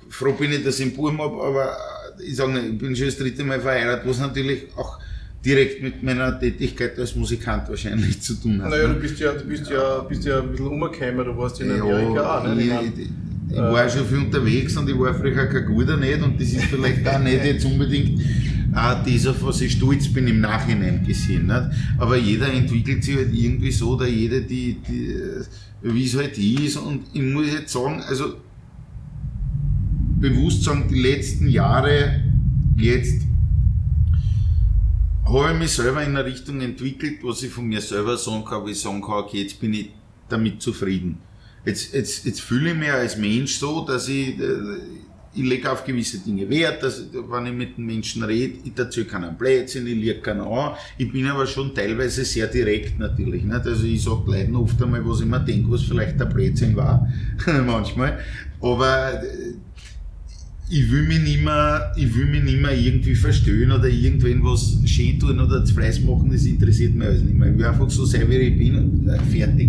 froh 0.08 0.32
bin 0.32 0.52
ich, 0.52 0.62
dass 0.64 0.78
ich 0.78 0.86
einen 0.86 0.94
Buben 0.94 1.20
habe, 1.20 1.42
aber 1.42 1.76
ich 2.24 2.36
sage, 2.36 2.58
ich 2.60 2.78
bin 2.78 2.94
schon 2.94 3.06
das 3.06 3.16
dritte 3.16 3.42
Mal 3.42 3.60
verheiratet, 3.60 4.08
was 4.08 4.20
natürlich 4.20 4.68
auch 4.76 5.00
direkt 5.44 5.82
mit 5.82 6.02
meiner 6.02 6.38
Tätigkeit 6.38 6.96
als 6.96 7.16
Musikant 7.16 7.68
wahrscheinlich 7.68 8.20
zu 8.20 8.34
tun 8.34 8.62
hat. 8.62 8.70
Naja, 8.70 8.86
ne? 8.86 8.94
du 8.94 9.00
bist 9.00 9.18
ja, 9.18 9.32
du 9.32 9.44
bist 9.44 9.68
ja, 9.68 9.98
bist 10.00 10.24
ja 10.24 10.40
ein 10.40 10.50
bisschen 10.50 10.66
umgekommen, 10.66 11.24
du 11.24 11.36
warst 11.36 11.60
in 11.60 11.72
Amerika 11.72 12.38
auch, 12.38 12.44
ne? 12.44 12.54
ich, 12.60 12.66
Ich 12.66 12.72
mein, 12.72 12.92
ich, 12.96 13.08
ich 13.52 13.58
war 13.58 13.88
schon 13.88 14.06
viel 14.06 14.18
unterwegs 14.18 14.76
und 14.76 14.88
ich 14.88 14.96
war 14.96 15.12
früher 15.12 15.46
kein 15.46 15.66
Guter 15.66 15.96
nicht 15.96 16.22
und 16.22 16.40
das 16.40 16.50
ist 16.50 16.64
vielleicht 16.64 17.08
auch 17.08 17.18
nicht 17.18 17.44
jetzt 17.44 17.64
unbedingt 17.64 18.20
das, 18.72 19.26
auf 19.26 19.42
was 19.42 19.60
ich 19.60 19.72
stolz 19.72 20.12
bin 20.12 20.28
im 20.28 20.40
Nachhinein 20.40 21.04
gesehen. 21.04 21.46
Nicht? 21.46 21.62
Aber 21.98 22.16
jeder 22.16 22.52
entwickelt 22.52 23.02
sich 23.04 23.16
halt 23.16 23.34
irgendwie 23.34 23.72
so, 23.72 23.90
oder 23.90 24.06
jede, 24.06 24.42
die, 24.42 24.76
die, 24.86 25.14
wie 25.82 26.04
es 26.04 26.16
halt 26.16 26.38
ist 26.38 26.76
und 26.76 27.04
ich 27.12 27.22
muss 27.22 27.46
jetzt 27.46 27.72
sagen, 27.72 28.02
also 28.02 28.34
bewusst 30.20 30.64
sagen, 30.64 30.86
die 30.88 31.00
letzten 31.00 31.48
Jahre 31.48 32.22
jetzt 32.76 33.22
habe 35.24 35.52
ich 35.52 35.58
mich 35.58 35.70
selber 35.70 36.02
in 36.02 36.16
eine 36.16 36.24
Richtung 36.24 36.60
entwickelt, 36.60 37.18
was 37.22 37.42
ich 37.42 37.50
von 37.50 37.66
mir 37.66 37.80
selber 37.80 38.16
sagen 38.16 38.44
kann, 38.44 38.62
wo 38.62 38.68
ich 38.68 38.80
sagen 38.80 39.00
kann, 39.00 39.24
okay, 39.24 39.42
jetzt 39.42 39.60
bin 39.60 39.74
ich 39.74 39.90
damit 40.28 40.60
zufrieden. 40.60 41.18
Jetzt, 41.64 41.94
jetzt, 41.94 42.24
jetzt 42.24 42.40
fühle 42.40 42.70
ich 42.70 42.76
mich 42.76 42.90
als 42.90 43.16
Mensch 43.16 43.54
so, 43.54 43.84
dass 43.84 44.08
ich, 44.08 44.38
äh, 44.38 44.78
ich 45.32 45.44
lege 45.44 45.70
auf 45.70 45.84
gewisse 45.84 46.18
Dinge 46.18 46.48
Wert, 46.48 46.82
dass, 46.82 47.04
wenn 47.12 47.46
ich 47.46 47.52
mit 47.52 47.76
den 47.76 47.86
Menschen 47.86 48.24
rede, 48.24 48.58
ich 48.64 48.76
erzähle 48.76 49.06
keinen 49.06 49.36
Blödsinn, 49.36 49.86
ich 49.86 49.94
lege 49.94 50.20
keinen 50.20 50.40
an. 50.40 50.74
Ich 50.98 51.10
bin 51.12 51.26
aber 51.26 51.46
schon 51.46 51.72
teilweise 51.74 52.24
sehr 52.24 52.48
direkt 52.48 52.98
natürlich. 52.98 53.44
Nicht? 53.44 53.66
Also 53.66 53.84
ich 53.84 54.02
sage 54.02 54.22
Leuten 54.26 54.56
oft 54.56 54.82
einmal, 54.82 55.06
was 55.06 55.20
ich 55.20 55.26
mir 55.26 55.40
denke, 55.40 55.70
was 55.70 55.82
vielleicht 55.82 56.18
der 56.18 56.24
Blödsinn 56.24 56.74
war, 56.74 57.06
manchmal. 57.66 58.18
Aber 58.60 59.22
äh, 59.22 59.54
ich 60.70 60.90
will 60.90 61.02
mich 61.02 61.20
nicht 61.20 61.42
mehr, 61.42 61.92
ich 61.96 62.14
will 62.14 62.26
mich 62.26 62.44
nicht 62.44 62.60
mehr 62.62 62.72
irgendwie 62.72 63.16
verstehen 63.16 63.72
oder 63.72 63.88
irgendwen 63.88 64.42
was 64.44 64.78
schön 64.86 65.18
tun 65.18 65.40
oder 65.40 65.64
zu 65.64 65.74
Fleiß 65.74 66.00
machen, 66.00 66.30
das 66.30 66.44
interessiert 66.44 66.94
mich 66.94 67.08
alles 67.08 67.22
nicht 67.22 67.34
mehr. 67.34 67.50
Ich 67.50 67.58
will 67.58 67.64
einfach 67.66 67.90
so 67.90 68.04
sein, 68.04 68.30
wie 68.30 68.36
ich 68.36 68.56
bin 68.56 68.76
und 68.76 69.08
äh, 69.08 69.18
fertig. 69.18 69.68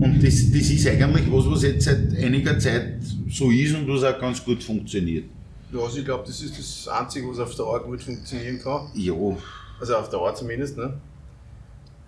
Und 0.00 0.20
das, 0.22 0.50
das 0.50 0.70
ist 0.70 0.86
eigentlich 0.88 1.30
was, 1.30 1.46
was 1.46 1.62
jetzt 1.62 1.84
seit 1.84 2.16
einiger 2.16 2.58
Zeit 2.58 2.96
so 3.28 3.50
ist 3.50 3.74
und 3.76 3.86
was 3.86 4.02
auch 4.02 4.18
ganz 4.18 4.44
gut 4.44 4.62
funktioniert. 4.62 5.24
ja, 5.72 5.78
also 5.78 5.98
ich 5.98 6.04
glaube, 6.04 6.24
das 6.26 6.42
ist 6.42 6.58
das 6.58 6.88
Einzige, 6.88 7.28
was 7.28 7.38
auf 7.38 7.54
Dauer 7.54 7.80
gut 7.84 8.02
funktionieren 8.02 8.60
kann. 8.60 8.88
Ja, 8.94 9.14
Also 9.78 9.94
auf 9.96 10.10
Dauer 10.10 10.34
zumindest, 10.34 10.76
ne? 10.76 10.94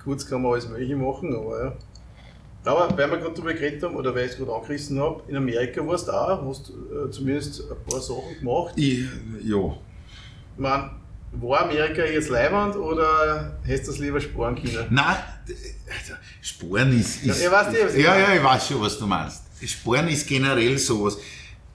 Kurz 0.02 0.26
kann 0.26 0.42
man 0.42 0.52
alles 0.54 0.68
Mögliche 0.68 0.96
machen, 0.96 1.32
aber 1.32 1.64
ja. 1.64 1.72
Aber 2.64 2.96
weil 2.96 3.10
wir 3.10 3.18
gerade 3.18 3.34
darüber 3.34 3.52
geredet 3.52 3.82
haben, 3.82 3.96
oder 3.96 4.14
weil 4.14 4.26
ich 4.26 4.32
es 4.32 4.38
gerade 4.38 4.54
angerissen 4.54 5.00
habe, 5.00 5.22
in 5.28 5.36
Amerika 5.36 5.84
warst 5.86 6.08
du 6.08 6.12
auch, 6.12 6.46
hast 6.46 6.70
äh, 6.70 7.10
zumindest 7.10 7.64
ein 7.70 7.76
paar 7.90 8.00
Sachen 8.00 8.38
gemacht. 8.38 8.74
ich, 8.76 9.00
ja. 9.44 9.76
Ich 10.54 10.60
meine, 10.60 10.90
war 11.32 11.62
Amerika 11.62 12.04
jetzt 12.04 12.28
Leihwand 12.28 12.76
oder 12.76 13.58
hättest 13.64 13.88
du 13.88 13.92
das 13.92 14.00
lieber 14.00 14.20
sparen 14.20 14.54
können? 14.54 14.86
Nein, 14.90 15.16
also, 15.46 16.14
Sporen 16.40 17.00
ist. 17.00 17.24
ist 17.24 17.26
Ja, 17.26 17.46
ich 17.46 17.52
weiß 17.52 17.72
nicht, 17.72 17.84
was 17.84 17.94
ich 17.94 18.04
ja, 18.04 18.18
ja, 18.18 18.34
ich 18.34 18.44
weiß 18.44 18.68
schon, 18.68 18.80
was 18.80 18.98
du 18.98 19.06
meinst. 19.06 19.42
Sporen 19.64 20.08
ist 20.08 20.26
generell 20.26 20.78
sowas. 20.78 21.18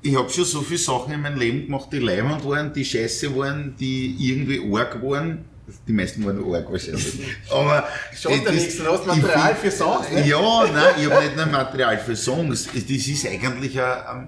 Ich 0.02 0.16
habe 0.16 0.30
schon 0.30 0.46
so 0.46 0.62
viele 0.62 0.78
Sachen 0.78 1.14
in 1.14 1.22
meinem 1.22 1.40
Leben 1.40 1.66
gemacht, 1.66 1.90
die 1.92 2.00
leibend 2.00 2.46
waren, 2.46 2.72
die 2.72 2.86
scheiße 2.86 3.36
waren, 3.36 3.76
die 3.78 4.16
irgendwie 4.20 4.62
arg 4.74 5.02
waren. 5.02 5.46
Die 5.88 5.92
meisten 5.94 6.26
waren 6.26 6.38
arg 6.54 6.72
wahrscheinlich. 6.72 7.20
Aber. 7.52 7.88
Schaut 8.16 8.32
ja 8.32 8.44
das- 8.46 8.54
nichts, 8.54 8.78
du 8.78 8.86
hast 8.86 9.06
Material 9.06 9.56
find- 9.56 9.60
für 9.74 9.78
Songs, 9.78 10.12
ne? 10.12 10.28
Ja, 10.28 10.68
nein, 10.72 10.94
ich 11.00 11.10
habe 11.12 11.26
nicht 11.26 11.36
nur 11.36 11.46
Material 11.48 11.98
für 11.98 12.16
Songs. 12.16 12.66
Das 12.74 12.84
ist 12.84 13.26
eigentlich 13.28 13.78
eine, 13.80 14.08
eine 14.10 14.28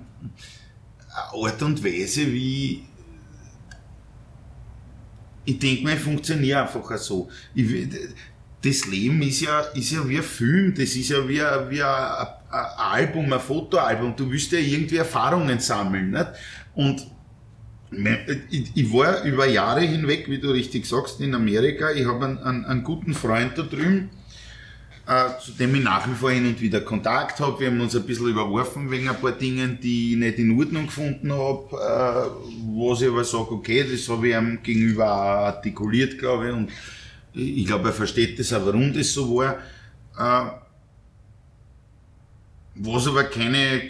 Art 1.34 1.62
und 1.62 1.84
Weise, 1.84 2.28
wie 2.28 2.84
ich 5.46 5.58
denke 5.58 5.84
mal, 5.84 5.94
ich 5.96 6.00
funktioniere 6.00 6.62
einfach 6.62 6.96
so. 6.98 7.30
Ich, 7.56 7.88
das 8.62 8.86
Leben 8.88 9.22
ist 9.22 9.42
ja, 9.42 9.62
ist 9.62 9.92
ja 9.92 10.08
wie 10.08 10.18
ein 10.18 10.24
Film, 10.24 10.74
das 10.76 10.90
ist 10.96 11.10
ja 11.10 11.28
wie 11.28 11.42
ein, 11.42 11.70
wie 11.70 11.82
ein, 11.82 12.28
ein 12.52 12.66
Album, 12.78 13.32
ein 13.32 13.40
Fotoalbum. 13.40 14.16
Du 14.16 14.30
willst 14.30 14.52
ja 14.52 14.60
irgendwie 14.60 14.98
Erfahrungen 14.98 15.60
sammeln. 15.60 16.12
Nicht? 16.12 16.28
Und 16.76 17.08
ich, 18.50 18.72
ich 18.76 18.94
war 18.94 19.24
über 19.24 19.48
Jahre 19.48 19.82
hinweg, 19.82 20.30
wie 20.30 20.38
du 20.38 20.52
richtig 20.52 20.86
sagst, 20.86 21.22
in 21.22 21.34
Amerika. 21.34 21.92
Ich 21.92 22.06
habe 22.06 22.26
einen, 22.26 22.38
einen, 22.40 22.66
einen 22.66 22.84
guten 22.84 23.14
Freund 23.14 23.58
da 23.58 23.64
drüben, 23.64 24.10
äh, 25.08 25.30
zu 25.44 25.52
dem 25.54 25.74
ich 25.74 25.84
nach 25.84 26.08
wie 26.08 26.14
vor 26.14 26.32
hin 26.32 26.46
und 26.46 26.62
wieder 26.62 26.82
Kontakt 26.82 27.40
habe. 27.40 27.60
Wir 27.60 27.68
haben 27.68 27.82
uns 27.82 27.96
ein 27.96 28.06
bisschen 28.06 28.28
überworfen 28.28 28.92
wegen 28.92 29.10
ein 29.10 29.20
paar 29.20 29.32
Dingen, 29.32 29.80
die 29.82 30.14
ich 30.14 30.18
nicht 30.18 30.38
in 30.38 30.58
Ordnung 30.58 30.86
gefunden 30.86 31.34
habe, 31.34 31.76
äh, 31.76 32.30
was 32.78 33.02
ich 33.02 33.08
aber 33.08 33.24
sage, 33.24 33.52
okay, 33.52 33.86
das 33.90 34.08
habe 34.08 34.30
ich 34.30 34.36
ihm 34.36 34.60
gegenüber 34.62 35.08
artikuliert, 35.08 36.18
glaube 36.18 36.50
ich, 36.50 36.54
und 36.54 36.70
ich 36.70 37.58
ich 37.58 37.66
glaube, 37.66 37.90
er 37.90 37.94
versteht 37.94 38.40
das 38.40 38.54
auch, 38.54 38.66
warum 38.66 38.94
das 38.94 39.14
so 39.14 39.36
war. 39.36 39.58
Äh, 40.18 40.52
was 42.76 43.08
aber 43.08 43.26
keine, 43.26 43.82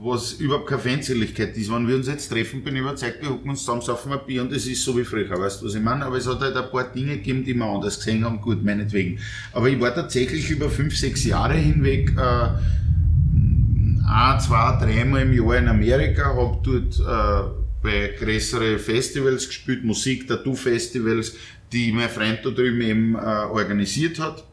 was 0.00 0.34
überhaupt 0.34 0.68
keine 0.68 0.80
Feindseligkeit 0.80 1.56
ist. 1.56 1.72
Wenn 1.72 1.88
wir 1.88 1.96
uns 1.96 2.06
jetzt 2.06 2.28
treffen, 2.28 2.62
bin 2.62 2.76
ich 2.76 2.82
überzeugt, 2.82 3.20
wir 3.20 3.30
hocken 3.30 3.50
uns 3.50 3.60
zusammen, 3.60 3.82
saufen 3.82 4.12
ein 4.12 4.20
Bier 4.26 4.42
und 4.42 4.52
das 4.52 4.66
ist 4.66 4.84
so 4.84 4.96
wie 4.96 5.04
früher, 5.04 5.28
weißt 5.28 5.60
du, 5.60 5.66
was 5.66 5.74
ich 5.74 5.82
meine? 5.82 6.04
Aber 6.04 6.16
es 6.16 6.28
hat 6.28 6.40
halt 6.40 6.56
ein 6.56 6.70
paar 6.70 6.84
Dinge 6.84 7.16
gegeben, 7.16 7.44
die 7.44 7.54
wir 7.54 7.64
anders 7.64 7.98
gesehen 7.98 8.24
haben, 8.24 8.40
gut, 8.40 8.62
meinetwegen. 8.64 9.18
Aber 9.52 9.68
ich 9.68 9.80
war 9.80 9.92
tatsächlich 9.94 10.50
über 10.50 10.70
fünf, 10.70 10.96
sechs 10.96 11.24
Jahre 11.24 11.54
hinweg, 11.54 12.12
äh, 12.16 12.48
ein, 14.10 14.40
zwei, 14.40 14.78
dreimal 14.80 15.22
im 15.22 15.32
Jahr 15.32 15.56
in 15.56 15.68
Amerika, 15.68 16.34
habe 16.34 16.58
dort 16.62 17.00
äh, 17.00 17.50
bei 17.82 18.14
größeren 18.18 18.78
Festivals 18.78 19.48
gespielt, 19.48 19.84
Musik, 19.84 20.28
Tattoo-Festivals, 20.28 21.34
die 21.72 21.90
mein 21.92 22.08
Freund 22.08 22.40
da 22.44 22.50
drüben 22.50 22.80
eben 22.80 23.14
äh, 23.16 23.18
organisiert 23.18 24.20
hat, 24.20 24.44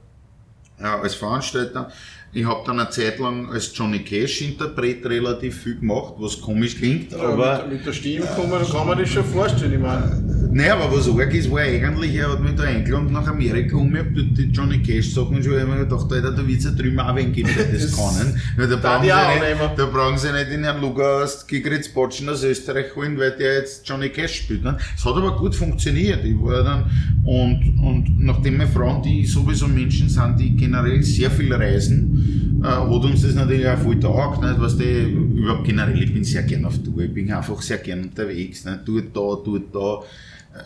äh, 0.80 0.84
als 0.84 1.14
Veranstalter. 1.16 1.92
Ich 2.36 2.46
habe 2.46 2.64
dann 2.66 2.82
eine 2.82 2.90
Zeit 2.90 3.18
lang 3.20 3.50
als 3.50 3.72
Johnny 3.74 4.00
Cash-Interpret 4.00 5.06
relativ 5.06 5.64
viel 5.64 5.80
gemacht, 5.80 6.16
was 6.18 6.42
komisch 6.42 6.76
klingt, 6.76 7.14
Ja, 7.14 7.20
aber... 7.20 7.64
mit, 7.64 7.78
mit 7.78 7.86
der 7.86 7.94
Stimme 7.94 8.26
kann 8.26 8.50
man, 8.50 8.68
kann 8.68 8.88
man 8.88 9.00
das 9.00 9.08
schon 9.08 9.24
vorstellen. 9.24 9.72
Ich 9.72 9.80
meine, 9.80 10.45
Nein, 10.58 10.72
aber 10.72 10.90
was 10.90 11.10
arg 11.10 11.34
ist, 11.34 11.52
war 11.52 11.60
eigentlich, 11.60 12.16
er 12.16 12.32
hat 12.32 12.40
mich 12.40 12.56
da 12.56 12.64
eingeladen 12.64 13.12
nach 13.12 13.28
Amerika 13.28 13.76
um, 13.76 13.94
ich 13.94 14.00
hab 14.00 14.16
dort 14.16 14.38
die 14.38 14.44
Johnny 14.44 14.82
Cash 14.82 15.14
Sachen 15.14 15.44
schon, 15.44 15.52
mir 15.52 15.80
gedacht, 15.80 16.10
Alter, 16.10 16.32
da 16.32 16.48
wird's 16.48 16.64
ja 16.64 16.72
drüben 16.72 16.98
auch 16.98 17.14
wen 17.14 17.34
geben, 17.34 17.50
der 17.58 17.74
das 17.74 17.92
kann. 17.98 18.42
Weil 18.56 18.70
da, 18.70 18.78
brauchen 18.78 19.04
sie 19.04 19.10
nicht, 19.10 19.80
da 19.80 19.86
brauchen 19.88 20.18
sie 20.18 20.32
nicht 20.32 20.52
in 20.52 20.64
Herrn 20.64 20.80
Luger 20.80 21.24
aus 21.26 21.46
Gigritz 21.46 21.90
Botschen 21.90 22.30
aus 22.30 22.42
Österreich 22.46 22.96
holen, 22.96 23.20
weil 23.20 23.32
der 23.32 23.56
jetzt 23.56 23.86
Johnny 23.86 24.08
Cash 24.08 24.44
spielt. 24.44 24.64
Ne? 24.64 24.78
Es 24.96 25.04
hat 25.04 25.18
aber 25.18 25.36
gut 25.36 25.54
funktioniert. 25.54 26.24
Ich 26.24 26.40
war 26.40 26.64
dann, 26.64 26.86
und, 27.26 27.78
und 27.84 28.16
nachdem 28.24 28.56
meine 28.56 28.70
Frauen, 28.70 29.04
die 29.04 29.26
sowieso 29.26 29.68
Menschen 29.68 30.08
sind, 30.08 30.40
die 30.40 30.56
generell 30.56 31.04
sehr 31.04 31.32
viel 31.32 31.54
reisen, 31.54 32.62
äh, 32.64 32.68
hat 32.68 32.88
uns 32.90 33.24
das 33.24 33.36
natürlich 33.36 33.68
auch 33.68 33.80
voll 33.80 34.00
taugt. 34.00 34.42
Nicht? 34.42 34.62
Weißt 34.62 34.80
du, 34.80 34.86
überhaupt 34.86 35.66
generell, 35.66 36.02
ich 36.02 36.14
bin 36.14 36.24
sehr 36.24 36.44
gern 36.44 36.64
auf 36.64 36.82
Tour, 36.82 37.00
ich 37.04 37.14
bin 37.14 37.30
einfach 37.30 37.62
sehr 37.62 37.80
gern 37.80 38.04
unterwegs. 38.04 38.64
Nicht? 38.64 38.80
Dort 38.86 39.08
da, 39.14 39.44
dort 39.44 39.76
da. 39.76 40.06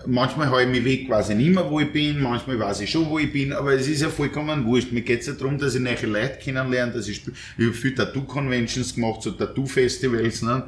Manchmal 0.05 0.47
habe 0.47 0.63
ich 0.63 0.67
mich 0.69 0.85
weg, 0.85 1.09
weiß 1.09 1.29
ich 1.29 1.35
nicht 1.35 1.53
mehr, 1.53 1.67
wo 1.69 1.79
ich 1.79 1.91
bin, 1.91 2.21
manchmal 2.21 2.59
weiß 2.59 2.81
ich 2.81 2.91
schon, 2.91 3.09
wo 3.09 3.17
ich 3.17 3.31
bin, 3.31 3.53
aber 3.53 3.73
es 3.73 3.87
ist 3.87 4.01
ja 4.01 4.09
vollkommen 4.09 4.65
wurscht. 4.65 4.91
Mir 4.91 5.01
geht 5.01 5.21
es 5.21 5.27
ja 5.27 5.33
darum, 5.33 5.57
dass 5.57 5.73
ich 5.73 5.81
neue 5.81 6.05
Leute 6.05 6.37
kennenlerne, 6.39 6.91
dass 6.91 7.07
ich 7.07 7.17
spiele. 7.17 7.35
Ich 7.57 7.65
habe 7.65 7.73
viele 7.73 7.95
Tattoo-Conventions 7.95 8.93
gemacht, 8.93 9.23
so 9.23 9.31
Tattoo-Festivals, 9.31 10.43
ne? 10.43 10.63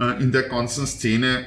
äh, 0.00 0.22
in 0.22 0.32
der 0.32 0.44
ganzen 0.44 0.86
Szene. 0.86 1.46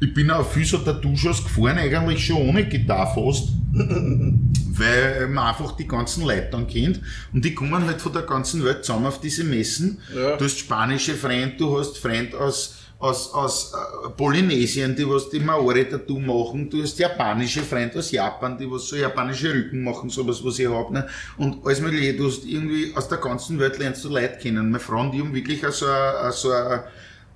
Ich 0.00 0.12
bin 0.12 0.30
auch 0.32 0.48
viel 0.48 0.64
so 0.64 0.78
Tattoo-Shows 0.78 1.44
gefahren, 1.44 1.78
eigentlich 1.78 2.26
schon 2.26 2.36
ohne 2.48 2.64
Gitarre 2.64 3.14
fast, 3.14 3.50
weil 3.72 5.28
man 5.28 5.46
einfach 5.46 5.76
die 5.76 5.86
ganzen 5.86 6.24
Leute 6.24 6.48
dann 6.50 6.66
kennt 6.66 7.00
und 7.32 7.44
die 7.44 7.54
kommen 7.54 7.86
halt 7.86 8.00
von 8.00 8.12
der 8.12 8.22
ganzen 8.22 8.64
Welt 8.64 8.84
zusammen 8.84 9.06
auf 9.06 9.20
diese 9.20 9.44
Messen. 9.44 9.98
Ja. 10.12 10.36
Du 10.36 10.44
hast 10.44 10.58
spanische 10.58 11.14
Freunde, 11.14 11.54
du 11.56 11.78
hast 11.78 11.98
Freunde 11.98 12.36
aus, 12.38 12.81
aus, 13.02 13.34
aus 13.34 13.72
äh, 13.74 14.10
Polynesien, 14.10 14.94
die 14.94 15.08
was 15.08 15.28
die 15.28 15.40
Maori-Tattoo 15.40 16.20
machen, 16.20 16.70
du 16.70 16.82
hast 16.82 16.98
japanische 17.00 17.62
Freunde 17.62 17.98
aus 17.98 18.12
Japan, 18.12 18.56
die 18.56 18.70
was 18.70 18.86
so 18.86 18.94
japanische 18.94 19.52
Rücken 19.52 19.82
machen, 19.82 20.08
sowas, 20.08 20.40
was 20.44 20.60
ich 20.60 20.68
hab, 20.68 20.92
ne? 20.92 21.08
Und 21.36 21.66
alles 21.66 21.80
mögliche, 21.80 22.14
du 22.14 22.28
hast 22.28 22.44
irgendwie 22.44 22.92
aus 22.94 23.08
der 23.08 23.18
ganzen 23.18 23.58
Welt 23.58 23.76
lernst 23.78 24.04
du 24.04 24.08
Leute 24.08 24.38
kennen. 24.40 24.70
Meine 24.70 24.78
Frauen, 24.78 25.10
die 25.10 25.18
haben 25.18 25.34
wirklich 25.34 25.60
so 25.70 25.86
ein, 25.86 26.32
so 26.32 26.52
ein 26.52 26.80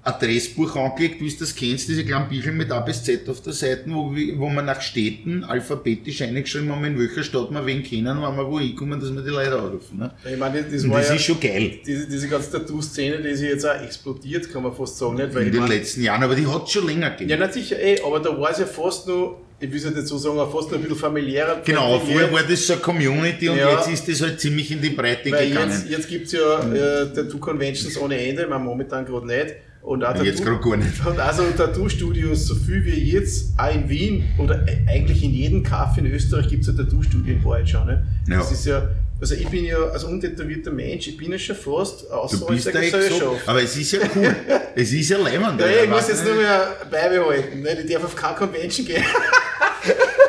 Adressbuch 0.06 0.76
angelegt, 0.76 1.20
wie 1.20 1.28
du 1.28 1.36
das 1.40 1.54
kennst, 1.54 1.88
diese 1.88 2.04
kleinen 2.04 2.28
Bücher 2.28 2.52
mit 2.52 2.70
A 2.70 2.80
bis 2.80 3.02
Z 3.02 3.28
auf 3.28 3.40
der 3.42 3.52
Seite, 3.52 3.82
wo, 3.86 4.14
wir- 4.14 4.38
wo 4.38 4.48
man 4.48 4.64
nach 4.64 4.80
Städten 4.80 5.44
alphabetisch 5.44 6.22
eingeschrieben 6.22 6.70
haben, 6.72 6.84
in 6.84 6.98
welcher 6.98 7.22
Stadt 7.22 7.50
wir 7.50 7.66
wen 7.66 7.82
kennen, 7.82 8.06
wenn 8.22 8.36
wir 8.36 8.46
wo 8.50 8.60
hinkommen, 8.60 9.00
dass 9.00 9.12
wir 9.12 9.22
die 9.22 9.30
Leute 9.30 9.58
anrufen. 9.58 9.98
Ne? 9.98 10.10
ich 10.32 10.38
meine, 10.38 10.62
das 10.62 10.88
war 10.88 10.98
das 11.00 11.08
ja 11.08 11.14
ist 11.16 11.22
schon 11.22 11.40
geil. 11.40 11.72
diese, 11.86 12.06
diese 12.08 12.28
ganze 12.28 12.50
Tattoo-Szene, 12.52 13.20
die 13.22 13.34
sich 13.34 13.48
jetzt 13.50 13.66
auch 13.66 13.82
explodiert, 13.82 14.52
kann 14.52 14.62
man 14.62 14.72
fast 14.74 14.96
sagen. 14.98 15.16
Nicht? 15.16 15.34
Weil 15.34 15.46
In 15.46 15.52
den 15.52 15.60
meine, 15.62 15.74
letzten 15.74 16.02
Jahren, 16.02 16.22
aber 16.22 16.34
die 16.34 16.46
hat 16.46 16.70
schon 16.70 16.86
länger 16.86 17.10
gegeben. 17.10 17.30
Ja, 17.30 17.36
nicht 17.38 17.52
sicher, 17.54 17.80
eh, 17.80 18.00
aber 18.04 18.20
da 18.20 18.30
war 18.38 18.50
es 18.50 18.58
ja 18.58 18.66
fast 18.66 19.06
nur 19.08 19.40
ich 19.58 19.70
will 19.70 19.78
es 19.78 19.86
nicht 19.86 20.06
so 20.06 20.18
sagen, 20.18 20.36
fast 20.52 20.70
ein 20.74 20.82
bisschen 20.82 20.96
familiärer. 20.96 21.62
Genau, 21.64 21.98
vorher 21.98 22.30
war 22.30 22.42
das 22.42 22.66
so 22.66 22.74
eine 22.74 22.82
Community 22.82 23.48
und 23.48 23.56
Ja. 23.56 23.70
jetzt 23.74 23.88
ist 23.90 24.06
das 24.06 24.20
halt 24.20 24.38
ziemlich 24.38 24.70
in 24.70 24.82
die 24.82 24.90
Breite 24.90 25.30
gegangen. 25.30 25.70
jetzt, 25.70 25.88
jetzt 25.88 26.08
gibt 26.10 26.26
es 26.26 26.32
ja 26.32 26.60
äh, 26.74 27.06
Tattoo-Conventions 27.14 27.96
ohne 27.98 28.18
Ende, 28.18 28.42
ich 28.42 28.48
meine, 28.50 28.62
momentan 28.62 29.06
gerade 29.06 29.26
nicht. 29.26 29.54
Und 29.86 30.04
auch 30.04 30.20
Jetzt 30.20 30.44
gerade 30.44 30.58
gar 30.58 30.76
nicht. 30.76 31.06
Und 31.06 31.20
also 31.20 31.44
Tattoo-Studios, 31.56 32.48
so 32.48 32.56
viel 32.56 32.84
wie 32.84 33.12
jetzt, 33.12 33.52
auch 33.56 33.72
in 33.72 33.88
Wien 33.88 34.24
oder 34.36 34.66
eigentlich 34.88 35.22
in 35.22 35.30
jedem 35.32 35.62
Kaff 35.62 35.96
in 35.96 36.06
Österreich 36.06 36.48
gibt 36.48 36.64
es 36.64 36.70
ein 36.70 36.76
Tattoo-Studio 36.76 37.34
in 37.34 37.44
Wahrheit 37.44 37.68
schon. 37.68 37.86
Ne? 37.86 38.04
Ja. 38.28 38.38
Das 38.38 38.50
ist 38.50 38.66
ja, 38.66 38.88
also 39.20 39.36
ich 39.36 39.46
bin 39.46 39.64
ja 39.64 39.76
als 39.76 40.02
untätowierter 40.02 40.72
Mensch, 40.72 41.06
ich 41.06 41.16
bin 41.16 41.30
ja 41.30 41.38
schon 41.38 41.54
fast 41.54 42.02
Du 42.02 42.14
außerhalb 42.14 42.48
bist 42.48 42.66
der 42.66 42.80
Gesellschaft. 42.80 43.48
aber 43.48 43.62
es 43.62 43.76
ist 43.76 43.92
ja 43.92 44.00
cool. 44.16 44.34
es 44.74 44.92
ist 44.92 45.08
ja 45.08 45.18
leimend. 45.18 45.60
Ja, 45.60 45.68
ich 45.68 45.88
muss 45.88 46.08
jetzt 46.08 46.24
du 46.24 46.30
nur 46.30 46.42
mehr 46.42 46.66
beibehalten. 46.90 47.62
Ne? 47.62 47.80
Ich 47.80 47.92
darf 47.92 48.02
auf 48.02 48.16
keine 48.16 48.34
Convention 48.34 48.86
gehen. 48.88 49.04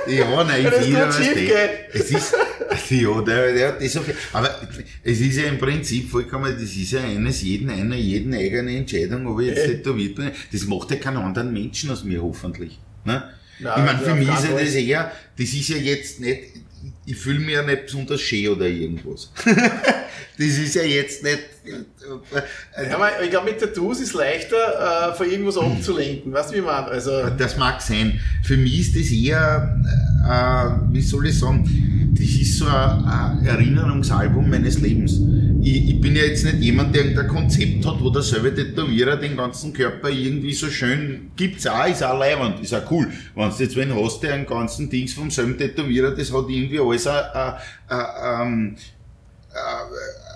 Ja, 0.07 0.43
nein, 0.43 0.67
ich 0.67 0.71
will 0.71 0.93
gut 0.93 1.07
was. 1.07 1.19
Es 1.93 2.11
ist, 2.11 2.35
ja, 2.89 3.21
der, 3.21 3.53
der 3.53 3.67
hat 3.69 3.81
das 3.81 3.97
viel. 3.97 4.15
Aber 4.33 4.49
es 5.03 5.19
ist 5.19 5.37
ja 5.37 5.43
im 5.45 5.57
Prinzip 5.57 6.09
vollkommen, 6.09 6.53
das 6.53 6.75
ist 6.75 6.91
ja 6.91 7.01
eines 7.01 7.41
jeden, 7.41 7.69
einer, 7.69 7.95
jeden 7.95 8.33
eigene 8.33 8.77
Entscheidung, 8.77 9.27
ob 9.27 9.39
ich 9.41 9.47
jetzt 9.47 9.65
tätowiert 9.65 10.15
bin. 10.15 10.31
Das 10.51 10.65
macht 10.65 10.91
ja 10.91 10.97
keinen 10.97 11.17
anderen 11.17 11.51
Menschen 11.53 11.89
aus 11.91 12.03
mir, 12.03 12.21
hoffentlich. 12.21 12.79
Ne? 13.05 13.23
Nein, 13.59 13.73
ich 13.77 13.85
meine, 13.85 13.99
für 13.99 14.15
mich 14.15 14.29
auf 14.29 14.43
ist 14.43 14.49
ja 14.49 14.59
das 14.59 14.75
eher, 14.75 15.11
das 15.37 15.53
ist 15.53 15.69
ja 15.69 15.77
jetzt 15.77 16.19
nicht, 16.19 16.41
ich 17.05 17.17
fühle 17.17 17.39
mich 17.39 17.55
ja 17.55 17.63
nicht 17.63 17.85
besonders 17.85 18.21
schön 18.21 18.49
oder 18.49 18.67
irgendwas. 18.67 19.31
das 19.45 20.47
ist 20.47 20.75
ja 20.75 20.83
jetzt 20.83 21.23
nicht, 21.23 21.39
äh, 22.75 22.89
Ja, 22.89 23.09
ich 23.23 23.29
glaube, 23.29 23.51
mit 23.51 23.59
Tattoos 23.59 23.99
ist 23.99 24.09
es 24.09 24.13
leichter, 24.13 25.11
äh, 25.11 25.13
von 25.15 25.29
irgendwas 25.29 25.57
abzulenken. 25.57 26.31
Weißt 26.33 26.51
du, 26.51 26.57
wie 26.57 26.61
meine? 26.61 26.87
Also, 26.87 27.29
Das 27.37 27.57
mag 27.57 27.81
sein. 27.81 28.19
Für 28.43 28.57
mich 28.57 28.79
ist 28.79 28.95
das 28.95 29.11
eher, 29.11 29.79
äh, 30.27 30.93
wie 30.93 31.01
soll 31.01 31.27
ich 31.27 31.39
sagen, 31.39 32.13
das 32.13 32.25
ist 32.25 32.57
so 32.57 32.65
ein, 32.67 33.05
ein 33.05 33.45
Erinnerungsalbum 33.45 34.49
meines 34.49 34.79
Lebens. 34.79 35.19
Ich, 35.61 35.89
ich 35.89 36.01
bin 36.01 36.15
ja 36.15 36.23
jetzt 36.23 36.45
nicht 36.45 36.59
jemand, 36.59 36.95
der 36.95 37.03
irgendein 37.03 37.27
Konzept 37.27 37.85
hat, 37.85 37.99
wo 37.99 38.09
der 38.09 38.21
selbe 38.21 38.53
Tätowierer 38.53 39.17
den 39.17 39.35
ganzen 39.35 39.73
Körper 39.73 40.09
irgendwie 40.09 40.53
so 40.53 40.67
schön, 40.67 41.31
gibt's 41.35 41.67
auch, 41.67 41.87
ist 41.87 42.03
auch 42.03 42.17
leibend, 42.17 42.61
ist 42.61 42.73
auch 42.73 42.89
cool. 42.91 43.07
Wenn 43.35 43.49
du 43.49 43.55
jetzt 43.63 43.75
wen 43.75 43.93
hast, 43.93 44.21
der 44.21 44.33
einen 44.33 44.45
ganzen 44.45 44.89
Dings 44.89 45.13
vom 45.13 45.29
selben 45.29 45.57
Tätowierer, 45.57 46.11
das 46.11 46.33
hat 46.33 46.45
irgendwie 46.49 46.79
alles 46.79 47.05
ein, 47.07 47.15
ein, 47.33 47.53
ein, 47.89 47.97
ein, 47.97 48.77
ein 48.77 48.77
Bild, 48.77 50.26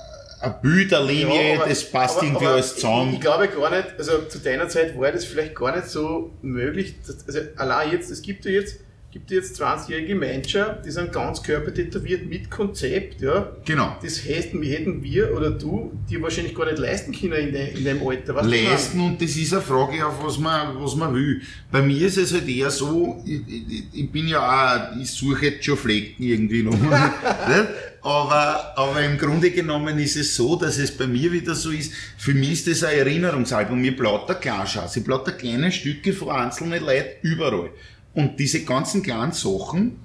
eine 0.41 0.55
Linie, 1.01 1.53
Ja, 1.53 1.59
aber- 1.59 1.69
das 1.69 1.83
passt 1.89 2.17
aber- 2.17 2.25
irgendwie 2.27 2.45
aber 2.45 2.55
alles 2.55 2.75
zusammen. 2.75 3.09
Ich, 3.09 3.13
ich 3.15 3.21
glaube 3.21 3.47
gar 3.47 3.69
nicht, 3.69 3.87
also 3.97 4.23
zu 4.23 4.39
deiner 4.39 4.67
Zeit 4.69 4.99
war 4.99 5.11
das 5.11 5.25
vielleicht 5.25 5.55
gar 5.55 5.75
nicht 5.75 5.87
so 5.87 6.31
möglich. 6.41 6.95
Also 7.27 7.39
allein 7.57 7.91
jetzt, 7.91 8.09
es 8.11 8.21
gibt 8.21 8.45
ja 8.45 8.51
jetzt, 8.51 8.77
gibt 9.11 9.29
jetzt 9.29 9.61
20-jährige 9.61 10.15
Menschen, 10.15 10.63
die 10.85 10.91
sind 10.91 11.11
ganz 11.11 11.43
körpertätowiert 11.43 12.25
mit 12.27 12.49
Konzept, 12.49 13.21
ja. 13.21 13.51
genau. 13.65 13.97
Das 14.01 14.25
hätten, 14.25 14.63
hätten 14.63 15.03
wir 15.03 15.35
oder 15.35 15.51
du 15.51 15.91
dir 16.09 16.21
wahrscheinlich 16.21 16.55
gar 16.55 16.65
nicht 16.65 16.77
leisten 16.77 17.11
können 17.11 17.47
in, 17.47 17.51
de, 17.51 17.77
in 17.77 17.83
dem 17.83 18.07
Alter. 18.07 18.35
Was 18.35 18.47
leisten 18.47 19.01
und 19.01 19.21
das 19.21 19.35
ist 19.35 19.51
eine 19.51 19.61
Frage, 19.61 20.05
auf 20.05 20.23
was 20.23 20.37
man, 20.37 20.81
was 20.81 20.95
man 20.95 21.13
will. 21.13 21.41
Bei 21.69 21.81
mir 21.81 22.07
ist 22.07 22.17
es 22.17 22.33
halt 22.33 22.47
eher 22.47 22.71
so, 22.71 23.21
ich, 23.25 23.41
ich, 23.47 23.83
ich 23.91 24.11
bin 24.11 24.29
ja 24.29 24.39
auch, 24.39 24.97
ich 24.97 25.11
suche 25.11 25.47
jetzt 25.47 25.65
schon 25.65 25.77
Flecken 25.77 26.23
irgendwie 26.23 26.63
noch. 26.63 26.71
nicht? 26.79 27.67
aber, 28.01 28.73
aber 28.77 29.03
im 29.03 29.17
Grunde 29.17 29.51
genommen 29.51 29.99
ist 29.99 30.15
es 30.15 30.35
so, 30.35 30.55
dass 30.55 30.77
es 30.77 30.95
bei 30.95 31.05
mir 31.05 31.33
wieder 31.33 31.53
so 31.53 31.71
ist, 31.71 31.91
für 32.17 32.33
mich 32.33 32.53
ist 32.53 32.67
das 32.67 32.83
ein 32.83 32.97
Erinnerungsalbum. 32.97 33.79
Mir 33.79 33.95
lauter 33.97 34.35
Glasschaus, 34.35 34.95
ich 34.95 35.05
lauter 35.05 35.33
kleine 35.33 35.71
Stücke 35.71 36.13
von 36.13 36.29
einzelnen 36.29 36.83
Leuten 36.83 37.27
überall. 37.27 37.71
Und 38.13 38.39
diese 38.39 38.63
ganzen 38.63 39.03
kleinen 39.03 39.31
Sachen, 39.31 39.99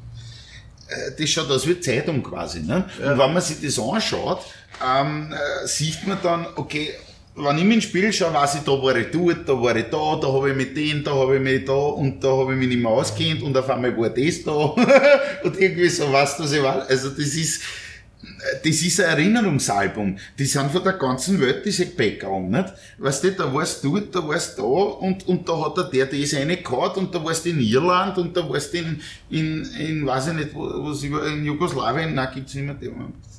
äh, 0.88 1.12
das 1.18 1.28
schaut 1.30 1.50
aus 1.50 1.66
wie 1.66 1.80
Zeitung 1.80 2.22
quasi. 2.22 2.60
Ne? 2.60 2.84
Und 2.98 3.18
wenn 3.18 3.32
man 3.32 3.40
sich 3.40 3.60
das 3.60 3.78
anschaut, 3.78 4.40
ähm, 4.84 5.32
äh, 5.32 5.66
sieht 5.66 6.06
man 6.06 6.18
dann, 6.22 6.46
okay, 6.56 6.90
wenn 7.36 7.58
ich 7.58 7.64
mir 7.64 7.74
ins 7.74 7.84
Spiel 7.84 8.12
schaue, 8.12 8.32
weiß 8.32 8.56
ich, 8.56 8.60
da 8.62 8.72
war 8.72 8.96
ich 8.96 9.08
dort, 9.10 9.48
da 9.48 9.52
war 9.60 9.76
ich 9.76 9.86
da, 9.90 10.16
da 10.16 10.32
habe 10.32 10.50
ich 10.50 10.56
mit 10.56 10.76
dem, 10.76 11.04
da 11.04 11.14
habe 11.14 11.36
ich 11.36 11.42
mich 11.42 11.64
da 11.66 11.72
und 11.72 12.22
da 12.24 12.28
habe 12.28 12.54
ich 12.54 12.58
mich 12.58 12.68
nicht 12.68 12.80
mehr 12.80 12.90
auskennt 12.90 13.42
und 13.42 13.56
auf 13.56 13.68
einmal 13.68 13.96
war 13.96 14.08
das 14.08 14.42
da 14.42 14.52
und 15.44 15.60
irgendwie 15.60 15.88
so, 15.88 16.10
was 16.12 16.40
ich 16.40 16.62
weiß. 16.62 16.88
Also 16.88 17.10
das 17.10 17.34
ist, 17.34 17.62
das 18.64 18.82
ist 18.82 19.00
ein 19.00 19.06
Erinnerungsalbum. 19.06 20.18
Die 20.38 20.44
sind 20.44 20.70
von 20.70 20.82
der 20.82 20.94
ganzen 20.94 21.40
Welt 21.40 21.64
diese 21.64 21.86
Background, 21.86 22.50
nicht? 22.50 22.72
Weißt 22.98 23.24
du, 23.24 23.32
da 23.32 23.52
warst 23.52 23.84
du 23.84 23.98
dort, 23.98 24.14
da 24.14 24.26
warst 24.26 24.58
du 24.58 24.62
da 24.62 24.68
und, 24.68 25.28
und 25.28 25.48
da 25.48 25.64
hat 25.64 25.92
der, 25.92 26.06
der 26.06 26.20
das 26.20 26.34
reingehauen 26.34 26.92
und 26.96 27.14
da 27.14 27.22
warst 27.22 27.44
du 27.44 27.50
in 27.50 27.60
Irland 27.60 28.18
und 28.18 28.36
da 28.36 28.48
warst 28.48 28.72
du 28.74 28.78
in, 28.78 29.00
in, 29.30 29.64
in 29.78 30.06
weiß 30.06 30.28
ich 30.28 30.34
nicht, 30.34 30.50
was 30.54 31.02
über, 31.02 31.26
in 31.26 31.44
Jugoslawien, 31.44 32.14
nein, 32.14 32.28
gibt's 32.34 32.54
nicht 32.54 32.64
mehr, 32.64 32.76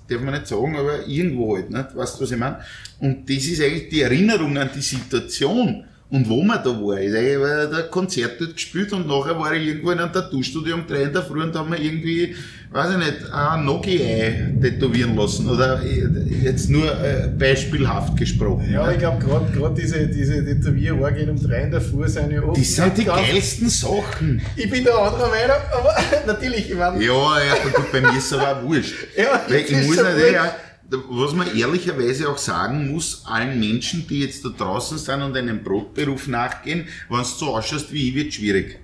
darf 0.07 0.21
man 0.21 0.33
nicht 0.33 0.47
sagen, 0.47 0.75
aber 0.77 1.05
irgendwo 1.05 1.55
halt, 1.55 1.69
nicht? 1.69 1.95
Weißt 1.95 2.17
du, 2.17 2.23
was 2.23 2.31
ich 2.31 2.37
meine? 2.37 2.59
Und 2.99 3.29
das 3.29 3.45
ist 3.45 3.61
eigentlich 3.61 3.89
die 3.89 4.01
Erinnerung 4.01 4.57
an 4.57 4.69
die 4.73 4.81
Situation. 4.81 5.85
Und 6.09 6.29
wo 6.29 6.41
man 6.41 6.63
da 6.63 6.69
war, 6.69 6.99
ist 7.01 7.13
eigentlich 7.13 7.39
weil 7.41 7.67
der 7.69 7.83
Konzert 7.89 8.39
dort 8.39 8.53
gespielt 8.53 8.93
und 8.93 9.07
nachher 9.07 9.37
war 9.37 9.53
ich 9.53 9.67
irgendwo 9.67 9.91
in 9.91 9.99
einem 9.99 10.13
Tattoo-Studio 10.13 10.75
um 10.75 10.87
drei 10.87 11.03
in 11.03 11.11
der 11.11 11.21
Früh 11.21 11.43
und 11.43 11.53
haben 11.53 11.69
wir 11.69 11.81
irgendwie, 11.81 12.33
weiß 12.71 12.91
ich 12.91 12.97
nicht, 12.97 13.33
ein 13.33 13.65
Noki-Ei 13.65 14.53
tätowieren 14.61 15.17
lassen. 15.17 15.49
Oder 15.49 15.81
jetzt 15.83 16.69
nur 16.69 16.85
äh, 16.85 17.27
beispielhaft 17.37 18.15
gesprochen. 18.15 18.71
Ja, 18.71 18.87
ne? 18.87 18.93
ich 18.93 18.99
glaube, 18.99 19.21
gerade 19.21 19.75
diese, 19.75 20.07
diese 20.07 20.45
Tätowierorgien 20.45 21.29
um 21.29 21.43
drei 21.43 21.63
in 21.63 21.71
der 21.71 21.81
Früh 21.81 22.07
sind 22.07 22.31
ja 22.31 22.41
oft 22.41 22.57
Das 22.57 22.73
sind 22.73 22.97
die 22.97 23.01
nicht 23.01 23.13
geilsten 23.13 23.69
Sachen. 23.69 24.41
Ich 24.55 24.69
bin 24.69 24.85
der 24.85 24.97
anderer 24.97 25.27
Meinung, 25.27 25.57
aber 25.77 25.93
natürlich, 26.25 26.71
ich 26.71 26.77
meine, 26.77 27.03
Ja, 27.03 27.37
ja, 27.37 27.53
gut, 27.63 27.91
bei 27.91 27.99
mir 27.99 28.17
ist 28.17 28.31
es 28.31 28.33
aber 28.33 28.59
auch 28.59 28.63
wurscht. 28.63 28.93
Ja, 29.17 29.41
ich 29.53 29.71
muss 29.71 29.87
wurscht. 29.87 29.99
auch, 29.99 30.66
was 30.89 31.33
man 31.33 31.55
ehrlicherweise 31.55 32.29
auch 32.29 32.37
sagen 32.37 32.91
muss, 32.91 33.23
allen 33.25 33.59
Menschen, 33.59 34.07
die 34.07 34.21
jetzt 34.21 34.45
da 34.45 34.49
draußen 34.49 34.97
sind 34.97 35.21
und 35.21 35.35
einem 35.35 35.63
Brotberuf 35.63 36.27
nachgehen, 36.27 36.87
wenn 37.09 37.17
du 37.17 37.23
so 37.23 37.47
ausschaust 37.55 37.91
wie 37.91 38.09
ich, 38.09 38.15
wird 38.15 38.33
schwierig. 38.33 38.79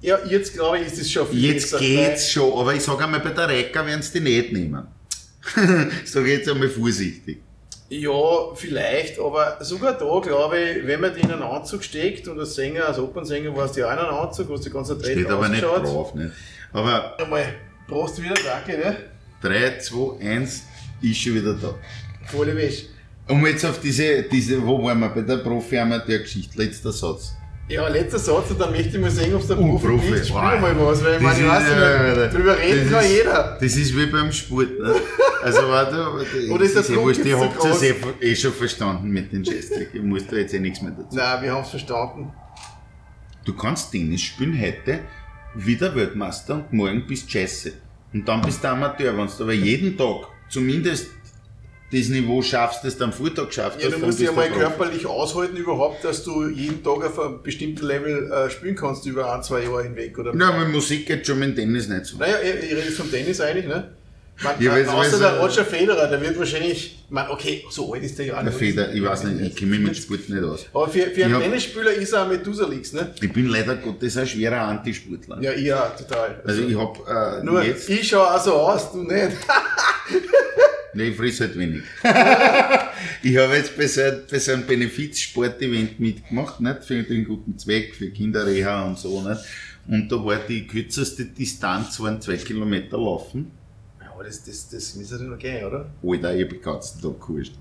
ja, 0.00 0.18
jetzt 0.26 0.54
glaube 0.54 0.78
ich, 0.78 0.86
ist 0.88 0.98
es 0.98 1.10
schon 1.10 1.28
viel 1.28 1.52
Jetzt 1.52 1.70
besser, 1.70 1.78
geht's 1.78 2.32
schon, 2.32 2.52
aber 2.58 2.74
ich 2.74 2.82
sage 2.82 3.04
einmal, 3.04 3.20
bei 3.20 3.30
der 3.30 3.48
Recker 3.48 3.86
werden 3.86 4.02
sie 4.02 4.18
die 4.18 4.20
nicht 4.20 4.52
nehmen. 4.52 4.86
ich 6.04 6.38
jetzt 6.38 6.48
einmal 6.48 6.68
vorsichtig. 6.68 7.40
Ja, 7.88 8.54
vielleicht, 8.54 9.18
aber 9.20 9.58
sogar 9.60 9.92
da 9.92 10.18
glaube 10.20 10.58
ich, 10.58 10.86
wenn 10.86 11.00
man 11.00 11.14
die 11.14 11.20
in 11.20 11.30
einen 11.30 11.42
Anzug 11.42 11.84
steckt 11.84 12.26
und 12.26 12.40
als 12.40 12.54
Sänger, 12.54 12.86
als 12.86 12.98
Opernsänger 12.98 13.54
warst 13.54 13.76
du 13.76 13.80
ja 13.80 13.88
auch 13.88 13.92
in 13.92 13.98
einem 13.98 14.16
Anzug, 14.16 14.50
hast 14.50 14.64
du 14.64 14.70
ganz 14.70 14.90
Steht 14.90 15.28
aber 15.28 15.48
nicht 15.48 15.62
drauf. 15.62 16.14
Nicht? 16.14 16.32
Aber 16.72 17.20
Einmal, 17.20 17.54
du 18.18 18.22
wieder 18.22 18.34
Danke, 18.34 18.78
ne? 18.78 18.96
3, 19.42 19.78
2, 19.78 20.24
1 20.24 20.62
ist 21.02 21.18
schon 21.18 21.34
wieder 21.34 21.54
da. 21.54 21.74
Volle 22.26 22.56
Wäsche. 22.56 22.86
Um 23.28 23.46
jetzt 23.46 23.64
auf 23.64 23.80
diese, 23.80 24.22
diese 24.24 24.64
wo 24.66 24.82
waren 24.82 25.00
wir 25.00 25.08
bei 25.08 25.22
der 25.22 25.36
Profi-Amateur-Geschichte, 25.38 26.58
letzter 26.58 26.92
Satz. 26.92 27.34
Ja, 27.68 27.86
letzter 27.88 28.18
Satz 28.18 28.50
und 28.50 28.60
dann 28.60 28.72
möchte 28.72 28.96
ich 28.96 29.00
mal 29.00 29.10
sehen, 29.10 29.32
ob 29.34 29.40
es 29.40 29.46
der 29.46 29.58
Oh, 29.58 29.78
Profi 29.78 29.86
Profi. 29.86 30.12
ist. 30.14 30.28
Spiel 30.28 30.34
Wow. 30.40 30.60
mal 30.60 30.76
was, 30.80 31.04
weil 31.04 31.14
ich 31.16 31.20
meine, 31.22 31.40
ich 31.40 31.48
weiß 31.48 31.64
äh, 31.68 32.20
nicht, 32.24 32.34
drüber 32.34 32.58
reden 32.58 32.90
kann 32.90 33.04
ist- 33.04 33.10
jeder. 33.16 33.58
Das 33.60 33.76
ist 33.76 33.96
wie 33.96 34.06
beim 34.06 34.32
Sport. 34.32 34.78
Ne? 34.80 34.94
Also 35.42 35.68
warte, 35.68 36.06
Oder 36.50 36.64
ist 36.64 36.76
das 36.76 36.90
eh 36.90 36.94
Druck 36.94 37.04
wurscht, 37.04 37.22
zu 37.22 37.40
habt 37.40 37.64
es 37.64 37.82
eh, 37.82 37.94
eh 38.20 38.36
schon 38.36 38.52
verstanden 38.52 39.08
mit 39.10 39.32
den 39.32 39.42
Gestik. 39.44 39.90
Ich 39.94 40.02
muss 40.02 40.26
da 40.26 40.36
jetzt 40.36 40.52
eh 40.54 40.58
nichts 40.58 40.82
mehr 40.82 40.90
dazu. 40.92 41.16
Nein, 41.16 41.42
wir 41.42 41.52
haben 41.52 41.62
es 41.62 41.70
verstanden. 41.70 42.32
Du 43.44 43.54
kannst 43.54 43.90
Tennis 43.92 44.20
spielen 44.22 44.60
heute 44.60 45.00
wie 45.54 45.76
der 45.76 45.94
Weltmeister 45.94 46.54
und 46.56 46.72
morgen 46.72 47.06
bist 47.06 47.26
du 47.26 47.30
scheiße. 47.38 47.72
Und 48.12 48.26
dann 48.28 48.42
bist 48.42 48.62
du 48.62 48.68
Amateur, 48.68 49.16
wenn 49.16 49.26
du 49.26 49.42
aber 49.44 49.52
jeden 49.52 49.96
Tag 49.96 50.26
zumindest 50.52 51.06
das 51.92 52.08
Niveau 52.08 52.40
schaffst, 52.40 52.84
das 52.84 52.96
du 52.96 53.04
am 53.04 53.12
Vortag 53.12 53.48
geschafft 53.48 53.82
Ja, 53.82 53.90
du 53.90 53.98
musst 53.98 54.18
bist 54.18 54.20
ja 54.20 54.32
mal 54.32 54.46
Profi. 54.46 54.60
körperlich 54.60 55.04
aushalten 55.06 55.56
überhaupt, 55.58 56.02
dass 56.04 56.24
du 56.24 56.48
jeden 56.48 56.82
Tag 56.82 57.04
auf 57.04 57.18
einem 57.18 57.42
bestimmten 57.42 57.84
Level 57.86 58.30
äh, 58.32 58.48
spielen 58.50 58.74
kannst 58.76 59.04
über 59.04 59.34
ein, 59.34 59.42
zwei 59.42 59.64
Jahre 59.64 59.82
hinweg, 59.82 60.18
oder? 60.18 60.34
Ja, 60.34 60.52
mit 60.58 60.68
Musik 60.72 61.06
geht 61.06 61.26
schon 61.26 61.38
mit 61.38 61.50
dem 61.50 61.56
Tennis 61.56 61.88
nicht 61.88 62.06
so. 62.06 62.16
Naja, 62.16 62.36
ich, 62.42 62.70
ich 62.70 62.76
rede 62.76 62.92
vom 62.92 63.10
Tennis 63.10 63.40
eigentlich, 63.42 63.66
ne? 63.66 63.90
Man, 64.42 64.54
Ja, 64.58 64.72
äh, 64.74 64.86
weil- 64.86 64.88
außer 64.88 65.12
weil- 65.12 65.32
der 65.32 65.40
Roger 65.40 65.64
Federer, 65.66 66.08
der 66.08 66.18
wird 66.22 66.38
wahrscheinlich, 66.38 67.04
man, 67.10 67.28
okay, 67.28 67.62
so 67.68 67.92
alt 67.92 68.02
ist 68.02 68.18
der 68.18 68.24
ja 68.24 68.32
auch 68.32 68.36
Der 68.38 68.44
nicht. 68.46 68.58
Feder, 68.58 68.90
ich 68.90 69.02
weiß 69.04 69.24
nicht, 69.24 69.40
ich 69.50 69.56
kenne 69.56 69.72
mich 69.72 69.80
mit 69.80 69.96
Sport 69.98 70.30
nicht 70.30 70.42
aus. 70.42 70.64
Aber 70.72 70.88
für, 70.88 71.02
für 71.10 71.24
einen 71.26 71.34
Ja. 71.34 71.40
Tennisspieler 71.40 71.92
ist 71.92 72.12
er 72.14 72.22
auch 72.24 72.28
Methusalix, 72.28 72.94
ne? 72.94 73.10
Ich 73.20 73.30
bin 73.30 73.48
leider 73.48 73.76
Gottes 73.76 74.16
ein 74.16 74.26
schwerer 74.26 74.62
Antisportler. 74.62 75.38
Ja, 75.42 75.84
auch, 75.84 75.94
total. 75.94 76.40
Also 76.46 76.62
ich 76.62 76.74
hab 76.74 76.96
äh, 77.06 77.44
Nur, 77.44 77.62
jetzt, 77.62 77.90
ich 77.90 78.08
schaue 78.08 78.34
auch 78.34 78.42
so 78.42 78.54
aus, 78.54 78.90
du 78.92 79.02
nicht. 79.02 79.12
nee, 80.94 81.08
ich 81.08 81.16
friss 81.16 81.40
halt 81.40 81.58
wenig. 81.58 81.82
ich 83.22 83.36
habe 83.36 83.56
jetzt 83.56 83.76
bei 83.76 83.86
so, 83.86 84.02
bei 84.30 84.38
so 84.38 84.52
einem 84.52 84.66
Benefizsport-Event 84.66 86.00
mitgemacht, 86.00 86.60
nicht? 86.60 86.84
für 86.84 87.02
den 87.02 87.24
guten 87.24 87.58
Zweck, 87.58 87.94
für 87.94 88.10
Kinderreha 88.10 88.86
und 88.86 88.98
so. 88.98 89.26
Nicht? 89.26 89.40
Und 89.88 90.10
da 90.10 90.24
war 90.24 90.36
die 90.36 90.66
kürzeste 90.66 91.24
Distanz, 91.24 91.98
waren 92.00 92.20
zwei 92.20 92.36
Kilometer 92.36 92.98
laufen. 92.98 93.50
Ja, 94.00 94.12
aber 94.12 94.24
das, 94.24 94.44
das, 94.44 94.68
das 94.68 94.94
müsste 94.94 95.22
noch 95.22 95.38
gehen, 95.38 95.64
oder? 95.64 95.90
Alter, 96.02 96.34
ich 96.34 96.42
hab 96.42 96.50
den 96.50 96.62
ganzen 96.62 97.02
Tag. 97.02 97.14
Ich 97.40 97.52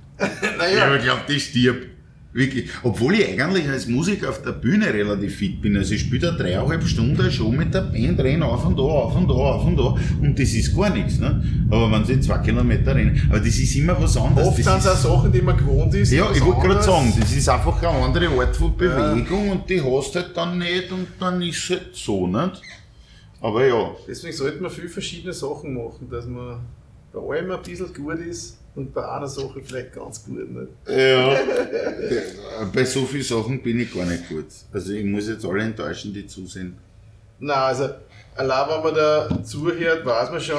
naja, 0.57 0.81
habe 0.81 0.97
geglaubt, 0.97 1.29
ich 1.29 1.45
stirb. 1.45 1.87
Wirklich. 2.33 2.69
Obwohl 2.83 3.15
ich 3.15 3.41
eigentlich 3.41 3.67
als 3.67 3.87
Musiker 3.87 4.29
auf 4.29 4.41
der 4.41 4.53
Bühne 4.53 4.93
relativ 4.93 5.35
fit 5.35 5.61
bin. 5.61 5.75
Also 5.75 5.93
ich 5.93 6.01
spiele 6.01 6.31
da 6.31 6.31
dreieinhalb 6.31 6.83
Stunden 6.83 7.29
schon 7.29 7.57
mit 7.57 7.73
der 7.73 7.81
Band, 7.81 8.19
rennen 8.21 8.43
auf 8.43 8.65
und 8.65 8.77
da, 8.77 8.83
auf 8.83 9.15
und 9.15 9.27
da, 9.27 9.33
auf 9.33 9.65
und 9.65 9.77
da. 9.77 9.95
Und 10.21 10.39
das 10.39 10.53
ist 10.53 10.73
gar 10.73 10.89
nichts. 10.91 11.19
Ne? 11.19 11.43
Aber 11.69 11.91
wenn 11.91 12.05
sie 12.05 12.21
zwei 12.21 12.37
Kilometer 12.37 12.95
rennen, 12.95 13.21
aber 13.29 13.39
das 13.39 13.57
ist 13.57 13.75
immer 13.75 14.01
was 14.01 14.15
anderes. 14.15 14.47
Oft 14.47 14.59
das 14.59 14.65
sind 14.65 14.93
es 14.93 15.05
auch 15.05 15.17
Sachen, 15.17 15.31
die 15.33 15.41
man 15.41 15.57
gewohnt 15.57 15.93
ist. 15.93 16.11
ja, 16.11 16.31
ich 16.33 16.43
wollte 16.43 16.67
gerade 16.67 16.81
sagen, 16.81 17.13
das 17.19 17.33
ist 17.33 17.49
einfach 17.49 17.81
eine 17.83 17.89
andere 17.89 18.29
Art 18.29 18.55
von 18.55 18.77
Bewegung 18.77 19.49
und 19.49 19.69
die 19.69 19.81
hast 19.81 20.15
halt 20.15 20.31
dann 20.35 20.57
nicht 20.57 20.89
und 20.91 21.07
dann 21.19 21.41
ist 21.41 21.57
es 21.57 21.69
halt 21.69 21.89
so, 21.93 22.27
nicht? 22.27 22.61
Aber 23.41 23.65
ja, 23.65 23.91
Deswegen 24.07 24.33
sollte 24.33 24.61
man 24.61 24.71
viele 24.71 24.87
verschiedene 24.87 25.33
Sachen 25.33 25.73
machen, 25.73 26.07
dass 26.09 26.27
man 26.27 26.59
bei 27.11 27.19
allem 27.19 27.51
ein 27.51 27.61
bisschen 27.61 27.93
gut 27.93 28.19
ist 28.19 28.60
und 28.75 28.93
bei 28.93 29.07
einer 29.07 29.27
Sache 29.27 29.61
vielleicht 29.63 29.93
ganz 29.93 30.23
gut 30.23 30.49
nicht. 30.49 30.71
ja, 30.87 31.39
bei 32.73 32.85
so 32.85 33.05
vielen 33.05 33.23
Sachen 33.23 33.61
bin 33.61 33.79
ich 33.79 33.93
gar 33.93 34.05
nicht 34.05 34.29
gut. 34.29 34.47
Also 34.71 34.93
ich 34.93 35.05
muss 35.05 35.27
jetzt 35.27 35.45
alle 35.45 35.63
enttäuschen, 35.63 36.13
die 36.13 36.25
zusehen. 36.25 36.77
Nein, 37.39 37.57
also 37.57 37.89
allein 38.35 38.67
wenn 38.69 38.83
man 38.83 38.95
da 38.95 39.43
zuhört, 39.43 40.05
weiß 40.05 40.31
man 40.31 40.41
schon, 40.41 40.55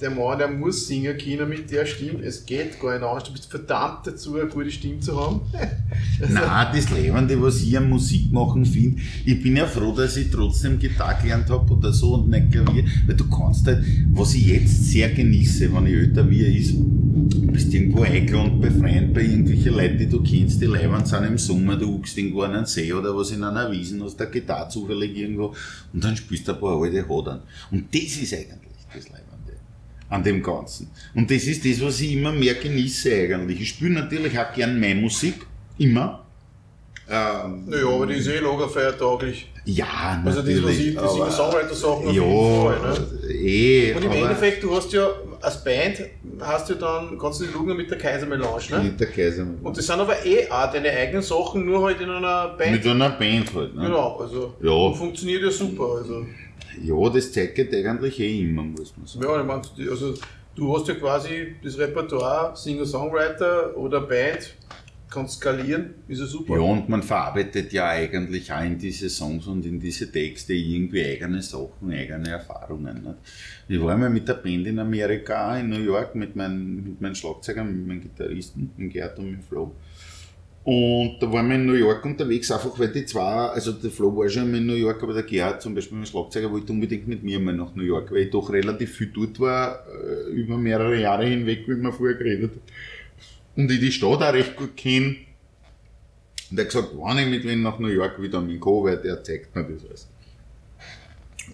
der 0.00 0.10
Mann, 0.10 0.38
der 0.38 0.48
muss 0.48 0.86
singen 0.86 1.16
können 1.16 1.48
mit 1.48 1.70
der 1.70 1.86
Stimme. 1.86 2.22
Es 2.22 2.44
geht 2.44 2.80
gar 2.80 2.94
nicht 2.94 3.02
anders. 3.02 3.24
Du 3.24 3.32
bist 3.32 3.50
verdammt 3.50 4.06
dazu, 4.06 4.36
eine 4.36 4.48
gute 4.48 4.70
Stimme 4.70 5.00
zu 5.00 5.18
haben. 5.18 5.40
Nein, 6.28 6.68
das 6.74 6.90
Lebende, 6.90 7.40
was 7.40 7.62
ich 7.62 7.76
am 7.76 7.88
Musik 7.88 8.32
machen 8.32 8.64
finde, 8.64 9.00
ich 9.24 9.42
bin 9.42 9.56
ja 9.56 9.66
froh, 9.66 9.92
dass 9.92 10.16
ich 10.16 10.30
trotzdem 10.30 10.78
Gitarre 10.78 11.22
gelernt 11.22 11.50
habe 11.50 11.72
oder 11.72 11.92
so 11.92 12.14
und 12.14 12.28
nicht 12.28 12.52
Klavier, 12.52 12.84
weil 13.06 13.16
du 13.16 13.28
kannst 13.28 13.66
halt, 13.66 13.84
was 14.12 14.34
ich 14.34 14.46
jetzt 14.46 14.90
sehr 14.90 15.10
genieße, 15.10 15.74
wenn 15.74 15.86
ich 15.86 15.94
älter 15.94 16.28
wie 16.28 16.58
ist, 16.58 16.74
bist 17.52 17.72
irgendwo 17.72 18.02
eingeladen 18.02 18.60
bei 18.60 18.70
Freunden, 18.70 19.12
bei 19.12 19.22
irgendwelchen 19.22 19.74
Leuten, 19.74 19.98
die 19.98 20.08
du 20.08 20.22
kennst, 20.22 20.60
die 20.60 20.66
Leibern 20.66 21.06
sind 21.06 21.24
im 21.24 21.38
Sommer, 21.38 21.76
du 21.76 21.86
huckst 21.86 22.18
irgendwo 22.18 22.42
an 22.42 22.54
einen 22.54 22.66
See 22.66 22.92
oder 22.92 23.16
was 23.16 23.30
in 23.30 23.44
einer 23.44 23.70
Wiesen, 23.70 24.02
hast 24.02 24.20
eine 24.20 24.30
Gitarre 24.30 24.68
zufällig 24.68 25.16
irgendwo 25.16 25.54
und 25.92 26.04
dann 26.04 26.16
spielst 26.16 26.48
du 26.48 26.52
ein 26.52 26.60
paar 26.60 26.80
alte 26.80 27.08
Hodern. 27.14 27.42
Und 27.70 27.94
das 27.94 28.02
ist 28.16 28.32
eigentlich 28.34 28.74
das 28.94 29.04
Leibende 29.08 29.24
an 30.10 30.22
dem 30.22 30.42
Ganzen. 30.42 30.90
Und 31.14 31.30
das 31.30 31.44
ist 31.44 31.64
das, 31.64 31.80
was 31.84 32.00
ich 32.00 32.12
immer 32.12 32.32
mehr 32.32 32.54
genieße 32.54 33.12
eigentlich. 33.14 33.60
Ich 33.60 33.68
spiele 33.70 33.94
natürlich 33.94 34.38
auch 34.38 34.52
gern 34.52 34.78
meine 34.78 35.00
Musik, 35.00 35.34
immer. 35.78 36.20
Ähm, 37.08 37.64
Naja, 37.66 37.86
aber 37.86 38.06
die 38.06 38.14
ist 38.14 38.28
eh 38.28 38.38
lagerfeiertaglich. 38.38 39.50
ja, 39.66 40.22
Also 40.24 40.40
das, 40.40 40.48
was 40.48 40.60
natürlich. 40.62 40.88
ich, 40.88 40.94
das 40.94 41.02
aber- 41.04 41.12
Singer-Songwriter-Sachen 41.12 42.08
auf 42.08 42.14
ja, 42.14 42.22
Fall. 42.22 42.80
Ne? 43.28 43.34
eh. 43.34 43.92
Und 43.94 44.04
im 44.04 44.12
Endeffekt, 44.12 44.62
du 44.62 44.74
hast 44.74 44.90
ja 44.94 45.08
als 45.42 45.62
Band, 45.62 45.98
hast 46.40 46.70
du 46.70 46.74
dann, 46.76 47.18
kannst 47.18 47.40
du 47.40 47.44
die 47.44 47.52
Lungen 47.52 47.76
mit 47.76 47.90
der 47.90 47.98
Kaisermelange, 47.98 48.58
ne? 48.70 48.78
Mit 48.84 48.98
der 49.00 49.08
Kaiser. 49.08 49.46
Und 49.62 49.76
das 49.76 49.86
sind 49.86 50.00
aber 50.00 50.24
eh 50.24 50.48
auch 50.50 50.72
deine 50.72 50.88
eigenen 50.90 51.20
Sachen, 51.22 51.66
nur 51.66 51.84
halt 51.84 52.00
in 52.00 52.08
einer 52.08 52.48
Band. 52.56 52.72
Mit 52.72 52.86
einer 52.86 53.10
Band 53.10 53.54
halt. 53.54 53.74
Ne? 53.74 53.82
Genau, 53.82 54.16
also 54.20 54.54
Ja. 54.62 54.92
funktioniert 54.96 55.42
ja 55.42 55.50
super. 55.50 55.96
Also. 56.00 56.24
Ja, 56.82 57.08
das 57.08 57.32
zeigt 57.32 57.74
eigentlich 57.74 58.20
eh 58.20 58.40
immer, 58.40 58.62
muss 58.62 58.94
man 58.96 59.06
sagen. 59.06 59.24
Ja, 59.24 59.40
ich 59.40 59.46
meine, 59.46 59.90
also 59.90 60.14
du 60.54 60.76
hast 60.76 60.88
ja 60.88 60.94
quasi 60.94 61.56
das 61.62 61.78
Repertoire, 61.78 62.56
Singer-Songwriter 62.56 63.76
oder 63.76 64.00
Band, 64.00 64.54
kannst 65.14 65.40
skalieren, 65.40 65.94
ist 66.08 66.20
ja 66.20 66.26
super. 66.26 66.56
Ja, 66.56 66.60
und 66.60 66.88
man 66.88 67.02
verarbeitet 67.02 67.72
ja 67.72 67.88
eigentlich 67.88 68.52
auch 68.52 68.62
in 68.62 68.78
diese 68.78 69.08
Songs 69.08 69.46
und 69.46 69.64
in 69.64 69.78
diese 69.78 70.10
Texte 70.10 70.54
irgendwie 70.54 71.04
eigene 71.04 71.40
Sachen, 71.40 71.92
eigene 71.92 72.30
Erfahrungen. 72.30 73.02
Nicht? 73.02 73.16
Ich 73.68 73.80
war 73.80 73.96
mal 73.96 74.10
mit 74.10 74.26
der 74.26 74.34
Band 74.34 74.66
in 74.66 74.78
Amerika, 74.78 75.56
in 75.56 75.68
New 75.68 75.80
York, 75.80 76.14
mit 76.16 76.34
meinen, 76.34 76.82
mit 76.84 77.00
meinen 77.00 77.14
Schlagzeugern, 77.14 77.66
mit 77.68 77.86
meinen 77.86 78.00
Gitarristen, 78.00 78.72
mit 78.76 78.92
Gerd 78.92 79.18
und 79.18 79.30
mit 79.30 79.44
Flo. 79.44 79.72
Und 80.64 81.18
da 81.20 81.30
waren 81.30 81.46
wir 81.50 81.56
in 81.56 81.66
New 81.66 81.74
York 81.74 82.02
unterwegs, 82.06 82.50
einfach 82.50 82.78
weil 82.78 82.88
die 82.88 83.04
zwei, 83.04 83.20
also 83.20 83.72
der 83.72 83.90
Flo 83.90 84.16
war 84.16 84.28
schon 84.30 84.50
mal 84.50 84.56
in 84.56 84.66
New 84.66 84.74
York, 84.74 85.02
aber 85.02 85.12
der 85.12 85.24
Gerhard 85.24 85.60
zum 85.60 85.74
Beispiel, 85.74 85.98
mein 85.98 86.06
Schlagzeuger, 86.06 86.50
wollte 86.50 86.72
unbedingt 86.72 87.06
mit 87.06 87.22
mir 87.22 87.38
mal 87.38 87.52
nach 87.52 87.74
New 87.74 87.82
York, 87.82 88.10
weil 88.10 88.22
ich 88.22 88.30
doch 88.30 88.50
relativ 88.50 88.96
viel 88.96 89.08
dort 89.08 89.38
war, 89.40 89.84
äh, 89.86 90.30
über 90.30 90.56
mehrere 90.56 90.98
Jahre 90.98 91.26
hinweg, 91.26 91.68
wie 91.68 91.76
wir 91.76 91.92
vorher 91.92 92.16
geredet 92.16 92.52
haben. 92.52 92.62
Und 93.56 93.70
ich 93.70 93.78
die 93.78 93.92
Stadt 93.92 94.22
auch 94.22 94.32
recht 94.32 94.56
gut 94.56 94.74
kenne. 94.74 95.16
Und 96.50 96.58
er 96.58 96.64
hat 96.64 96.72
gesagt, 96.72 96.88
wenn 96.94 97.18
ich 97.18 97.28
mit 97.28 97.44
wem 97.44 97.62
nach 97.62 97.78
New 97.78 97.88
York 97.88 98.20
wieder 98.22 98.40
mit 98.40 98.58
Co, 98.58 98.84
weil 98.84 98.96
der 98.96 99.22
zeigt 99.22 99.54
mir 99.54 99.64
das 99.64 99.84
alles. 99.86 100.08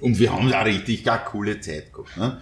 Und 0.00 0.20
wir 0.20 0.32
haben 0.32 0.48
da 0.48 0.62
richtig 0.62 1.02
gar 1.02 1.24
coole 1.24 1.60
Zeit 1.60 1.92
gehabt. 1.92 2.16
Ne? 2.16 2.40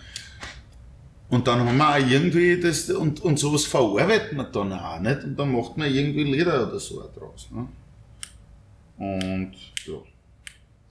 Und 1.31 1.47
dann 1.47 1.61
haben 1.61 1.77
wir 1.77 1.89
auch 1.89 2.11
irgendwie 2.11 2.59
das, 2.59 2.89
und, 2.91 3.21
und 3.21 3.39
sowas 3.39 3.65
verarbeitet 3.65 4.33
man 4.33 4.51
dann 4.51 4.73
auch 4.73 5.01
nicht, 5.01 5.25
und 5.25 5.39
dann 5.39 5.53
macht 5.53 5.77
man 5.77 5.93
irgendwie 5.93 6.25
Lieder 6.25 6.69
oder 6.69 6.81
so 6.81 7.05
draus. 7.15 7.49
Ne? 7.51 7.69
Und. 8.99 9.53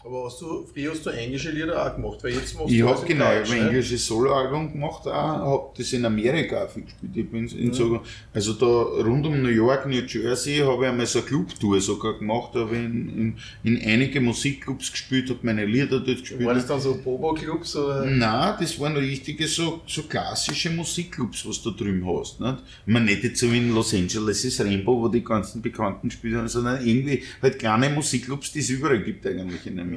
Aber 0.07 0.23
hast 0.23 0.41
du, 0.41 0.65
früher 0.73 0.91
hast 0.91 1.05
du 1.05 1.09
englische 1.09 1.51
Lieder 1.51 1.85
auch 1.85 1.93
gemacht, 1.93 2.23
weil 2.23 2.33
jetzt 2.33 2.55
machst 2.55 2.71
Ich 2.71 2.79
du 2.79 2.87
habe 2.87 3.05
genau, 3.05 3.25
ich 3.25 3.39
Deutsch, 3.39 3.49
hab 3.49 3.55
ein 3.55 3.63
ne? 3.63 3.67
englisches 3.67 4.07
Soloalbum 4.07 4.71
gemacht, 4.71 5.05
auch, 5.05 5.11
habe 5.11 5.69
das 5.77 5.91
in 5.91 6.05
Amerika 6.05 6.65
viel 6.67 6.83
gespielt. 6.83 7.11
Ich 7.13 7.29
bin 7.29 7.45
in 7.45 7.73
so, 7.73 7.99
also 8.33 8.53
da 8.53 8.65
rund 9.03 9.25
um 9.25 9.41
New 9.41 9.49
York, 9.49 9.85
New 9.85 9.99
Jersey, 9.99 10.59
habe 10.59 10.85
ich 10.85 10.89
einmal 10.89 11.05
so 11.05 11.19
eine 11.19 11.27
Clubtour 11.27 11.81
sogar 11.81 12.17
gemacht, 12.17 12.51
da 12.55 12.59
habe 12.59 12.77
in, 12.77 13.35
in, 13.63 13.75
in 13.75 13.81
einige 13.81 14.21
Musikclubs 14.21 14.93
gespielt, 14.93 15.29
habe 15.29 15.39
meine 15.41 15.65
Lieder 15.65 15.99
dort 15.99 16.05
gespielt. 16.05 16.45
War 16.45 16.53
das 16.53 16.67
dann 16.67 16.79
so 16.79 16.97
Bobo-Clubs? 17.03 17.77
Nein, 18.05 18.55
das 18.61 18.79
waren 18.79 18.95
richtige 18.95 19.45
so, 19.45 19.81
so 19.87 20.03
klassische 20.03 20.69
Musikclubs, 20.69 21.45
was 21.45 21.61
du 21.61 21.71
drüben 21.71 22.07
hast. 22.07 22.39
Nicht? 22.39 22.59
Ich 22.85 22.93
meine, 22.93 23.07
nicht 23.07 23.25
jetzt 23.25 23.41
so 23.41 23.51
wie 23.51 23.57
in 23.57 23.75
Los 23.75 23.93
Angeles 23.93 24.45
ist 24.45 24.61
Rainbow, 24.61 25.01
wo 25.01 25.09
die 25.09 25.21
ganzen 25.21 25.61
Bekannten 25.61 26.09
spielen, 26.09 26.47
sondern 26.47 26.87
irgendwie 26.87 27.23
halt 27.41 27.59
kleine 27.59 27.89
Musikclubs, 27.89 28.53
die 28.53 28.59
es 28.59 28.69
überall 28.69 29.03
gibt 29.03 29.27
eigentlich 29.27 29.67
in 29.67 29.77
Amerika. 29.81 29.96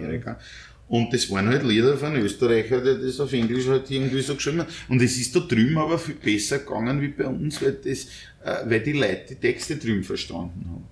Und 0.91 1.13
das 1.15 1.31
waren 1.31 1.47
halt 1.47 1.63
Lieder 1.63 1.97
von 1.97 2.17
Österreicher, 2.17 2.81
die 2.81 3.07
das 3.07 3.21
auf 3.21 3.33
Englisch 3.33 3.69
halt 3.69 3.89
irgendwie 3.89 4.23
so 4.23 4.35
geschrieben 4.35 4.61
haben. 4.61 4.71
Und 4.89 5.01
es 5.01 5.17
ist 5.19 5.35
da 5.37 5.39
drüben 5.39 5.79
aber 5.79 5.99
viel 5.99 6.17
besser 6.17 6.59
gegangen 6.59 7.01
wie 7.01 7.09
bei 7.09 7.27
uns, 7.27 7.63
weil, 7.63 7.75
das, 7.75 8.07
äh, 8.45 8.69
weil 8.69 8.81
die 8.81 8.95
Leute 8.95 9.27
die 9.31 9.35
Texte 9.37 9.77
drüben 9.77 10.03
verstanden 10.03 10.65
haben. 10.69 10.85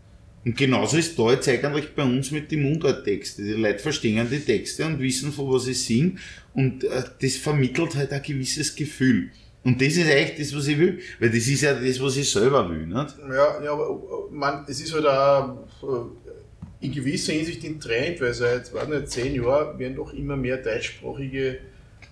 Und 0.45 0.57
genauso 0.57 0.99
ist 0.99 1.19
da 1.19 1.33
jetzt 1.33 1.49
eigentlich 1.49 1.95
bei 1.97 2.05
uns 2.05 2.31
mit 2.31 2.51
den 2.53 2.63
Mundarttexten. 2.63 3.45
Die 3.45 3.53
Leute 3.55 3.81
verstehen 3.81 4.29
die 4.31 4.39
Texte 4.39 4.87
und 4.87 5.01
wissen, 5.01 5.33
von 5.33 5.53
was 5.53 5.67
ich 5.67 5.85
singe. 5.85 6.13
Und 6.55 6.85
äh, 6.85 7.03
das 7.21 7.37
vermittelt 7.37 7.97
halt 7.97 8.13
ein 8.13 8.23
gewisses 8.23 8.77
Gefühl. 8.77 9.31
Und 9.65 9.83
das 9.83 9.97
ist 9.97 10.09
eigentlich 10.09 10.39
das, 10.39 10.57
was 10.57 10.69
ich 10.69 10.79
will. 10.79 11.01
Weil 11.19 11.31
das 11.31 11.49
ist 11.49 11.63
ja 11.63 11.75
das, 11.75 12.01
was 12.01 12.17
ich 12.17 12.31
selber 12.31 12.71
will. 12.71 12.87
Nicht? 12.87 13.17
Ja, 13.29 13.63
ja, 13.65 13.73
aber 13.73 13.91
äh, 13.91 14.33
man, 14.33 14.65
es 14.69 14.81
ist 14.81 14.95
halt 14.95 15.07
auch 15.07 15.67
in 16.81 16.93
gewisser 16.93 17.33
Hinsicht 17.33 17.65
ein 17.65 17.81
Trend, 17.81 18.21
weil 18.21 18.35
seit 18.35 18.73
weiß 18.73 18.89
nicht, 18.89 19.11
zehn 19.11 19.35
Jahren 19.35 19.79
werden 19.79 19.97
doch 19.97 20.13
immer 20.13 20.37
mehr 20.37 20.59
deutschsprachige 20.59 21.59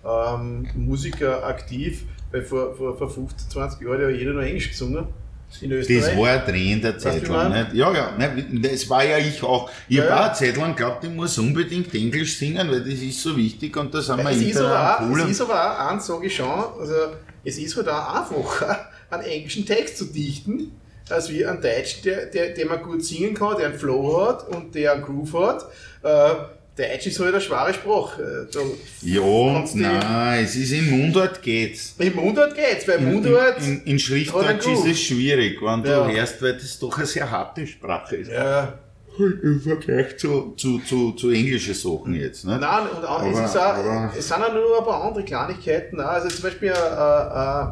ähm, 0.05 0.69
Musiker 0.75 1.45
aktiv, 1.45 2.05
weil 2.33 2.43
vor, 2.43 2.75
vor, 2.75 2.97
vor 2.97 3.09
15, 3.11 3.51
20 3.51 3.81
Jahren 3.81 3.95
hat 3.95 4.01
ja 4.03 4.09
jeder 4.11 4.33
nur 4.33 4.43
Englisch 4.43 4.69
gesungen. 4.69 5.07
Das 5.49 6.17
war 6.17 6.29
ein 6.29 6.45
Trend 6.45 6.85
der 6.85 6.99
Zeit 6.99 7.29
lang. 7.29 7.53
Nicht? 7.53 7.75
Ja, 7.75 7.95
ja, 7.95 8.17
ne, 8.19 8.45
das 8.61 8.91
war 8.91 9.05
ja 9.05 9.17
ich 9.19 9.41
auch. 9.45 9.71
Ich 9.89 9.97
Ja, 9.97 10.03
habe 10.03 10.11
ja. 10.11 10.25
eine 10.27 10.35
Zeit 10.35 10.57
lang 10.57 10.75
geglaubt, 10.75 11.05
ich 11.05 11.11
muss 11.11 11.39
unbedingt 11.39 11.95
Englisch 11.95 12.37
singen, 12.37 12.69
weil 12.69 12.81
das 12.81 12.95
ist 13.01 13.23
so 13.23 13.37
wichtig 13.37 13.77
und 13.77 13.95
da 13.95 14.03
sind 14.03 14.19
wir 14.19 14.29
es, 14.31 14.41
ist 14.41 14.57
aber 14.57 15.07
cool. 15.09 15.21
es 15.21 15.31
ist 15.31 15.41
aber 15.41 15.55
auch, 15.55 15.91
eins 15.93 16.07
sage 16.07 16.27
ich 16.27 16.35
schon, 16.35 16.49
also 16.49 16.95
es 17.45 17.59
ist 17.59 17.77
halt 17.77 17.89
auch 17.89 18.15
einfacher, 18.17 18.89
einen 19.11 19.23
englischen 19.23 19.65
Text 19.65 19.99
zu 19.99 20.07
dichten, 20.07 20.73
als 21.09 21.31
wie 21.31 21.45
einen 21.47 21.61
Deutschen, 21.61 22.03
der, 22.05 22.27
der, 22.27 22.51
der 22.51 22.67
man 22.67 22.83
gut 22.83 23.05
singen 23.05 23.35
kann, 23.35 23.57
der 23.57 23.67
einen 23.69 23.79
Flow 23.79 24.27
hat 24.29 24.49
und 24.49 24.75
der 24.75 24.93
einen 24.95 25.03
Groove 25.03 25.35
hat. 25.35 25.65
Äh, 26.03 26.35
Deutsch 26.77 27.07
ist 27.07 27.19
halt 27.21 27.31
eine 27.33 27.41
schwere 27.41 27.73
Sprache. 27.73 28.47
Äh, 28.51 28.53
Da 28.53 28.61
ja, 29.03 29.21
du- 29.21 29.79
nein, 29.79 30.45
es 30.45 30.57
ist 30.57 30.73
im 30.73 30.91
Mundart 30.91 31.41
geht's. 31.41 31.95
Im 31.99 32.15
Mundart 32.17 32.55
geht's, 32.55 32.87
weil 32.87 32.99
In, 32.99 33.15
Mundart. 33.15 33.59
in, 33.63 33.79
in, 33.79 33.83
in 33.85 33.99
Schriftdeutsch 33.99 34.67
ist 34.67 34.85
es 34.87 35.01
schwierig, 35.01 35.59
wenn 35.63 35.83
du 35.83 35.89
Ja. 35.91 36.07
hörst, 36.07 36.43
weil 36.43 36.53
das 36.55 36.79
doch 36.79 36.97
eine 36.99 37.07
sehr 37.07 37.31
harte 37.31 37.67
Sprache 37.67 38.17
ist. 38.17 38.31
ja, 38.31 38.75
Im 39.19 39.63
Vergleich 39.63 40.19
zu, 40.19 40.53
zu, 40.59 40.79
zu, 40.81 41.13
zu 41.13 41.31
englischen 41.31 41.73
Sachen 41.73 42.15
jetzt. 42.15 42.45
Ne? 42.45 42.59
nein, 42.61 42.83
und 42.95 43.03
auch, 43.07 43.23
es, 43.25 43.37
Aber- 43.39 43.45
ist 43.47 43.57
auch, 43.57 44.15
es 44.19 44.29
sind 44.29 44.43
auch 44.43 44.53
nur 44.53 44.79
ein 44.79 44.85
paar 44.85 45.05
andere 45.05 45.25
Kleinigkeiten. 45.25 45.99
auch. 45.99 46.05
Also 46.09 46.29
zum 46.29 46.43
Beispiel 46.43 46.69
äh, 46.69 46.73
äh, 46.73 47.67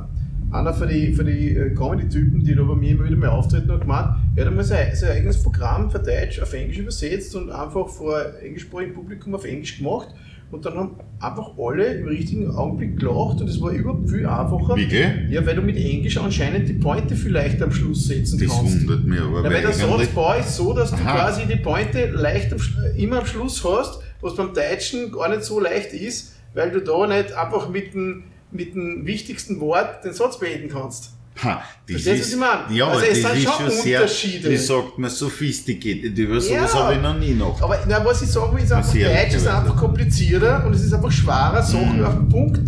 einer 0.54 0.72
von 0.72 0.88
die, 0.88 1.12
von 1.12 1.26
die 1.26 1.56
äh, 1.56 1.74
Comedy-Typen, 1.74 2.44
die 2.44 2.54
da 2.54 2.62
bei 2.62 2.74
mir 2.74 2.92
immer 2.92 3.04
wieder 3.04 3.16
mal 3.16 3.30
auftreten, 3.30 3.70
hat 3.72 3.80
gemeint, 3.80 4.08
er 4.36 4.44
hat 4.44 4.50
einmal 4.50 4.64
sein, 4.64 4.94
sein 4.94 5.10
eigenes 5.10 5.42
Programm 5.42 5.90
für 5.90 5.98
Deutsch 5.98 6.40
auf 6.40 6.52
Englisch 6.52 6.78
übersetzt 6.78 7.34
und 7.34 7.50
einfach 7.50 7.88
vor 7.88 8.20
englischsprachigem 8.42 8.94
Publikum 8.94 9.34
auf 9.34 9.44
Englisch 9.44 9.78
gemacht. 9.78 10.08
Und 10.50 10.64
dann 10.64 10.74
haben 10.74 10.90
einfach 11.18 11.50
alle 11.58 11.86
im 11.94 12.06
richtigen 12.06 12.48
Augenblick 12.50 13.00
gelacht 13.00 13.40
und 13.40 13.48
es 13.48 13.60
war 13.60 13.70
überhaupt 13.72 14.08
viel 14.08 14.24
einfacher. 14.24 14.76
Wirklich? 14.76 15.06
Ja, 15.30 15.44
weil 15.44 15.56
du 15.56 15.62
mit 15.62 15.76
Englisch 15.76 16.16
anscheinend 16.16 16.68
die 16.68 16.74
Pointe 16.74 17.16
viel 17.16 17.32
leichter 17.32 17.64
am 17.64 17.72
Schluss 17.72 18.06
setzen 18.06 18.38
Das 18.38 18.56
kannst. 18.56 18.82
wundert 18.82 19.04
mich 19.04 19.20
aber. 19.20 19.42
Ja, 19.42 19.50
weil 19.50 19.62
der 19.62 19.72
Satzbau 19.72 20.34
ist 20.38 20.54
so, 20.54 20.72
dass 20.72 20.90
du 20.90 20.96
Aha. 20.96 21.16
quasi 21.16 21.46
die 21.46 21.56
Pointe 21.56 22.06
leicht 22.06 22.52
am, 22.52 22.60
immer 22.96 23.18
am 23.18 23.26
Schluss 23.26 23.64
hast, 23.64 24.00
was 24.20 24.36
beim 24.36 24.54
Deutschen 24.54 25.10
gar 25.10 25.28
nicht 25.28 25.42
so 25.42 25.58
leicht 25.58 25.92
ist, 25.92 26.36
weil 26.54 26.70
du 26.70 26.80
da 26.80 27.06
nicht 27.08 27.32
einfach 27.32 27.68
mit 27.68 27.92
dem, 27.94 28.22
mit 28.54 28.74
dem 28.74 29.04
wichtigsten 29.06 29.60
Wort 29.60 30.04
den 30.04 30.12
Satz 30.12 30.38
beenden 30.38 30.68
kannst. 30.68 31.10
Ha, 31.42 31.62
das 31.88 32.02
Verstehst 32.02 32.06
ist, 32.06 32.20
was 32.26 32.32
ich 32.32 32.38
meine? 32.38 32.78
Ja, 32.78 32.86
Also 32.88 33.04
es 33.06 33.22
das 33.22 33.32
sind 33.32 33.42
ist 33.42 33.52
schon 33.52 33.70
sehr, 33.70 34.00
Unterschiede. 34.02 34.50
wie 34.52 34.56
sagt 34.56 34.98
man, 34.98 35.10
sophisticated. 35.10 36.16
Über 36.16 36.40
sowas 36.40 36.72
Ja. 36.72 36.78
habe 36.84 36.94
ich 36.94 37.00
noch 37.02 37.18
nie 37.18 37.34
noch. 37.34 37.60
Aber 37.60 37.78
na, 37.88 38.04
was 38.04 38.22
ich 38.22 38.28
sagen 38.28 38.56
will, 38.56 38.62
ist 38.62 38.70
einfach, 38.72 38.92
Deutsch 38.92 39.34
ist 39.34 39.46
einfach 39.48 39.76
komplizierter 39.76 40.64
und 40.64 40.74
es 40.74 40.84
ist 40.84 40.92
einfach 40.94 41.10
schwerer, 41.10 41.60
Sachen 41.62 41.98
Mhm. 41.98 42.04
auf 42.04 42.14
den 42.14 42.28
Punkt, 42.28 42.60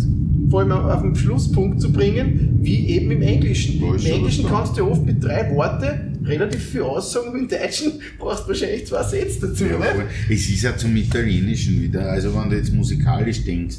vor 0.49 0.59
allem 0.59 0.71
auf 0.73 1.01
den 1.01 1.15
Schlusspunkt 1.15 1.79
zu 1.81 1.91
bringen, 1.93 2.59
wie 2.61 2.89
eben 2.89 3.11
im 3.11 3.21
Englischen. 3.21 3.81
Im 3.81 4.05
Englischen 4.05 4.45
kannst 4.47 4.77
du 4.77 4.85
oft 4.89 5.05
mit 5.05 5.23
drei 5.23 5.49
Worten 5.55 6.19
relativ 6.25 6.71
viel 6.71 6.81
aussagen 6.81 7.39
im 7.39 7.47
Deutschen 7.47 7.93
brauchst 8.19 8.43
du 8.43 8.49
wahrscheinlich 8.49 8.85
zwei 8.85 9.01
Sätze 9.01 9.47
dazu. 9.47 9.63
Ja, 9.63 9.77
ne? 9.79 10.07
es 10.29 10.49
ist 10.49 10.61
ja 10.61 10.75
zum 10.75 10.93
Italienischen 10.97 11.81
wieder, 11.81 12.09
also 12.09 12.35
wenn 12.35 12.49
du 12.49 12.57
jetzt 12.57 12.73
musikalisch 12.73 13.45
denkst, 13.45 13.77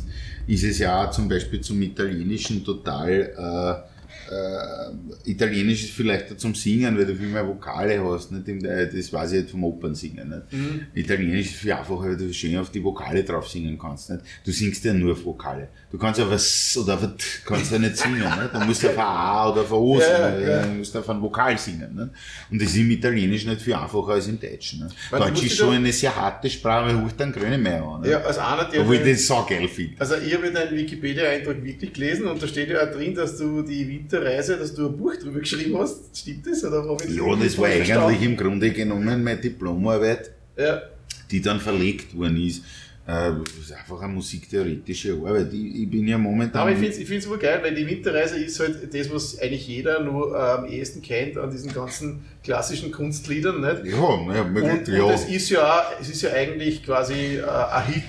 ist 0.48 0.64
es 0.64 0.78
ja 0.78 1.10
zum 1.10 1.28
Beispiel 1.28 1.60
zum 1.60 1.80
Italienischen 1.82 2.64
total, 2.64 3.84
äh, 4.30 5.30
Italienisch 5.30 5.84
ist 5.84 5.92
vielleicht 5.92 6.32
auch 6.32 6.36
zum 6.36 6.54
Singen, 6.54 6.96
weil 6.96 7.06
du 7.06 7.14
viel 7.14 7.28
mehr 7.28 7.46
Vokale 7.46 8.02
hast, 8.04 8.30
nicht? 8.32 8.48
Äh, 8.64 8.90
das 8.94 9.12
weiß 9.12 9.32
ich 9.32 9.40
jetzt 9.40 9.50
vom 9.50 9.64
Opernsingen. 9.64 10.28
Nicht? 10.28 10.52
Mhm. 10.52 10.86
Italienisch 10.94 11.46
ist 11.46 11.56
viel 11.56 11.72
einfacher, 11.72 12.04
weil 12.04 12.16
du 12.16 12.32
schön 12.32 12.56
auf 12.56 12.70
die 12.70 12.82
Vokale 12.82 13.24
drauf 13.24 13.48
singen 13.48 13.78
kannst. 13.78 14.10
Nicht? 14.10 14.22
Du 14.44 14.52
singst 14.52 14.84
ja 14.84 14.92
nur 14.92 15.12
auf 15.12 15.24
Vokale. 15.24 15.68
Du 15.90 15.98
kannst 15.98 16.20
auf 16.20 16.28
ein 16.28 16.34
S 16.34 16.78
oder 16.80 16.94
auf 16.94 17.00
T 17.00 17.24
kannst 17.44 17.72
ja 17.72 17.78
nicht 17.78 17.96
singen. 17.96 18.18
Nicht? 18.20 18.54
Du 18.54 18.60
musst 18.60 18.84
auf 18.84 18.92
ein 18.92 19.04
A 19.04 19.50
oder 19.50 19.62
auf 19.62 19.72
ein 19.72 19.78
O 19.78 19.98
Ja, 19.98 20.30
singen, 20.30 20.42
ja, 20.42 20.48
ja. 20.48 20.62
du 20.62 20.68
musst 20.74 20.96
auf 20.96 21.08
ein 21.08 21.22
Vokal 21.22 21.58
singen. 21.58 21.94
Nicht? 21.94 22.10
Und 22.50 22.62
das 22.62 22.68
ist 22.68 22.76
im 22.76 22.90
Italienischen 22.90 23.50
nicht 23.50 23.62
viel 23.62 23.74
einfacher 23.74 24.08
als 24.08 24.28
im 24.28 24.38
Deutschen. 24.38 24.84
Nicht? 24.84 24.96
Weil 25.10 25.20
du 25.20 25.26
Deutsch 25.26 25.44
ist 25.44 25.56
schon 25.56 25.74
eine 25.74 25.92
sehr 25.92 26.14
harte 26.14 26.50
Sprache, 26.50 26.94
weil 26.94 27.12
dann 27.16 27.32
Grönemeyer 27.32 27.82
an. 27.82 28.04
Ja, 28.04 28.20
als 28.20 28.38
einer, 28.38 28.64
der. 28.64 28.82
Obwohl 28.82 28.96
ich 28.96 29.12
das 29.12 29.26
saugeil 29.26 29.68
finde. 29.68 30.00
Also 30.00 30.14
ich 30.16 30.34
habe 30.34 30.50
deinen 30.50 30.76
Wikipedia-Eintrag 30.76 31.62
wirklich 31.62 31.92
gelesen 31.92 32.26
und 32.26 32.42
da 32.42 32.46
steht 32.46 32.70
ja 32.70 32.86
auch 32.86 32.92
drin, 32.92 33.14
dass 33.14 33.36
du 33.36 33.62
die 33.62 33.88
Winterreise, 34.20 34.56
dass 34.56 34.74
du 34.74 34.88
ein 34.88 34.96
Buch 34.96 35.14
drüber 35.16 35.40
geschrieben 35.40 35.78
hast. 35.78 36.16
Stimmt 36.16 36.46
das? 36.46 36.64
Oder 36.64 36.84
habe 36.88 37.04
ich 37.04 37.14
Ja, 37.16 37.36
das 37.36 37.58
war 37.58 37.66
eigentlich 37.66 37.88
verstanden? 37.88 38.22
im 38.22 38.36
Grunde 38.36 38.70
genommen 38.70 39.22
meine 39.24 39.40
Diplomarbeit, 39.40 40.30
Ja. 40.56 40.82
die 41.30 41.40
dann 41.40 41.60
verlegt 41.60 42.16
worden 42.16 42.40
ist. 42.40 42.62
Äh, 43.06 43.30
Das 43.42 43.54
ist 43.62 43.72
einfach 43.72 44.02
eine 44.02 44.12
musiktheoretische 44.12 45.14
Arbeit. 45.14 45.50
Ich, 45.52 45.82
ich 45.82 45.90
bin 45.90 46.06
ja 46.06 46.18
momentan. 46.18 46.60
Aber 46.60 46.72
ich 46.72 46.76
finde 46.78 47.16
es 47.16 47.24
super 47.24 47.38
geil, 47.38 47.60
weil 47.62 47.74
die 47.74 47.86
Winterreise 47.86 48.36
ist 48.38 48.60
halt 48.60 48.92
das, 48.92 49.10
was 49.10 49.38
eigentlich 49.38 49.66
jeder 49.66 50.02
nur 50.02 50.34
äh, 50.34 50.38
am 50.38 50.66
ehesten 50.66 51.00
kennt 51.00 51.38
an 51.38 51.50
diesen 51.50 51.72
ganzen 51.72 52.20
klassischen 52.44 52.90
Kunstliedern. 52.92 53.60
Nicht? 53.62 53.94
ja, 53.94 54.16
naja, 54.26 54.42
Und, 54.42 54.52
möglich, 54.52 54.88
und 54.88 54.88
ja. 54.88 55.10
es 55.10 55.24
ist 55.24 55.48
ja 55.48 55.84
es 56.00 56.10
ist 56.10 56.20
ja 56.20 56.32
eigentlich 56.32 56.84
quasi 56.84 57.36
äh, 57.38 57.42
ein 57.46 57.86
Hit. 57.94 58.02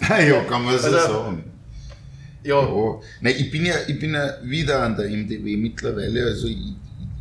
ja, 0.28 0.40
kann 0.44 0.64
man 0.64 0.78
so 0.78 0.86
Also- 0.86 0.98
sagen. 1.12 1.44
Ja, 2.44 2.60
Ja, 2.62 3.00
nein, 3.20 3.34
ich 3.38 3.50
bin 3.50 3.66
ja, 3.66 3.74
ich 3.86 3.98
bin 3.98 4.14
ja 4.14 4.34
wieder 4.42 4.82
an 4.82 4.96
der 4.96 5.08
MDW 5.10 5.56
mittlerweile, 5.56 6.24
also 6.24 6.46
ich, 6.46 6.58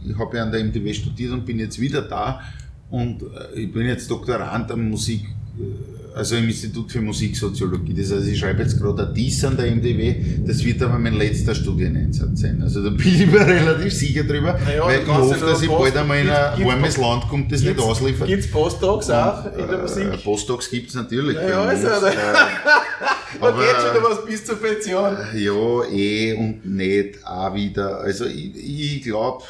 ich 0.07 0.17
habe 0.17 0.37
ja 0.37 0.43
an 0.43 0.51
der 0.51 0.63
MDW 0.63 0.93
studiert 0.93 1.31
und 1.33 1.45
bin 1.45 1.59
jetzt 1.59 1.79
wieder 1.79 2.01
da. 2.01 2.41
Und 2.89 3.21
äh, 3.21 3.61
ich 3.61 3.71
bin 3.73 3.85
jetzt 3.85 4.09
Doktorand 4.09 4.71
am 4.71 4.89
Musik, 4.89 5.23
äh, 5.59 5.96
also 6.17 6.35
im 6.35 6.45
Institut 6.47 6.91
für 6.91 6.99
Musiksoziologie. 7.01 7.93
Das 7.93 8.11
heißt, 8.11 8.27
ich 8.27 8.39
schreibe 8.39 8.63
jetzt 8.63 8.79
gerade 8.79 9.07
ein 9.07 9.13
Dies 9.13 9.43
an 9.45 9.55
der 9.55 9.67
MDW, 9.71 10.15
das 10.45 10.63
wird 10.63 10.81
aber 10.81 10.97
mein 10.99 11.13
letzter 11.15 11.53
Studieneinsatz 11.55 12.41
sein. 12.41 12.61
Also 12.61 12.83
da 12.83 12.89
bin 12.89 12.99
ich 13.07 13.25
mir 13.27 13.39
relativ 13.45 13.93
sicher 13.93 14.23
drüber, 14.23 14.59
Na 14.65 14.73
ja, 14.73 14.85
weil 14.85 15.01
ich 15.01 15.07
hoffe, 15.07 15.45
dass 15.45 15.61
ich 15.61 15.69
bald 15.69 15.95
einmal 15.95 16.19
in 16.19 16.29
ein 16.29 16.55
gibt's- 16.57 16.71
warmes 16.71 16.97
Land 16.97 17.27
komme, 17.29 17.45
das 17.49 17.61
nicht 17.61 17.79
ausliefert. 17.79 18.27
Gibt 18.27 18.43
es 18.43 18.51
Postdocs 18.51 19.09
auch 19.09 19.45
in 19.57 19.67
der 19.67 19.77
äh, 19.79 19.81
Musik? 19.81 20.23
Postdocs 20.23 20.69
gibt 20.69 20.89
es 20.89 20.95
natürlich. 20.95 21.35
Ja, 21.35 21.49
ja, 21.49 21.69
uns, 21.71 21.83
äh, 21.83 21.87
aber- 23.39 23.57
geht 23.59 23.75
schon 23.93 24.03
was 24.03 24.25
bis 24.25 24.45
zur 24.45 24.55
Pension. 24.59 25.17
ja, 25.35 25.83
eh 25.91 26.33
und 26.33 26.65
nicht 26.65 27.25
auch 27.25 27.53
wieder. 27.53 27.99
Also 27.99 28.25
ich, 28.25 28.55
ich 28.55 29.03
glaube, 29.03 29.43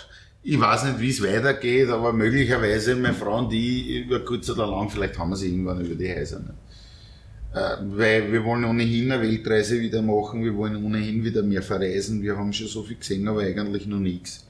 ich 0.49 0.59
weiß 0.59 0.85
nicht, 0.85 0.99
wie 0.99 1.09
es 1.09 1.21
weitergeht, 1.21 1.89
aber 1.89 2.13
möglicherweise, 2.13 2.95
meine 2.95 3.13
Frau 3.13 3.39
und 3.39 3.51
ich, 3.53 3.89
über 4.05 4.19
kurz 4.23 4.49
oder 4.49 4.65
lang, 4.67 4.89
vielleicht 4.89 5.17
haben 5.19 5.29
wir 5.31 5.35
sie 5.35 5.49
irgendwann 5.49 5.81
über 5.85 5.95
die 5.95 6.09
Häuser. 6.13 6.39
Nicht? 6.39 6.51
Äh, 7.53 7.77
weil 7.97 8.31
wir 8.31 8.43
wollen 8.43 8.63
ohnehin 8.65 9.11
eine 9.11 9.21
Weltreise 9.21 9.79
wieder 9.79 10.01
machen, 10.01 10.43
wir 10.43 10.55
wollen 10.55 10.83
ohnehin 10.83 11.23
wieder 11.23 11.41
mehr 11.43 11.61
verreisen, 11.61 12.21
wir 12.21 12.37
haben 12.37 12.53
schon 12.53 12.67
so 12.67 12.83
viel 12.83 12.97
gesehen, 12.97 13.27
aber 13.27 13.41
eigentlich 13.41 13.87
noch 13.87 13.99
nichts. 13.99 14.45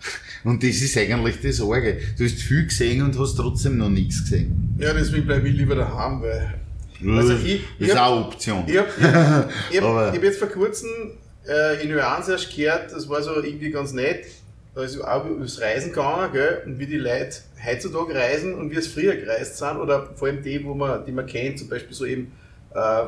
Und 0.44 0.62
das 0.62 0.76
ist 0.80 0.96
eigentlich 0.96 1.40
das 1.42 1.56
Sorge. 1.56 1.98
Du 2.16 2.24
hast 2.24 2.40
viel 2.40 2.64
gesehen 2.64 3.02
und 3.02 3.18
hast 3.18 3.34
trotzdem 3.34 3.76
noch 3.76 3.88
nichts 3.90 4.22
gesehen. 4.22 4.76
Ja, 4.78 4.92
deswegen 4.94 5.26
bleibe 5.26 5.48
ich 5.48 5.56
lieber 5.56 5.74
daheim, 5.74 6.22
weil. 6.22 6.54
Also 7.16 7.34
ich- 7.34 7.60
ich 7.78 7.88
ist 7.88 7.96
auch 7.98 8.16
eine 8.16 8.26
Option. 8.26 8.64
Ich 8.68 8.76
habe 8.78 8.88
hab, 9.02 9.82
hab 10.14 10.22
jetzt 10.22 10.38
vor 10.38 10.48
kurzem 10.48 10.88
äh, 11.48 11.82
in 11.82 11.90
Nuance 11.90 12.30
erst 12.32 12.54
gehört, 12.54 12.92
das 12.92 13.08
war 13.08 13.20
so 13.22 13.42
irgendwie 13.42 13.70
ganz 13.72 13.92
nett. 13.92 14.26
Da 14.78 14.84
ist 14.84 15.00
auch 15.00 15.24
übers 15.24 15.60
Reisen 15.60 15.88
gegangen, 15.88 16.30
gell? 16.32 16.62
und 16.64 16.78
wie 16.78 16.86
die 16.86 16.98
Leute 16.98 17.38
heutzutage 17.66 18.14
reisen 18.14 18.54
und 18.54 18.70
wie 18.70 18.76
es 18.76 18.86
früher 18.86 19.16
gereist 19.16 19.58
sind, 19.58 19.76
oder 19.76 20.10
vor 20.14 20.28
allem 20.28 20.40
die, 20.40 20.64
wo 20.64 20.72
man, 20.72 21.04
die 21.04 21.10
man 21.10 21.26
kennt, 21.26 21.58
zum 21.58 21.68
Beispiel 21.68 21.96
so 21.96 22.06
eben 22.06 22.30
äh, 22.72 23.02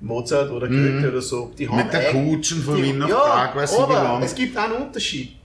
Mozart 0.00 0.50
oder 0.50 0.68
Goethe 0.68 1.10
oder 1.10 1.20
so, 1.20 1.52
die 1.58 1.68
haben 1.68 1.76
Mhm. 1.76 1.84
Mit 1.84 1.92
der 1.92 2.04
Kutschen 2.12 2.62
von 2.62 2.82
Wien 2.82 2.96
nach 2.96 3.10
ja, 3.10 3.16
Prag, 3.18 3.56
weiß 3.56 3.72
ich 3.74 3.78
aber 3.78 3.92
lang. 3.92 4.22
es 4.22 4.34
gibt 4.34 4.56
einen 4.56 4.72
Unterschied. 4.72 5.36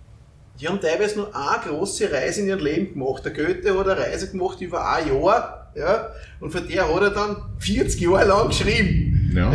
Die 0.57 0.69
haben 0.69 0.79
teilweise 0.79 1.17
nur 1.17 1.35
eine 1.35 1.61
große 1.65 2.13
Reise 2.13 2.39
in 2.39 2.47
ihrem 2.47 2.63
Leben 2.63 2.93
gemacht. 2.93 3.25
Der 3.25 3.33
Goethe 3.33 3.77
hat 3.77 3.87
eine 3.89 3.99
Reise 3.99 4.31
gemacht 4.31 4.61
über 4.61 4.89
ein 4.89 5.05
Jahr, 5.05 5.69
ja, 5.75 6.11
und 6.39 6.49
von 6.49 6.65
der 6.65 6.87
hat 6.87 7.01
er 7.01 7.09
dann 7.09 7.35
40 7.59 7.99
Jahre 7.99 8.25
lang 8.25 8.47
geschrieben. 8.47 9.33
Ja. 9.35 9.51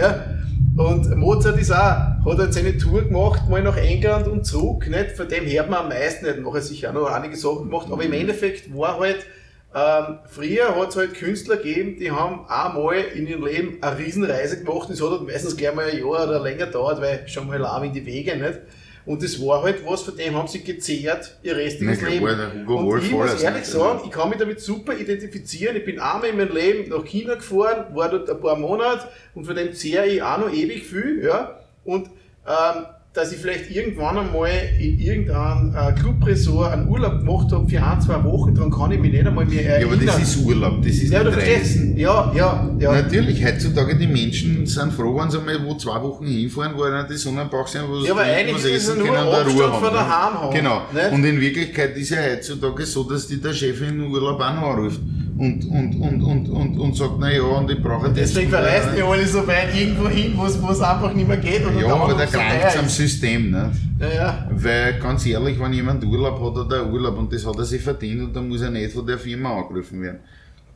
Und 0.76 1.14
Mozart 1.16 1.58
ist 1.58 1.70
auch, 1.70 1.76
hat 1.76 2.38
halt 2.38 2.54
seine 2.54 2.78
Tour 2.78 3.02
gemacht, 3.02 3.46
mal 3.48 3.62
nach 3.62 3.76
England 3.76 4.26
und 4.26 4.46
zurück, 4.46 4.88
nicht? 4.88 5.12
Von 5.12 5.28
dem 5.28 5.44
hört 5.44 5.68
man 5.68 5.80
am 5.80 5.88
meisten 5.90 6.24
nicht, 6.24 6.40
nachher 6.40 6.62
sicher 6.62 6.90
auch 6.90 6.94
noch 6.94 7.10
einige 7.12 7.36
Sachen 7.36 7.68
gemacht, 7.68 7.88
aber 7.90 8.02
im 8.02 8.12
Endeffekt 8.14 8.74
war 8.74 8.98
halt, 8.98 9.26
ähm, 9.74 10.18
früher 10.26 10.74
hat 10.74 10.88
es 10.88 10.96
halt 10.96 11.12
Künstler 11.12 11.58
gegeben, 11.58 11.96
die 11.98 12.10
haben 12.10 12.46
einmal 12.48 12.96
in 13.14 13.26
ihrem 13.26 13.44
Leben 13.44 13.78
eine 13.82 13.98
Riesenreise 13.98 14.64
gemacht, 14.64 14.88
das 14.88 15.02
hat 15.02 15.10
halt 15.10 15.26
meistens 15.26 15.58
gleich 15.58 15.74
mal 15.74 15.90
ein 15.90 15.98
Jahr 15.98 16.26
oder 16.26 16.40
länger 16.40 16.66
gedauert, 16.66 17.02
weil 17.02 17.28
schon 17.28 17.48
mal 17.48 17.62
arm 17.66 17.84
in 17.84 17.92
die 17.92 18.06
Wege, 18.06 18.34
nicht? 18.36 18.60
Und 19.05 19.22
das 19.22 19.40
war 19.44 19.62
halt 19.62 19.84
was, 19.84 20.03
von 20.03 20.16
dem 20.16 20.36
haben 20.36 20.46
sie 20.46 20.62
gezehrt, 20.62 21.36
ihr 21.42 21.57
restliches 21.57 21.98
Na, 22.03 22.09
Leben. 22.09 22.26
der 22.26 22.55
Hugo 22.55 22.76
Und 22.76 22.86
Wolf 22.86 23.05
ich 23.05 23.12
war 23.12 23.26
muss 23.26 23.42
ehrlich 23.42 23.64
sagen, 23.64 23.98
also. 23.98 24.05
ich 24.07 24.11
kann 24.12 24.28
mich 24.30 24.38
damit 24.38 24.61
super 24.61 24.96
identifizieren. 24.96 25.76
Ich 25.76 25.84
bin 25.84 25.98
einmal 25.98 26.30
in 26.30 26.36
meinem 26.36 26.55
Leben 26.55 26.88
nach 26.88 27.05
China 27.05 27.34
gefahren, 27.34 27.94
war 27.96 28.09
dort 28.09 28.30
ein 28.30 28.40
paar 28.40 28.57
Monate 28.57 29.09
und 29.34 29.44
von 29.44 29.57
dem 29.57 29.72
zehre 29.72 30.07
ich 30.07 30.22
auch 30.22 30.38
noch 30.38 30.53
ewig 30.53 30.84
viel. 30.86 31.24
Ja? 31.24 31.59
Und 31.84 32.11
ähm, 32.46 32.84
dass 33.14 33.30
ich 33.30 33.38
vielleicht 33.38 33.70
irgendwann 33.70 34.16
einmal 34.16 34.48
in 34.80 34.98
irgendeinem 34.98 35.74
äh, 35.76 35.92
Clubresort 35.92 36.72
einen 36.72 36.88
Urlaub 36.88 37.18
gemacht 37.18 37.52
habe 37.52 37.68
für 37.68 37.82
ein, 37.82 38.00
zwei 38.00 38.24
Wochen, 38.24 38.54
daran 38.54 38.70
kann 38.70 38.90
ich 38.90 38.98
mich 39.00 39.12
nicht 39.12 39.26
einmal 39.26 39.44
mehr 39.44 39.62
Ja, 39.62 39.70
erinnern. 39.72 39.92
aber 39.98 40.06
das 40.06 40.18
ist 40.22 40.36
Urlaub, 40.46 40.78
das 40.82 40.92
ist 40.94 41.12
ja, 41.12 41.22
nicht. 41.22 41.36
Reisen. 41.36 41.96
Ja, 41.98 42.32
ja, 42.34 42.70
ja. 42.78 42.92
Natürlich, 42.92 43.44
heutzutage 43.44 43.98
die 43.98 44.06
Menschen 44.06 44.64
sind 44.66 44.94
froh, 44.94 45.14
wenn 45.18 45.30
sie 45.30 45.38
mal 45.40 45.58
wo 45.62 45.74
zwei 45.74 46.00
Wochen 46.02 46.26
hinfahren, 46.26 46.72
wo 46.74 46.84
dann 46.84 47.06
die 47.06 47.16
Sonne 47.18 47.46
sind, 47.66 47.82
wo 47.86 48.00
sie 48.00 48.06
Ja, 48.06 48.12
aber 48.12 48.22
eigentlich 48.22 48.54
was 48.54 48.64
essen 48.64 48.96
ja 48.96 49.04
nur 49.04 49.14
können 49.14 49.18
eine 49.28 49.36
Abstand 49.36 49.60
Ruhe 49.60 49.68
von 49.68 49.82
haben, 49.82 49.94
daheim 49.94 50.32
ne? 50.32 50.40
haben, 50.40 50.54
Genau. 50.54 50.82
nicht? 50.94 51.12
Und 51.12 51.24
in 51.26 51.40
Wirklichkeit 51.40 51.96
ist 51.98 52.10
ja 52.10 52.18
heutzutage 52.22 52.86
so, 52.86 53.04
dass 53.04 53.26
die 53.28 53.38
der 53.42 53.52
Chef 53.52 53.78
in 53.82 54.00
Urlaub 54.10 54.40
auch 54.40 54.54
noch 54.54 54.70
anruft 54.74 55.00
und, 55.43 55.64
und, 55.64 55.95
und, 56.01 56.22
und, 56.22 56.49
und, 56.51 56.78
und 56.78 56.97
sagt, 56.97 57.14
na 57.18 57.32
ja, 57.32 57.43
und 57.43 57.68
ich 57.68 57.82
brauche 57.82 58.09
das. 58.09 58.14
Deswegen 58.16 58.49
verreisen 58.51 58.95
wir 58.95 59.05
alle 59.05 59.26
so 59.26 59.45
weit 59.45 59.74
irgendwo 59.74 60.09
hin, 60.09 60.34
wo 60.36 60.47
es 60.47 60.55
es 60.57 60.80
einfach 60.80 61.12
nicht 61.12 61.26
mehr 61.26 61.36
geht. 61.36 61.66
Oder 61.66 61.80
Ja, 61.80 61.95
aber 61.97 62.14
da 62.14 62.26
krankt 62.26 62.62
teuer 62.72 62.78
am. 62.80 62.88
System. 62.88 63.51
Ne? 63.51 63.72
Ja, 63.99 64.09
ja. 64.14 64.49
Weil 64.53 65.01
ganz 65.01 65.26
ehrlich, 65.26 65.59
wenn 65.59 65.72
jemand 65.72 66.05
Urlaub 66.05 66.40
hat, 66.40 66.64
hat 66.64 66.72
er 66.72 66.86
Urlaub 66.86 67.18
und 67.18 67.32
das 67.32 67.45
hat 67.45 67.57
er 67.57 67.64
sich 67.64 67.82
verdient 67.82 68.22
und 68.22 68.36
dann 68.36 68.49
muss 68.49 68.62
er 68.62 68.70
nicht 68.70 68.93
von 68.93 69.05
der 69.05 69.18
Firma 69.18 69.57
angerufen 69.59 70.01
werden. 70.01 70.20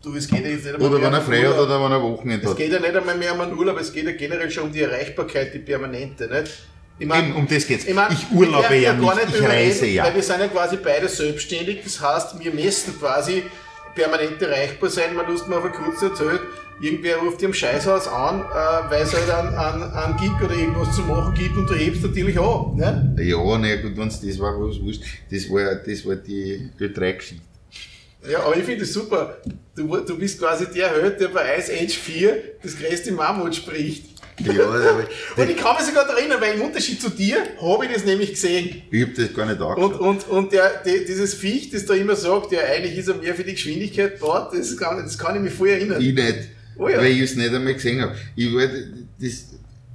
Du, 0.02 0.14
es 0.16 0.26
geht 0.26 0.42
ja 0.44 0.50
jetzt 0.50 0.64
nicht 0.64 0.74
einmal 0.74 0.88
Oder 0.90 0.98
mehr 0.98 1.06
wenn 1.08 1.14
er 1.14 1.22
frei 1.22 1.42
hat 1.42 1.58
oder 1.58 1.84
wenn 1.84 1.92
er 1.92 2.02
Wochenende 2.02 2.44
Es 2.44 2.50
hat. 2.50 2.56
geht 2.58 2.72
ja 2.72 2.80
nicht 2.80 2.96
einmal 2.96 3.16
mehr 3.16 3.34
um 3.34 3.40
einen 3.42 3.56
Urlaub, 3.56 3.78
es 3.80 3.92
geht 3.92 4.04
ja 4.04 4.12
generell 4.12 4.50
schon 4.50 4.64
um 4.64 4.72
die 4.72 4.80
Erreichbarkeit, 4.82 5.54
die 5.54 5.60
permanente. 5.60 6.26
Nicht? 6.28 6.52
Ich 6.98 7.06
Eben, 7.08 7.34
um 7.36 7.46
das 7.46 7.66
geht's. 7.66 7.86
mein, 7.94 8.10
Ich 8.12 8.26
urlaube 8.32 8.74
ja 8.76 8.92
dürfen 8.94 9.06
gar 9.06 9.14
nicht, 9.14 9.28
ich 9.38 9.48
reise 9.48 9.86
ja. 9.86 10.04
Weil 10.04 10.14
wir 10.16 10.22
sind 10.22 10.40
ja 10.40 10.48
quasi 10.48 10.76
beide 10.82 11.08
selbstständig, 11.08 11.80
das 11.84 12.00
heißt, 12.00 12.40
wir 12.42 12.52
müssen 12.52 12.98
quasi 12.98 13.42
permanent 13.96 14.40
erreichbar 14.40 14.90
sein. 14.90 15.16
Man 15.16 15.26
lust 15.26 15.48
mal 15.48 15.56
auf 15.56 15.72
kurz 15.72 16.02
erzählt, 16.02 16.40
irgendwer 16.80 17.16
ruft 17.16 17.40
dir 17.40 17.46
im 17.46 17.54
Scheißhaus 17.54 18.06
an, 18.06 18.40
äh, 18.40 18.90
weil 18.90 19.02
es 19.02 19.12
halt 19.12 19.30
einen, 19.30 19.54
einen, 19.54 19.82
einen 19.82 20.16
Gig 20.18 20.32
oder 20.44 20.54
irgendwas 20.54 20.94
zu 20.94 21.02
machen 21.02 21.34
gibt 21.34 21.56
und 21.56 21.68
du 21.68 21.74
hebst 21.74 22.02
natürlich 22.02 22.38
an. 22.38 22.76
Ne? 22.76 23.16
Ja, 23.18 23.58
naja, 23.58 23.76
gut, 23.82 23.96
wenn 23.96 24.08
es 24.08 24.20
das 24.20 24.38
war, 24.38 24.52
was 24.60 24.80
wurscht. 24.80 25.02
Das 25.30 25.50
war, 25.50 25.74
das 25.74 26.06
war 26.06 26.14
die 26.16 26.70
Ö3-Geschichte. 26.78 27.42
Ja, 28.30 28.40
aber 28.44 28.56
ich 28.56 28.64
finde 28.64 28.82
es 28.82 28.92
super. 28.92 29.38
Du, 29.74 29.96
du 29.98 30.18
bist 30.18 30.38
quasi 30.38 30.66
der 30.72 30.90
Held, 30.90 31.20
der 31.20 31.28
bei 31.28 31.58
Ice 31.58 31.72
Age 31.72 31.96
4 31.96 32.42
das 32.62 32.76
größte 32.76 33.12
Mammut 33.12 33.54
spricht. 33.54 34.15
Ja, 34.40 34.64
aber 34.64 35.04
Und 35.42 35.50
ich 35.50 35.56
kann 35.56 35.76
mich 35.76 35.86
sogar 35.86 36.08
erinnern, 36.08 36.40
weil 36.40 36.54
im 36.56 36.62
Unterschied 36.62 37.00
zu 37.00 37.08
dir 37.10 37.38
habe 37.60 37.86
ich 37.86 37.92
das 37.92 38.04
nämlich 38.04 38.30
gesehen. 38.30 38.82
ich 38.90 39.02
hab 39.02 39.14
das 39.14 39.32
gar 39.34 39.46
nicht 39.46 39.60
Und, 39.60 39.66
angeschaut. 39.82 40.00
und, 40.00 40.28
und 40.28 40.52
der, 40.52 40.82
die, 40.84 41.04
dieses 41.06 41.34
Viech, 41.34 41.70
das 41.70 41.86
da 41.86 41.94
immer 41.94 42.14
sagt, 42.16 42.52
ja, 42.52 42.60
eigentlich 42.60 42.98
ist 42.98 43.08
er 43.08 43.14
mehr 43.14 43.34
für 43.34 43.44
die 43.44 43.52
Geschwindigkeit 43.52 44.14
gebaut, 44.20 44.50
das 44.52 44.76
kann, 44.76 45.02
das 45.02 45.16
kann 45.16 45.36
ich 45.36 45.42
mich 45.42 45.52
voll 45.54 45.68
erinnern. 45.70 46.00
Ich 46.02 46.12
nicht, 46.14 46.36
Oh 46.78 46.88
ja. 46.88 46.98
weil 46.98 47.06
ich 47.12 47.20
es 47.22 47.36
nicht 47.36 47.54
einmal 47.54 47.72
gesehen 47.72 48.02
habe. 48.02 48.14
Ich 48.36 48.52
wollte, 48.52 48.92
das, 49.18 49.46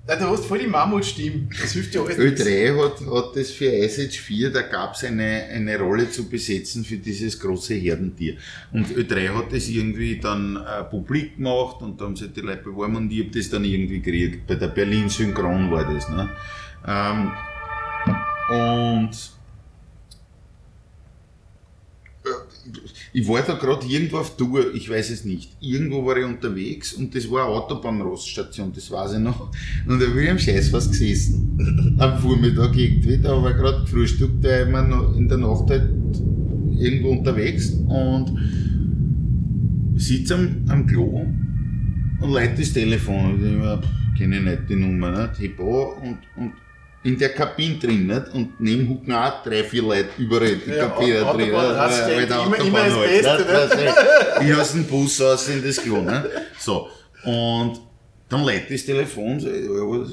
Nein, 0.07 0.17
du 0.19 0.25
hast 0.29 0.45
voll 0.45 0.57
die 0.57 0.67
Mammutstimme. 0.67 1.47
Das 1.61 1.73
hilft 1.73 1.93
ja 1.93 2.01
alles 2.01 2.17
Ö3 2.17 2.75
hat, 2.75 3.01
hat 3.01 3.35
das 3.35 3.51
für 3.51 3.65
Ice 3.65 4.01
Age 4.01 4.19
4, 4.19 4.51
da 4.51 4.63
gab 4.63 4.95
es 4.95 5.03
eine, 5.03 5.43
eine 5.51 5.77
Rolle 5.77 6.09
zu 6.09 6.27
besetzen 6.27 6.83
für 6.83 6.97
dieses 6.97 7.39
große 7.39 7.75
Herdentier. 7.75 8.37
Und 8.73 8.87
Ö3 8.87 9.29
hat 9.35 9.53
das 9.53 9.69
irgendwie 9.69 10.19
dann 10.19 10.55
äh, 10.55 10.83
publik 10.85 11.37
gemacht 11.37 11.81
und 11.81 12.01
da 12.01 12.05
haben 12.05 12.15
sich 12.15 12.33
die 12.33 12.41
Leute 12.41 12.63
beworben 12.63 12.95
und 12.95 13.11
ich 13.11 13.19
habe 13.19 13.31
das 13.31 13.49
dann 13.49 13.63
irgendwie 13.63 14.01
gekriegt. 14.01 14.47
Bei 14.47 14.55
der 14.55 14.69
Berlin 14.69 15.07
Synchron 15.07 15.69
war 15.69 15.93
das. 15.93 16.09
Ne? 16.09 16.29
Ähm, 16.87 17.31
und 18.49 19.11
ich 23.13 23.27
war 23.27 23.41
da 23.41 23.53
gerade 23.53 23.85
irgendwo 23.85 24.17
auf 24.17 24.35
Tour, 24.37 24.73
ich 24.73 24.89
weiß 24.89 25.09
es 25.09 25.25
nicht. 25.25 25.51
Irgendwo 25.59 26.05
war 26.05 26.17
ich 26.17 26.25
unterwegs 26.25 26.93
und 26.93 27.13
das 27.15 27.29
war 27.29 27.45
eine 27.45 27.55
Autobahnroststation, 27.55 28.71
das 28.73 28.89
weiß 28.89 29.13
ich 29.13 29.19
noch. 29.19 29.51
Und 29.87 30.01
da 30.01 30.05
bin 30.07 30.23
ich 30.23 30.29
am 30.29 30.39
Scheiß 30.39 30.71
was 30.73 30.89
gesessen. 30.89 31.95
Am 31.99 32.19
Vormittag 32.19 32.75
irgendwie, 32.75 33.17
da 33.17 33.41
war 33.41 33.53
gerade 33.53 33.81
gefrühstückt, 33.81 34.43
da 34.43 34.71
war 34.71 34.87
noch 34.87 35.15
in 35.15 35.27
der 35.27 35.37
Nacht 35.37 35.69
halt 35.69 35.89
irgendwo 36.77 37.09
unterwegs 37.11 37.71
und 37.87 38.37
sitze 39.95 40.35
am, 40.35 40.63
am 40.67 40.87
Klo 40.87 41.25
und 42.21 42.31
leite 42.31 42.61
das 42.61 42.73
Telefon. 42.73 43.35
Und 43.35 43.83
ich 44.13 44.19
kenne 44.19 44.41
nicht 44.41 44.69
die 44.69 44.75
Nummer, 44.75 45.27
nicht? 45.27 45.39
heb 45.39 45.59
und, 45.59 46.17
und 46.35 46.53
in 47.03 47.17
der 47.17 47.29
Kabine 47.29 47.77
drin, 47.79 48.05
nicht? 48.07 48.27
Und 48.33 48.59
neben 48.59 48.87
hucken 48.89 49.11
auch 49.13 49.41
drei, 49.43 49.63
vier 49.63 49.81
Leute 49.81 50.09
überall 50.19 50.55
die 50.55 50.69
Ja, 50.69 50.87
Kabine 50.87 51.25
Autobahn 51.25 51.49
drin. 51.49 51.77
hast 51.77 51.99
du 52.01 52.05
weil 52.05 52.15
der 52.15 52.25
immer- 52.27 52.39
Autobahn 52.41 52.67
immer 52.67 52.79
das 52.83 52.93
halt, 52.93 53.09
Beste, 53.09 53.37
nicht? 53.37 53.95
Weißt 53.97 54.41
du, 54.41 54.45
Ich 54.45 54.55
aus 54.55 54.71
dem 54.73 54.83
Bus 54.85 55.21
aus 55.21 55.47
in 55.49 55.63
das 55.63 55.77
Klo, 55.77 56.01
ne? 56.01 56.29
So. 56.59 56.87
Und 57.23 57.79
dann 58.29 58.43
leitet 58.43 58.71
das 58.71 58.85
Telefon, 58.85 59.39
so, 59.39 59.47
ja, 59.49 60.05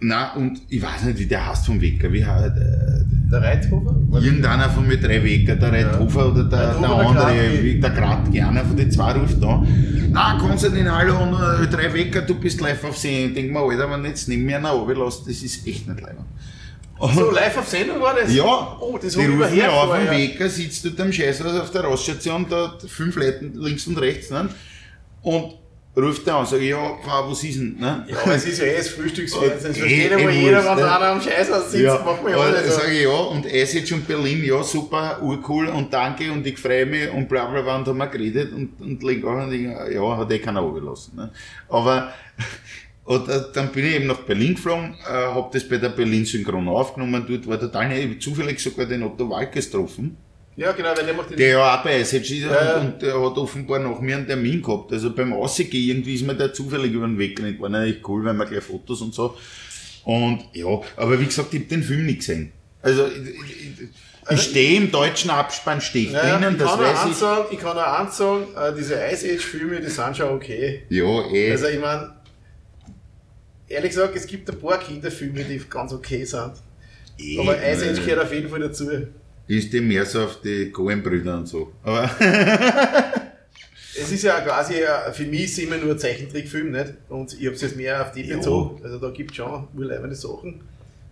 na, 0.00 0.32
und 0.34 0.60
ich 0.68 0.80
weiß 0.80 1.04
nicht, 1.04 1.18
wie 1.18 1.26
der 1.26 1.46
heißt 1.48 1.66
vom 1.66 1.80
Wecker, 1.80 2.12
wie 2.12 2.24
heißt 2.24 2.56
der? 2.56 3.04
Der 3.30 3.42
Reithofer? 3.42 3.94
Irgendeiner 4.22 4.70
von 4.70 4.86
mir 4.88 4.96
drei 4.98 5.22
Wecker, 5.22 5.56
der 5.56 5.70
Reithofer 5.72 6.30
oder 6.32 6.44
der, 6.44 6.70
der 6.74 6.80
der 6.80 6.90
andere, 6.90 7.62
wie- 7.62 7.78
der 7.80 7.90
Gradke, 7.90 8.46
einer 8.46 8.64
von 8.64 8.76
den 8.76 8.90
zwei 8.90 9.12
ruft 9.12 9.42
da. 9.42 9.62
Na, 10.10 10.38
Konstantin, 10.38 10.90
hallo, 10.90 11.18
und, 11.22 11.34
äh, 11.34 11.66
drei 11.68 11.92
Wecker, 11.92 12.22
du 12.22 12.36
bist 12.36 12.60
live 12.60 12.82
auf 12.84 12.96
Sehen. 12.96 13.28
Ich 13.30 13.34
denk 13.34 13.52
mir, 13.52 13.58
Alter, 13.60 13.90
wenn 13.90 14.02
du 14.02 14.08
jetzt 14.08 14.28
nicht 14.28 14.40
mehr 14.40 14.60
nach 14.60 14.72
oben 14.72 14.96
lässt, 14.98 15.22
das 15.28 15.42
ist 15.42 15.66
echt 15.66 15.86
nicht 15.88 16.00
leibend. 16.00 16.24
So, 17.14 17.30
live 17.30 17.58
auf 17.58 17.68
Sendung 17.68 18.00
war 18.00 18.14
das? 18.14 18.32
Ja, 18.34 18.76
Oh, 18.80 18.98
das 19.00 19.14
habe 19.16 19.26
ich 19.30 19.52
mich 19.52 19.64
auf 19.66 19.86
vorher. 19.88 20.10
Wecker, 20.10 20.48
sitzt 20.48 20.84
dort 20.84 21.00
am 21.00 21.12
Scheißhaus 21.12 21.60
auf 21.60 21.70
der 21.70 21.84
Raststation, 21.84 22.46
da 22.48 22.72
fünf 22.86 23.14
Leute 23.16 23.50
links 23.54 23.86
und 23.86 23.98
rechts, 23.98 24.30
ne? 24.30 24.48
und 25.22 25.52
ruft 25.96 26.26
da 26.26 26.40
an, 26.40 26.46
sag 26.46 26.60
ich, 26.60 26.68
ja, 26.70 26.96
Frau, 27.04 27.30
was 27.30 27.42
ist 27.42 27.58
denn, 27.58 27.76
ne? 27.78 28.06
Ja, 28.08 28.32
es 28.32 28.46
ist 28.46 28.58
ja 28.60 28.66
eh 28.66 28.76
das 28.76 28.88
Frühstücksfernsehen. 28.90 29.58
Das 29.74 29.76
Eh, 29.76 29.80
versteht 29.80 30.10
eh 30.10 30.14
aber 30.14 30.30
jeder, 30.30 30.56
wurscht, 30.58 30.68
wenn 30.68 30.76
ne? 30.84 30.96
einer 30.96 31.06
am 31.08 31.20
Scheißhaus 31.20 31.70
sitzt, 31.72 31.82
Ja, 31.84 32.02
macht 32.04 32.22
man 32.22 32.32
ja 32.32 32.38
und 32.38 32.44
alle 32.44 32.68
so. 32.70 32.78
sage 32.80 32.92
ich 32.92 33.02
ja, 33.02 33.10
und 33.10 33.46
Ice 33.52 33.94
und 33.94 34.06
Berlin, 34.06 34.44
ja, 34.44 34.62
super, 34.62 35.18
urcool 35.22 35.66
und 35.68 35.92
danke 35.92 36.30
und 36.30 36.46
ich 36.46 36.58
freue 36.58 36.86
mich 36.86 37.10
und 37.12 37.28
bla 37.28 37.46
bla 37.46 37.62
bla 37.62 37.76
und 37.76 37.86
haben 37.88 37.98
wir 37.98 38.06
geredet 38.06 38.52
und, 38.52 38.80
und 38.80 39.02
legen 39.02 39.26
auch 39.26 39.42
und 39.42 39.52
ich, 39.52 39.62
ja, 39.94 40.16
hat 40.16 40.30
eh 40.30 40.38
keiner 40.38 40.60
runtergelassen. 40.60 41.16
Ne? 41.16 41.30
Aber 41.68 42.12
und, 43.04 43.28
äh, 43.28 43.40
dann 43.52 43.72
bin 43.72 43.86
ich 43.86 43.94
eben 43.96 44.06
nach 44.06 44.20
Berlin 44.20 44.54
geflogen, 44.54 44.94
äh, 45.04 45.10
habe 45.12 45.48
das 45.52 45.68
bei 45.68 45.78
der 45.78 45.88
Berlin 45.88 46.24
Synchron 46.24 46.68
aufgenommen, 46.68 47.24
dort 47.28 47.46
war 47.48 47.58
total 47.58 47.90
ich 47.92 48.08
hab 48.14 48.22
zufällig 48.22 48.60
sogar 48.60 48.86
den 48.86 49.02
Otto 49.02 49.28
Walkes 49.28 49.70
getroffen, 49.70 50.16
Ja, 50.58 50.72
genau, 50.72 50.88
weil 50.96 51.04
der 51.06 51.14
macht 51.14 51.30
den. 51.30 51.36
der 51.36 51.48
ja 51.50 51.74
auch 51.78 51.84
bei 51.84 52.00
Ice 52.00 52.18
Ja. 52.18 52.78
und, 52.78 52.86
und 52.94 53.02
der 53.02 53.14
hat 53.14 53.36
offenbar 53.38 53.78
nach 53.78 54.00
mir 54.00 54.16
einen 54.16 54.26
Termin 54.26 54.60
gehabt. 54.60 54.92
Also 54.92 55.14
beim 55.14 55.32
Rausgehen 55.32 55.70
irgendwie 55.72 56.14
ist 56.16 56.26
mir 56.26 56.34
der 56.34 56.52
zufällig 56.52 56.92
über 56.92 57.06
den 57.06 57.16
Weg 57.16 57.36
gerannt. 57.36 57.60
War 57.60 57.68
natürlich 57.68 58.06
cool, 58.08 58.24
weil 58.24 58.34
wir 58.34 58.44
gleich 58.46 58.64
Fotos 58.64 59.00
und 59.00 59.14
so. 59.14 59.36
Und 60.04 60.40
ja, 60.54 60.66
aber 60.96 61.20
wie 61.20 61.26
gesagt, 61.26 61.54
ich 61.54 61.60
habe 61.60 61.68
den 61.68 61.82
Film 61.84 62.06
nicht 62.06 62.18
gesehen. 62.20 62.50
Also 62.82 63.06
ich, 63.06 63.28
ich, 63.28 63.88
ich 64.30 64.42
stehe 64.42 64.78
im 64.78 64.90
deutschen 64.90 65.30
Abspann, 65.30 65.80
stehe 65.80 66.06
ich 66.06 66.12
Ja, 66.12 66.36
drinnen, 66.38 66.54
ich, 66.54 66.58
das 66.60 66.76
weiß 66.78 66.98
ich. 67.10 67.16
sagen, 67.16 67.44
ich 67.52 67.58
kann 67.60 67.76
nur 67.76 67.98
eins 67.98 68.16
sagen, 68.16 68.46
äh, 68.56 68.74
diese 68.76 68.94
Ice 68.94 69.26
Age 69.32 69.44
Filme, 69.44 69.80
die 69.80 69.88
sind 69.88 70.16
schon 70.16 70.28
okay. 70.30 70.82
Ja, 70.88 71.04
eh. 71.30 71.52
Also 71.52 71.66
ich 71.68 71.80
meine, 71.80 72.14
ehrlich 73.68 73.90
gesagt, 73.90 74.16
es 74.16 74.26
gibt 74.26 74.50
ein 74.50 74.58
paar 74.58 74.78
Kinderfilme, 74.78 75.44
die 75.44 75.60
ganz 75.70 75.92
okay 75.92 76.24
sind. 76.24 76.52
eh, 77.18 77.38
Aber 77.38 77.56
Ice 77.56 77.90
Age 77.90 77.98
äh, 77.98 78.04
gehört 78.04 78.24
auf 78.24 78.32
jeden 78.32 78.48
Fall 78.48 78.60
dazu. 78.60 78.88
Ist 79.48 79.72
dem 79.72 79.88
mehr 79.88 80.04
so 80.06 80.22
auf 80.24 80.40
die 80.42 80.70
Coen-Brüder 80.70 81.38
und 81.38 81.48
so. 81.48 81.72
Aber 81.82 82.10
Es 84.00 84.12
ist 84.12 84.22
ja 84.22 84.40
quasi, 84.40 84.74
äh, 84.74 85.12
für 85.12 85.24
mich 85.24 85.44
ist 85.44 85.52
es 85.52 85.58
immer 85.64 85.76
nur 85.76 85.92
ein 85.92 85.98
Zeichentrickfilm, 85.98 86.70
nicht? 86.70 86.94
Und 87.08 87.32
ich 87.38 87.46
habe 87.46 87.56
es 87.56 87.62
jetzt 87.62 87.76
mehr 87.76 88.00
auf 88.00 88.12
die 88.12 88.22
Ja. 88.22 88.36
bezogen. 88.36 88.80
Also 88.84 88.98
da 88.98 89.10
gibt 89.10 89.32
es 89.32 89.36
schon 89.38 89.66
urleibende 89.76 90.14
Sachen, 90.14 90.60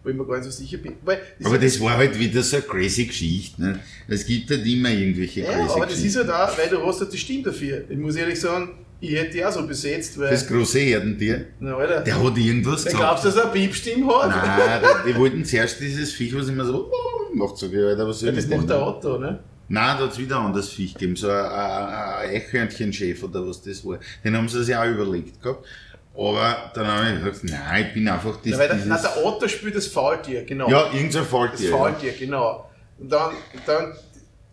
wo 0.05 0.11
ich 0.11 0.14
mir 0.14 0.24
gar 0.24 0.37
nicht 0.37 0.45
so 0.45 0.51
sicher 0.53 0.76
bin. 0.78 0.93
Das 1.05 1.18
Aber 1.47 1.59
das 1.59 1.80
war 1.80 1.97
halt 1.97 2.16
wieder 2.16 2.43
so 2.43 2.57
eine 2.57 2.64
crazy 2.64 3.07
Geschichte. 3.07 3.61
Ne? 3.61 3.80
Es 4.07 4.24
gibt 4.24 4.49
halt 4.51 4.64
immer 4.64 4.91
irgendwelche 4.91 5.41
Ja, 5.41 5.47
crazy 5.53 5.70
aber 5.74 5.87
das 5.87 5.95
ist 5.97 6.03
Geschichten. 6.05 6.32
halt 6.32 6.51
auch, 6.51 6.59
weil 6.59 6.68
du 6.68 6.87
hast 6.87 7.01
halt 7.01 7.12
die 7.12 7.18
Stimme 7.18 7.43
dafür. 7.43 7.82
Ich 7.89 7.97
muss 7.99 8.14
ehrlich 8.14 8.39
sagen, 8.41 8.78
ich 9.01 9.11
hätte 9.16 9.30
die 9.32 9.45
auch 9.45 9.53
so 9.53 9.66
besetzt, 9.66 10.16
weil. 10.20 10.30
Das 10.30 10.47
große 10.47 10.78
Herdentier, 10.78 11.47
na, 11.59 11.74
Alter, 11.76 12.03
der 12.03 12.22
hat 12.22 12.37
irgendwas 12.39 12.84
gesagt. 12.84 12.97
glaubst 13.03 13.24
du, 13.24 13.28
dass 13.28 13.37
er 13.37 13.43
eine 13.45 13.53
Piepstimme 13.53 14.07
hat? 14.22 14.30
Nein, 14.30 14.82
die, 15.07 15.12
die 15.12 15.18
wollten 15.18 15.45
zuerst 15.45 15.80
dieses 15.80 16.12
Viech, 16.12 16.34
was 16.37 16.49
immer 16.49 16.64
so 16.64 16.91
macht, 17.37 17.57
so 17.57 17.66
Alter, 17.66 18.09
was 18.09 18.20
soll 18.20 18.30
Ja, 18.30 18.34
das 18.34 18.47
macht 18.49 18.68
der 18.68 18.87
Otto, 18.87 19.18
ne? 19.18 19.39
Nein, 19.68 19.97
da 19.99 20.05
hat 20.05 20.12
es 20.12 20.18
wieder 20.18 20.39
ein 20.39 20.47
anderes 20.47 20.70
Viech 20.70 20.95
gegeben, 20.95 21.16
so 21.16 21.28
ein, 21.28 21.45
ein, 21.45 22.30
Eichhörnchenchef 22.30 23.22
oder 23.24 23.47
was 23.47 23.62
das 23.62 23.84
war. 23.84 23.99
Den 24.24 24.37
haben 24.37 24.49
sie 24.49 24.62
sich 24.62 24.76
auch 24.76 24.87
überlegt 24.87 25.43
gehabt. 25.43 25.66
Aber 26.16 26.70
dann 26.74 26.87
habe 26.87 27.11
ich 27.11 27.24
gesagt, 27.24 27.45
nein, 27.45 27.87
ich 27.89 27.95
bin 27.95 28.09
einfach 28.09 28.37
das, 28.37 28.53
Ja, 28.53 28.59
weil 28.59 28.68
der, 28.68 28.76
dieses, 28.76 28.89
nein, 28.89 29.03
der 29.03 29.24
Otto 29.24 29.49
spielt 29.49 29.76
das 29.76 29.87
Faultier, 29.87 30.45
genau. 30.45 30.68
ja, 30.70 30.87
irgendein 30.87 31.12
das 31.12 31.26
Faultier. 31.26 31.70
Ja. 31.70 31.76
Faultier, 31.76 32.12
genau. 32.12 32.70
Und 32.99 33.12
dann, 33.12 33.32
dann 33.66 33.93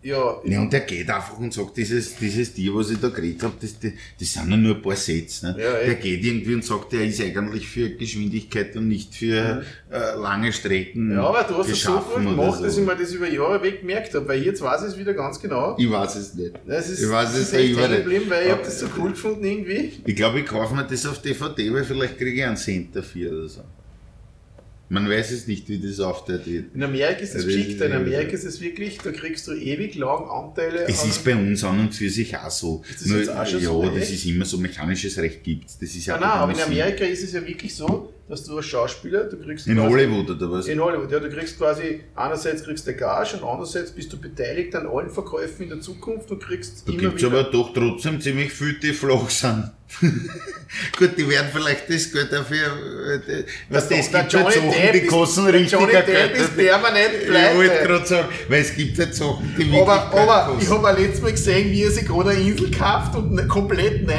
ja, 0.04 0.36
ja, 0.44 0.60
und 0.60 0.70
der 0.70 0.80
geht 0.80 1.08
einfach 1.08 1.38
und 1.38 1.54
sagt, 1.54 1.78
dieses, 1.78 2.14
dieses 2.16 2.52
Tier, 2.52 2.74
was 2.74 2.90
ich 2.90 3.00
da 3.00 3.08
geredet 3.08 3.42
habe, 3.42 3.54
das, 3.58 3.80
das, 3.80 3.92
das 4.20 4.32
sind 4.34 4.50
ja 4.50 4.56
nur 4.58 4.76
ein 4.76 4.82
paar 4.82 4.96
Sätze. 4.96 5.46
Ne? 5.46 5.56
Ja, 5.58 5.78
eh. 5.78 5.86
der 5.86 5.94
geht 5.94 6.22
irgendwie 6.22 6.52
und 6.52 6.62
sagt, 6.62 6.92
er 6.92 7.06
ist 7.06 7.22
eigentlich 7.22 7.66
für 7.66 7.88
Geschwindigkeit 7.88 8.76
und 8.76 8.88
nicht 8.88 9.14
für 9.14 9.64
äh, 9.90 10.14
lange 10.20 10.52
Strecken 10.52 11.10
ja, 11.10 11.22
aber 11.22 11.44
du 11.44 11.56
hast 11.56 11.70
das 11.70 11.80
so 11.80 11.92
gut 11.92 12.22
gemacht, 12.22 12.58
so. 12.58 12.64
dass 12.64 12.76
ich 12.76 12.84
mir 12.84 12.94
das 12.94 13.14
über 13.14 13.30
Jahre 13.30 13.62
weg 13.62 13.80
gemerkt 13.80 14.12
habe, 14.12 14.28
weil 14.28 14.42
jetzt 14.42 14.60
weiß 14.60 14.82
ich 14.82 14.88
es 14.88 14.98
wieder 14.98 15.14
ganz 15.14 15.40
genau. 15.40 15.74
Ich 15.78 15.90
weiß 15.90 16.16
es 16.16 16.34
nicht. 16.34 16.52
Das 16.66 16.90
ist, 16.90 17.02
ich 17.02 17.10
weiß 17.10 17.32
das 17.32 17.40
es 17.40 17.48
ist 17.48 17.54
echt 17.54 17.74
nicht. 17.74 17.96
geblieben, 17.96 18.24
weil 18.28 18.44
ich 18.44 18.52
habe 18.52 18.62
das 18.62 18.80
so 18.80 18.86
cool 18.98 19.12
gefunden 19.12 19.42
irgendwie. 19.42 19.92
Ich 20.04 20.16
glaube, 20.16 20.40
ich 20.40 20.46
kaufe 20.46 20.74
mir 20.74 20.84
das 20.84 21.06
auf 21.06 21.22
DVD, 21.22 21.72
weil 21.72 21.84
vielleicht 21.84 22.18
kriege 22.18 22.32
ich 22.32 22.44
einen 22.44 22.58
Cent 22.58 22.94
dafür 22.94 23.32
oder 23.32 23.48
so. 23.48 23.62
Man 24.94 25.10
weiß 25.10 25.32
es 25.32 25.46
nicht, 25.48 25.68
wie 25.68 25.80
das 25.80 25.98
auftritt. 25.98 26.46
In 26.46 26.82
Amerika 26.82 27.18
ist 27.20 27.30
es 27.30 27.34
das 27.34 27.46
geschickt, 27.46 27.80
in 27.80 27.90
ja- 27.90 27.96
Amerika 27.96 28.30
ist 28.32 28.44
es 28.44 28.60
wirklich, 28.60 28.98
da 28.98 29.10
kriegst 29.10 29.46
du 29.48 29.52
ewig 29.52 29.96
lang 29.96 30.28
Anteile. 30.30 30.86
Es 30.86 31.02
an- 31.02 31.08
ist 31.10 31.24
bei 31.24 31.34
uns 31.34 31.64
an 31.64 31.80
und 31.80 31.94
für 31.94 32.08
sich 32.08 32.36
auch 32.36 32.48
so. 32.50 32.82
Ist 32.88 33.00
das 33.02 33.10
jetzt 33.10 33.30
auch 33.30 33.44
schon 33.46 33.60
ja, 33.60 33.66
so, 33.70 33.90
das 33.90 34.10
ist 34.10 34.24
immer 34.24 34.44
so, 34.44 34.56
mechanisches 34.58 35.18
Recht 35.18 35.42
gibt 35.42 35.68
es. 35.68 35.78
Das 35.78 35.94
ist 35.94 36.06
ja 36.06 36.14
Nein, 36.14 36.22
nein, 36.22 36.30
auch 36.30 36.42
aber 36.42 36.52
in. 36.52 36.60
Amerika 36.60 37.04
ist 37.04 37.24
es 37.24 37.32
ja 37.32 37.44
wirklich 37.44 37.74
so, 37.74 38.12
dass 38.28 38.44
du 38.44 38.56
als 38.56 38.66
Schauspieler, 38.66 39.24
du 39.24 39.36
kriegst 39.36 39.66
In 39.66 39.74
quasi- 39.76 39.88
Hollywood 39.92 40.30
oder 40.30 40.50
was? 40.52 40.66
In 40.68 40.80
Hollywood, 40.80 41.10
ja, 41.10 41.18
du 41.18 41.28
kriegst 41.28 41.58
quasi, 41.58 42.00
einerseits 42.14 42.62
kriegst 42.64 42.86
du 42.86 42.94
Gage 42.94 43.36
und 43.36 43.42
andererseits 43.44 43.90
bist 43.90 44.12
du 44.12 44.16
beteiligt 44.18 44.74
an 44.76 44.86
allen 44.86 45.10
Verkäufen 45.10 45.64
in 45.64 45.68
der 45.70 45.80
Zukunft 45.80 46.30
und 46.30 46.40
kriegst 46.40 46.88
Da 46.88 46.92
gibt 46.92 47.18
es 47.18 47.24
aber 47.24 47.42
doch 47.44 47.74
trotzdem 47.74 48.20
ziemlich 48.20 48.52
viele, 48.52 48.74
die 48.74 48.92
flach 48.92 49.28
sind. 49.28 49.72
Gut, 50.98 51.10
die 51.16 51.28
werden 51.28 51.48
vielleicht 51.52 51.88
das 51.88 52.10
Geld 52.10 52.32
dafür. 52.32 52.66
Äh, 53.28 53.44
was 53.68 53.88
das 53.88 53.98
gibt 54.10 54.14
halt 54.14 54.30
Sachen, 54.32 54.52
die 54.92 55.06
kosten 55.06 55.46
richtig 55.46 55.72
Johnny 55.72 55.92
Geld. 55.92 56.08
Depp 56.08 56.36
ist 56.36 56.56
permanent 56.56 57.10
Ich 57.22 57.28
wollte 57.28 57.70
pleite. 57.70 57.86
gerade 57.88 58.06
sagen, 58.06 58.28
weil 58.48 58.60
es 58.62 58.74
gibt 58.74 58.98
halt 58.98 59.14
Sachen, 59.14 59.54
die 59.56 59.70
wirklich 59.70 59.80
Aber, 59.82 60.18
aber 60.18 60.56
ich 60.60 60.68
habe 60.68 60.88
auch 60.90 60.98
letztes 60.98 61.20
Mal 61.22 61.30
gesehen, 61.32 61.70
wie 61.70 61.82
er 61.82 61.90
sich 61.92 62.06
gerade 62.06 62.30
eine 62.30 62.40
Insel 62.40 62.70
gekauft 62.70 63.14
und 63.14 63.32
ne- 63.34 63.46
komplett 63.46 64.04
neu 64.06 64.14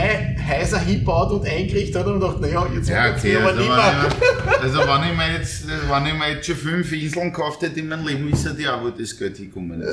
Häuser 0.48 0.80
hinbaut 0.80 1.32
und 1.32 1.46
eingerichtet 1.46 1.96
hat 1.98 2.06
und 2.08 2.20
dachte, 2.22 2.42
naja, 2.42 2.68
jetzt 2.74 2.88
Ja, 2.88 3.14
okay, 3.14 3.36
aber 3.36 3.48
also, 3.48 3.60
nicht 3.60 3.70
wenn 3.70 3.76
mehr. 3.76 4.08
ich, 4.54 4.60
also 4.62 4.80
wenn 4.80 5.12
ich 5.12 5.18
mir 5.18 5.38
jetzt, 5.38 5.68
wenn 5.68 6.06
ich 6.06 6.14
mir 6.14 6.30
jetzt 6.36 6.46
schon 6.46 6.56
fünf 6.56 6.92
Inseln 6.94 7.34
gekauft 7.34 7.62
hätte 7.64 7.80
in 7.80 7.90
meinem 7.90 8.08
Leben, 8.08 8.32
ist 8.32 8.48
ja 8.58 8.76
auch, 8.78 8.84
wo 8.84 8.90
das 8.92 9.18
Geld 9.18 9.36
hingekommen 9.38 9.82
ist. 9.82 9.90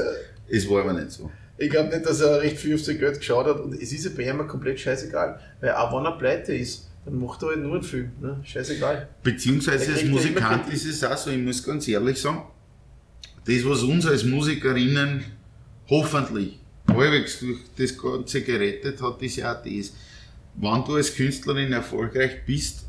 Es 0.48 0.70
war 0.70 0.82
aber 0.82 0.92
nicht 0.92 1.10
so. 1.10 1.30
Ich 1.58 1.70
glaube 1.70 1.94
nicht, 1.94 2.06
dass 2.06 2.20
er 2.20 2.40
recht 2.40 2.56
viel 2.56 2.74
auf 2.74 2.82
sein 2.82 2.98
Geld 2.98 3.18
geschaut 3.18 3.46
hat 3.46 3.60
und 3.60 3.74
es 3.74 3.92
ist 3.92 4.04
ja 4.04 4.10
bei 4.16 4.28
ihm 4.28 4.46
komplett 4.48 4.80
scheißegal. 4.80 5.38
Weil 5.60 5.72
auch 5.72 5.96
wenn 5.96 6.06
er 6.06 6.12
pleite 6.12 6.54
ist, 6.54 6.88
dann 7.04 7.18
macht 7.18 7.42
er 7.42 7.48
halt 7.48 7.60
nur 7.60 7.74
einen 7.74 7.82
Film. 7.82 8.10
Ne? 8.20 8.40
Scheißegal. 8.44 9.08
Beziehungsweise 9.22 9.92
als 9.92 10.04
Musikant 10.04 10.72
ist 10.72 10.86
es 10.86 11.04
auch 11.04 11.16
so, 11.16 11.30
ich 11.30 11.38
muss 11.38 11.62
ganz 11.62 11.86
ehrlich 11.88 12.20
sagen, 12.20 12.42
das, 13.44 13.64
was 13.64 13.82
uns 13.82 14.06
als 14.06 14.24
Musikerinnen 14.24 15.24
hoffentlich 15.88 16.60
halbwegs 16.88 17.40
durch 17.40 17.58
das 17.76 17.98
Ganze 17.98 18.42
gerettet 18.42 19.02
hat, 19.02 19.20
ist 19.22 19.36
ja 19.36 19.52
auch 19.52 19.62
das. 19.62 19.92
Wenn 20.54 20.84
du 20.84 20.96
als 20.96 21.14
Künstlerin 21.14 21.72
erfolgreich 21.72 22.44
bist, 22.46 22.84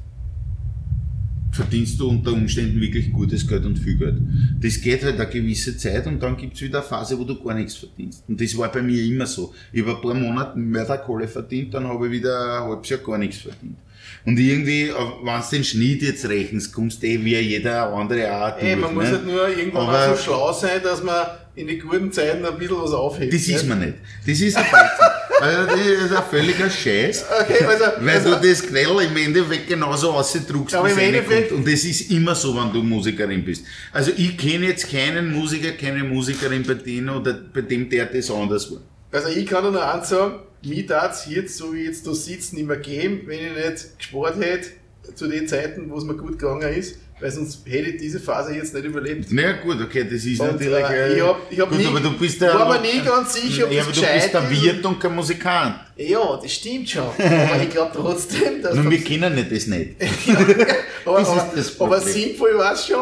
verdienst 1.53 1.99
du 1.99 2.09
unter 2.09 2.33
Umständen 2.33 2.81
wirklich 2.81 3.11
gutes 3.13 3.47
Geld 3.47 3.65
und 3.65 3.77
viel 3.77 3.95
Geld. 3.97 4.17
Das 4.59 4.81
geht 4.81 5.03
halt 5.03 5.19
eine 5.19 5.29
gewisse 5.29 5.77
Zeit 5.77 6.07
und 6.07 6.21
dann 6.21 6.35
gibt 6.35 6.55
es 6.55 6.61
wieder 6.61 6.79
eine 6.79 6.87
Phase, 6.87 7.17
wo 7.17 7.23
du 7.23 7.41
gar 7.41 7.53
nichts 7.53 7.75
verdienst. 7.75 8.23
Und 8.27 8.41
das 8.41 8.57
war 8.57 8.71
bei 8.71 8.81
mir 8.81 9.03
immer 9.03 9.25
so. 9.27 9.53
Ich 9.71 9.81
habe 9.81 9.95
ein 9.95 10.01
paar 10.01 10.13
Monate 10.15 10.57
Mörderkohle 10.57 11.27
verdient, 11.27 11.73
dann 11.73 11.87
habe 11.87 12.07
ich 12.07 12.11
wieder 12.13 12.61
ein 12.63 12.69
halbes 12.69 12.89
Jahr 12.89 12.99
gar 12.99 13.17
nichts 13.17 13.37
verdient. 13.37 13.77
Und 14.25 14.39
irgendwie, 14.39 14.89
wenn 14.89 15.41
du 15.41 15.47
den 15.51 15.63
Schnitt 15.63 16.01
jetzt 16.01 16.27
rechnest, 16.27 16.73
kommst 16.73 17.03
du 17.03 17.07
eh 17.07 17.23
wie 17.23 17.37
jeder 17.37 17.93
andere 17.93 18.19
durch. 18.19 18.63
Ey, 18.63 18.75
man 18.75 18.93
muss 18.93 19.05
ne? 19.05 19.11
halt 19.11 19.25
nur 19.25 19.47
irgendwann 19.49 19.81
Aber- 19.83 19.91
mal 19.91 20.15
so 20.15 20.23
schlau 20.23 20.51
sein, 20.53 20.81
dass 20.83 21.03
man 21.03 21.25
in 21.55 21.67
die 21.67 21.77
guten 21.77 22.11
Zeiten 22.11 22.43
ein 22.45 22.57
bisschen 22.57 22.81
was 22.81 22.91
aufhebt. 22.91 23.33
Das 23.33 23.47
ist 23.47 23.67
man 23.67 23.79
nicht. 23.79 23.93
Das 24.25 24.39
ist 24.39 24.57
ein 24.57 24.63
Blödsinn. 24.63 25.39
also, 25.39 25.67
das 25.67 25.85
ist 25.85 26.15
ein 26.15 26.23
völliger 26.29 26.69
Scheiß. 26.69 27.25
Okay, 27.41 27.65
also, 27.65 27.85
Weil 27.99 28.15
also 28.15 28.35
du 28.35 28.49
das 28.49 28.65
Knell 28.65 28.89
im 29.07 29.17
Endeffekt 29.17 29.67
genauso 29.67 30.11
ausdruckst, 30.11 30.75
wie 30.75 30.89
es 30.89 30.97
reinkommt. 30.97 31.51
Und 31.51 31.67
das 31.67 31.83
ist 31.83 32.11
immer 32.11 32.33
so, 32.33 32.55
wenn 32.55 32.73
du 32.73 32.81
Musikerin 32.81 33.45
bist. 33.45 33.65
Also 33.91 34.11
ich 34.17 34.37
kenne 34.37 34.67
jetzt 34.67 34.89
keinen 34.89 35.31
Musiker, 35.31 35.71
keine 35.71 36.03
Musikerin 36.03 36.63
bei 36.63 36.73
denen 36.73 37.09
oder 37.09 37.33
bei 37.33 37.61
dem 37.61 37.89
der 37.89 38.07
das 38.07 38.31
anders 38.31 38.71
war. 38.71 38.79
Also 39.11 39.29
ich 39.29 39.45
kann 39.45 39.71
nur 39.71 39.93
eins 39.93 40.09
sagen, 40.09 40.39
mir 40.65 40.85
darf 40.87 41.27
jetzt, 41.27 41.57
so 41.57 41.73
wie 41.73 41.83
jetzt 41.83 42.07
da 42.07 42.13
sitzt, 42.13 42.53
nicht 42.53 42.65
mehr 42.67 42.77
geben, 42.77 43.21
wenn 43.25 43.39
ich 43.39 43.55
nicht 43.55 43.99
gespart 43.99 44.39
hätte, 44.39 44.69
zu 45.13 45.27
den 45.27 45.47
Zeiten, 45.47 45.89
wo 45.89 45.97
es 45.97 46.03
mir 46.03 46.15
gut 46.15 46.39
gegangen 46.39 46.73
ist, 46.73 46.97
weil 47.23 47.31
sonst 47.31 47.61
hätte 47.65 47.89
ich 47.91 47.97
diese 48.01 48.19
Phase 48.19 48.53
jetzt 48.53 48.73
nicht 48.73 48.83
überlebt. 48.85 49.27
Na 49.29 49.41
ja, 49.41 49.51
gut, 49.53 49.81
okay, 49.81 50.03
das 50.03 50.25
ist 50.25 50.41
Und, 50.41 50.51
natürlich. 50.59 50.89
äh, 50.89 51.15
ich 51.15 51.21
hab- 51.23 51.39
ich 51.49 51.59
hab 51.61 51.69
gut, 51.69 51.77
nie- 51.79 51.85
aber 51.87 52.01
du 52.01 52.11
bist 52.17 52.41
der, 52.41 52.53
war 52.53 52.67
mir 52.81 52.81
nie 52.81 52.99
ganz 53.01 53.33
sicher, 53.33 53.63
ob 53.65 53.71
ja, 53.71 53.77
das 53.85 53.87
aber 53.97 54.07
du 54.07 54.13
bist 54.13 54.33
der. 54.33 54.49
Wirt 54.51 54.85
und 54.85 54.99
kein 54.99 55.15
Musikant. 55.15 55.75
Ja, 55.95 56.39
das 56.41 56.51
stimmt 56.51 56.89
schon. 56.89 57.03
Aber 57.03 57.61
ich 57.61 57.69
glaube 57.69 57.91
trotzdem, 57.93 58.61
dass 58.61 58.75
Nun, 58.75 58.91
wir 58.91 59.01
kennen 59.01 59.35
nicht 59.35 59.51
das 59.53 59.67
nicht. 59.67 59.91
aber, 61.05 61.19
das 61.19 61.27
ist 61.29 61.37
aber, 61.37 61.51
das 61.55 61.79
aber 61.79 62.01
sinnvoll 62.01 62.57
war 62.57 62.73
es 62.73 62.87
schon. 62.87 62.97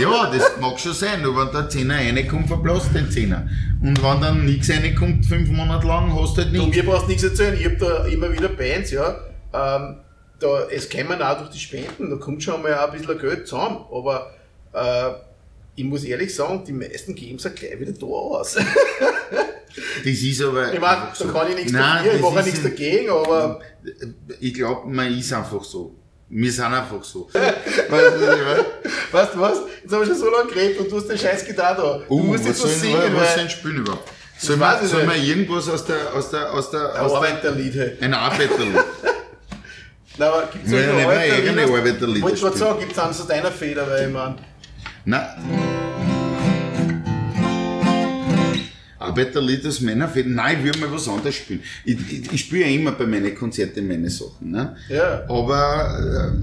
Ja, 0.00 0.30
das 0.32 0.52
mag 0.60 0.80
schon 0.80 0.94
sein, 0.94 1.20
nur 1.20 1.36
wenn 1.36 1.52
der 1.52 1.68
Zehner 1.68 1.96
reinkommt, 1.96 2.48
verblasst 2.48 2.94
den 2.94 3.10
Zehner. 3.10 3.46
Und 3.82 4.02
wenn 4.02 4.20
dann 4.22 4.44
nichts 4.46 4.70
reinkommt, 4.70 5.26
fünf 5.26 5.50
Monate 5.50 5.86
lang, 5.86 6.10
hast 6.18 6.38
du 6.38 6.42
halt 6.42 6.54
Du, 6.54 6.60
nichts. 6.60 6.76
mir 6.76 6.84
brauchst 6.86 7.08
nichts 7.08 7.22
erzählen, 7.24 7.54
ich 7.58 7.66
habe 7.66 7.76
da 7.76 8.06
immer 8.06 8.32
wieder 8.32 8.48
Bands, 8.48 8.90
ja. 8.92 9.14
Ähm, 9.52 9.96
da, 10.42 10.68
es 10.70 10.88
kämen 10.88 11.22
auch 11.22 11.38
durch 11.38 11.50
die 11.50 11.58
Spenden, 11.58 12.10
da 12.10 12.16
kommt 12.16 12.42
schon 12.42 12.62
mal 12.62 12.74
ein 12.74 12.98
bisschen 12.98 13.18
Geld 13.18 13.46
zusammen. 13.46 13.84
Aber 13.90 14.34
äh, 14.72 15.10
ich 15.74 15.84
muss 15.84 16.04
ehrlich 16.04 16.34
sagen, 16.34 16.64
die 16.66 16.72
meisten 16.72 17.14
geben 17.14 17.36
es 17.36 17.54
gleich 17.54 17.78
wieder 17.80 17.92
da 17.92 18.06
aus. 18.06 18.56
Das 20.04 20.04
ist 20.06 20.42
aber. 20.42 20.70
Ich 20.70 20.80
meine, 20.80 21.02
einfach 21.02 21.16
da 21.16 21.24
so. 21.24 21.32
kann 21.32 21.48
ich 21.48 21.54
nichts 21.56 21.72
Nein, 21.72 22.04
dafür, 22.04 22.14
ich 22.14 22.20
mache 22.20 22.44
nichts 22.44 22.62
dagegen, 22.62 23.10
aber 23.10 23.60
Ich 24.38 24.52
glaube, 24.52 24.86
man 24.86 25.18
ist 25.18 25.32
einfach 25.32 25.64
so. 25.64 25.94
Wir 26.28 26.52
sind 26.52 26.64
einfach 26.64 27.02
so. 27.02 27.28
weißt 27.32 28.14
du, 28.16 28.20
was 28.26 28.64
weißt 29.12 29.34
du 29.34 29.40
was? 29.40 29.58
Jetzt 29.82 29.92
habe 29.92 30.02
ich 30.04 30.10
schon 30.10 30.18
so 30.18 30.30
lange 30.30 30.50
geredet 30.50 30.78
und 30.78 30.90
du 30.92 30.96
hast 30.96 31.08
den 31.08 31.16
Scheiß 31.18 31.46
Gitarre 31.46 31.76
da. 31.82 31.98
Du 32.06 32.14
Uh, 32.14 32.18
musst 32.22 32.40
was 32.40 32.48
jetzt 32.48 32.64
was 32.64 32.70
soll, 32.70 32.80
singen, 32.80 33.14
was, 33.14 33.22
was 33.22 33.28
soll 33.28 33.36
weil 33.36 33.38
ein 33.44 33.50
Spielen 33.50 33.76
überhaupt? 33.78 34.12
Soll 34.38 34.56
man, 34.56 34.86
soll 34.86 35.10
irgendwas 35.24 35.68
aus 35.68 35.84
der, 35.86 36.12
aus 36.14 36.30
der, 36.30 36.52
aus 36.52 36.70
der, 36.70 36.94
ein 36.94 37.00
aus 37.00 37.12
der, 37.12 37.18
Arbeiterlied. 37.18 37.74
Hey. 37.74 37.96
ein 38.00 38.12
Arbeiterlied? 38.12 38.84
Nein, 40.18 40.28
aber 40.28 40.48
gibt 40.52 40.66
es 40.66 40.72
Ja, 40.72 40.92
nicht 40.92 41.06
mal 41.06 41.18
eigene 41.18 41.62
Arbeiterlieder 41.62 42.22
Wollte 42.22 42.36
ich 42.36 42.42
gerade 42.42 42.58
sagen, 42.58 42.80
gibt 42.80 42.92
es 42.92 42.98
eins 42.98 43.20
aus 43.20 43.26
deiner 43.26 43.50
Feder, 43.50 43.88
weil 43.88 44.06
ich 44.06 44.12
meine, 44.12 44.36
Nein. 45.04 45.26
Arbeiterlied 48.98 49.66
aus 49.66 49.80
meiner 49.80 50.08
Feder. 50.08 50.28
Nein, 50.28 50.58
ich 50.58 50.64
würde 50.64 50.78
mal 50.80 50.92
was 50.92 51.08
anderes 51.08 51.34
spielen. 51.34 51.60
Ich, 51.84 51.96
ich, 52.10 52.32
ich 52.32 52.40
spiele 52.40 52.66
ja 52.66 52.70
immer 52.70 52.92
bei 52.92 53.06
meinen 53.06 53.34
Konzerten 53.34 53.86
meine 53.88 54.10
Sachen. 54.10 54.50
Ne? 54.50 54.76
ja. 54.88 55.24
Aber 55.28 55.98
äh, 55.98 56.38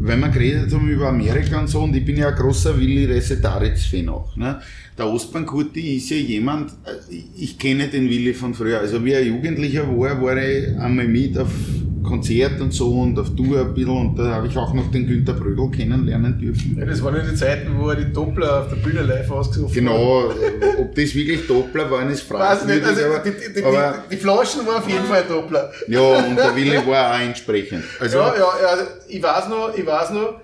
wenn 0.00 0.20
wir 0.20 0.28
geredet 0.28 0.72
haben 0.72 0.88
über 0.88 1.08
Amerika 1.08 1.58
und 1.60 1.68
so, 1.68 1.82
und 1.82 1.94
ich 1.94 2.04
bin 2.04 2.16
ja 2.16 2.28
ein 2.28 2.34
großer 2.34 2.78
Willi 2.78 3.04
Resetaritz-Fan 3.04 4.08
auch. 4.08 4.34
Ne? 4.36 4.60
Der 4.96 5.06
Ostbankurti 5.06 5.96
ist 5.96 6.10
ja 6.10 6.16
jemand, 6.16 6.70
äh, 6.84 7.14
ich 7.36 7.58
kenne 7.58 7.88
den 7.88 8.08
Willi 8.08 8.32
von 8.32 8.54
früher. 8.54 8.78
Also 8.80 9.04
wie 9.04 9.12
er 9.12 9.22
Jugendlicher 9.22 9.86
war, 9.86 10.22
war 10.22 10.36
ich 10.36 10.68
einmal 10.78 11.06
mit 11.06 11.36
auf 11.36 11.50
Konzert 12.02 12.60
und 12.60 12.72
so 12.72 13.00
und 13.00 13.18
auf 13.18 13.34
Tour 13.34 13.60
ein 13.60 13.74
bisschen 13.74 13.90
und 13.90 14.18
da 14.18 14.34
habe 14.34 14.46
ich 14.46 14.56
auch 14.56 14.72
noch 14.74 14.90
den 14.90 15.06
Günter 15.06 15.32
Brögel 15.32 15.70
kennenlernen 15.70 16.38
dürfen. 16.38 16.76
ja. 16.78 16.84
Das 16.84 17.02
waren 17.02 17.16
ja 17.16 17.22
die 17.22 17.34
Zeiten, 17.34 17.78
wo 17.78 17.88
er 17.88 17.96
die 17.96 18.12
Doppler 18.12 18.60
auf 18.60 18.68
der 18.68 18.76
Bühne 18.76 19.02
live 19.02 19.30
ausgesucht 19.30 19.70
hat. 19.70 19.74
Genau, 19.74 20.30
ob 20.78 20.94
das 20.94 21.14
wirklich 21.14 21.46
Doppler 21.46 21.90
waren, 21.90 22.10
ist 22.10 22.30
Weiß 22.30 22.64
nicht, 22.66 22.84
also 22.84 23.04
aber, 23.04 23.18
die, 23.20 23.30
die, 23.30 23.54
die, 23.54 23.64
aber 23.64 24.04
die, 24.10 24.16
die 24.16 24.20
Flaschen 24.20 24.66
waren 24.66 24.76
auf 24.76 24.88
jeden 24.88 25.04
Fall 25.04 25.24
Doppler. 25.28 25.70
ja, 25.88 26.00
und 26.00 26.36
der 26.36 26.54
Willi 26.54 26.76
war 26.86 27.14
auch 27.14 27.20
entsprechend. 27.20 27.84
Also, 28.00 28.18
ja, 28.18 28.34
ja, 28.34 28.40
ja, 28.62 28.68
also 28.68 28.84
ich 29.08 29.22
weiß 29.22 29.48
noch, 29.48 29.76
ich 29.76 29.86
weiß 29.86 30.10
noch, 30.10 30.40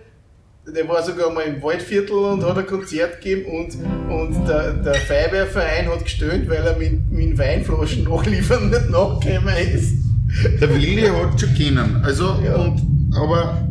der 0.66 0.88
war 0.88 1.02
sogar 1.02 1.30
mal 1.30 1.42
im 1.42 1.62
Waldviertel 1.62 2.16
und 2.16 2.44
hat 2.44 2.56
ein 2.56 2.66
Konzert 2.66 3.20
gegeben 3.20 3.44
und, 3.46 3.76
und 4.10 4.48
der, 4.48 4.72
der 4.72 4.94
Feuerwehrverein 4.94 5.88
hat 5.88 6.04
gestöhnt, 6.04 6.48
weil 6.48 6.64
er 6.64 6.76
mit, 6.76 7.10
mit 7.10 7.38
Weinflaschen 7.38 8.04
nachliefern 8.04 8.70
nicht 8.70 8.90
nachgekommen 8.90 9.54
ist. 9.74 10.03
Der 10.60 10.68
Willi 10.74 11.02
hat 11.02 11.40
schon 11.40 11.54
kennen. 11.54 12.00
Also, 12.02 12.38
Ja. 12.44 12.56
und, 12.56 12.80
aber 13.16 13.66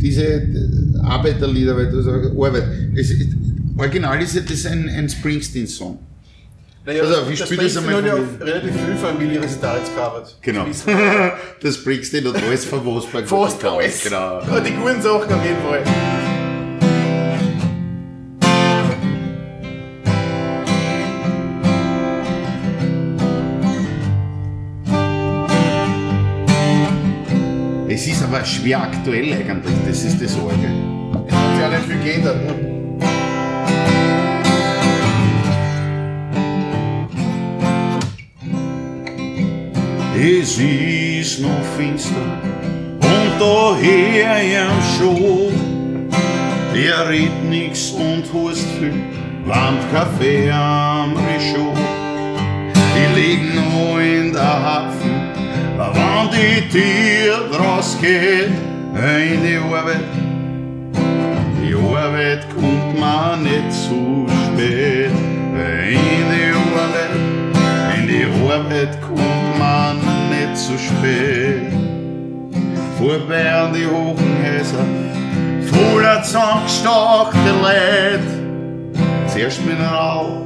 diese 0.00 0.24
äh, 0.24 0.46
Arbeiterlieder, 1.02 1.76
weil 1.76 1.90
du 1.90 2.00
sagst, 2.02 2.30
Arbeit, 2.36 2.62
es 2.94 3.10
ist, 3.10 3.28
original 3.76 4.20
ist 4.22 4.34
ja 4.34 4.42
das 4.42 4.66
ein, 4.66 4.88
ein 4.88 5.08
Springsteen-Song. 5.08 5.98
Naja, 6.86 7.02
Also, 7.02 7.28
wie 7.28 7.36
das 7.36 7.46
spielt 7.46 7.62
das 7.62 7.72
Springsteen 7.72 7.94
einmal 7.94 8.06
ja 8.06 8.44
relativ 8.46 8.70
viel 8.74 8.96
von 8.96 9.20
Willi 9.20 9.36
Resitaritz 9.36 9.88
gecovert. 9.94 10.38
Genau. 10.40 10.64
Das. 10.66 10.84
Das 11.62 11.74
Springsteen 11.76 12.26
hat 12.26 12.42
alles 12.42 12.64
von 12.64 12.84
Wasberg. 12.86 13.28
Fast 13.28 13.62
alles. 13.64 14.02
Genau. 14.04 14.40
Ja, 14.40 14.60
die 14.60 14.72
guten 14.72 15.02
Sachen 15.02 15.32
auf 15.34 15.44
jeden 15.44 15.60
Fall. 15.60 15.82
Aber 28.40 28.46
schwer 28.46 28.82
aktuell 28.82 29.34
eigentlich, 29.34 29.74
das 29.86 30.02
ist 30.02 30.22
das 30.22 30.34
Orgel. 30.38 30.70
Es 31.26 31.34
hat 31.34 31.56
sich 31.56 31.64
auch 31.64 31.70
nicht 31.70 31.84
viel 31.84 31.98
geändert. 32.02 32.36
Ne? 32.46 32.54
Es 40.22 40.58
ist 40.58 41.40
noch 41.40 41.62
finster 41.76 42.14
und 43.02 43.38
daher 43.38 44.62
im 44.62 44.82
Show. 44.98 45.52
Er 46.74 47.10
redet 47.10 47.44
nix 47.44 47.90
und 47.90 48.24
hust 48.32 48.66
viel, 48.78 48.94
warmt 49.44 49.82
Kaffee 49.92 50.50
am 50.50 51.14
Richaud. 51.14 51.76
Die 52.94 53.20
liegen 53.20 53.54
noch 53.54 53.98
in 53.98 54.32
der 54.32 54.42
Hafen, 54.42 55.19
rausgeht, 57.80 58.50
in 58.94 59.42
die 59.42 59.56
Arbeit. 59.56 60.00
Die 61.62 61.74
Arbeit 61.74 62.46
kommt 62.54 62.98
man 62.98 63.42
nicht 63.42 63.72
zu 63.72 64.26
spät, 64.28 65.10
in 65.10 66.26
die 66.30 66.52
Arbeit. 66.52 67.14
In 67.96 68.06
die 68.08 68.26
Arbeit 68.50 69.00
kommt 69.02 69.58
man 69.58 69.96
nicht 70.30 70.56
zu 70.56 70.78
spät. 70.78 71.72
Vorbei 72.98 73.52
an 73.52 73.72
die 73.72 73.86
Hochhäuser, 73.86 74.84
voller 75.70 76.22
zusammengestachte 76.22 77.52
Leid. 77.62 78.20
Zuerst 79.26 79.64
mit 79.64 79.78
dem 79.78 79.84
Rau, 79.84 80.42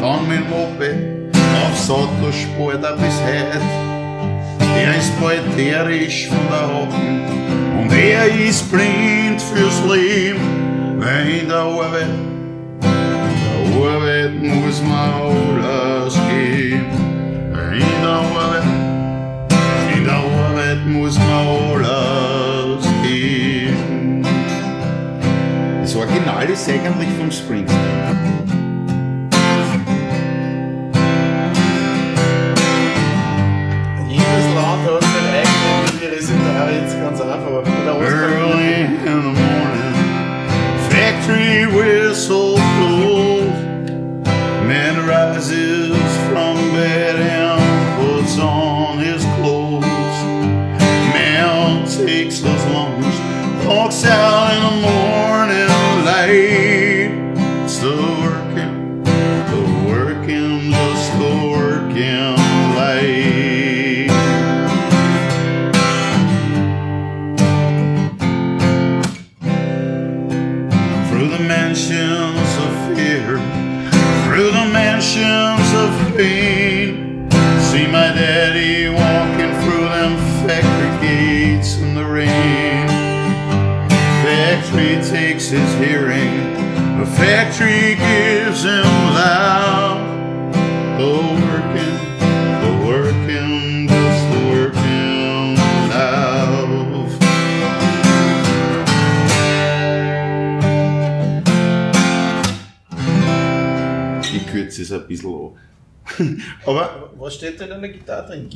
dann 0.00 0.28
mit 0.28 0.38
dem 0.38 0.50
Moped, 0.50 1.36
aufs 1.64 1.90
Auto 1.90 2.30
spart 2.30 2.84
er 2.84 2.96
bis 2.96 3.20
heut. 3.22 3.95
Er 4.76 4.96
ist 4.96 5.20
baldterisch 5.20 6.28
von 6.28 6.38
der 6.50 6.66
Hocken 6.68 7.22
und 7.80 7.92
er 7.92 8.26
ist 8.48 8.70
blind 8.70 9.40
fürs 9.40 9.82
Leben, 9.90 11.00
weil 11.00 11.28
in 11.28 11.48
der 11.48 11.58
Arbeit 11.58 12.08
der 13.76 13.92
Arbeit 13.92 14.42
muss 14.42 14.82
man 14.82 15.10
alles 15.62 16.14
geben. 16.28 16.86
In 17.72 18.02
der 18.02 18.10
Arbeit, 18.10 18.62
in 19.96 20.04
der 20.04 20.14
Arbeit 20.14 20.86
muss 20.86 21.18
man 21.18 21.84
alles 21.84 22.86
geben. 23.02 24.26
Das 25.82 25.94
Original 25.94 26.48
ist 26.48 26.68
eigentlich 26.68 27.08
vom 27.18 27.30
Springsteen. 27.30 28.25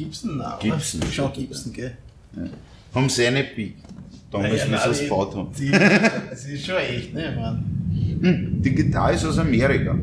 Gibson? 0.05 0.39
Nein? 0.39 0.55
Gibson. 0.61 1.01
Schon 1.13 1.33
Gibson, 1.33 1.73
gell? 1.73 1.93
haben 2.95 3.09
sie 3.09 3.27
eine 3.27 3.45
Big. 3.45 3.75
Damals, 4.31 4.53
Naja, 4.69 4.85
wie 4.85 4.85
sie 4.85 4.91
es 4.91 5.01
gebaut 5.09 5.35
haben. 5.37 5.49
Die, 5.59 5.71
das 5.71 6.45
ist 6.47 6.65
schon 6.67 6.77
echt, 6.77 7.13
ne? 7.15 7.35
Man. 7.37 7.65
Hm, 8.23 8.63
Die 8.63 8.75
Gitarre 8.75 9.15
ist 9.15 9.25
aus 9.25 9.39
Amerika. 9.39 9.97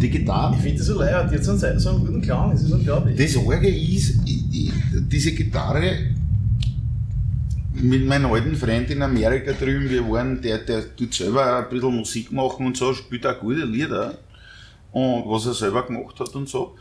Die 0.00 0.10
Gitarre. 0.10 0.54
Ich 0.56 0.62
finde 0.62 0.78
das 0.78 0.86
so 0.86 0.98
leid, 0.98 1.30
die 1.30 1.36
hat 1.36 1.44
so 1.44 1.52
einen, 1.52 1.78
so 1.80 1.88
einen 1.90 2.00
guten 2.00 2.20
Klang, 2.20 2.50
das 2.52 2.62
ist 2.62 2.72
unglaublich. 2.72 3.16
Das 3.16 3.36
Orge 3.36 3.68
ist, 3.68 4.16
ich- 4.26 4.44
ich- 4.52 4.72
diese 5.08 5.32
Gitarre 5.32 5.98
mit 7.74 8.06
meinem 8.06 8.30
alten 8.32 8.54
Freund 8.56 8.90
in 8.90 9.02
Amerika 9.02 9.52
drüben, 9.52 9.88
wir 9.88 10.08
waren, 10.10 10.40
der, 10.42 10.58
der 10.58 10.94
tut 10.96 11.14
selber 11.14 11.58
ein 11.58 11.68
bisschen 11.70 11.94
Musik 11.96 12.32
machen 12.32 12.66
und 12.66 12.76
so, 12.76 12.92
spielt 12.92 13.24
auch 13.26 13.38
gute 13.40 13.64
Lieder. 13.64 14.18
Und 14.92 15.24
was 15.26 15.46
er 15.46 15.54
selber 15.54 15.86
gemacht 15.86 16.18
hat 16.18 16.34
und 16.34 16.48
so. 16.48 16.74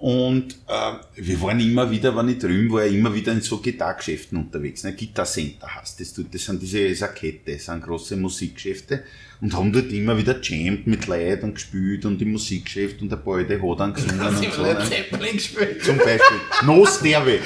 Und 0.00 0.54
äh, 0.66 0.92
wir 1.16 1.42
waren 1.42 1.60
immer 1.60 1.90
wieder, 1.90 2.16
wenn 2.16 2.30
ich 2.30 2.38
drüben 2.38 2.72
war, 2.72 2.86
immer 2.86 3.14
wieder 3.14 3.32
in 3.32 3.42
so 3.42 3.58
Gitarrgeschäften 3.58 4.38
unterwegs. 4.38 4.82
Ne? 4.82 4.94
Guitar 4.94 5.26
Center 5.26 5.74
heißt 5.74 6.00
das. 6.00 6.14
Das 6.14 6.42
sind 6.42 6.62
diese 6.62 6.94
Sakette, 6.94 7.52
das 7.52 7.66
sind 7.66 7.82
große 7.82 8.16
Musikgeschäfte. 8.16 9.02
Und 9.42 9.54
haben 9.54 9.70
dort 9.70 9.92
immer 9.92 10.16
wieder 10.16 10.40
jammed 10.40 10.86
mit 10.86 11.06
Leuten 11.06 11.44
und 11.44 11.54
gespielt 11.56 12.06
und 12.06 12.20
im 12.22 12.32
Musikgeschäft 12.32 13.02
und 13.02 13.10
der 13.10 13.16
Beute 13.16 13.60
hat 13.60 13.80
dann 13.80 13.92
gesungen 13.92 14.20
und 14.20 14.54
so. 14.54 14.62
Ne? 14.62 14.78
Zeppelin 14.88 15.34
gespielt? 15.34 15.84
Zum 15.84 15.98
Beispiel. 15.98 16.40
No 16.64 16.86
Sterbe. 16.86 17.38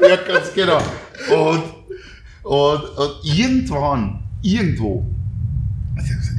ja, 0.00 0.16
ganz 0.16 0.54
genau. 0.54 0.82
Und, 1.30 1.64
und, 2.44 2.82
und 2.96 3.14
irgendwann, 3.24 4.24
irgendwo, 4.40 5.04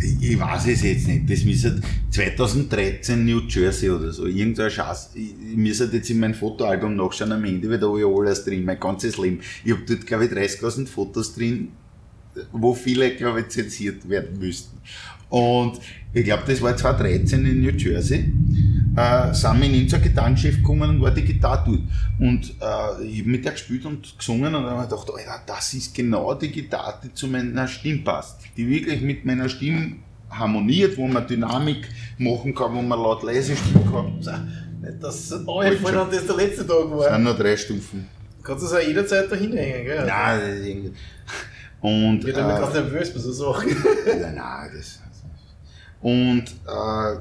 ich, 0.01 0.39
weiß 0.39 0.67
es 0.67 0.83
jetzt 0.83 1.07
nicht, 1.07 1.29
das 1.29 1.43
müsste 1.43 1.81
2013 2.11 3.25
New 3.25 3.41
Jersey 3.47 3.89
oder 3.89 4.11
so, 4.11 4.25
irgendein 4.25 4.69
Scheiß. 4.69 5.11
Ich, 5.15 5.33
ich 5.51 5.57
müsste 5.57 5.89
jetzt 5.91 6.09
in 6.09 6.19
mein 6.19 6.33
Fotoalbum 6.33 6.95
nachschauen 6.95 7.31
am 7.31 7.43
Ende, 7.43 7.69
weil 7.69 7.79
da 7.79 7.87
habe 7.87 7.99
ich 7.99 8.05
alles 8.05 8.43
drin, 8.43 8.65
mein 8.65 8.79
ganzes 8.79 9.17
Leben. 9.17 9.39
Ich 9.63 9.71
habe 9.71 9.83
dort, 9.87 10.05
glaube 10.05 10.25
ich, 10.25 10.31
30.000 10.31 10.87
Fotos 10.87 11.33
drin, 11.35 11.69
wo 12.51 12.73
viele, 12.73 13.15
glaube 13.15 13.41
ich, 13.41 13.47
zensiert 13.49 14.07
werden 14.09 14.39
müssten. 14.39 14.77
Und 15.29 15.79
ich 16.13 16.23
glaube, 16.23 16.43
das 16.47 16.61
war 16.61 16.75
2013 16.75 17.45
in 17.45 17.61
New 17.61 17.71
Jersey. 17.71 18.31
Äh, 18.97 19.33
sind 19.33 19.59
wir 19.59 19.65
in 19.67 19.73
irgendein 19.75 20.01
Gitarrengeschäft 20.03 20.57
gekommen 20.59 20.89
und 20.89 21.01
war 21.01 21.11
die 21.11 21.23
Gitarre 21.23 21.63
dort. 21.65 21.79
Und 22.19 22.49
äh, 22.61 23.05
ich 23.05 23.19
habe 23.19 23.29
mit 23.29 23.43
der 23.43 23.51
gespielt 23.51 23.85
und 23.85 24.17
gesungen 24.17 24.55
und 24.55 24.63
dann 24.63 24.71
habe 24.71 24.83
ich 24.83 24.89
gedacht, 24.89 25.09
Alter, 25.11 25.41
das 25.45 25.73
ist 25.73 25.93
genau 25.93 26.33
die 26.35 26.51
Gitarre, 26.51 26.99
die 27.03 27.13
zu 27.13 27.27
meiner 27.27 27.67
Stimme 27.67 28.03
passt. 28.03 28.39
Die 28.55 28.67
wirklich 28.67 29.01
mit 29.01 29.25
meiner 29.25 29.49
Stimme 29.49 29.97
harmoniert, 30.29 30.97
wo 30.97 31.07
man 31.07 31.27
Dynamik 31.27 31.87
machen 32.17 32.55
kann, 32.55 32.73
wo 32.73 32.81
man 32.81 32.97
laut 32.99 33.23
leise 33.23 33.55
spielen 33.55 33.91
kann. 33.91 34.21
So, 34.21 34.31
Nicht, 34.31 35.03
dass 35.03 35.31
es 35.31 35.43
voll 35.43 35.65
und 35.97 36.13
das 36.13 36.25
der 36.27 36.35
letzte 36.35 36.65
Tag 36.65 36.77
Das 36.89 36.91
war. 36.91 37.11
sind 37.13 37.23
noch 37.23 37.37
drei 37.37 37.57
Stufen. 37.57 38.07
Kannst 38.43 38.63
du 38.63 38.67
es 38.67 38.73
auch 38.73 38.87
jederzeit 38.87 39.31
da 39.31 39.35
hinhängen, 39.35 39.83
gell? 39.85 40.05
Nein, 40.05 40.39
das 40.39 40.49
ist 40.59 40.65
irgendwie- 40.65 40.93
und 41.81 42.19
Ich 42.19 42.25
bin 42.25 42.33
dann 42.35 42.61
ganz 42.61 42.73
nervös 42.73 43.13
bei 43.13 43.19
so 43.19 43.31
Sachen. 43.33 43.69
Nein, 44.07 44.35
nein, 44.35 44.69
das. 44.75 44.99
Und 46.01 46.43
äh, 46.67 47.17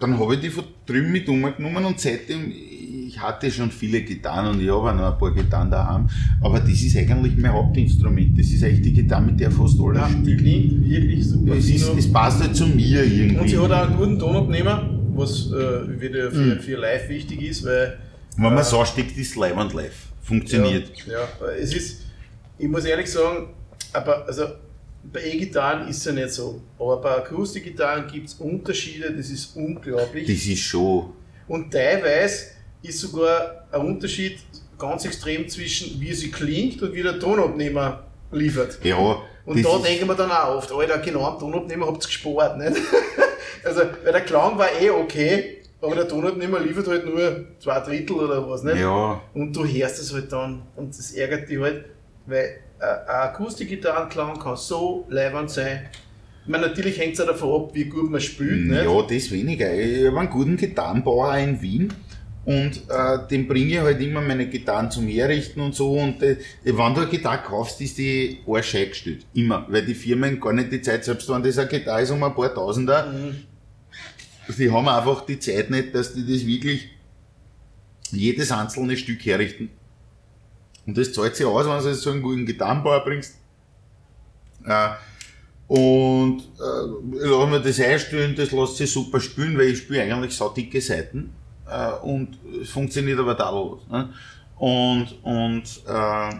dann 0.00 0.18
habe 0.18 0.34
ich 0.34 0.40
die 0.40 0.50
von 0.50 0.64
drüben 0.86 1.12
mit 1.12 1.28
umgenommen 1.28 1.84
und 1.84 2.00
seitdem, 2.00 2.50
ich 2.52 3.18
hatte 3.20 3.50
schon 3.50 3.70
viele 3.70 4.00
Gitarren 4.02 4.46
und 4.54 4.60
ich 4.62 4.68
habe 4.68 4.90
auch 4.90 4.94
noch 4.94 5.12
ein 5.12 5.18
paar 5.18 5.34
Gitarren 5.34 5.70
daheim, 5.70 6.08
aber 6.42 6.60
das 6.60 6.70
ist 6.80 6.96
eigentlich 6.96 7.36
mein 7.36 7.52
Hauptinstrument. 7.52 8.38
Das 8.38 8.46
ist 8.46 8.62
eigentlich 8.64 8.82
die 8.82 8.92
Gitarre, 8.94 9.22
mit 9.22 9.38
der 9.40 9.50
fast 9.50 9.78
alles 9.80 9.98
Ja, 10.00 10.08
die 10.08 10.14
spiele. 10.22 10.36
klingt 10.36 10.88
wirklich 10.88 11.26
super. 11.26 11.54
Es, 11.56 11.68
ist, 11.68 11.88
es 11.98 12.12
passt 12.12 12.40
halt 12.42 12.56
zu 12.56 12.66
mir 12.66 13.04
irgendwie. 13.04 13.36
und 13.38 13.48
sie 13.48 13.58
hat 13.58 13.70
auch 13.72 13.86
einen 13.88 13.96
guten 13.96 14.18
Tonabnehmer, 14.18 14.88
was 15.14 15.50
äh, 15.52 16.00
wieder 16.00 16.30
für, 16.30 16.38
Mhm. 16.56 16.60
für 16.60 16.76
live 16.76 17.08
wichtig 17.08 17.42
ist, 17.42 17.64
weil 17.66 17.98
Wenn 18.36 18.54
man 18.54 18.64
so 18.64 18.84
steckt, 18.84 19.16
ist 19.18 19.36
live 19.36 19.56
und 19.56 19.74
live. 19.74 20.06
Funktioniert. 20.22 20.90
Ja, 21.06 21.12
ja, 21.14 21.52
es 21.60 21.74
ist, 21.74 22.02
ich 22.58 22.68
muss 22.68 22.84
ehrlich 22.84 23.10
sagen, 23.10 23.48
aber 23.92 24.24
also 24.26 24.44
bei 25.02 25.24
E-Gitarren 25.24 25.88
ist 25.88 25.98
es 25.98 26.04
ja 26.04 26.12
nicht 26.12 26.30
so. 26.30 26.60
Aber 26.78 27.00
bei 27.00 27.10
Akustikgitarren 27.16 28.06
gibt 28.06 28.28
es 28.28 28.34
Unterschiede, 28.34 29.12
das 29.12 29.30
ist 29.30 29.56
unglaublich. 29.56 30.26
Das 30.26 30.46
ist 30.46 30.60
schon. 30.60 31.12
Und 31.48 31.72
teilweise 31.72 32.46
ist 32.82 33.00
sogar 33.00 33.66
ein 33.72 33.80
Unterschied 33.80 34.38
ganz 34.78 35.04
extrem 35.04 35.48
zwischen 35.48 36.00
wie 36.00 36.12
sie 36.14 36.30
klingt 36.30 36.80
und 36.82 36.94
wie 36.94 37.02
der 37.02 37.18
Tonabnehmer 37.18 38.04
liefert. 38.32 38.78
Ja, 38.82 39.22
Und 39.44 39.64
da 39.64 39.78
denken 39.78 40.06
wir 40.06 40.14
dann 40.14 40.30
auch 40.30 40.56
oft, 40.56 40.72
Alter, 40.72 40.98
genau 40.98 41.26
am 41.26 41.38
Tonabnehmer 41.38 41.86
habt 41.86 42.04
ihr 42.04 42.06
gespart, 42.06 42.58
nicht? 42.58 42.76
also, 43.64 43.80
weil 44.04 44.12
der 44.12 44.22
Klang 44.22 44.56
war 44.56 44.68
eh 44.80 44.90
okay, 44.90 45.58
aber 45.82 45.94
der 45.94 46.08
Tonabnehmer 46.08 46.60
liefert 46.60 46.86
halt 46.88 47.04
nur 47.06 47.46
zwei 47.58 47.80
Drittel 47.80 48.16
oder 48.16 48.48
was, 48.48 48.62
nicht? 48.62 48.78
ja, 48.78 49.20
Und 49.34 49.54
du 49.54 49.64
hörst 49.66 50.00
es 50.00 50.12
halt 50.12 50.32
dann 50.32 50.62
und 50.76 50.96
das 50.96 51.12
ärgert 51.12 51.48
dich 51.48 51.58
halt, 51.58 51.84
weil 52.26 52.60
Akustikgitarrenklang 52.80 54.38
kann 54.38 54.56
so 54.56 55.06
leibend 55.08 55.50
sein. 55.50 55.88
Ich 56.44 56.48
meine, 56.50 56.68
natürlich 56.68 56.98
hängt 56.98 57.14
es 57.14 57.20
auch 57.20 57.26
davon 57.26 57.62
ab, 57.64 57.70
wie 57.74 57.84
gut 57.84 58.10
man 58.10 58.20
spielt. 58.20 58.66
Nicht? 58.66 58.84
Ja, 58.84 59.02
das 59.02 59.30
weniger. 59.30 59.72
Ich 59.74 60.06
habe 60.06 60.18
einen 60.20 60.30
guten 60.30 60.56
Gitarrenbauer 60.56 61.36
in 61.36 61.60
Wien 61.60 61.92
und 62.46 62.82
äh, 62.88 63.28
dem 63.30 63.46
bringe 63.46 63.74
ich 63.74 63.78
halt 63.80 64.00
immer 64.00 64.20
meine 64.22 64.46
Gitarren 64.48 64.90
zum 64.90 65.06
Herrichten 65.06 65.60
und 65.60 65.74
so. 65.74 65.92
Und 65.92 66.22
äh, 66.22 66.36
wenn 66.64 66.74
du 66.94 67.02
eine 67.02 67.06
Gitarre 67.06 67.42
kaufst, 67.46 67.80
ist 67.82 67.98
die 67.98 68.38
arschei 68.48 68.86
gestellt. 68.86 69.26
Immer. 69.34 69.66
Weil 69.68 69.84
die 69.84 69.94
Firmen 69.94 70.40
gar 70.40 70.52
nicht 70.54 70.72
die 70.72 70.80
Zeit, 70.80 71.04
selbst 71.04 71.28
wenn 71.28 71.42
das 71.42 71.58
eine 71.58 71.68
Gitarre 71.68 72.02
ist 72.02 72.10
um 72.10 72.22
ein 72.22 72.34
paar 72.34 72.52
Tausender, 72.54 73.12
Mhm. 73.12 73.36
die 74.58 74.70
haben 74.70 74.88
einfach 74.88 75.26
die 75.26 75.38
Zeit 75.38 75.70
nicht, 75.70 75.94
dass 75.94 76.14
die 76.14 76.26
das 76.26 76.44
wirklich 76.46 76.88
jedes 78.10 78.50
einzelne 78.50 78.96
Stück 78.96 79.24
herrichten. 79.24 79.70
Und 80.86 80.96
das 80.96 81.12
zahlt 81.12 81.36
sich 81.36 81.46
aus, 81.46 81.66
wenn 81.66 81.82
du 81.82 81.94
so 81.94 82.10
einen 82.10 82.22
guten 82.22 82.46
Gitarrenbauer 82.46 83.04
bringst. 83.04 83.36
Äh, 84.64 84.90
und 85.68 86.40
äh, 86.58 87.26
lasse 87.28 87.46
mir 87.46 87.60
das 87.60 87.80
einstellen, 87.80 88.34
das 88.34 88.50
lässt 88.50 88.76
sich 88.76 88.90
super 88.90 89.20
spielen, 89.20 89.56
weil 89.56 89.68
ich 89.68 89.78
spiele 89.78 90.02
eigentlich 90.02 90.36
so 90.36 90.48
dicke 90.48 90.80
Seiten. 90.80 91.32
Äh, 91.68 91.92
und 92.02 92.38
es 92.60 92.70
funktioniert 92.70 93.20
aber 93.20 93.36
tadellos. 93.36 93.86
Ne? 93.88 94.12
Und, 94.58 95.16
und 95.22 95.62
äh, 95.86 96.34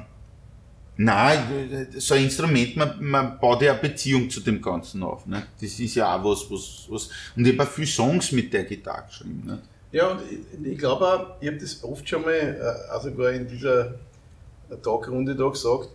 nein, 0.96 1.86
so 1.96 2.14
ein 2.14 2.24
Instrument, 2.24 2.76
man, 2.76 2.96
man 3.00 3.38
baut 3.38 3.62
ja 3.62 3.72
eine 3.72 3.80
Beziehung 3.80 4.28
zu 4.28 4.40
dem 4.40 4.60
Ganzen 4.60 5.02
auf. 5.02 5.24
Ne? 5.26 5.44
Das 5.60 5.78
ist 5.78 5.94
ja 5.94 6.16
auch 6.16 6.24
was, 6.24 6.50
was, 6.50 6.86
was. 6.88 7.10
Und 7.36 7.46
ich 7.46 7.52
habe 7.56 7.68
auch 7.68 7.72
viele 7.72 7.86
Songs 7.86 8.32
mit 8.32 8.52
der 8.52 8.64
Gitarre 8.64 9.04
geschrieben. 9.06 9.44
Ne? 9.46 9.62
Ja, 9.92 10.08
und 10.08 10.22
ich, 10.28 10.72
ich 10.72 10.78
glaube 10.78 11.06
auch, 11.06 11.40
ich 11.40 11.46
habe 11.46 11.58
das 11.58 11.84
oft 11.84 12.08
schon 12.08 12.22
mal, 12.22 12.88
auch 12.92 13.02
sogar 13.02 13.30
in 13.30 13.46
dieser 13.46 13.94
Talkrunde 14.82 15.34
da 15.34 15.48
gesagt, 15.48 15.88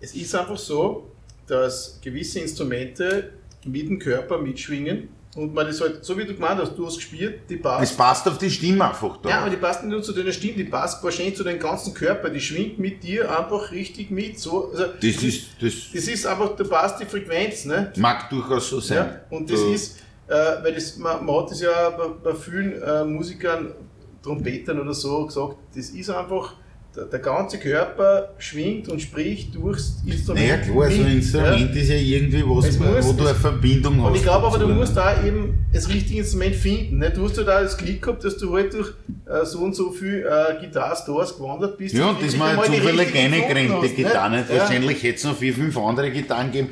es 0.00 0.14
ist 0.14 0.34
einfach 0.34 0.58
so, 0.58 1.08
dass 1.46 1.98
gewisse 2.02 2.40
Instrumente 2.40 3.32
mit 3.64 3.88
dem 3.88 3.98
Körper 3.98 4.38
mitschwingen 4.38 5.08
und 5.34 5.54
man 5.54 5.66
das 5.66 5.80
halt, 5.80 6.04
so 6.04 6.16
wie 6.18 6.24
du 6.26 6.34
gemeint 6.34 6.60
hast, 6.60 6.76
du 6.76 6.84
hast 6.86 6.96
gespielt, 6.96 7.40
die 7.48 7.54
Es 7.56 7.62
passt. 7.62 7.96
passt 7.96 8.28
auf 8.28 8.36
die 8.38 8.50
Stimme 8.50 8.86
einfach 8.88 9.16
da. 9.18 9.28
Ja, 9.30 9.40
aber 9.40 9.50
die 9.50 9.56
passt 9.56 9.82
nicht 9.82 9.90
nur 9.92 10.02
zu 10.02 10.12
deiner 10.12 10.32
Stimme, 10.32 10.54
die 10.54 10.64
passt 10.64 11.02
wahrscheinlich 11.02 11.36
zu 11.36 11.42
deinem 11.44 11.58
ganzen 11.58 11.94
Körper, 11.94 12.28
die 12.28 12.40
schwingt 12.40 12.78
mit 12.78 13.02
dir 13.02 13.30
einfach 13.38 13.70
richtig 13.72 14.10
mit. 14.10 14.38
So, 14.38 14.70
also, 14.72 14.84
das 15.00 15.22
ist, 15.22 15.46
das 15.60 15.72
das 15.94 16.04
ist 16.08 16.26
einfach, 16.26 16.54
du 16.56 16.64
passt 16.68 17.00
die 17.00 17.06
Frequenz, 17.06 17.64
ne? 17.64 17.92
mag 17.96 18.28
durchaus 18.28 18.68
so 18.68 18.80
sein. 18.80 18.96
Ja, 18.98 19.20
und 19.30 19.50
das 19.50 19.60
Da- 19.60 19.72
ist, 19.72 19.98
äh, 20.28 20.34
weil 20.64 20.74
das, 20.74 20.96
man, 20.98 21.24
man 21.24 21.36
hat 21.42 21.50
das 21.50 21.60
ja 21.62 21.90
bei, 21.90 22.08
bei 22.30 22.34
vielen 22.34 22.82
äh, 22.82 23.04
Musikern, 23.04 23.72
Trompetern 24.22 24.80
oder 24.80 24.92
so 24.94 25.26
gesagt, 25.26 25.56
das 25.74 25.88
ist 25.90 26.10
einfach, 26.10 26.54
der, 26.96 27.20
ganze 27.20 27.58
Körper 27.58 28.34
schwingt 28.38 28.88
und 28.88 29.00
spricht 29.00 29.54
durchs 29.54 30.02
Instrument. 30.06 30.46
Naja, 30.46 30.58
klar, 30.58 30.74
so 30.74 30.80
ein 30.82 31.04
mit, 31.04 31.12
Instrument 31.14 31.76
ist 31.76 31.88
ja 31.88 31.96
irgendwie 31.96 32.42
was, 32.44 32.66
Es 32.66 32.78
muss- 32.78 33.06
wo 33.06 33.12
du 33.12 33.26
eine 33.26 33.34
Verbindung 33.34 33.96
Ja. 33.96 34.02
hast. 34.02 34.08
Und 34.10 34.16
ich 34.16 34.22
glaube 34.22 34.46
aber, 34.46 34.58
du 34.58 34.68
musst 34.68 34.94
ne? 34.94 35.00
da 35.00 35.24
eben 35.26 35.54
das 35.72 35.88
richtige 35.88 36.18
Instrument 36.20 36.54
finden. 36.54 36.98
Ne? 36.98 37.10
Du 37.10 37.24
hast 37.24 37.36
ja 37.36 37.44
da 37.44 37.62
das 37.62 37.76
Glück 37.78 38.02
gehabt, 38.02 38.24
dass 38.24 38.36
du 38.36 38.54
halt 38.54 38.74
durch 38.74 38.88
äh, 39.26 39.44
so 39.46 39.60
und 39.60 39.74
so 39.74 39.90
viel 39.90 40.26
äh, 40.28 40.60
Gitarre-Stores 40.60 41.36
gewandert 41.36 41.78
bist. 41.78 41.94
Ja, 41.94 42.10
und 42.10 42.22
das 42.22 42.38
war 42.38 42.62
zufällig 42.62 42.84
richtige 42.86 43.12
keine 43.12 43.36
gefunden 43.36 43.54
Grente 43.54 43.74
hast, 43.74 43.82
ne? 43.82 43.88
Gitarre. 43.94 44.30
nicht? 44.36 44.50
Ja. 44.50 44.58
Wahrscheinlich 44.58 45.02
hätte 45.02 45.14
es 45.16 45.24
noch 45.24 45.36
vier, 45.36 45.54
fünf 45.54 45.78
andere 45.78 46.10
Gitarren 46.10 46.52
gegeben. 46.52 46.70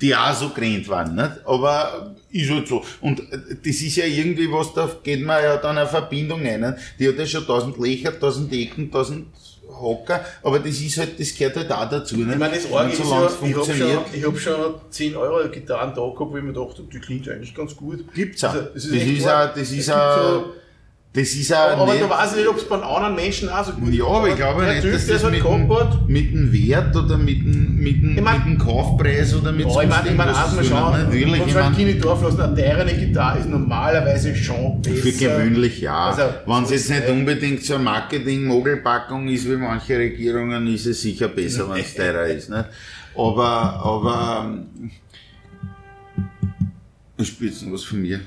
die 0.00 0.14
auch 0.14 0.32
so 0.32 0.50
gerannt 0.50 0.88
waren. 0.88 1.16
Nicht? 1.16 1.30
Aber 1.44 2.14
ist 2.30 2.48
halt 2.50 2.68
so. 2.68 2.84
Und 3.00 3.20
das 3.30 3.76
ist 3.80 3.96
ja 3.96 4.04
irgendwie 4.04 4.46
was, 4.52 4.72
da 4.72 4.88
geht 5.02 5.24
man 5.26 5.42
ja 5.42 5.56
dann 5.56 5.76
eine 5.76 5.88
Verbindung 5.88 6.46
ein. 6.46 6.60
Nicht? 6.60 6.74
Die 7.00 7.08
hat 7.08 7.18
ja 7.18 7.26
schon 7.26 7.44
tausend 7.44 7.76
Löcher, 7.78 8.16
tausend 8.16 8.52
Ecken, 8.52 8.92
tausend 8.92 9.26
Hocker, 9.80 10.24
aber 10.42 10.58
das 10.58 10.80
ist 10.80 10.98
halt, 10.98 11.18
das 11.18 11.34
gehört 11.34 11.56
halt 11.56 11.72
auch 11.72 11.88
dazu. 11.88 12.16
Nicht? 12.16 12.30
Ich 12.30 12.38
meine, 12.38 12.54
das 12.54 12.70
Orgel 12.70 12.92
ist 12.92 12.98
ja, 12.98 13.28
ich 13.46 13.56
habe 13.56 13.64
schon, 13.64 13.98
ich 14.12 14.24
hab 14.24 14.38
schon 14.38 14.74
10 14.90 15.16
Euro 15.16 15.48
Gitarren 15.48 15.94
da 15.94 16.02
gehabt, 16.02 16.32
wo 16.32 16.36
ich 16.36 16.42
mir 16.42 16.52
dachte, 16.52 16.82
die 16.82 16.98
klingt 16.98 17.28
eigentlich 17.28 17.54
ganz 17.54 17.76
gut. 17.76 18.04
Gibt's 18.14 18.44
auch. 18.44 18.54
Also, 18.54 18.68
das 18.74 18.84
ist, 18.84 18.94
das 18.94 19.02
ist 19.02 19.28
auch, 19.28 19.54
das 19.54 19.70
ist 19.70 19.90
auch, 19.92 20.44
das 21.18 21.34
ist 21.34 21.52
auch 21.52 21.70
aber 21.70 21.92
nicht, 21.92 22.04
du 22.04 22.08
weißt 22.08 22.36
nicht, 22.36 22.46
ob 22.46 22.56
es 22.56 22.68
bei 22.68 22.76
anderen 22.76 23.14
Menschen 23.16 23.48
auch 23.48 23.64
so 23.64 23.72
gut 23.72 23.88
ist. 23.88 23.96
Ja, 23.96 24.06
aber 24.06 24.28
ich 24.28 24.36
glaube 24.36 24.64
nicht, 24.66 24.84
dass 24.84 25.06
das 25.06 25.24
halt 25.24 25.32
mit, 25.32 25.44
dem, 25.44 26.06
mit 26.06 26.32
dem 26.32 26.52
Wert 26.52 26.94
oder 26.94 27.18
mit 27.18 27.40
dem, 27.40 27.76
mit 27.76 28.02
dem, 28.02 28.18
ich 28.18 28.22
mein, 28.22 28.38
mit 28.38 28.46
dem 28.46 28.58
Kaufpreis 28.58 29.34
oder 29.34 29.50
mit 29.50 29.66
ja, 29.66 29.72
so 29.72 29.80
ich 29.80 29.88
meine, 29.88 30.08
ich 30.08 30.14
mein, 30.14 30.28
mal 30.28 30.64
schauen, 30.64 31.02
natürlich, 31.02 31.40
man 31.40 31.50
sagt 31.50 31.76
keine 31.76 31.94
Dorf 31.96 32.22
lassen, 32.22 32.40
eine 32.40 32.54
teurere 32.54 32.94
Gitarre 32.94 33.38
ist 33.40 33.48
normalerweise 33.48 34.36
schon 34.36 34.80
besser. 34.80 34.96
Für 34.96 35.12
gewöhnlich 35.12 35.80
ja. 35.80 36.10
Also, 36.10 36.22
Wenn 36.46 36.62
es 36.62 36.70
jetzt 36.70 36.90
nicht 36.90 37.08
unbedingt 37.08 37.64
so 37.64 37.74
eine 37.74 37.84
Marketing-Mogelpackung 37.84 39.26
ist 39.28 39.50
wie 39.50 39.56
manche 39.56 39.98
Regierungen, 39.98 40.72
ist 40.72 40.86
es 40.86 41.02
sicher 41.02 41.28
besser, 41.28 41.68
wenn 41.74 41.80
es 41.80 41.94
teurer 41.94 42.26
ist. 42.26 42.48
Nicht? 42.48 42.64
Aber, 43.16 43.82
aber, 43.82 44.58
ich 47.16 47.26
spiele 47.26 47.50
jetzt 47.50 47.62
noch 47.64 47.72
was 47.72 47.82
von 47.82 48.00
mir 48.00 48.20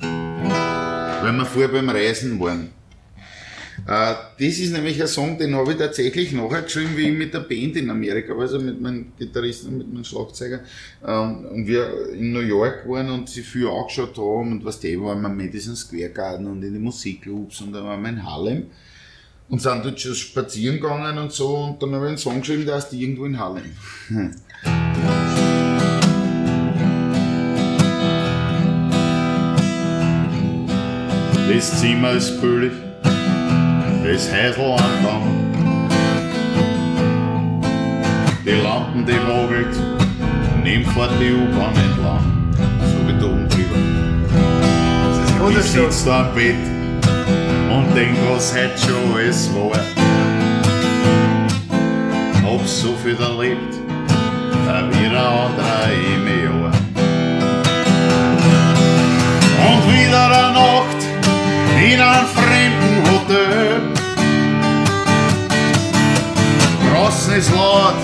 weil 0.00 1.32
wir 1.32 1.44
vorher 1.44 1.68
beim 1.68 1.88
Reisen 1.88 2.38
waren. 2.40 2.70
Äh, 3.86 4.14
das 4.38 4.58
ist 4.58 4.72
nämlich 4.72 5.00
ein 5.00 5.06
Song, 5.06 5.38
den 5.38 5.54
habe 5.54 5.72
ich 5.72 5.78
tatsächlich 5.78 6.32
nachher 6.32 6.62
geschrieben, 6.62 6.96
wie 6.96 7.08
ich 7.08 7.16
mit 7.16 7.34
der 7.34 7.40
Band 7.40 7.76
in 7.76 7.90
Amerika 7.90 8.34
war, 8.34 8.42
also 8.42 8.58
mit 8.58 8.80
meinem 8.80 9.12
Gitarristen 9.18 9.68
und 9.68 9.78
mit 9.78 9.92
meinem 9.92 10.04
Schlagzeuger. 10.04 10.60
Ähm, 11.06 11.46
und 11.46 11.66
wir 11.66 12.10
in 12.12 12.32
New 12.32 12.40
York 12.40 12.88
waren 12.88 13.10
und 13.10 13.28
sie 13.28 13.42
viel 13.42 13.68
angeschaut 13.68 14.16
haben 14.16 14.52
und 14.52 14.64
was 14.64 14.80
die 14.80 15.00
waren 15.00 15.20
wir 15.20 15.28
im 15.28 15.36
Madison 15.36 15.76
Square 15.76 16.10
Garden 16.10 16.46
und 16.46 16.62
in 16.62 16.72
die 16.72 16.80
Musikclubs 16.80 17.60
und 17.60 17.72
dann 17.72 17.84
waren 17.84 18.02
wir 18.02 18.08
in 18.08 18.24
Harlem 18.24 18.66
und 19.48 19.62
sind 19.62 19.84
dort 19.84 20.00
schon 20.00 20.14
spazieren 20.14 20.80
gegangen 20.80 21.18
und 21.18 21.32
so 21.32 21.54
und 21.56 21.82
dann 21.82 21.94
habe 21.94 22.06
ich 22.06 22.08
einen 22.08 22.18
Song 22.18 22.40
geschrieben, 22.40 22.66
der 22.66 22.76
heißt 22.76 22.92
irgendwo 22.92 23.26
in 23.26 23.38
Harlem. 23.38 23.70
Das 31.48 31.80
Zimmer 31.80 32.10
ist 32.10 32.40
kühlig, 32.40 32.72
das 33.02 34.32
Häusl 34.32 34.76
Gang. 35.02 35.22
Die 38.44 38.50
Lampen, 38.50 39.06
die 39.06 39.18
wogelt, 39.26 39.76
nimm 40.64 40.84
fort 40.86 41.10
die 41.20 41.32
U-Bahn 41.32 41.74
entlang, 41.76 42.52
so 42.80 42.98
wie 43.06 43.24
oben 43.24 43.48
drüber. 43.48 43.78
Ich 45.50 45.64
sitz 45.64 46.04
da 46.04 46.26
am 46.26 46.34
Bett 46.34 46.54
und 47.70 47.94
denk, 47.94 48.16
was 48.28 48.52
heute 48.52 48.78
schon 48.78 49.14
alles 49.16 49.50
war. 49.54 49.80
Hab 52.42 52.66
so 52.66 52.94
viel 53.02 53.16
erlebt, 53.20 53.74
wie 54.90 55.06
ein 55.06 55.16
anderer 55.16 55.90
im 56.14 56.26
Jahr. 56.44 56.72
Und 59.68 59.82
wieder 59.92 60.24
eine 60.26 60.52
Nacht 60.54 60.95
in 61.92 62.00
einem 62.00 62.26
fremden 62.26 62.96
Hotel. 63.08 63.80
Draußen 66.90 67.34
ist 67.34 67.52
laut 67.54 67.94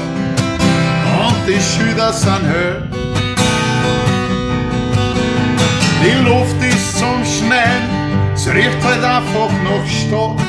und 1.19 1.37
die 1.49 1.61
Schüler 1.61 2.13
sind 2.13 2.43
höher. 2.43 2.83
Die 6.05 6.17
Luft 6.25 6.61
ist 6.63 6.99
zum 6.99 7.25
Schneien, 7.25 7.83
es 8.35 8.47
riecht 8.49 8.85
halt 8.85 9.03
einfach 9.05 9.51
nach 9.65 9.87
Stadt. 9.87 10.41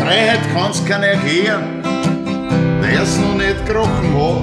Freiheit 0.00 0.40
kann's 0.54 0.82
keiner 0.84 1.08
erklären, 1.08 1.82
der 2.80 3.02
es 3.02 3.18
noch 3.18 3.34
nicht 3.34 3.66
gerochen 3.66 4.14
hat. 4.14 4.42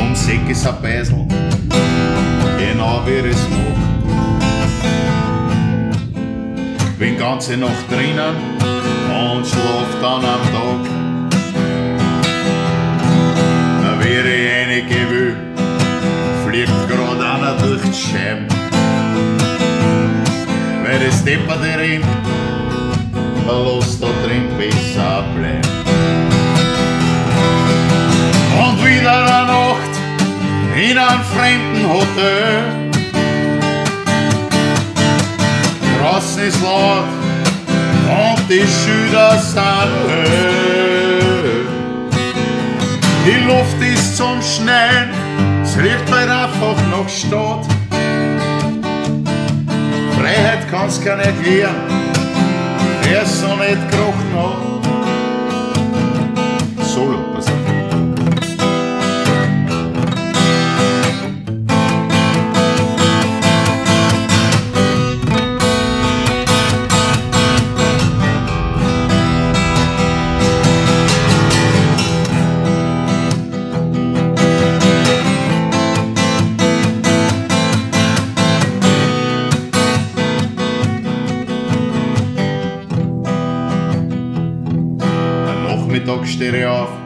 Um 0.00 0.14
Säck 0.14 0.48
ist 0.48 0.66
ein 0.66 0.80
Beisel 0.80 1.26
wie 3.06 3.28
es 3.28 3.48
macht. 3.48 3.72
Bin 6.98 7.18
ganze 7.18 7.56
Nacht 7.56 7.90
drinnen 7.90 8.36
und 9.08 9.46
schlaf 9.46 9.90
dann 10.00 10.24
am 10.24 10.42
Tag. 10.52 10.82
Da 13.82 14.04
wäre 14.04 14.34
einige 14.62 15.10
will, 15.10 15.36
fliegt 16.46 16.88
grad 16.88 17.20
einer 17.20 17.54
durch 17.60 17.82
die 17.82 17.92
Scheiben. 17.92 18.46
Weil 20.84 21.00
das 21.06 21.24
depperte 21.24 21.78
Rind, 21.80 22.04
lass 23.46 23.98
da 24.00 24.08
drin 24.24 24.46
besser 24.58 25.24
bleiben. 25.34 25.72
Und 28.64 28.84
wieder 28.84 29.16
eine 29.24 29.46
Nacht 29.52 29.92
in 30.76 30.98
einem 30.98 31.22
fremden 31.22 31.88
Hotel. 31.92 32.81
Und 38.08 38.48
die 38.48 38.66
Schüler 38.66 39.38
sind 39.38 39.62
höher. 40.08 40.52
Die 43.24 43.38
Luft 43.46 43.80
ist 43.80 44.16
zum 44.16 44.42
Schneien, 44.42 45.10
es 45.62 45.76
riecht 45.78 46.10
halt 46.10 46.28
einfach 46.28 46.76
nach 46.90 47.08
Stadt. 47.08 47.66
Freiheit 50.18 50.68
kann's 50.70 51.00
gar 51.04 51.16
nicht 51.18 51.44
lehren, 51.44 51.76
wer 53.02 53.24
so 53.24 53.54
nicht 53.54 53.90
gerochen 53.90 54.34
hat. 54.34 54.71
Stehe 86.42 86.58
ich 86.58 87.01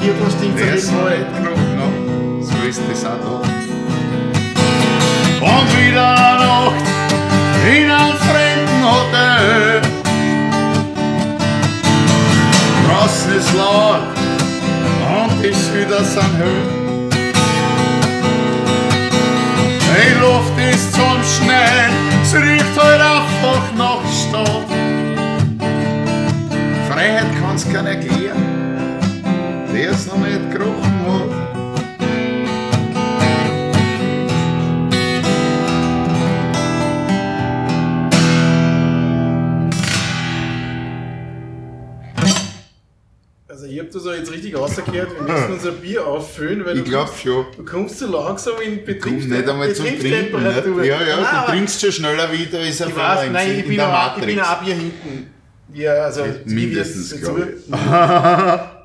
gehen. 0.00 0.14
Also 0.22 0.24
am 0.24 0.28
Kirchhof 0.28 0.32
stinkt 0.32 0.60
es 0.60 0.90
rausgehört, 44.78 45.08
wir 45.14 45.32
müssen 45.34 45.52
unser 45.52 45.72
Bier 45.72 46.06
auffüllen, 46.06 46.64
weil 46.64 46.76
Ich 46.78 46.84
du, 46.84 46.90
glaube 46.90 47.10
schon. 47.20 47.46
du 47.56 47.64
kommst 47.64 47.98
so 47.98 48.06
langsam 48.10 48.54
in 48.64 48.76
Komm 48.76 48.84
Betriebs 48.86 49.24
nicht 49.26 49.48
einmal 49.48 49.74
zum 49.74 49.86
Trinken. 49.86 50.42
Nicht? 50.42 50.66
Ja, 50.86 51.02
ja, 51.02 51.20
Nein, 51.20 51.44
du 51.46 51.52
trinkst 51.52 51.80
schon 51.80 51.92
schneller 51.92 52.28
wie 52.32 52.46
da 52.46 52.58
ist 52.60 52.82
ein 52.82 52.88
Ich 52.90 52.96
weiß, 52.96 53.30
nein, 53.32 53.50
in, 53.50 53.56
ich 53.58 53.62
bin, 53.64 53.70
in 53.72 53.76
der 53.78 53.88
auch, 53.88 54.16
ich 54.18 54.24
bin 54.26 54.36
Matrix. 54.36 54.48
auch 54.58 54.62
Bier 54.64 54.74
hinten. 54.74 55.30
Ja, 55.74 55.92
also 55.92 56.24
mindestens, 56.46 57.14
wie 57.14 57.20
glaub 57.20 57.36
wir 57.36 57.48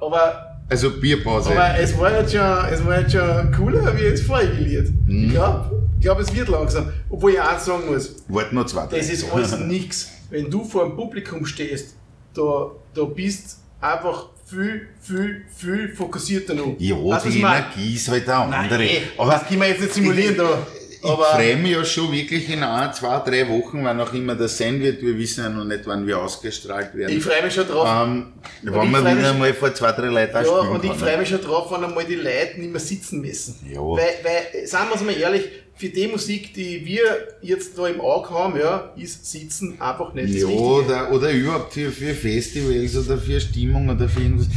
aber, 0.01 0.57
Also 0.69 0.89
Bierpause. 0.91 1.51
aber 1.51 1.79
es 1.79 1.97
war 1.97 2.11
jetzt 2.19 2.33
schon, 2.33 2.41
es 2.71 2.85
war 2.85 2.99
jetzt 2.99 3.11
schon 3.13 3.51
cooler 3.55 3.97
wie 3.97 4.01
jetzt 4.03 4.23
vorgeliert. 4.23 4.89
Mhm. 5.07 5.25
Ich 5.25 5.31
glaube, 5.31 5.71
ich 5.97 6.01
glaub, 6.03 6.19
es 6.19 6.35
wird 6.35 6.49
langsam. 6.49 6.91
Obwohl 7.09 7.31
ich 7.31 7.41
eins 7.41 7.65
sagen 7.65 7.83
muss, 7.89 8.15
Warte 8.27 8.53
noch 8.55 8.65
zwei. 8.65 8.85
das 8.87 9.09
ist 9.09 9.31
alles 9.33 9.57
nix. 9.59 10.09
Wenn 10.29 10.49
du 10.49 10.63
vor 10.65 10.83
einem 10.85 10.95
Publikum 10.95 11.45
stehst, 11.45 11.95
da, 12.33 12.71
da 12.93 13.03
bist 13.05 13.59
einfach 13.79 14.29
viel, 14.45 14.87
viel, 15.01 15.41
viel 15.55 15.89
fokussierter 15.95 16.53
noch. 16.53 16.75
Ja, 16.79 16.95
du, 16.95 17.29
die? 17.29 17.39
Energie 17.39 17.95
ist 17.95 18.07
halt 18.09 18.27
eine 18.29 18.49
Nein, 18.49 18.59
andere. 18.65 18.83
eh, 18.85 19.01
aber 19.17 19.31
das 19.31 19.47
können 19.47 19.61
wir 19.61 19.67
jetzt 19.69 19.81
nicht 19.81 19.93
simulieren 19.93 20.37
da. 20.37 20.65
ich 21.05 21.09
freue 21.11 21.55
mich 21.57 21.71
ja 21.71 21.83
schon 21.83 22.11
wirklich 22.11 22.49
in 22.49 22.63
ein, 22.63 22.93
zwei, 22.93 23.19
drei 23.19 23.47
Wochen, 23.49 23.83
wann 23.83 23.99
auch 23.99 24.13
immer 24.13 24.35
das 24.35 24.57
sein 24.57 24.79
wird. 24.79 25.01
Wir 25.01 25.17
wissen 25.17 25.43
ja 25.43 25.49
noch 25.49 25.65
nicht, 25.65 25.81
wann 25.85 26.05
wir 26.07 26.17
ausgestrahlt 26.19 26.95
werden. 26.95 27.17
ich 27.17 27.23
freue 27.23 27.43
mich 27.43 27.53
schon 27.53 27.67
drauf. 27.67 27.87
ähm, 28.05 28.33
wenn 28.61 28.73
freu 28.73 28.85
wieder 29.01 29.31
mich- 29.33 29.39
mal 29.39 29.53
vor 29.53 29.73
zwei, 29.73 29.91
drei 29.91 30.07
Leuten 30.07 30.45
Ja, 30.45 30.51
und 30.51 30.83
ich 30.83 30.93
freue 30.93 31.17
mich 31.17 31.29
schon 31.29 31.41
drauf, 31.41 31.71
wenn 31.71 31.83
einmal 31.83 32.05
die 32.05 32.15
Leute 32.15 32.59
nicht 32.59 32.71
mehr 32.71 32.79
sitzen 32.79 33.21
müssen. 33.21 33.55
Ja. 33.69 33.81
Weil, 33.81 33.97
weil, 34.23 34.67
sagen 34.67 34.89
wir 34.89 34.95
es 34.95 35.01
mal 35.03 35.11
ehrlich, 35.17 35.43
für 35.75 35.89
die 35.89 36.07
Musik, 36.07 36.53
die 36.53 36.85
wir 36.85 37.01
jetzt 37.41 37.77
da 37.77 37.87
im 37.87 37.99
Auge 37.99 38.29
haben, 38.29 38.57
ja, 38.59 38.91
ist 38.95 39.29
Sitzen 39.29 39.81
einfach 39.81 40.13
nicht 40.13 40.33
das 40.33 40.41
Ja, 40.41 40.47
Richtige. 40.47 40.63
oder, 40.63 41.11
oder 41.11 41.31
überhaupt 41.31 41.73
für, 41.73 41.91
für 41.91 42.13
Festivals 42.13 42.95
oder 42.95 43.17
für 43.17 43.39
Stimmung 43.41 43.89
oder 43.89 44.07
für 44.07 44.21
irgendwas. 44.21 44.47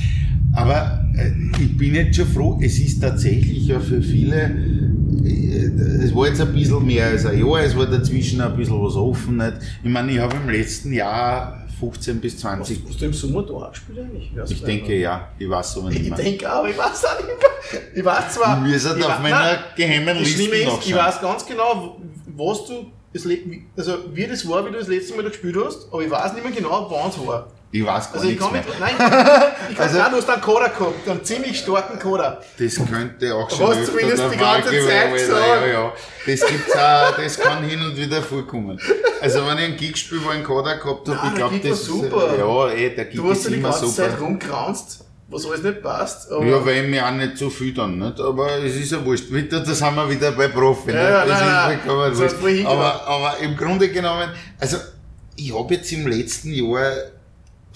Aber 0.52 1.04
äh, 1.16 1.30
ich 1.62 1.76
bin 1.76 1.94
jetzt 1.94 2.16
schon 2.16 2.26
froh, 2.28 2.58
es 2.62 2.78
ist 2.78 3.00
tatsächlich 3.00 3.66
ja 3.66 3.80
für 3.80 4.00
viele, 4.02 4.56
äh, 5.24 6.04
es 6.04 6.14
war 6.14 6.28
jetzt 6.28 6.40
ein 6.40 6.52
bisschen 6.52 6.84
mehr 6.86 7.06
als 7.06 7.26
ein 7.26 7.38
Jahr, 7.38 7.60
es 7.62 7.76
war 7.76 7.86
dazwischen 7.86 8.40
ein 8.40 8.56
bisschen 8.56 8.80
was 8.82 8.94
offen. 8.94 9.36
Nicht? 9.38 9.54
Ich 9.84 9.90
meine, 9.90 10.12
ich 10.12 10.18
habe 10.18 10.36
im 10.36 10.48
letzten 10.50 10.92
Jahr 10.92 11.65
15 11.78 12.20
bis 12.20 12.38
20, 12.38 12.80
Hast 12.88 13.00
du 13.00 13.04
im 13.06 13.12
Sommer 13.12 13.42
da 13.42 13.68
gespielt 13.68 13.98
eigentlich? 13.98 14.30
Weiß 14.34 14.50
ich 14.50 14.62
denke 14.62 14.94
ja, 14.96 15.28
ich 15.38 15.48
weiß 15.48 15.72
so 15.74 15.88
nicht 15.88 16.00
Ich 16.00 16.08
mehr. 16.08 16.16
denke 16.18 16.52
auch, 16.52 16.66
ich 16.66 16.76
weiß 16.78 17.04
auch 17.04 17.16
nicht 17.16 17.26
mehr. 17.26 17.80
Ich 17.94 18.04
weiß 18.04 18.34
zwar. 18.34 18.64
Wir 18.64 18.78
sind 18.78 18.98
ich 18.98 19.04
auf 19.04 19.12
weiß- 19.12 19.20
meiner 19.20 19.40
nein, 19.40 19.58
geheimen 19.76 20.16
Liste 20.18 20.42
ist, 20.44 20.86
ich 20.86 20.94
weiß 20.94 21.20
ganz 21.20 21.44
genau, 21.46 21.96
was 22.36 22.64
du, 22.66 22.86
das, 23.12 23.26
also 23.76 23.98
wie 24.14 24.26
das 24.26 24.48
war, 24.48 24.64
wie 24.66 24.70
du 24.72 24.78
das 24.78 24.88
letzte 24.88 25.14
Mal 25.16 25.22
da 25.24 25.28
gespielt 25.30 25.56
hast, 25.64 25.86
aber 25.92 26.02
ich 26.02 26.10
weiß 26.10 26.32
nicht 26.34 26.44
mehr 26.44 26.52
genau, 26.52 26.86
wann 26.90 27.10
es 27.10 27.26
war. 27.26 27.48
Ich 27.72 27.84
weiß 27.84 28.06
gar 28.12 28.14
Also 28.14 28.28
ich 28.28 28.38
nichts 28.38 28.44
kann 28.44 28.52
mehr. 28.52 28.62
mich, 28.64 28.78
nein, 28.78 28.90
ich 28.92 28.98
kann, 29.76 29.76
Also- 29.84 29.98
nein, 29.98 30.10
du 30.12 30.16
hast 30.18 30.30
einen 30.30 30.40
Coder 30.42 30.68
gehabt, 30.68 31.08
einen 31.08 31.24
ziemlich 31.24 31.58
starken 31.58 31.98
Coder. 31.98 32.40
Das 32.58 32.74
könnte 32.76 33.34
auch 33.34 33.48
Du 33.48 33.56
schon 33.56 33.66
hast 33.68 33.78
öfter 33.78 33.92
zumindest 33.92 34.18
der 34.22 34.28
die 34.30 34.36
ganze 34.38 34.86
Zeit 34.86 35.12
gesagt. 35.12 35.46
Ja, 35.46 35.66
ja. 35.66 35.92
Das 36.26 36.40
gibt's 36.46 36.76
auch, 36.76 37.16
das 37.16 37.38
kann 37.38 37.64
hin 37.64 37.82
und 37.82 37.96
wieder 37.96 38.22
vorkommen. 38.22 38.80
Also 39.20 39.46
wenn 39.46 39.58
ich 39.58 39.64
ein 39.64 39.76
Gig 39.76 39.96
spiele, 39.96 40.20
wo 40.24 40.30
ich 40.30 40.36
einen 40.36 40.44
Kader 40.44 40.76
gehabt 40.78 41.08
habe, 41.08 41.16
Nein, 41.18 41.28
ich 41.28 41.34
glaube, 41.34 41.58
das 41.58 41.70
war 41.70 41.96
super. 41.96 42.38
Ja, 42.38 42.68
eh, 42.72 42.94
der 42.94 43.04
Gig 43.06 43.16
Du 43.20 43.30
hast 43.30 43.38
ist 43.38 43.44
ja 43.44 43.50
die 43.50 43.56
immer 43.56 43.70
ganze 43.70 43.94
Zeit 43.94 44.10
super. 44.12 44.22
rumgeranzt, 44.22 45.04
was 45.28 45.46
alles 45.46 45.62
nicht 45.62 45.82
passt. 45.82 46.30
Aber 46.30 46.44
Ja, 46.46 46.64
weil 46.64 46.84
ich 46.84 46.88
mich 46.90 47.02
auch 47.02 47.10
nicht 47.10 47.36
so 47.36 47.50
viel 47.50 47.74
dann, 47.74 47.98
nicht? 47.98 48.20
Aber 48.20 48.58
es 48.64 48.76
ist 48.76 48.92
ja 48.92 49.04
wurscht. 49.04 49.30
Wieder, 49.30 49.60
da 49.60 49.74
sind 49.74 49.94
wir 49.96 50.08
wieder 50.08 50.30
bei 50.32 50.48
Profi, 50.48 50.92
Ja, 50.92 51.10
ja, 51.10 51.24
nicht? 51.24 51.30
Das 51.32 51.40
nein, 51.40 51.80
nein, 51.86 52.12
ist 52.12 52.20
das 52.20 52.32
hat 52.32 52.40
vorhin 52.40 52.64
wurscht. 52.64 52.68
Aber, 52.70 53.06
aber 53.06 53.36
im 53.40 53.56
Grunde 53.56 53.88
genommen, 53.90 54.30
also, 54.60 54.76
ich 55.34 55.52
habe 55.52 55.74
jetzt 55.74 55.90
im 55.92 56.06
letzten 56.06 56.52
Jahr 56.52 56.92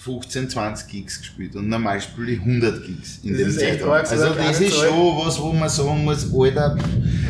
15, 0.02 0.48
20 0.48 0.88
Gigs 0.88 1.18
gespielt 1.18 1.54
und 1.56 1.68
normal 1.68 2.00
spiele 2.00 2.32
ich 2.32 2.38
100 2.40 2.86
Gigs 2.86 3.18
in 3.22 3.32
Das 3.34 3.42
dem 3.42 3.58
Zeitraum. 3.58 3.90
arg, 3.90 4.10
Also 4.10 4.32
das 4.34 4.58
ist 4.60 4.74
schon 4.74 4.88
was, 5.18 5.38
wo 5.38 5.52
man 5.52 5.68
sagen 5.68 6.04
muss, 6.04 6.26
Alter, 6.34 6.78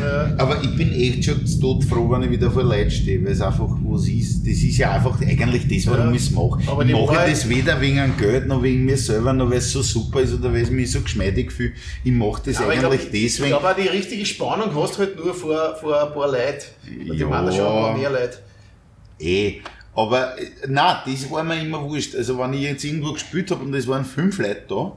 äh, 0.00 0.40
aber 0.40 0.62
ich 0.62 0.76
bin 0.76 0.92
echt 0.92 1.24
schon 1.24 1.44
tot 1.60 1.82
froh, 1.84 2.08
wenn 2.10 2.22
ich 2.22 2.30
wieder 2.30 2.48
vor 2.48 2.62
Leuten 2.62 2.90
stehe, 2.92 3.24
weil 3.24 3.32
es 3.32 3.40
einfach 3.40 3.68
was 3.82 4.06
ist. 4.06 4.42
Das 4.46 4.52
ist 4.54 4.78
ja 4.78 4.92
einfach 4.92 5.20
eigentlich 5.20 5.66
das, 5.66 5.90
warum 5.92 6.10
Ja. 6.10 6.14
ich 6.14 6.22
es 6.22 6.30
mache. 6.30 6.60
Aber 6.68 6.84
Ich 6.84 6.92
mache 6.92 7.28
das 7.28 7.48
weder 7.48 7.80
wegen 7.80 7.96
dem 7.96 8.16
Geld, 8.16 8.46
noch 8.46 8.62
wegen 8.62 8.84
mir 8.84 8.96
selber, 8.96 9.32
noch 9.32 9.50
weil 9.50 9.58
es 9.58 9.72
so 9.72 9.82
super 9.82 10.20
ist 10.20 10.34
oder 10.34 10.52
weil 10.52 10.62
es 10.62 10.70
mich 10.70 10.92
so 10.92 11.00
geschmeidig 11.00 11.50
fühlt. 11.50 11.72
Ich 12.04 12.12
mache 12.12 12.40
das 12.46 12.58
aber 12.58 12.72
ich 12.72 12.78
eigentlich 12.84 13.00
ich 13.06 13.10
deswegen. 13.10 13.48
glaube 13.50 13.68
auch 13.68 13.74
die 13.76 13.88
richtige 13.88 14.24
Spannung 14.24 14.72
hast 14.80 14.94
du 14.94 14.98
halt 15.00 15.16
nur 15.16 15.34
vor, 15.34 15.74
vor 15.80 16.06
ein 16.06 16.12
paar 16.14 16.28
Leuten. 16.30 16.64
Die 16.88 17.14
Ja. 17.18 17.28
waren 17.28 17.46
da 17.46 17.50
schon 17.52 17.66
ein 17.66 17.72
paar 17.72 17.98
mehr 17.98 18.10
Leute. 18.10 18.38
Eh. 19.18 19.54
Aber 20.00 20.38
äh, 20.38 20.48
nein, 20.66 20.96
das 21.06 21.30
war 21.30 21.44
mir 21.44 21.60
immer 21.60 21.82
wurscht. 21.82 22.14
Also 22.14 22.38
wenn 22.38 22.54
ich 22.54 22.62
jetzt 22.62 22.84
irgendwo 22.84 23.12
gespielt 23.12 23.50
habe 23.50 23.64
und 23.64 23.74
es 23.74 23.86
waren 23.86 24.04
fünf 24.04 24.38
Leute 24.38 24.62
da, 24.68 24.92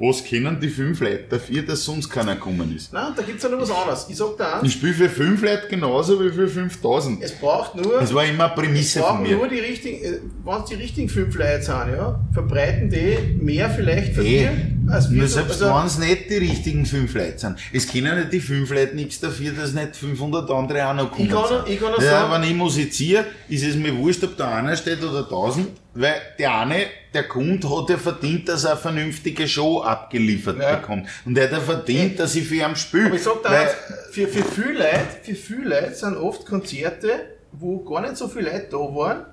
was 0.00 0.24
können 0.24 0.58
die 0.58 0.68
fünf 0.68 1.00
Leute 1.00 1.24
dafür, 1.28 1.62
dass 1.62 1.84
sonst 1.84 2.08
keiner 2.08 2.34
gekommen 2.34 2.74
ist? 2.74 2.90
Nein, 2.92 3.12
da 3.14 3.22
gibt 3.22 3.36
es 3.36 3.42
ja 3.44 3.50
noch 3.50 3.60
was 3.60 3.70
anderes. 3.70 4.06
Ich 4.08 4.16
sag 4.16 4.36
dir 4.38 4.44
Ich 4.44 4.62
eins, 4.62 4.72
spiele 4.72 4.94
für 4.94 5.08
fünf 5.10 5.42
Leute 5.42 5.68
genauso 5.68 6.18
wie 6.24 6.30
für 6.30 6.48
5000. 6.48 7.22
es 7.22 7.32
braucht 7.32 7.76
nur, 7.76 8.00
Das 8.00 8.14
war 8.14 8.24
immer 8.24 8.44
eine 8.44 8.54
es 8.54 8.60
Prämisse 8.60 9.00
von 9.00 9.08
brauchen 9.08 9.22
mir. 9.24 9.36
nur 9.36 9.48
die 9.48 9.58
richtigen, 9.58 10.02
äh, 10.02 10.18
wenn 10.44 10.54
es 10.62 10.64
die 10.70 10.74
richtigen 10.76 11.08
fünf 11.08 11.34
Leute 11.36 11.62
sind, 11.62 11.74
ja, 11.94 12.18
verbreiten 12.32 12.88
die 12.88 13.36
mehr 13.44 13.68
vielleicht 13.68 14.14
von 14.14 14.24
Eh. 14.24 14.38
dir, 14.38 14.52
als 14.90 15.10
wir. 15.10 15.18
Nur 15.18 15.28
selbst 15.28 15.62
also, 15.62 15.74
wenn 15.78 15.86
es 15.86 15.98
nicht 15.98 16.30
die 16.30 16.36
richtigen 16.38 16.86
fünf 16.86 17.14
Leute 17.14 17.38
sind. 17.38 17.56
Es 17.72 17.86
können 17.86 18.18
nicht 18.18 18.32
die 18.32 18.40
fünf 18.40 18.70
Leute 18.70 18.96
nichts 18.96 19.20
dafür, 19.20 19.52
dass 19.52 19.74
nicht 19.74 19.94
500 19.96 20.50
andere 20.50 20.86
auch 20.88 20.94
noch 20.94 21.10
kommen. 21.10 21.26
Ich 21.26 21.30
kann 21.32 21.44
sind. 21.46 21.68
ich 21.68 21.78
kann 21.78 21.92
noch 21.92 22.00
ja, 22.02 22.10
sagen- 22.28 22.32
wenn 22.42 22.50
ich 22.50 22.56
musiziere, 22.56 23.26
ist 23.50 23.64
es 23.64 23.76
mir 23.76 23.94
wurscht, 23.96 24.24
ob 24.24 24.36
da 24.38 24.54
einer 24.56 24.74
steht 24.76 25.04
oder 25.04 25.24
1000, 25.28 25.68
weil 25.94 26.14
der 26.38 26.54
eine, 26.58 26.86
der 27.12 27.24
Kunde 27.28 27.68
hat 27.68 27.90
ja 27.90 27.98
verdient, 27.98 28.48
dass 28.48 28.64
er 28.64 28.72
eine 28.72 28.80
vernünftige 28.80 29.48
Show 29.48 29.80
abgeliefert 29.82 30.58
Ja. 30.60 30.76
bekommt. 30.76 31.08
Und 31.24 31.36
er 31.36 31.44
hat 31.44 31.52
ja 31.52 31.60
verdient, 31.60 32.18
dass 32.18 32.34
ich 32.36 32.46
für 32.46 32.56
ihn 32.56 32.76
spiele. 32.76 33.06
aber 33.06 33.16
ich 33.16 33.22
sag 33.22 33.42
dir 33.42 33.68
für, 34.12 34.28
für 34.28 34.44
viele 34.44 34.72
Leute, 34.78 35.06
für 35.22 35.34
viele 35.34 35.68
Leute 35.80 35.94
sind 35.94 36.16
oft 36.16 36.46
Konzerte, 36.46 37.36
wo 37.52 37.78
gar 37.84 38.02
nicht 38.02 38.16
so 38.16 38.28
viele 38.28 38.50
Leute 38.52 38.68
da 38.70 38.76
waren, 38.78 39.26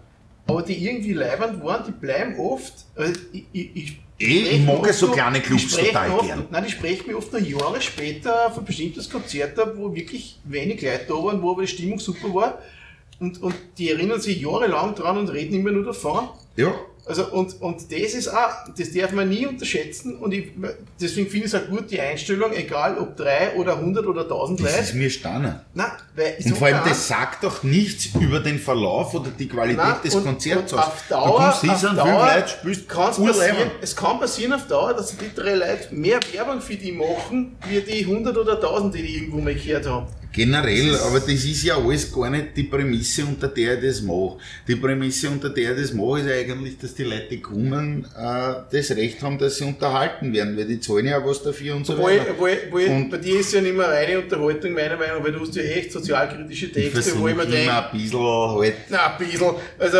aber 0.47 0.61
die 0.63 0.83
irgendwie 0.83 1.13
leibend 1.13 1.63
waren, 1.63 1.83
die 1.85 1.91
bleiben 1.91 2.39
oft. 2.39 2.73
Also 2.95 3.13
ich, 3.33 3.45
ich, 3.53 3.75
ich, 3.75 3.97
Eh, 4.19 4.25
ich 4.25 4.47
spreche 4.47 4.59
mag 4.65 4.87
ja 4.87 4.93
so 4.93 5.11
kleine 5.11 5.41
Clubs 5.41 5.75
total 5.75 6.09
oft, 6.09 6.25
gern. 6.25 6.47
Nein, 6.49 6.63
die 6.65 6.71
sprechen 6.71 7.03
mir 7.05 7.17
oft 7.17 7.31
noch 7.31 7.39
Jahre 7.39 7.79
später 7.79 8.47
auf 8.47 8.57
ein 8.57 8.65
bestimmtes 8.65 9.07
Konzert 9.07 9.59
ab, 9.59 9.73
wo 9.75 9.93
wirklich 9.93 10.39
wenig 10.43 10.81
Leute 10.81 11.05
da 11.07 11.13
waren, 11.13 11.39
wo 11.39 11.51
aber 11.51 11.61
die 11.61 11.67
Stimmung 11.67 11.99
super 11.99 12.33
war. 12.33 12.57
Und, 13.19 13.41
und 13.41 13.55
die 13.77 13.89
erinnern 13.91 14.21
sich 14.21 14.41
jahrelang 14.41 14.93
dran 14.95 15.17
und 15.17 15.29
reden 15.29 15.55
immer 15.55 15.71
nur 15.71 15.85
davon. 15.85 16.29
ja, 16.55 16.71
Also 17.05 17.25
und, 17.31 17.59
und 17.61 17.91
das 17.91 18.13
ist 18.13 18.27
auch, 18.27 18.49
das 18.77 18.91
darf 18.93 19.11
man 19.13 19.27
nie 19.29 19.47
unterschätzen 19.47 20.17
und 20.17 20.33
ich, 20.33 20.49
deswegen 21.01 21.27
finde 21.29 21.47
ich 21.47 21.53
es 21.53 21.59
auch 21.59 21.67
gut, 21.67 21.89
die 21.89 21.99
Einstellung, 21.99 22.51
egal 22.53 22.97
ob 22.99 23.15
drei 23.17 23.55
oder 23.55 23.79
hundert 23.79 24.05
oder 24.05 24.27
tausend 24.27 24.59
das 24.59 24.71
Leute. 24.71 24.83
ist 24.83 24.93
mir 24.93 25.09
staunen. 25.09 25.55
Nein, 25.73 25.87
weil 26.15 26.35
ich 26.37 26.45
Und 26.45 26.57
vor 26.57 26.67
allem, 26.67 26.81
das 26.85 27.07
sagt 27.07 27.43
doch 27.43 27.63
nichts 27.63 28.09
über 28.19 28.39
den 28.39 28.59
Verlauf 28.59 29.13
oder 29.15 29.29
die 29.31 29.47
Qualität 29.47 29.77
Nein, 29.83 29.95
des 30.03 30.13
und- 30.15 30.23
Konzerts 30.25 30.73
und 30.73 30.79
aus. 30.79 30.85
auf 30.85 31.03
Dauer- 31.09 31.55
du 31.59 31.61
hin, 31.61 31.69
auf 31.71 31.81
Dauer 31.95 32.25
Leute, 32.35 32.47
spielst 32.49 32.89
kann's 32.89 33.17
passieren, 33.17 33.71
es 33.81 33.95
kann 33.95 34.19
passieren 34.19 34.53
auf 34.53 34.67
Dauer, 34.67 34.93
dass 34.93 35.15
die 35.17 35.33
drei 35.33 35.55
Leute 35.55 35.87
mehr 35.95 36.19
Werbung 36.33 36.61
für 36.61 36.75
die 36.75 36.91
machen, 36.91 37.55
wie 37.67 37.81
die 37.81 38.05
100 38.05 38.37
oder 38.37 38.59
1000, 38.59 38.93
die 38.93 39.01
die 39.01 39.15
irgendwo 39.15 39.39
mal 39.39 39.55
gehört 39.55 39.87
haben. 39.87 40.05
Generell, 40.37 40.95
aber 40.97 41.19
das 41.19 41.43
ist 41.45 41.63
ja 41.63 41.77
alles 41.77 42.13
gar 42.13 42.29
nicht 42.29 42.55
die 42.55 42.63
Prämisse, 42.63 43.25
unter 43.25 43.47
der 43.47 43.73
ich 43.73 43.81
das 43.87 44.01
mache. 44.03 44.37
Die 44.67 44.75
Prämisse, 44.75 45.31
unter 45.31 45.49
der 45.49 45.71
ich 45.75 45.81
das 45.81 45.93
mache, 45.93 46.19
ist 46.19 46.29
eigentlich, 46.29 46.77
dass 46.77 46.93
die 46.93 47.05
Leute, 47.05 47.25
die 47.31 47.41
kommen, 47.41 48.05
äh, 48.15 48.53
das 48.71 48.91
Recht 48.91 49.19
haben, 49.23 49.39
dass 49.39 49.57
sie 49.57 49.63
unterhalten 49.63 50.31
werden, 50.31 50.55
weil 50.55 50.65
die 50.65 50.79
zahlen 50.79 51.07
ja 51.07 51.25
was 51.25 51.41
dafür 51.41 51.75
und 51.75 51.87
so 51.87 51.97
weiter. 51.97 52.27
obwohl, 52.33 52.51
obwohl 52.67 52.85
Und- 52.85 53.09
bei 53.09 53.17
dir 53.17 53.39
ist 53.39 53.51
ja 53.51 53.61
nicht 53.61 53.75
mehr 53.75 53.87
reine 53.87 54.19
Unterhaltung, 54.19 54.73
meiner 54.73 54.95
Meinung 54.95 55.17
nach, 55.17 55.23
weil 55.25 55.31
du 55.31 55.39
hast 55.39 55.55
ja 55.55 55.63
echt 55.63 55.91
sozialkritische 55.91 56.67
Ich 56.67 56.71
Texte, 56.71 56.91
versuche 57.01 57.19
wo 57.23 57.27
ich 57.29 57.35
mir 57.35 57.41
immer 57.43 57.51
denke, 57.51 57.73
ein 57.73 57.91
bisschen 57.99 58.19
halt, 58.19 58.73
na, 58.89 59.17
ein 59.17 59.17
bisschen, 59.17 59.51
also 59.79 59.97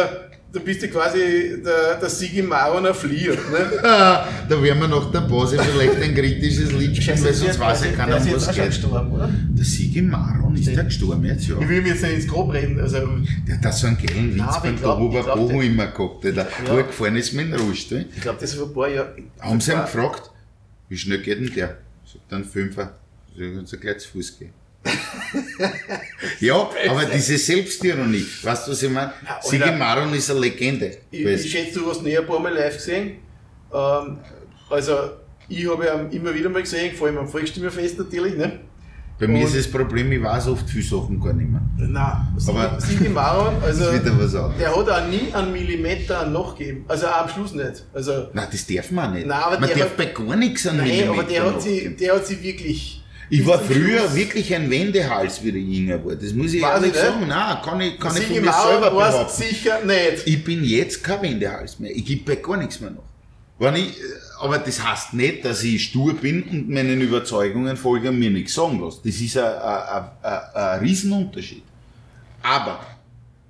du 0.53 0.59
bist 0.61 0.81
ja 0.81 0.87
quasi 0.87 1.61
der, 1.63 1.95
der 1.99 2.09
Sigi 2.09 2.41
Maurer 2.41 2.93
Flieger, 2.93 3.33
ne? 3.33 3.71
da 3.81 4.63
werden 4.63 4.79
wir 4.81 4.87
nach 4.87 5.11
der 5.11 5.21
Pause 5.21 5.59
vielleicht 5.59 5.95
ein 6.01 6.15
kritisches 6.15 6.71
Lied 6.71 6.95
spielen, 7.01 7.23
weil 7.23 7.33
sonst 7.33 7.59
weiß 7.59 7.85
ja 7.85 7.91
keiner, 7.91 8.17
um 8.17 8.21
auch 8.35 8.39
schon 8.39 8.55
geht. 8.55 8.65
gestorben, 8.67 9.11
oder? 9.11 9.29
Der 9.49 9.65
Sigi 9.65 10.01
Maron, 10.01 10.55
ist 10.55 10.67
der 10.67 10.83
gestorben 10.85 11.25
jetzt, 11.25 11.47
ja? 11.47 11.55
Ich 11.59 11.67
will 11.69 11.81
mir 11.81 11.89
jetzt 11.89 12.01
nicht 12.03 12.13
ins 12.13 12.27
Grab 12.27 12.51
reden, 12.53 12.79
also 12.79 12.97
Der 13.47 13.61
hat 13.61 13.73
so 13.73 13.87
einen 13.87 13.97
geilen 13.97 14.29
Witz 14.35 14.37
Nein, 14.37 14.49
beim 14.61 14.69
ich 14.73 14.75
ich 14.75 14.81
glaub, 14.81 14.99
Bohu 15.37 15.51
der- 15.59 15.61
immer 15.63 15.87
gehabt, 15.87 16.23
der 16.23 16.33
Ja. 16.33 16.47
wo 16.67 16.77
er 16.77 16.83
gefahren 16.83 17.15
ist 17.17 17.33
mit 17.33 17.51
dem 17.51 17.59
Rollstuhl. 17.59 18.05
ich 18.15 18.21
glaube, 18.21 18.39
das 18.41 18.51
ist 18.51 18.57
vor 18.57 18.67
ein 18.67 18.73
paar 18.73 18.89
Jahren. 18.89 19.23
Haben 19.39 19.61
sie 19.61 19.71
ihn 19.73 19.81
gefragt, 19.81 20.31
wie 20.89 20.97
schnell 20.97 21.19
geht 21.21 21.39
denn 21.39 21.53
der? 21.53 21.77
Sagt 22.05 22.23
dann 22.29 22.45
Fünfer, 22.45 22.93
so 23.35 23.43
kannst 23.55 23.73
du 23.73 23.77
gleich 23.77 23.97
zu 23.99 24.09
Fuß 24.09 24.39
gehen. 24.39 24.51
ja, 26.39 26.69
aber 26.89 27.05
diese 27.05 27.37
Selbstironie, 27.37 28.25
weißt 28.43 28.67
du, 28.67 28.71
was 28.71 28.83
ich 28.83 28.89
meine? 28.89 29.11
Sigi. 29.41 29.71
Maron 29.71 30.13
ist 30.13 30.29
eine 30.31 30.39
Legende. 30.39 30.97
Ich, 31.11 31.25
ich 31.25 31.51
schätze, 31.51 31.79
du 31.79 31.89
hast 31.89 32.03
nie 32.03 32.17
ein 32.17 32.25
paar 32.25 32.39
Mal 32.39 32.53
live 32.53 32.75
gesehen. 32.75 33.17
Ähm, 33.73 34.17
also, 34.69 34.93
ich 35.49 35.69
habe 35.69 35.85
ja 35.85 35.93
immer 36.11 36.33
wieder 36.33 36.49
mal 36.49 36.61
gesehen, 36.61 36.95
vor 36.95 37.07
allem 37.07 37.17
am 37.17 37.27
Volksstimmerfest 37.27 37.97
natürlich, 37.99 38.35
ne? 38.35 38.59
Bei 39.19 39.27
mir 39.27 39.39
Und- 39.39 39.45
ist 39.47 39.55
das 39.57 39.71
Problem, 39.71 40.11
ich 40.11 40.21
weiß 40.21 40.47
oft 40.49 40.69
viele 40.69 40.83
Sachen 40.83 41.19
gar 41.19 41.33
nicht 41.33 41.49
mehr. 41.49 41.61
Nein, 41.77 42.27
Aber- 42.47 42.79
Sigi 42.79 43.09
Mauern, 43.09 43.55
also, 43.63 43.91
der 43.91 44.75
hat 44.75 44.89
auch 44.89 45.07
nie 45.07 45.33
einen 45.33 45.51
Millimeter 45.51 46.27
nachgegeben. 46.29 46.85
Also 46.87 47.07
auch 47.07 47.23
am 47.23 47.29
Schluss 47.29 47.53
nicht. 47.53 47.83
Also, 47.93 48.27
Nein, 48.33 48.47
das 48.51 48.67
darf 48.67 48.91
man 48.91 49.13
nicht. 49.15 49.25
Nein, 49.25 49.39
aber 49.41 49.59
man 49.59 49.69
der 49.69 49.77
darf 49.79 49.89
hat- 49.89 49.97
bei 49.97 50.05
gar 50.05 50.35
nichts 50.35 50.67
an 50.67 50.77
nein, 50.77 50.87
Millimeter 50.87 51.11
aber 51.13 51.23
der 51.23 51.45
hat, 51.45 51.61
sie, 51.61 51.95
der 51.95 52.15
hat 52.15 52.27
sie 52.27 52.43
wirklich. 52.43 52.96
Ich 53.29 53.45
war 53.45 53.59
früher 53.59 53.99
Schluss- 53.99 54.15
wirklich 54.15 54.55
ein 54.55 54.69
Wendehals, 54.69 55.43
wie 55.43 55.49
ich 55.49 55.77
jünger 55.79 56.03
war. 56.05 56.15
Das 56.15 56.31
muss 56.33 56.53
ich 56.53 56.61
Weiß 56.61 56.75
ehrlich 56.75 56.89
ich 56.89 56.95
nicht. 56.95 57.05
sagen. 57.05 57.27
Nein, 57.27 57.57
kann 57.63 57.81
ich, 57.81 57.99
kann 57.99 58.15
ich 58.15 58.23
von 58.27 58.41
mir 58.41 58.53
selber 58.53 58.91
behaupten. 58.91 59.43
sicher 59.43 59.83
nicht. 59.83 60.25
Ich 60.25 60.43
bin 60.43 60.63
jetzt 60.63 61.03
kein 61.03 61.21
Wendehals 61.21 61.79
mehr. 61.79 61.93
Ich 61.95 62.05
gebe 62.05 62.23
bei 62.35 62.41
gar 62.41 62.57
nichts 62.57 62.79
mehr 62.79 62.91
nach. 62.91 63.01
Wenn 63.59 63.75
ich, 63.75 63.93
aber 64.39 64.59
das 64.59 64.81
heißt 64.85 65.13
nicht, 65.15 65.43
dass 65.43 65.63
ich 65.63 65.83
stur 65.83 66.13
bin 66.13 66.43
und 66.43 66.69
meinen 66.69 67.01
Überzeugungen 67.01 67.75
folge 67.75 68.09
und 68.09 68.19
mir 68.19 68.29
nichts 68.29 68.53
sagen 68.53 68.79
lasse. 68.79 68.99
Das 69.03 69.15
ist 69.15 69.35
ein, 69.37 69.43
ein, 69.43 70.03
ein, 70.21 70.39
ein 70.53 70.79
Riesenunterschied. 70.79 71.63
Aber 72.43 72.79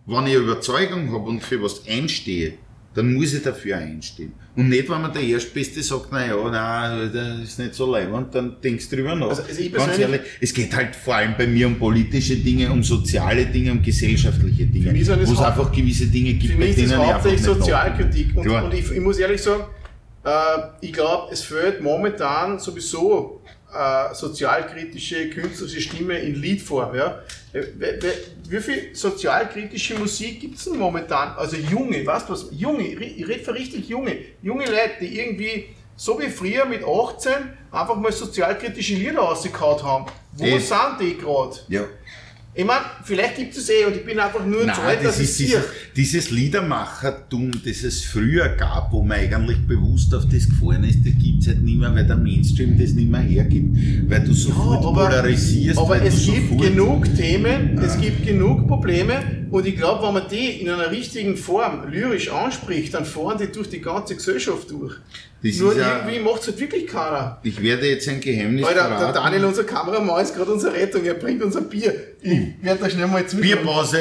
wenn 0.05 0.25
ich 0.27 0.35
eine 0.37 0.43
Überzeugung 0.45 1.11
habe 1.13 1.29
und 1.29 1.43
für 1.43 1.61
was 1.61 1.81
einstehe, 1.87 2.53
dann 2.97 3.13
muss 3.13 3.31
ich 3.33 3.43
dafür 3.43 3.77
einstehen. 3.77 4.33
Und 4.55 4.69
nicht, 4.69 4.89
wenn 4.89 4.99
man 5.01 5.13
der 5.13 5.21
Erstbeste 5.21 5.83
sagt, 5.83 6.11
naja, 6.11 6.35
nein, 6.49 7.11
das 7.13 7.47
ist 7.47 7.59
nicht 7.59 7.75
so 7.75 7.91
leibend, 7.91 8.33
dann 8.33 8.55
denkst 8.63 8.89
du 8.89 8.95
drüber 8.95 9.13
nach. 9.15 9.29
Also- 9.29 9.43
also 9.43 9.69
Ganz 9.69 9.99
ehrlich, 9.99 10.21
es 10.41 10.51
geht 10.51 10.75
halt 10.75 10.95
vor 10.95 11.13
allem 11.15 11.35
bei 11.37 11.45
mir 11.45 11.67
um 11.67 11.77
politische 11.77 12.37
Dinge, 12.37 12.71
um 12.71 12.81
soziale 12.83 13.45
Dinge, 13.45 13.71
um 13.73 13.83
gesellschaftliche 13.83 14.65
Dinge. 14.65 14.91
Das 14.97 15.09
Wo 15.29 15.33
es 15.33 15.37
Haupt- 15.37 15.45
einfach 15.47 15.71
gewisse 15.71 16.07
Dinge 16.07 16.33
gibt, 16.33 16.53
Für 16.53 16.57
mich 16.59 16.69
ist 16.71 16.79
das 16.79 16.85
ich 16.87 16.93
einfach 16.93 17.13
hauptsächlich 17.13 17.41
Sozialkritik. 17.43 18.35
Und, 18.35 18.49
und 18.49 18.73
ich, 18.73 18.91
ich 18.91 18.99
muss 18.99 19.19
ehrlich 19.19 19.41
sagen, 19.43 19.63
äh, 20.25 20.31
ich 20.81 20.91
glaube, 20.93 21.31
es 21.31 21.43
fehlt 21.43 21.81
momentan 21.81 22.57
sowieso 22.57 23.41
äh, 23.71 24.15
sozialkritische, 24.15 25.29
künstlerische 25.29 25.81
Stimme 25.81 26.17
in 26.17 26.33
Liedform. 26.35 26.95
Ja? 26.95 27.19
Wie 28.49 28.59
viel 28.61 28.95
sozialkritische 28.95 29.95
Musik 29.95 30.39
gibt 30.41 30.57
es 30.57 30.65
denn 30.65 30.77
momentan? 30.77 31.35
Also 31.37 31.57
junge, 31.57 32.05
weißt 32.05 32.29
du 32.29 32.33
was? 32.33 32.47
Junge, 32.51 32.83
ich 32.87 33.27
rede 33.27 33.43
für 33.43 33.53
richtig 33.53 33.89
junge. 33.89 34.17
Junge 34.41 34.65
Leute, 34.65 34.93
die 35.01 35.19
irgendwie, 35.19 35.65
so 35.95 36.19
wie 36.19 36.27
früher 36.29 36.65
mit 36.65 36.83
18, 36.83 37.33
einfach 37.71 37.95
mal 37.95 38.11
sozialkritische 38.11 38.93
Lieder 38.95 39.19
rausgehauen 39.19 39.83
haben. 39.83 40.05
Wo 40.33 40.45
Eh. 40.45 40.59
sind 40.59 40.97
die 41.01 41.17
gerade? 41.17 41.57
Ja. 41.67 41.83
Ich 42.59 42.65
meine, 42.65 42.85
vielleicht 43.03 43.35
gibt 43.35 43.55
es 43.55 43.69
eh 43.69 43.85
und 43.85 43.95
ich 43.95 44.03
bin 44.03 44.17
einfach 44.17 44.43
nur 44.43 44.65
das 44.65 44.77
dass 45.03 45.17
sehe. 45.17 45.47
dieses, 45.47 45.63
dieses 45.95 46.31
Liedermachertum, 46.31 47.51
das 47.63 47.83
es 47.83 48.03
früher 48.03 48.49
gab, 48.49 48.91
wo 48.91 49.03
man 49.03 49.19
eigentlich 49.19 49.59
bewusst 49.67 50.15
auf 50.15 50.23
das 50.23 50.49
gefahren 50.49 50.83
ist, 50.83 51.05
das 51.05 51.13
gibt 51.21 51.43
es 51.43 51.49
halt 51.49 51.61
nicht 51.61 51.79
mehr, 51.79 51.93
weil 51.93 52.07
der 52.07 52.15
Mainstream 52.15 52.75
das 52.75 52.93
nicht 52.93 53.11
mehr 53.11 53.21
hergibt. 53.21 54.09
Weil 54.09 54.23
du 54.23 54.33
sofort 54.33 54.81
polarisierst, 54.81 55.77
aber 55.77 55.89
weil 55.89 56.07
es 56.07 56.25
du 56.25 56.31
gibt 56.31 56.49
sofort, 56.49 56.61
genug 56.63 57.15
Themen, 57.15 57.77
es 57.77 58.01
gibt 58.01 58.25
genug 58.25 58.67
Probleme 58.67 59.46
und 59.51 59.65
ich 59.65 59.75
glaube, 59.77 60.05
wenn 60.05 60.13
man 60.13 60.27
die 60.29 60.61
in 60.61 60.69
einer 60.69 60.89
richtigen 60.91 61.37
Form 61.37 61.89
lyrisch 61.89 62.29
anspricht, 62.31 62.93
dann 62.93 63.05
fahren 63.05 63.37
die 63.37 63.51
durch 63.51 63.69
die 63.69 63.81
ganze 63.81 64.15
Gesellschaft 64.15 64.69
durch. 64.71 64.95
Das 65.43 65.55
Nur 65.57 65.75
ja- 65.77 65.97
irgendwie 65.99 66.19
macht 66.19 66.41
es 66.41 66.47
halt 66.47 66.59
wirklich 66.59 66.87
keiner. 66.87 67.39
Ich 67.43 67.61
werde 67.61 67.87
jetzt 67.87 68.07
ein 68.09 68.19
Geheimnis 68.19 68.65
Alter, 68.65 68.87
der 68.89 68.97
verraten. 68.97 69.13
Daniel, 69.13 69.45
unser 69.45 69.63
Kameramann, 69.63 70.23
ist 70.23 70.35
gerade 70.35 70.51
unsere 70.51 70.73
Rettung, 70.73 71.03
er 71.05 71.13
bringt 71.13 71.43
uns 71.43 71.55
ein 71.55 71.69
Bier. 71.69 71.93
Ich 72.21 72.31
werde 72.63 72.81
da 72.83 72.89
schnell 72.89 73.07
mal 73.07 73.25
zu. 73.27 73.37
Bierpause. 73.37 73.97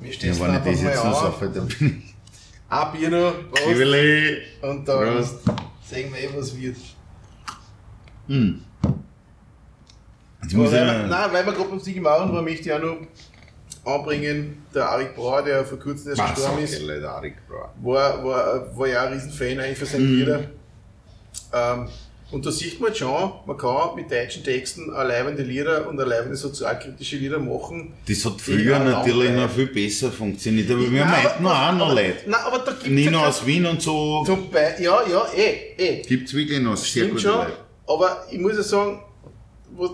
Wir 0.00 0.08
Ja, 0.08 0.12
stehen 0.14 0.40
wenn 0.40 0.54
ich 0.54 0.60
das 0.62 0.82
jetzt 0.82 1.04
noch 1.04 1.22
auf. 1.24 1.40
sage, 1.40 1.52
dann 1.54 1.66
bin 1.68 2.02
ich. 2.06 2.14
Ein 2.68 2.92
Bier 2.92 3.10
noch, 3.10 3.34
Prost. 3.50 4.62
Und 4.62 4.88
dann 4.88 5.14
Prost. 5.16 5.34
sehen 5.88 6.12
wir 6.12 6.20
eh, 6.20 6.28
was 6.36 6.56
wird. 6.60 6.76
Hm. 8.28 8.60
Jetzt 10.44 10.54
muss 10.54 10.72
weil, 10.72 10.86
wir- 10.86 11.06
nein, 11.08 11.30
weil 11.32 11.44
wir 11.46 11.52
gerade 11.52 11.68
beim 11.68 11.80
Sigi 11.80 12.00
Mauern 12.00 12.32
waren, 12.32 12.44
möchte 12.44 12.68
ich 12.68 12.72
auch 12.72 12.80
noch 12.80 12.96
anbringen, 13.84 14.62
der 14.74 14.88
Arik 14.88 15.14
Brauer, 15.14 15.42
der 15.42 15.64
vor 15.64 15.78
kurzem 15.78 16.10
erst 16.12 16.34
gestorben 16.34 16.62
ist. 16.64 16.86
der 16.88 17.10
Arik 17.10 17.34
war, 17.82 18.24
war, 18.24 18.76
war 18.78 18.86
ja 18.88 19.04
ein 19.04 19.12
Riesenfan 19.12 19.58
eigentlich 19.60 19.78
für 19.78 19.86
seine 19.86 20.04
Mhm. 20.04 20.18
Lieder. 20.18 20.40
Ähm, 21.52 21.88
und 22.30 22.44
da 22.46 22.50
sieht 22.50 22.80
man 22.80 22.94
schon, 22.94 23.32
man 23.46 23.56
kann 23.56 23.94
mit 23.94 24.10
deutschen 24.10 24.42
Texten 24.42 24.90
alleibende 24.92 25.42
Lieder 25.42 25.86
und 25.86 26.00
alleibende 26.00 26.36
sozialkritische 26.36 27.16
Lieder 27.16 27.38
machen. 27.38 27.92
Das 28.08 28.24
hat 28.24 28.40
früher 28.40 28.78
natürlich 28.78 29.30
noch 29.32 29.50
viel 29.50 29.66
besser 29.66 30.10
funktioniert, 30.10 30.70
aber 30.70 30.90
wir 30.90 31.04
meinten 31.04 31.46
auch 31.46 31.72
noch 31.72 31.86
aber- 31.90 31.94
Leute. 31.94 32.14
Nein, 32.26 32.40
aber 32.44 32.58
da 32.60 32.72
gibt 32.72 32.86
Nino 32.88 33.18
ja 33.20 33.28
aus 33.28 33.44
Wien 33.46 33.66
und 33.66 33.80
so 33.82 34.24
zum 34.24 34.50
Be 34.50 34.74
Ja, 34.80 35.02
ja, 35.08 35.26
eh, 35.36 35.74
eh. 35.76 36.02
gibt 36.02 36.28
es 36.28 36.34
wirklich 36.34 36.60
noch 36.60 36.76
sehr 36.76 37.06
gute 37.08 37.20
schon. 37.20 37.32
Leute. 37.36 37.52
Aber 37.86 38.24
ich 38.30 38.38
muss 38.40 38.56
ja 38.56 38.62
sagen, 38.62 39.00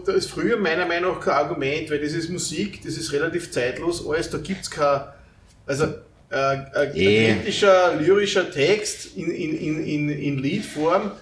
da 0.07 0.13
ist 0.13 0.31
früher 0.31 0.57
meiner 0.57 0.87
Meinung 0.87 1.15
nach 1.15 1.21
kein 1.21 1.35
Argument, 1.35 1.91
weil 1.91 2.01
das 2.01 2.13
ist 2.13 2.29
Musik, 2.29 2.83
das 2.85 2.97
ist 2.97 3.13
relativ 3.13 3.51
zeitlos, 3.51 4.07
alles, 4.07 4.31
da 4.31 4.39
gibt 4.39 4.63
es 4.63 4.71
kein. 4.71 5.01
Also, 5.67 5.85
äh, 6.31 6.37
ein 6.37 6.91
Eh. 6.95 7.35
kritischer, 7.35 7.97
lyrischer 7.97 8.51
Text 8.51 9.17
in, 9.17 9.31
in, 9.31 9.57
in, 9.57 9.85
in, 9.85 10.09
in 10.11 10.39
Liedform, 10.39 11.13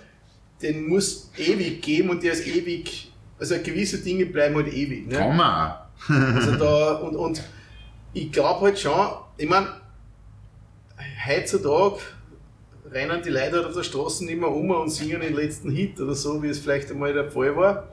den 0.63 0.87
muss 0.89 1.31
ewig 1.37 1.83
geben 1.83 2.11
und 2.11 2.23
der 2.23 2.33
ist 2.33 2.47
ewig. 2.47 3.13
Also, 3.39 3.57
gewisse 3.63 3.99
Dinge 3.99 4.27
bleiben 4.27 4.57
halt 4.57 4.73
ewig. 4.73 5.07
Ne? 5.07 5.17
Kann 5.17 5.37
man. 5.37 5.75
Also 6.09 6.57
da, 6.57 6.95
und, 6.97 7.17
und 7.17 7.43
ich 8.13 8.31
glaube 8.31 8.67
halt 8.67 8.79
schon, 8.79 9.09
ich 9.37 9.49
meine, 9.49 9.69
heutzutage 11.27 11.99
rennen 12.91 13.21
die 13.23 13.31
Leute 13.31 13.57
halt 13.57 13.67
auf 13.67 13.75
der 13.75 13.83
Straße 13.83 14.25
nicht 14.25 14.41
mehr 14.41 14.51
um 14.51 14.71
und 14.71 14.91
singen 14.91 15.21
den 15.21 15.35
letzten 15.35 15.71
Hit 15.71 16.01
oder 16.01 16.15
so, 16.15 16.43
wie 16.43 16.49
es 16.49 16.59
vielleicht 16.59 16.91
einmal 16.91 17.13
der 17.13 17.31
Fall 17.31 17.55
war. 17.57 17.89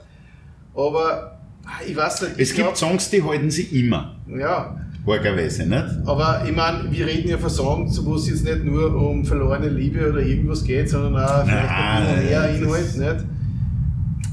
Aber 0.76 1.40
ah, 1.66 1.70
ich 1.88 1.96
weiß 1.96 2.22
nicht. 2.24 2.34
Es 2.38 2.50
ich 2.50 2.56
gibt 2.56 2.68
glaub- 2.68 2.78
Songs, 2.78 3.10
die 3.10 3.24
halten 3.24 3.50
sie 3.50 3.64
immer. 3.80 4.16
Ja, 4.28 4.76
Argerweise, 5.08 5.68
nicht? 5.68 5.86
aber 6.06 6.44
ich 6.48 6.56
meine, 6.56 6.92
wir 6.92 7.06
reden 7.06 7.30
ja 7.30 7.38
von 7.38 7.50
Songs, 7.52 8.04
wo 8.04 8.16
es 8.16 8.28
jetzt 8.28 8.44
nicht 8.44 8.64
nur 8.66 8.94
um 8.96 9.24
verlorene 9.24 9.70
Liebe 9.70 10.10
oder 10.10 10.20
irgendwas 10.20 10.64
geht, 10.64 10.90
sondern 10.90 11.24
auch 11.24 11.46
vielleicht 11.46 11.70
ein 11.70 12.04
Nein, 12.04 12.26
mehr 12.26 12.42
das 12.48 12.58
Inhalt, 12.58 12.98
nicht? 12.98 13.26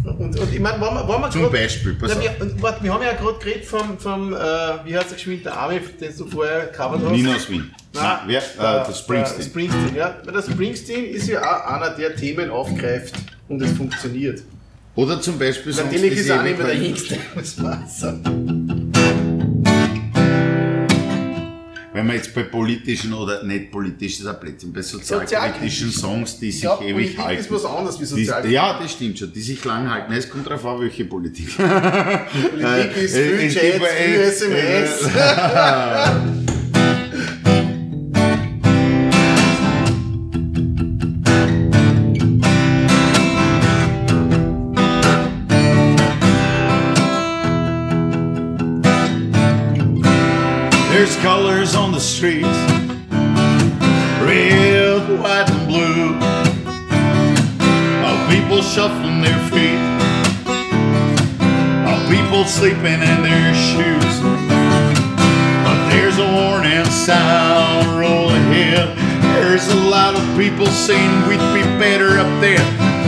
Und, 0.04 0.36
und 0.40 0.52
ich 0.52 0.58
meine, 0.60 0.80
wenn 0.80 0.94
wir, 0.94 1.08
wenn 1.08 1.20
wir 1.20 1.30
Zum 1.30 1.42
grad- 1.42 1.52
Beispiel, 1.52 1.94
pass 1.94 2.12
auf. 2.16 2.22
wir, 2.22 2.32
warte, 2.62 2.82
wir 2.82 2.92
haben 2.92 3.02
ja 3.02 3.12
gerade 3.12 3.38
geredet 3.38 3.64
vom, 3.66 3.98
vom 3.98 4.32
äh, 4.32 4.36
wie 4.84 4.96
heißt 4.96 5.10
der 5.10 5.16
geschwind, 5.16 5.44
der 5.44 5.56
Arme, 5.56 5.78
den 6.00 6.16
du 6.16 6.26
vorher 6.26 6.66
gecovert 6.66 7.00
hast. 7.04 7.12
Nino 7.12 7.32
aus 7.34 7.48
Wien. 7.50 7.70
Nein, 7.94 8.18
wer? 8.26 8.38
Äh, 8.38 8.86
der 8.86 8.92
Springsteen. 8.94 9.38
Der 9.38 9.44
Springsteen, 9.44 9.94
ja. 9.94 10.14
Weil 10.24 10.32
der 10.32 10.42
Springsteen 10.42 11.04
ist 11.04 11.28
ja 11.28 11.40
auch 11.42 11.70
einer, 11.74 11.90
der 11.90 12.16
Themen 12.16 12.50
aufgreift 12.50 13.14
und 13.48 13.62
es 13.62 13.70
funktioniert. 13.72 14.42
Oder 14.94 15.20
zum 15.20 15.38
Beispiel 15.38 15.72
Songs, 15.72 15.90
Natürlich 15.92 16.18
ist 16.18 16.30
auch 16.30 16.42
nicht 16.42 16.58
mehr 16.58 16.66
der. 16.66 16.76
Jüngste, 16.76 17.16
man. 17.62 18.92
Wenn 21.94 22.06
wir 22.06 22.14
jetzt 22.14 22.34
bei 22.34 22.42
politischen 22.44 23.12
oder 23.12 23.42
nicht 23.44 23.70
politischen, 23.70 24.24
das 24.24 24.32
ist 24.34 24.38
ein 24.38 24.40
Blödsinn, 24.46 24.72
bei 24.72 24.82
sozialkritischen 24.82 25.90
Sozialkritisch. 25.90 25.94
Songs, 25.94 26.38
die 26.38 26.50
sich 26.50 26.62
Ja, 26.62 26.78
ewig 26.80 26.92
Politik 26.92 27.18
halten. 27.18 27.40
ist 27.42 27.50
was 27.52 27.64
anderes 27.66 28.00
wie 28.00 28.04
Sozialkritik. 28.06 28.52
ja, 28.54 28.78
das 28.80 28.92
stimmt 28.92 29.18
schon, 29.18 29.32
die 29.32 29.40
sich 29.40 29.64
lang 29.64 29.90
halten. 29.90 30.12
Es 30.12 30.28
kommt 30.28 30.46
darauf 30.46 30.64
an, 30.66 30.80
welche 30.80 31.04
Politik. 31.04 31.54
Politik 31.56 32.96
ist 33.02 33.14
Äh, 33.14 33.36
viel 33.38 33.46
es 33.48 33.54
Chat, 33.54 33.62
gibt, 33.74 33.86
viel 33.86 34.14
äh, 34.14 34.22
SMS. 34.24 35.08
colors 51.22 51.76
on 51.76 51.92
the 51.92 52.00
streets 52.00 52.48
red, 54.26 55.20
white, 55.20 55.48
and 55.50 55.68
blue. 55.68 56.14
Of 58.08 58.16
people 58.28 58.62
shuffling 58.62 59.20
their 59.20 59.38
feet. 59.50 59.78
Of 61.86 61.98
people 62.10 62.44
sleeping 62.44 63.00
in 63.10 63.18
their 63.22 63.54
shoes. 63.54 64.14
But 65.64 65.78
there's 65.90 66.18
a 66.18 66.28
warning 66.40 66.84
sound 66.86 68.00
rolling 68.00 68.42
ahead. 68.50 68.96
There's 69.36 69.68
a 69.68 69.80
lot 69.96 70.14
of 70.14 70.24
people 70.36 70.66
saying 70.66 71.28
we'd 71.28 71.46
be 71.54 71.64
better 71.78 72.18
up 72.18 72.32
there. 72.40 72.66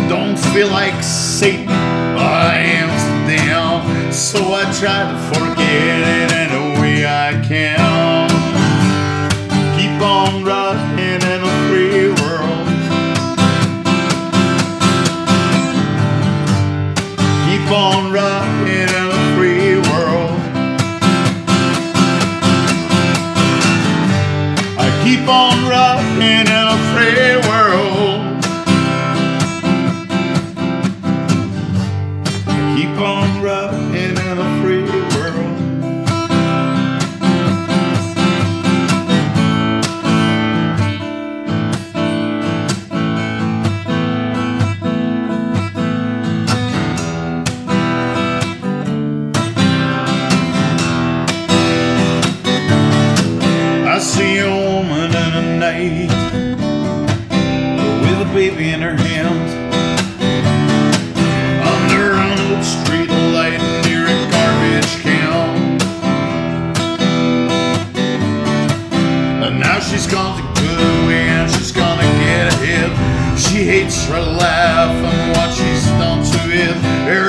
Don't 0.08 0.38
feel 0.52 0.68
like 0.68 1.02
Satan, 1.02 1.68
I 1.68 2.56
am 2.80 2.90
down. 3.26 4.12
So 4.12 4.38
I 4.52 4.64
try 4.80 5.00
to 5.10 5.18
forget 5.32 5.98
it 6.20 6.32
any 6.32 6.80
way 6.80 7.06
I 7.06 7.42
can. 7.46 7.93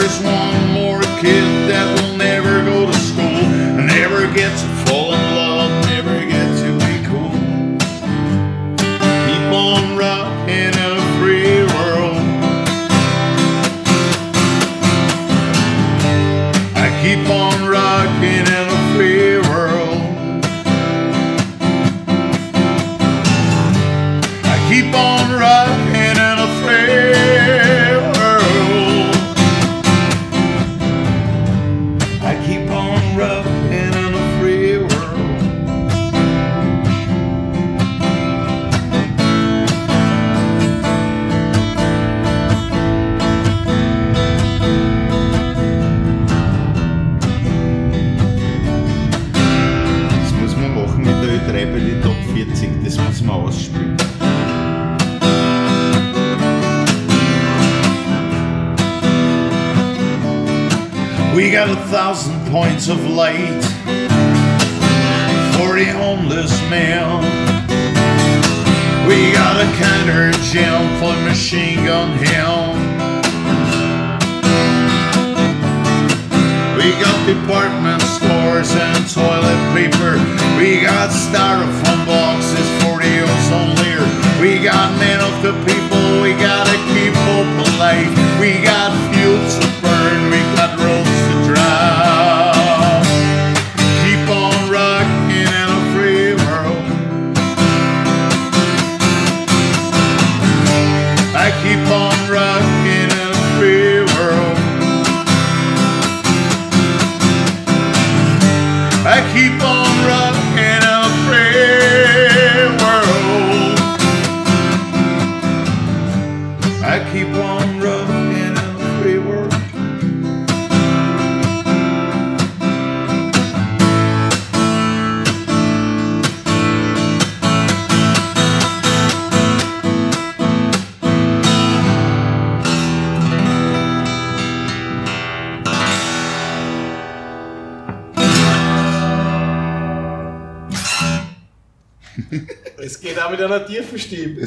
There's 0.06 0.22
one 0.22 0.72
more 0.73 1.02
kid 1.19 1.55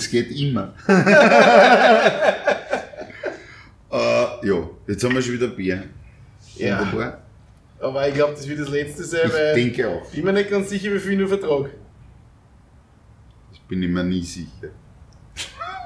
Es 0.09 0.13
geht 0.13 0.31
immer. 0.41 0.73
äh, 0.89 0.97
ja, 3.91 4.71
jetzt 4.87 5.05
haben 5.05 5.15
wir 5.15 5.21
schon 5.21 5.35
wieder 5.35 5.49
Bier. 5.49 5.85
Ja. 6.57 6.81
Wunderbar. 6.81 7.19
Aber 7.79 8.09
ich 8.09 8.15
glaube, 8.15 8.33
das 8.33 8.49
wird 8.49 8.61
das 8.61 8.71
letzte 8.71 9.05
sein, 9.05 9.27
Ich 9.27 9.33
weil 9.35 9.55
denke 9.55 9.87
auch. 9.87 10.03
ich 10.09 10.15
bin 10.15 10.25
mir 10.25 10.33
nicht 10.33 10.49
ganz 10.51 10.71
sicher, 10.71 10.95
wie 10.95 10.99
viel 10.99 11.13
ich 11.13 11.19
nur 11.19 11.29
vertrage. 11.29 11.73
Ich 13.53 13.61
bin 13.69 13.83
ich 13.83 13.91
mir 13.91 14.03
nie 14.03 14.23
sicher. 14.23 14.49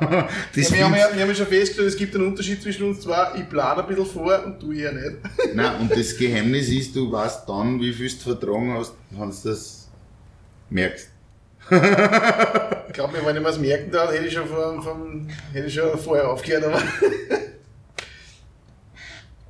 Ja, 0.00 0.28
das 0.56 0.72
wir, 0.72 0.84
haben 0.84 0.94
ja, 0.94 1.08
wir 1.12 1.22
haben 1.22 1.28
ja 1.28 1.34
schon 1.34 1.46
festgestellt, 1.46 1.88
es 1.88 1.96
gibt 1.96 2.14
einen 2.16 2.26
Unterschied 2.26 2.60
zwischen 2.60 2.88
uns 2.88 3.00
zwei. 3.02 3.32
Ich 3.36 3.48
plane 3.48 3.82
ein 3.82 3.88
bisschen 3.88 4.06
vor 4.06 4.44
und 4.44 4.60
du 4.60 4.72
eher 4.72 4.92
nicht. 4.92 5.16
Nein, 5.54 5.80
und 5.80 5.92
das 5.92 6.16
Geheimnis 6.16 6.68
ist, 6.70 6.96
du 6.96 7.10
weißt 7.12 7.48
dann, 7.48 7.80
wie 7.80 7.92
viel 7.92 8.08
du 8.08 8.16
vertragen 8.16 8.74
hast, 8.74 8.94
wenn 9.10 9.30
du 9.30 9.36
das 9.44 9.88
merkst. 10.70 11.08
Ich 12.88 12.94
glaube, 12.94 13.14
wenn 13.14 13.36
ich 13.36 13.42
mir 13.42 13.48
das 13.48 13.58
merken 13.58 13.90
darf, 13.90 14.12
hätte 14.12 14.26
ich 14.26 14.32
schon, 14.32 14.46
vom, 14.46 14.82
vom, 14.82 15.28
hätte 15.52 15.66
ich 15.66 15.74
schon 15.74 15.98
vorher 15.98 16.28
aufgehört. 16.30 16.64
Aber 16.64 16.82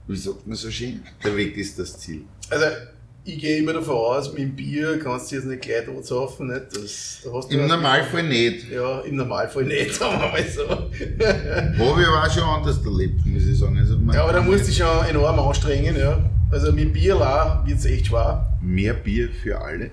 Wie 0.07 0.17
sagt 0.17 0.47
man 0.47 0.57
so 0.57 0.71
schön? 0.71 1.03
Der 1.25 1.37
Weg 1.37 1.57
ist 1.57 1.79
das 1.79 1.99
Ziel. 1.99 2.25
also, 2.51 2.67
ich 3.25 3.39
gehe 3.39 3.59
immer 3.59 3.73
davon 3.73 3.95
aus, 3.95 4.33
mit 4.33 4.43
dem 4.43 4.57
Bier 4.57 4.99
kannst 4.99 5.31
du 5.31 5.37
jetzt 5.37 5.45
nicht 5.45 5.63
gleich 5.63 5.85
tot 5.85 6.05
saufen. 6.05 6.49
Nicht? 6.49 6.75
Das, 6.75 7.21
da 7.25 7.33
hast 7.33 7.53
du 7.53 7.57
Im 7.57 7.69
Normalfall 7.69 8.25
nicht. 8.25 8.69
Ja, 8.69 9.01
im 9.03 9.15
Normalfall 9.17 9.65
nicht, 9.65 9.95
sagen 9.99 10.21
wir 10.21 10.29
mal 10.29 10.45
so. 10.49 10.69
Habe 10.69 12.01
ich 12.01 12.07
aber 12.09 12.25
auch 12.25 12.33
schon 12.33 12.43
anders 12.43 12.85
erlebt, 12.85 13.25
muss 13.25 13.47
ich 13.47 13.57
sagen. 13.57 13.79
Also, 13.79 13.97
ja, 14.13 14.25
aber 14.25 14.33
da 14.33 14.43
musst 14.43 14.63
du 14.63 14.67
dich 14.67 14.79
schon 14.79 15.07
enorm 15.09 15.39
anstrengen. 15.39 15.97
Ja. 15.97 16.19
Also 16.51 16.73
mit 16.73 16.93
Bier 16.93 17.15
wird 17.65 17.79
es 17.79 17.85
echt 17.85 18.09
schwer. 18.09 18.59
Mehr 18.61 18.95
Bier 18.95 19.29
für 19.43 19.61
alle. 19.61 19.93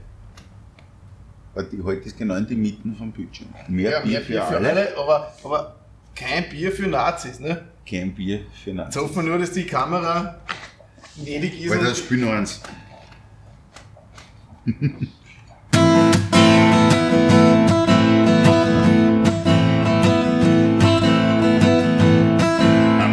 Heute 1.56 1.84
heute 1.84 2.06
ist 2.08 2.18
genau 2.18 2.36
in 2.36 2.48
die 2.48 2.56
Mitten 2.56 2.96
vom 2.96 3.12
Bildschirm. 3.12 3.50
Mehr, 3.68 3.92
Ja, 3.92 4.00
Bier, 4.02 4.12
mehr 4.12 4.22
für, 4.22 4.28
Bier 4.34 4.42
für 4.44 4.58
alle. 4.58 4.70
alle, 4.70 4.98
aber, 4.98 5.34
aber 5.44 5.76
kein 6.16 6.48
Bier 6.50 6.72
für 6.72 6.88
Nazis. 6.88 7.40
Ne? 7.40 7.62
Kein 7.90 8.14
Bier 8.14 8.42
für 8.64 8.70
Jetzt 8.72 8.78
Nazis. 8.78 9.02
hoffen 9.02 9.16
wir 9.18 9.24
nur, 9.24 9.40
dass 9.40 9.52
die 9.52 9.66
Kamera 9.66 10.40
gnädig 11.18 11.62
ist. 11.64 11.72
Weil 11.72 11.80
das 11.84 11.98
Spiel 12.00 12.20
noch 12.20 12.32
eins. 12.32 12.62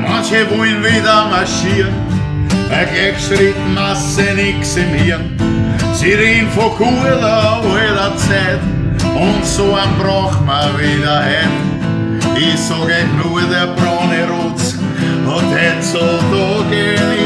Manche 0.09 0.49
wollen 0.51 0.83
wieder 0.83 1.27
marschieren, 1.29 1.93
ein 2.71 2.89
Gleichschrittmasse 2.93 4.35
nix 4.35 4.77
im 4.77 4.89
Hirn. 4.95 5.36
Sirin 6.01 6.51
får 6.51 6.71
koeda 6.71 7.59
och 7.59 7.79
hela 7.79 8.17
sätt 8.17 8.61
Hon 9.15 9.43
så 9.45 9.65
en 9.65 9.99
brachma 9.99 10.63
vida 10.79 11.21
hem 11.21 11.53
I 12.37 12.57
såg 12.57 12.91
en 12.91 13.21
bloede 13.21 13.77
från 13.77 14.13
Erots 14.13 14.75
Och 15.27 15.41
tätt 15.41 15.85
så 15.85 15.99
tog 15.99 16.75
en 16.75 17.17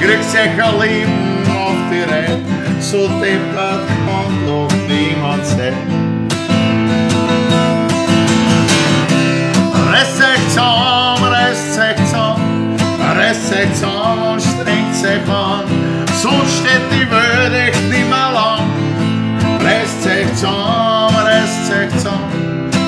Kriegt 0.00 0.24
sich 0.24 0.40
ein 0.40 0.80
Leben 0.80 1.46
auf 1.56 1.90
die 1.90 2.04
red 2.04 2.60
So 2.80 3.06
tippat 3.06 3.80
kann 4.06 4.46
doch 4.46 4.72
niemand 4.88 5.46
sein. 5.46 5.74
Rest 9.92 10.16
sich 10.16 10.48
zusammen, 10.48 11.32
rest 11.32 11.74
sich 11.74 12.06
zusammen, 12.06 12.76
rest 13.16 13.52
resektion, 13.52 13.74
zusammen, 13.74 14.40
strengt 14.40 14.96
sig 14.96 15.20
an, 15.28 15.64
so 16.22 16.30
steht 16.30 16.89
chcą, 20.40 21.12
nareszcie 21.12 21.88
chcą, 21.96 22.10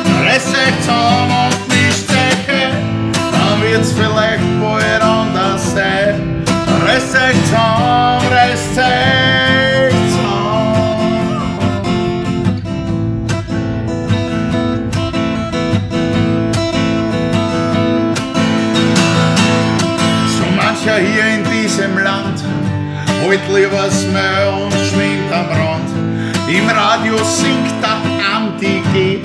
nareszcie 0.05 0.73
chcą 0.81 0.93
odnieść 1.47 2.03
cechę, 2.07 2.71
a 3.33 3.63
więc 3.63 3.93
wylech 3.93 4.41
pojeronda 4.61 5.59
se, 5.59 6.19
nareszcie 6.67 7.39
chcą, 7.45 7.59
nareszcie 8.31 8.89
zusammen. 9.93 10.33
So 20.39 20.45
mancher 20.57 21.01
hier 21.01 21.27
in 21.35 21.45
diesem 21.45 21.99
Land, 22.05 22.43
heute 23.25 23.59
lieber 23.59 23.91
Smell 23.91 24.49
und 24.65 24.73
schwingt 24.73 25.33
am 25.33 25.49
Rand, 25.51 25.92
im 26.53 26.69
Radio 26.69 27.17
singt 27.25 27.81
der 27.81 27.97
Anti-G 28.37 29.21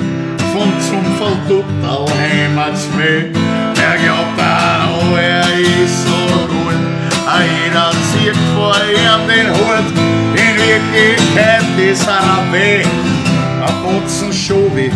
von 0.54 0.72
Zunfall 0.80 1.36
total 1.45 2.08
Heimatsmüll. 2.18 3.34
Er 3.76 3.98
glaubt 3.98 4.40
an, 4.40 4.88
oh, 4.95 5.16
er 5.18 5.41
ist 5.60 6.04
so 6.04 6.48
gut. 6.48 6.80
A 7.28 7.41
jeder 7.41 7.91
zieht 8.08 8.38
vor 8.56 8.78
ihm 8.78 9.28
den 9.28 9.49
Hut. 9.49 9.88
In 10.36 10.56
Wirklichkeit 10.56 11.78
ist 11.78 12.08
er 12.08 12.22
ein 12.22 12.54
Weh. 12.54 12.86
Ein 12.86 13.84
Botzen 13.84 14.32
Schobi, 14.32 14.90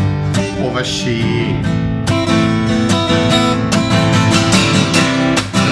aber 0.65 0.85
schön. 0.85 1.65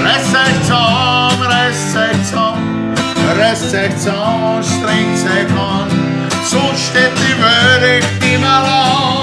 Reißt 0.03 0.35
euch 0.35 0.61
zusammen, 0.63 1.41
reißt 1.41 1.95
euch 1.95 2.23
zusammen, 2.29 2.95
reißt 3.39 3.73
euch 3.75 3.97
zusammen 3.97 4.63
strengt 4.63 5.23
euch 5.25 5.57
an. 5.57 5.68
Sonst 6.99 7.17
steht 7.17 7.17
die 7.17 7.41
Welt 7.41 9.18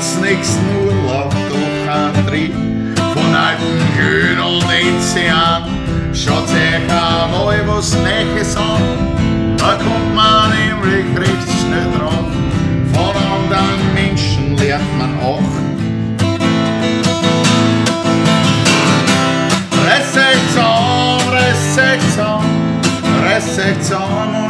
Macht's 0.00 0.16
nächsten 0.18 0.64
Urlaub 0.82 1.30
doch 1.50 1.92
einen 1.92 2.26
Trip. 2.26 2.54
Von 3.12 3.34
alten 3.34 3.78
Höhen 3.98 4.40
und 4.40 4.64
Enzian, 4.70 5.64
schaut 6.14 6.48
euch 6.48 6.80
einmal 6.88 7.60
was 7.66 7.94
Neues 7.96 8.56
an. 8.56 8.80
Da 9.58 9.74
kommt 9.74 10.14
man 10.14 10.50
nämlich 10.50 11.04
recht 11.18 11.48
schnell 11.60 11.90
drauf, 11.98 12.32
von 12.94 13.14
anderen 13.14 13.94
Menschen 13.94 14.56
lernt 14.56 14.98
man 14.98 15.20
auch. 15.20 15.42
Reißt 23.22 23.58
euch 23.58 23.80
zusammen, 23.80 24.49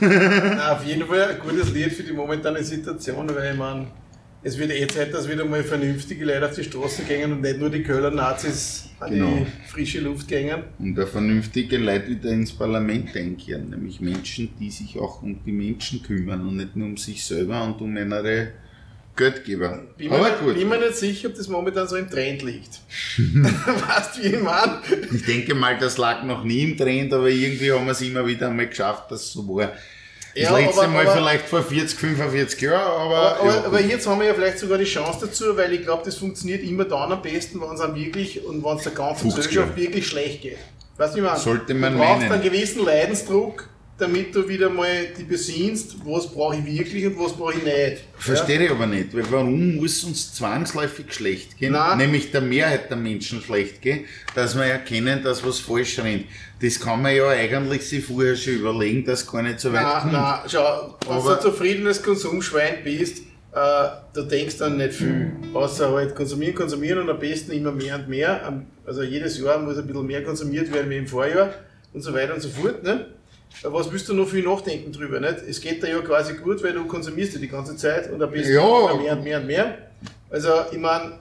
Na, 0.00 0.72
auf 0.72 0.84
jeden 0.86 1.06
Fall 1.06 1.22
ein 1.30 1.38
gutes 1.40 1.72
Lied 1.72 1.92
für 1.92 2.02
die 2.02 2.12
momentane 2.12 2.62
Situation, 2.62 3.28
weil 3.34 3.52
ich 3.52 3.58
meine, 3.58 3.86
es 4.42 4.56
wird 4.56 4.70
eh 4.70 4.86
Zeit, 4.86 5.12
dass 5.12 5.28
wieder 5.28 5.44
mal 5.44 5.64
vernünftige 5.64 6.24
Leute 6.24 6.46
auf 6.46 6.54
die 6.54 6.64
Straße 6.64 7.02
gehen 7.02 7.32
und 7.32 7.40
nicht 7.40 7.58
nur 7.58 7.70
die 7.70 7.82
Kölner 7.82 8.10
Nazis 8.10 8.88
an 9.00 9.10
Genau. 9.10 9.36
die 9.38 9.68
frische 9.68 10.00
Luft 10.00 10.28
gehen. 10.28 10.62
Und 10.78 10.94
der 10.94 11.06
vernünftige 11.06 11.76
Leute 11.78 12.08
wieder 12.08 12.30
ins 12.30 12.52
Parlament 12.52 13.16
einkehren, 13.16 13.70
nämlich 13.70 14.00
Menschen, 14.00 14.50
die 14.60 14.70
sich 14.70 14.98
auch 14.98 15.22
um 15.22 15.42
die 15.44 15.52
Menschen 15.52 16.02
kümmern 16.02 16.46
und 16.46 16.56
nicht 16.56 16.76
nur 16.76 16.86
um 16.88 16.96
sich 16.96 17.24
selber 17.24 17.64
und 17.64 17.80
um 17.80 17.96
ihre 17.96 18.52
Geldgeber. 19.18 19.80
Bin 19.98 20.10
Aber 20.10 20.22
mir, 20.22 20.30
gut, 20.40 20.54
bin 20.54 20.68
mir 20.68 20.78
nicht 20.78 20.96
sicher, 20.96 21.28
ob 21.28 21.34
das 21.34 21.46
momentan 21.48 21.86
so 21.86 21.96
im 21.96 22.08
Trend 22.08 22.40
liegt. 22.42 22.70
weißt 23.18 24.16
du, 24.16 24.22
wie 24.22 24.26
ich 24.36 24.40
meine? 24.42 24.80
ich 25.12 25.24
denke 25.26 25.54
mal, 25.54 25.76
das 25.78 25.98
lag 25.98 26.22
noch 26.22 26.42
nie 26.44 26.62
im 26.62 26.76
Trend, 26.78 27.12
aber 27.12 27.28
irgendwie 27.28 27.70
haben 27.72 27.84
wir 27.84 27.92
es 27.92 28.00
immer 28.00 28.26
wieder 28.26 28.48
einmal 28.48 28.68
geschafft, 28.68 29.10
dass 29.10 29.24
es 29.24 29.32
so 29.32 29.46
war. 29.46 29.72
Das 30.34 30.44
Ja, 30.44 30.56
letzte 30.56 30.82
aber- 30.82 30.88
Mal 30.88 31.06
aber- 31.06 31.16
vielleicht 31.16 31.48
vor 31.48 31.62
40, 31.62 31.98
45 31.98 32.60
Jahren, 32.60 32.76
aber, 33.00 33.40
Aber, 33.40 33.46
ja, 33.54 33.64
aber 33.64 33.80
jetzt 33.80 34.06
haben 34.06 34.20
wir 34.20 34.28
ja 34.28 34.34
vielleicht 34.34 34.58
sogar 34.60 34.78
die 34.78 34.84
Chance 34.84 35.26
dazu, 35.26 35.56
weil 35.56 35.72
ich 35.72 35.82
glaube, 35.82 36.02
das 36.04 36.14
funktioniert 36.16 36.62
immer 36.62 36.84
dann 36.84 37.10
am 37.12 37.20
besten, 37.22 37.60
wenn 37.60 37.72
es 37.74 37.80
einem 37.80 37.96
wirklich 37.96 38.44
und 38.44 38.64
wenn 38.64 38.76
es 38.76 38.84
der 38.84 38.92
ganzen 38.92 39.30
50 39.32 39.48
Gesellschaft 39.48 39.76
wirklich 39.76 40.06
schlecht 40.06 40.42
geht. 40.42 40.58
Weißt 40.96 41.14
du, 41.14 41.18
wie 41.18 41.22
meine? 41.22 41.38
Sollte 41.38 41.74
man 41.74 41.92
du 41.94 41.98
brauchst 41.98 42.20
meinen. 42.20 42.32
einen 42.32 42.42
gewissen 42.42 42.84
Leidensdruck, 42.84 43.68
damit 43.98 44.32
du 44.34 44.48
wieder 44.48 44.70
mal 44.70 45.08
die 45.18 45.24
besinnst, 45.24 45.96
was 46.04 46.32
brauche 46.32 46.56
ich 46.56 46.64
wirklich 46.64 47.06
und 47.06 47.18
was 47.18 47.32
brauche 47.32 47.54
ich 47.54 47.64
nicht. 47.64 48.04
Verstehe 48.16 48.64
ich 48.64 48.70
aber 48.70 48.86
nicht, 48.86 49.14
weil 49.14 49.24
warum 49.30 49.74
muss 49.76 50.04
uns 50.04 50.32
zwangsläufig 50.34 51.12
schlecht 51.12 51.58
gehen, 51.58 51.72
Nein. 51.72 51.98
nämlich 51.98 52.30
der 52.30 52.40
Mehrheit 52.40 52.90
der 52.90 52.96
Menschen 52.96 53.42
schlecht 53.42 53.82
gehen, 53.82 54.04
dass 54.36 54.56
wir 54.56 54.64
erkennen, 54.64 55.22
dass 55.24 55.44
was 55.44 55.58
falsch 55.58 55.98
rennt. 55.98 56.26
Das 56.62 56.78
kann 56.78 57.02
man 57.02 57.14
ja 57.14 57.28
eigentlich 57.28 57.82
sich 57.82 58.04
vorher 58.04 58.36
schon 58.36 58.54
überlegen, 58.54 59.04
dass 59.04 59.26
gar 59.26 59.42
nicht 59.42 59.58
so 59.58 59.72
weit 59.72 59.82
Nein, 59.82 60.00
kommt. 60.02 60.12
nein, 60.12 60.40
schau, 60.46 60.98
wenn 61.08 61.22
du 61.22 61.28
ein 61.28 61.40
zufriedenes 61.40 62.02
Konsumschwein 62.02 62.84
bist, 62.84 63.18
äh, 63.52 63.88
du 64.14 64.22
denkst 64.22 64.58
dann 64.58 64.76
nicht 64.76 64.94
viel. 64.94 65.32
Außer 65.54 65.90
halt 65.92 66.14
konsumieren, 66.14 66.54
konsumieren 66.54 67.00
und 67.00 67.10
am 67.10 67.18
besten 67.18 67.50
immer 67.52 67.72
mehr 67.72 67.96
und 67.96 68.08
mehr. 68.08 68.62
Also 68.86 69.02
jedes 69.02 69.38
Jahr 69.40 69.58
muss 69.58 69.76
ein 69.76 69.86
bisschen 69.86 70.06
mehr 70.06 70.22
konsumiert 70.22 70.72
werden 70.72 70.88
wie 70.90 70.98
im 70.98 71.06
Vorjahr 71.06 71.52
und 71.92 72.00
so 72.02 72.14
weiter 72.14 72.34
und 72.34 72.40
so 72.40 72.48
fort. 72.48 72.82
Ne? 72.84 73.06
Was 73.62 73.90
willst 73.90 74.08
du 74.08 74.14
noch 74.14 74.28
viel 74.28 74.44
nachdenken 74.44 74.92
drüber? 74.92 75.18
Nicht? 75.20 75.38
Es 75.48 75.60
geht 75.60 75.82
dir 75.82 75.90
ja 75.90 75.98
quasi 76.00 76.34
gut, 76.34 76.62
weil 76.62 76.72
du 76.72 76.84
konsumierst 76.86 77.34
ja 77.34 77.40
die 77.40 77.48
ganze 77.48 77.76
Zeit 77.76 78.10
und 78.10 78.22
am 78.22 78.30
besten 78.30 78.52
Ja. 78.54 78.90
immer 78.90 79.02
mehr 79.02 79.12
und 79.14 79.24
mehr 79.24 79.40
und 79.40 79.46
mehr. 79.46 79.78
Also 80.30 80.48
ich 80.70 80.78
meine, 80.78 81.12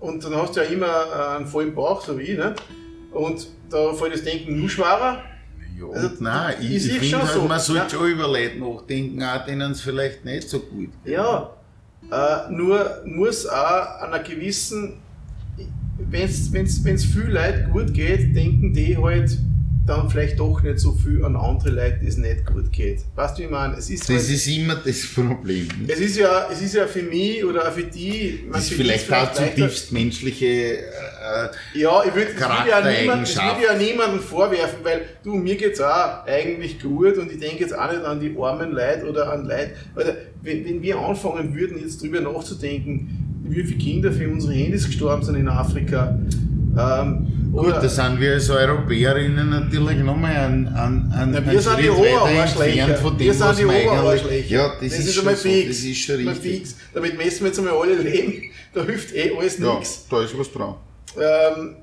und 0.00 0.22
dann 0.22 0.36
hast 0.36 0.54
du 0.56 0.60
ja 0.60 0.66
immer 0.66 0.86
äh, 0.86 1.36
einen 1.36 1.46
vollen 1.46 1.74
Bauch, 1.74 2.04
so 2.04 2.18
wie 2.18 2.22
ich. 2.22 2.38
Nicht? 2.38 2.62
Und 3.12 3.46
da 3.70 3.92
fällt 3.94 4.14
das 4.14 4.22
Denken 4.22 4.58
nur 4.60 4.68
schwerer. 4.68 5.22
Ja, 5.78 5.86
Also, 5.92 6.10
nein, 6.20 6.54
ich, 6.60 6.74
ist 6.76 6.86
ich 6.86 6.98
finde 6.98 7.22
halt, 7.22 7.32
so, 7.32 7.42
man 7.42 7.58
sollte 7.58 7.82
ja. 7.82 7.88
schon 7.90 8.10
über 8.10 8.28
Leute 8.28 8.58
nachdenken, 8.58 9.22
auch 9.24 9.44
denen 9.44 9.72
es 9.72 9.80
vielleicht 9.80 10.24
nicht 10.24 10.48
so 10.48 10.60
gut 10.60 10.90
geht. 11.04 11.14
Ja, 11.14 11.50
äh, 12.12 12.52
nur 12.52 13.02
muss 13.04 13.46
auch 13.46 14.00
an 14.00 14.12
einer 14.12 14.22
gewissen, 14.22 15.00
wenn 15.98 16.24
es 16.28 17.04
viel 17.04 17.28
Leute 17.28 17.68
gut 17.72 17.92
geht, 17.92 18.36
denken 18.36 18.72
die 18.72 18.96
halt, 18.96 19.36
dann 19.86 20.08
vielleicht 20.08 20.38
doch 20.40 20.62
nicht 20.62 20.78
so 20.78 20.92
viel 20.92 21.22
an 21.24 21.36
andere 21.36 21.70
Leute, 21.70 21.98
die 22.02 22.06
es 22.08 22.16
nicht 22.16 22.46
gut 22.46 22.72
geht. 22.72 23.00
Weißt 23.14 23.36
du, 23.36 23.42
wie 23.42 23.44
ich 23.46 23.50
meine? 23.50 23.76
Es 23.76 23.90
ist 23.90 24.02
Das 24.08 24.16
halt- 24.16 24.30
ist 24.30 24.46
immer 24.46 24.76
das 24.76 25.06
Problem. 25.06 25.68
es 25.86 26.00
ist 26.00 26.16
ja, 26.16 26.48
es 26.50 26.62
ist 26.62 26.74
ja 26.74 26.86
für 26.86 27.02
mich 27.02 27.44
oder 27.44 27.68
auch 27.68 27.72
für 27.72 27.82
die, 27.84 28.40
man 28.44 28.54
Das 28.54 28.70
ist 28.70 28.74
vielleicht 28.76 29.12
auch 29.12 29.30
zutiefst 29.32 29.92
menschliche. 29.92 30.46
Äh, 30.46 31.48
Ja, 31.74 32.02
ich 32.04 32.14
würde 32.14 32.30
würd 32.34 32.40
ja, 32.68 33.00
niemand, 33.00 33.34
ja 33.34 33.76
niemandem 33.76 34.20
vorwerfen, 34.20 34.78
weil 34.82 35.02
du, 35.22 35.34
mir 35.34 35.56
geht's 35.56 35.80
auch 35.80 36.24
eigentlich 36.26 36.80
gut 36.80 37.18
und 37.18 37.30
ich 37.30 37.38
denke 37.38 37.60
jetzt 37.60 37.76
auch 37.76 37.90
nicht 37.90 38.04
an 38.04 38.20
die 38.20 38.34
armen 38.40 38.72
Leute 38.72 39.06
oder 39.08 39.32
an 39.32 39.44
Leute. 39.46 39.72
Oder 39.96 40.16
wenn, 40.42 40.64
wenn 40.64 40.82
wir 40.82 40.98
anfangen 40.98 41.54
würden, 41.54 41.78
jetzt 41.78 42.00
drüber 42.02 42.20
nachzudenken, 42.20 43.42
wie 43.46 43.62
viele 43.62 43.78
Kinder 43.78 44.12
für 44.12 44.28
unsere 44.28 44.54
Handys 44.54 44.86
gestorben 44.86 45.22
sind 45.22 45.34
in 45.36 45.48
Afrika. 45.48 46.18
Ähm, 46.76 47.50
Gut, 47.52 47.66
oder, 47.66 47.80
da 47.80 47.88
sind 47.88 48.20
wir 48.20 48.32
als 48.32 48.50
Europäerinnen 48.50 49.48
natürlich 49.48 49.98
nochmal 49.98 50.36
an, 50.36 50.66
an, 50.68 51.12
an 51.16 51.30
Na, 51.30 51.52
wir 51.52 51.60
sind 51.60 51.78
die 51.78 51.88
Oberarschlöcher. 51.88 52.66
entfernt 52.66 52.98
von 52.98 53.16
dem, 53.16 53.26
Wir 53.26 53.34
sind 53.34 53.58
die. 53.58 53.64
Oberarschlöcher. 53.64 54.48
Ja, 54.48 54.72
das, 54.80 54.98
ist, 54.98 55.14
schon 55.14 55.20
einmal 55.20 55.36
so, 55.36 55.48
fix. 55.48 55.68
das 55.68 55.78
ist 55.84 55.98
schon 55.98 56.24
Mal 56.24 56.30
richtig. 56.32 56.58
fix. 56.58 56.76
Damit 56.92 57.16
messen 57.16 57.40
wir 57.40 57.46
jetzt 57.48 57.58
einmal 57.60 57.74
alle 57.74 57.94
Leben. 57.94 58.50
Da 58.74 58.82
hilft 58.82 59.14
eh 59.14 59.36
alles 59.36 59.58
Ja, 59.58 59.74
nichts. 59.74 60.06
da 60.10 60.22
ist 60.24 60.36
was 60.36 60.50
dran. 60.52 60.74
Ähm, 61.16 61.76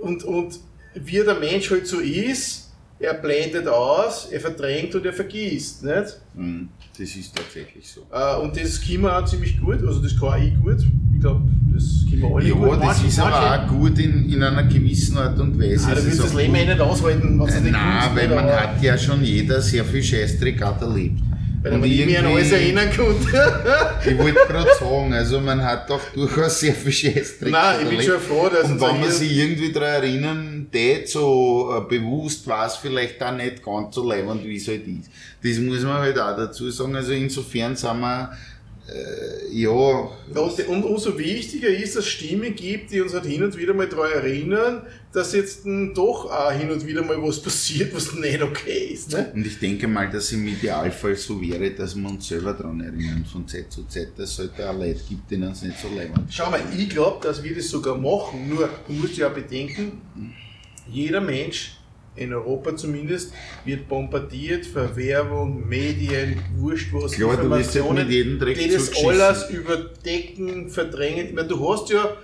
und, 0.00 0.24
und 0.24 0.58
wie 0.94 1.18
der 1.18 1.34
Mensch 1.38 1.70
halt 1.70 1.86
so 1.86 2.00
ist, 2.00 2.59
er 3.00 3.14
blendet 3.14 3.66
aus, 3.66 4.28
er 4.30 4.40
verdrängt 4.40 4.94
und 4.94 5.04
er 5.06 5.12
vergisst. 5.12 5.82
Nicht? 5.84 6.20
Mhm, 6.34 6.68
Das 6.98 7.08
ist 7.16 7.34
tatsächlich 7.34 7.88
so. 7.88 8.02
Äh, 8.12 8.36
und 8.42 8.56
das 8.56 8.80
können 8.80 9.02
wir 9.02 9.18
auch 9.18 9.24
ziemlich 9.24 9.58
gut, 9.60 9.82
also 9.86 10.00
das 10.00 10.18
kann 10.18 10.42
ich 10.42 10.54
gut. 10.62 10.76
Ich 11.14 11.20
glaube, 11.20 11.42
das 11.74 11.84
können 12.08 12.22
wir 12.22 12.36
alle 12.36 12.48
Ja, 12.48 12.54
gut. 12.54 12.70
das 12.72 12.78
Manche- 12.84 13.06
ist 13.06 13.18
aber 13.18 13.30
manche- 13.30 13.64
auch 13.64 13.68
gut 13.68 13.98
in, 13.98 14.32
in 14.32 14.42
einer 14.42 14.62
gewissen 14.64 15.16
Art 15.18 15.38
und 15.38 15.58
Weise. 15.58 15.86
Du 15.90 15.92
ist 15.96 16.06
willst 16.06 16.22
das 16.24 16.34
Leben 16.34 16.54
eh 16.54 16.66
nicht 16.66 16.80
aushalten, 16.80 17.38
wenn 17.40 17.48
es 17.48 17.60
nicht 17.60 17.72
Nein, 17.72 18.10
weil 18.14 18.28
man 18.28 18.38
aber- 18.44 18.60
hat 18.60 18.82
ja 18.82 18.96
schon 18.98 19.24
jeder 19.24 19.60
sehr 19.62 19.84
viel 19.84 20.02
Scheißdreck 20.02 20.58
gerade 20.58 20.84
erlebt. 20.84 21.20
Weil 21.62 21.72
Und 21.74 21.80
man 21.80 21.90
mehr 21.90 22.20
an 22.20 22.26
alles 22.26 22.50
irgendwie- 22.52 22.54
erinnern 22.64 22.88
konnte. 22.96 23.52
Ich 24.10 24.16
wollte 24.18 24.38
gerade 24.48 24.70
sagen, 24.78 25.12
also 25.12 25.40
man 25.40 25.62
hat 25.62 25.90
doch 25.90 26.00
durchaus 26.14 26.58
sehr 26.60 26.72
viel 26.74 26.90
Scheißdreck 26.92 27.52
Nein, 27.52 27.76
ich 27.82 27.88
bin 27.98 28.02
schon 28.02 28.18
froh, 28.20 28.48
dass 28.48 28.70
Und 28.70 28.80
wenn 28.80 29.00
man 29.00 29.10
sich 29.10 29.36
irgendwie 29.36 29.70
daran 29.70 30.02
erinnern 30.02 30.59
tät, 30.68 31.08
so 31.08 31.72
äh, 31.76 31.88
bewusst 31.88 32.46
war 32.46 32.66
es 32.66 32.76
vielleicht 32.76 33.22
auch 33.22 33.34
nicht 33.34 33.62
ganz 33.62 33.94
so 33.94 34.06
leibend, 34.06 34.44
wie 34.44 34.56
es 34.56 34.66
halt 34.66 34.86
ist. 34.86 35.10
Das 35.42 35.58
muss 35.58 35.82
man 35.82 35.98
halt 35.98 36.18
auch 36.18 36.36
dazu 36.36 36.70
sagen. 36.70 36.96
Also 36.96 37.12
insofern 37.12 37.76
sind 37.76 38.00
wir, 38.00 38.32
äh, 38.88 39.52
ja, 39.52 39.70
Und, 39.70 40.84
umso 40.84 41.16
wichtiger 41.16 41.68
ist, 41.68 41.96
dass 41.96 42.04
es 42.04 42.10
Stimmen 42.10 42.54
gibt, 42.54 42.90
die 42.90 43.00
uns 43.00 43.14
halt 43.14 43.26
hin 43.26 43.42
und 43.42 43.56
wieder 43.56 43.74
mal 43.74 43.88
daran 43.88 44.10
erinnern, 44.12 44.82
dass 45.12 45.32
jetzt 45.32 45.64
doch 45.94 46.30
auch 46.30 46.52
hin 46.52 46.70
und 46.70 46.84
wieder 46.86 47.02
mal 47.02 47.20
was 47.22 47.40
passiert, 47.40 47.94
was 47.94 48.14
nicht 48.14 48.42
okay 48.42 48.90
ist. 48.92 49.12
Ne? 49.12 49.30
und 49.34 49.46
ich 49.46 49.58
denke 49.58 49.86
mal, 49.86 50.08
dass 50.10 50.32
im 50.32 50.46
Idealfall 50.46 51.16
so 51.16 51.40
wäre, 51.40 51.70
dass 51.70 51.94
wir 51.94 52.08
uns 52.08 52.28
selber 52.28 52.52
daran 52.52 52.80
erinnern 52.80 53.24
von 53.30 53.46
Zeit 53.46 53.70
zu 53.72 53.84
Zeit, 53.84 54.12
dass 54.16 54.32
es 54.32 54.38
halt 54.38 54.60
auch 54.60 54.76
Leute 54.76 55.00
gibt, 55.08 55.30
denen 55.30 55.52
es 55.52 55.62
nicht 55.62 55.78
so 55.78 55.88
ist. 55.88 56.34
Schau 56.34 56.50
mal, 56.50 56.60
ich 56.76 56.88
glaube, 56.88 57.18
dass 57.22 57.42
wir 57.42 57.54
das 57.54 57.68
sogar 57.68 57.96
machen, 57.96 58.48
nur 58.48 58.68
du 58.86 58.92
musst 58.92 59.16
ja 59.16 59.28
bedenken, 59.28 60.00
jeder 60.90 61.20
Mensch, 61.20 61.76
in 62.16 62.32
Europa 62.32 62.76
zumindest, 62.76 63.32
wird 63.64 63.88
bombardiert 63.88 64.66
von 64.66 64.94
Werbung, 64.96 65.68
Medien, 65.68 66.42
wurscht 66.56 66.92
was, 66.92 67.12
Klar, 67.12 67.36
halt 67.36 67.48
Dreck 68.40 68.58
die 68.58 68.68
das 68.68 68.92
alles 69.04 69.50
überdecken, 69.50 70.68
verdrängen. 70.68 71.28
Ich 71.28 71.34
meine, 71.34 71.48
du 71.48 71.72
hast 71.72 71.88
ja, 71.90 72.16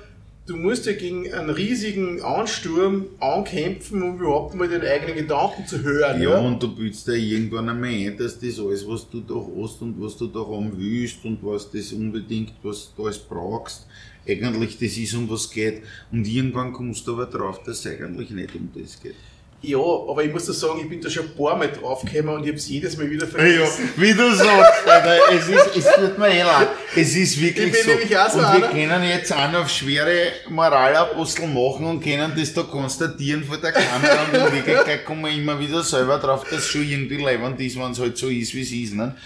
du 0.47 0.57
musst 0.57 0.87
ja 0.87 0.93
gegen 0.93 1.33
einen 1.33 1.51
riesigen 1.51 2.21
Ansturm 2.21 3.07
ankämpfen, 3.21 4.03
um 4.03 4.19
überhaupt 4.19 4.55
mal 4.55 4.69
den 4.69 4.83
eigenen 4.83 5.17
Gedanken 5.17 5.67
zu 5.67 5.83
hören. 5.83 6.21
Ja, 6.21 6.39
und 6.41 6.63
du 6.63 6.75
bildest 6.75 7.07
dir 7.07 7.15
irgendwann 7.15 7.69
einmal 7.69 7.91
ein, 7.91 8.17
dass 8.19 8.39
das 8.39 8.59
alles, 8.59 8.87
was 8.87 9.09
du 9.09 9.21
da 9.21 9.35
hast 9.35 9.81
und 9.83 10.01
was 10.01 10.17
du 10.17 10.27
da 10.27 10.41
haben 10.41 10.73
willst 10.77 11.25
und 11.25 11.39
was 11.43 11.71
das 11.71 11.93
unbedingt, 11.93 12.53
was 12.63 12.93
du 12.97 13.05
alles 13.05 13.19
brauchst, 13.19 13.87
eigentlich 14.29 14.79
das 14.79 14.97
ist, 14.97 15.15
um 15.15 15.29
was 15.31 15.51
geht. 15.51 15.83
Und 16.13 16.27
irgendwann 16.27 16.73
kommst 16.73 17.07
du 17.07 17.15
aber 17.15 17.27
drauf, 17.27 17.63
dass 17.65 17.85
es 17.85 17.87
eigentlich 17.87 18.31
nicht 18.31 18.55
um 18.55 18.71
das 18.75 19.01
geht. 19.01 19.15
Ja, 19.63 19.79
aber 19.79 20.23
ich 20.23 20.33
muss 20.33 20.45
da 20.45 20.53
sagen, 20.53 20.81
ich 20.83 20.89
bin 20.89 21.01
da 21.01 21.09
schon 21.09 21.25
ein 21.25 21.35
paar 21.35 21.57
Mal 21.57 21.73
draufgekommen 21.73 22.37
und 22.37 22.43
ich 22.43 22.49
habe 22.49 22.59
es 22.59 22.69
jedes 22.69 22.97
Mal 22.97 23.11
wieder 23.11 23.27
vergessen. 23.27 23.89
wie 23.97 24.13
du 24.13 24.33
sagst, 24.35 24.87
Alter, 24.87 25.19
es, 25.33 25.49
ist, 25.49 25.77
es 25.77 25.95
tut 25.95 26.19
mir 26.19 26.29
eh 26.29 26.43
leid. 26.43 26.69
Es 26.95 27.17
ist 27.17 27.41
wirklich 27.41 27.75
so. 27.75 27.91
so 27.91 28.39
und 28.39 28.43
wir 28.43 28.43
einer. 28.43 28.69
können 28.69 29.03
jetzt 29.09 29.33
auch 29.33 29.51
noch 29.51 29.63
auf 29.63 29.71
schwere 29.71 30.33
Moralapostel 30.51 31.49
machen 31.49 31.87
und 31.87 32.05
können 32.05 32.33
das 32.37 32.53
da 32.53 32.63
konstatieren 32.63 33.43
vor 33.43 33.57
der 33.57 33.73
Kamera 33.73 34.27
und 34.27 34.35
in 34.35 34.53
Wirklichkeit 34.53 35.05
kommen 35.05 35.25
wir 35.25 35.33
immer 35.33 35.59
wieder 35.59 35.83
selber 35.83 36.19
drauf, 36.19 36.45
dass 36.45 36.61
es 36.61 36.69
schon 36.69 36.87
irgendwie 36.87 37.17
leibend 37.17 37.59
ist, 37.59 37.77
wenn 37.77 37.93
es 37.93 37.99
halt 37.99 38.17
so 38.19 38.29
ist, 38.29 38.55
wie 38.55 38.63
es 38.63 38.71
ist. 38.71 38.95
Ne? 38.95 39.17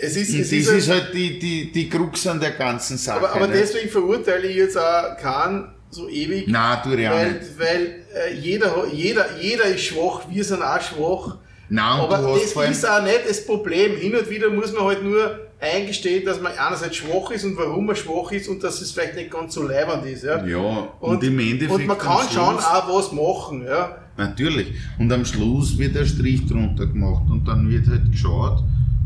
Es 0.00 0.16
ist, 0.16 0.28
es 0.34 0.50
das 0.50 0.52
ist, 0.52 0.68
ist 0.68 0.88
ein- 0.90 0.94
halt 0.94 1.14
die, 1.14 1.38
die, 1.38 1.72
die 1.72 1.88
Krux 1.88 2.26
an 2.26 2.40
der 2.40 2.52
ganzen 2.52 2.96
Sache. 2.98 3.18
aber, 3.18 3.34
aber 3.34 3.46
ne? 3.46 3.54
deswegen 3.54 3.88
verurteile 3.88 4.46
ich 4.48 4.56
jetzt 4.56 4.76
auch 4.76 5.16
keinen 5.16 5.68
so 5.90 6.08
ewig. 6.08 6.46
Nein, 6.48 6.78
auch 6.78 6.86
weil, 6.86 7.32
nicht. 7.32 7.58
weil 7.58 8.04
äh, 8.14 8.34
jeder, 8.34 8.86
jeder, 8.92 9.26
jeder 9.40 9.64
ist 9.66 9.84
schwach, 9.84 10.22
wir 10.28 10.44
sind 10.44 10.62
auch 10.62 10.80
schwach. 10.80 11.36
Nein, 11.68 12.00
aber 12.00 12.18
du 12.18 12.34
das 12.34 12.70
ist 12.70 12.88
auch 12.88 13.02
nicht 13.02 13.20
das 13.28 13.44
Problem. 13.44 13.96
Hin 13.96 14.14
und 14.14 14.28
wieder 14.30 14.50
muss 14.50 14.72
man 14.72 14.84
halt 14.84 15.02
nur 15.02 15.40
eingestehen, 15.58 16.24
dass 16.24 16.40
man 16.40 16.52
einerseits 16.52 16.96
schwach 16.96 17.30
ist 17.30 17.44
und 17.44 17.56
warum 17.56 17.86
man 17.86 17.96
schwach 17.96 18.30
ist 18.32 18.48
und 18.48 18.62
dass 18.62 18.80
es 18.80 18.92
vielleicht 18.92 19.16
nicht 19.16 19.30
ganz 19.30 19.54
so 19.54 19.62
leibend 19.62 20.04
ist. 20.06 20.22
Ja? 20.24 20.44
ja, 20.44 20.58
und, 21.00 21.10
Und, 21.16 21.24
im 21.24 21.38
Endeffekt. 21.38 21.72
und 21.72 21.86
man 21.86 21.98
kann 21.98 22.28
schon 22.30 22.58
auch 22.58 22.96
was 22.96 23.10
machen. 23.12 23.64
Ja? 23.66 23.96
Natürlich. 24.16 24.74
Und 24.98 25.12
am 25.12 25.24
Schluss 25.24 25.76
wird 25.78 25.94
der 25.94 26.04
Strich 26.06 26.46
drunter 26.46 26.86
gemacht 26.86 27.24
und 27.30 27.44
dann 27.46 27.68
wird 27.70 27.86
halt 27.88 28.10
geschaut, 28.10 28.62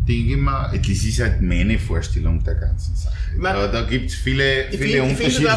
denke 0.08 0.30
ich 0.30 0.36
mir, 0.36 0.72
das 0.74 0.88
ist 1.04 1.20
halt 1.20 1.40
meine 1.42 1.78
Vorstellung 1.78 2.42
der 2.42 2.54
ganzen 2.54 2.96
Sache. 2.96 3.14
mein- 3.36 3.54
Aber 3.54 3.68
da 3.68 3.82
gibt 3.82 4.10
es 4.10 4.16
viele, 4.16 4.66
viele 4.70 4.78
find- 4.78 4.98
da- 4.98 5.02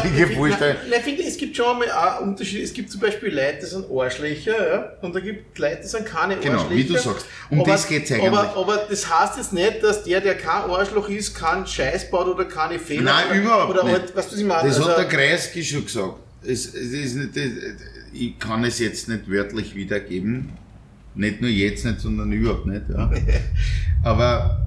unterschiedliche 0.00 0.26
Vorstellungen. 0.28 0.76
Nein, 0.88 0.98
ich 1.00 1.04
finde, 1.04 1.22
es 1.24 1.36
gibt 1.36 1.56
schon 1.56 1.66
einmal 1.66 1.90
auch 1.90 2.20
Unterschiede. 2.20 2.62
Es 2.62 2.72
gibt 2.72 2.90
zum 2.90 3.00
Beispiel 3.00 3.34
Leute, 3.34 3.58
die 3.62 3.66
sind 3.66 3.86
Arschlöcher, 3.90 4.68
ja? 4.74 4.92
und 5.02 5.14
da 5.14 5.20
gibt 5.20 5.58
Leute, 5.58 5.80
die 5.82 5.88
sind 5.88 6.06
keine 6.06 6.36
Genau, 6.36 6.60
Arschlöcher. 6.60 6.76
wie 6.76 6.84
du 6.84 6.98
sagst. 6.98 7.26
Um 7.50 7.64
das 7.64 7.88
geht's 7.88 8.12
eigentlich. 8.12 8.28
Aber, 8.28 8.56
aber 8.56 8.86
das 8.88 9.08
heißt 9.12 9.38
jetzt 9.38 9.52
nicht, 9.52 9.82
dass 9.82 10.04
der, 10.04 10.20
der 10.20 10.36
kein 10.36 10.70
Arschloch 10.70 11.08
ist, 11.08 11.34
keinen 11.34 11.66
Scheiß 11.66 12.10
baut 12.10 12.28
oder 12.28 12.44
keine 12.44 12.78
Fehler 12.78 13.02
Nein, 13.02 13.26
oder, 13.30 13.40
überhaupt 13.40 13.70
oder 13.70 13.84
nicht. 13.84 13.92
Halt, 13.94 14.16
weißt 14.16 14.28
du, 14.28 14.32
was 14.34 14.40
ich 14.40 14.46
meine? 14.46 14.68
Das 14.68 14.76
Also, 14.78 14.88
hat 14.90 14.98
der 14.98 15.04
Kreisky 15.08 15.64
schon 15.64 15.84
gesagt. 15.84 16.14
Es, 16.46 16.66
es 16.66 16.74
ist 16.92 17.14
nicht, 17.16 17.30
ich 18.12 18.38
kann 18.38 18.62
es 18.64 18.78
jetzt 18.78 19.08
nicht 19.08 19.28
wörtlich 19.30 19.74
wiedergeben. 19.74 20.50
Nicht 21.16 21.40
nur 21.40 21.50
jetzt 21.50 21.84
nicht, 21.84 22.00
sondern 22.00 22.32
überhaupt 22.32 22.66
nicht. 22.66 22.82
Ja. 22.90 23.10
Aber 24.02 24.66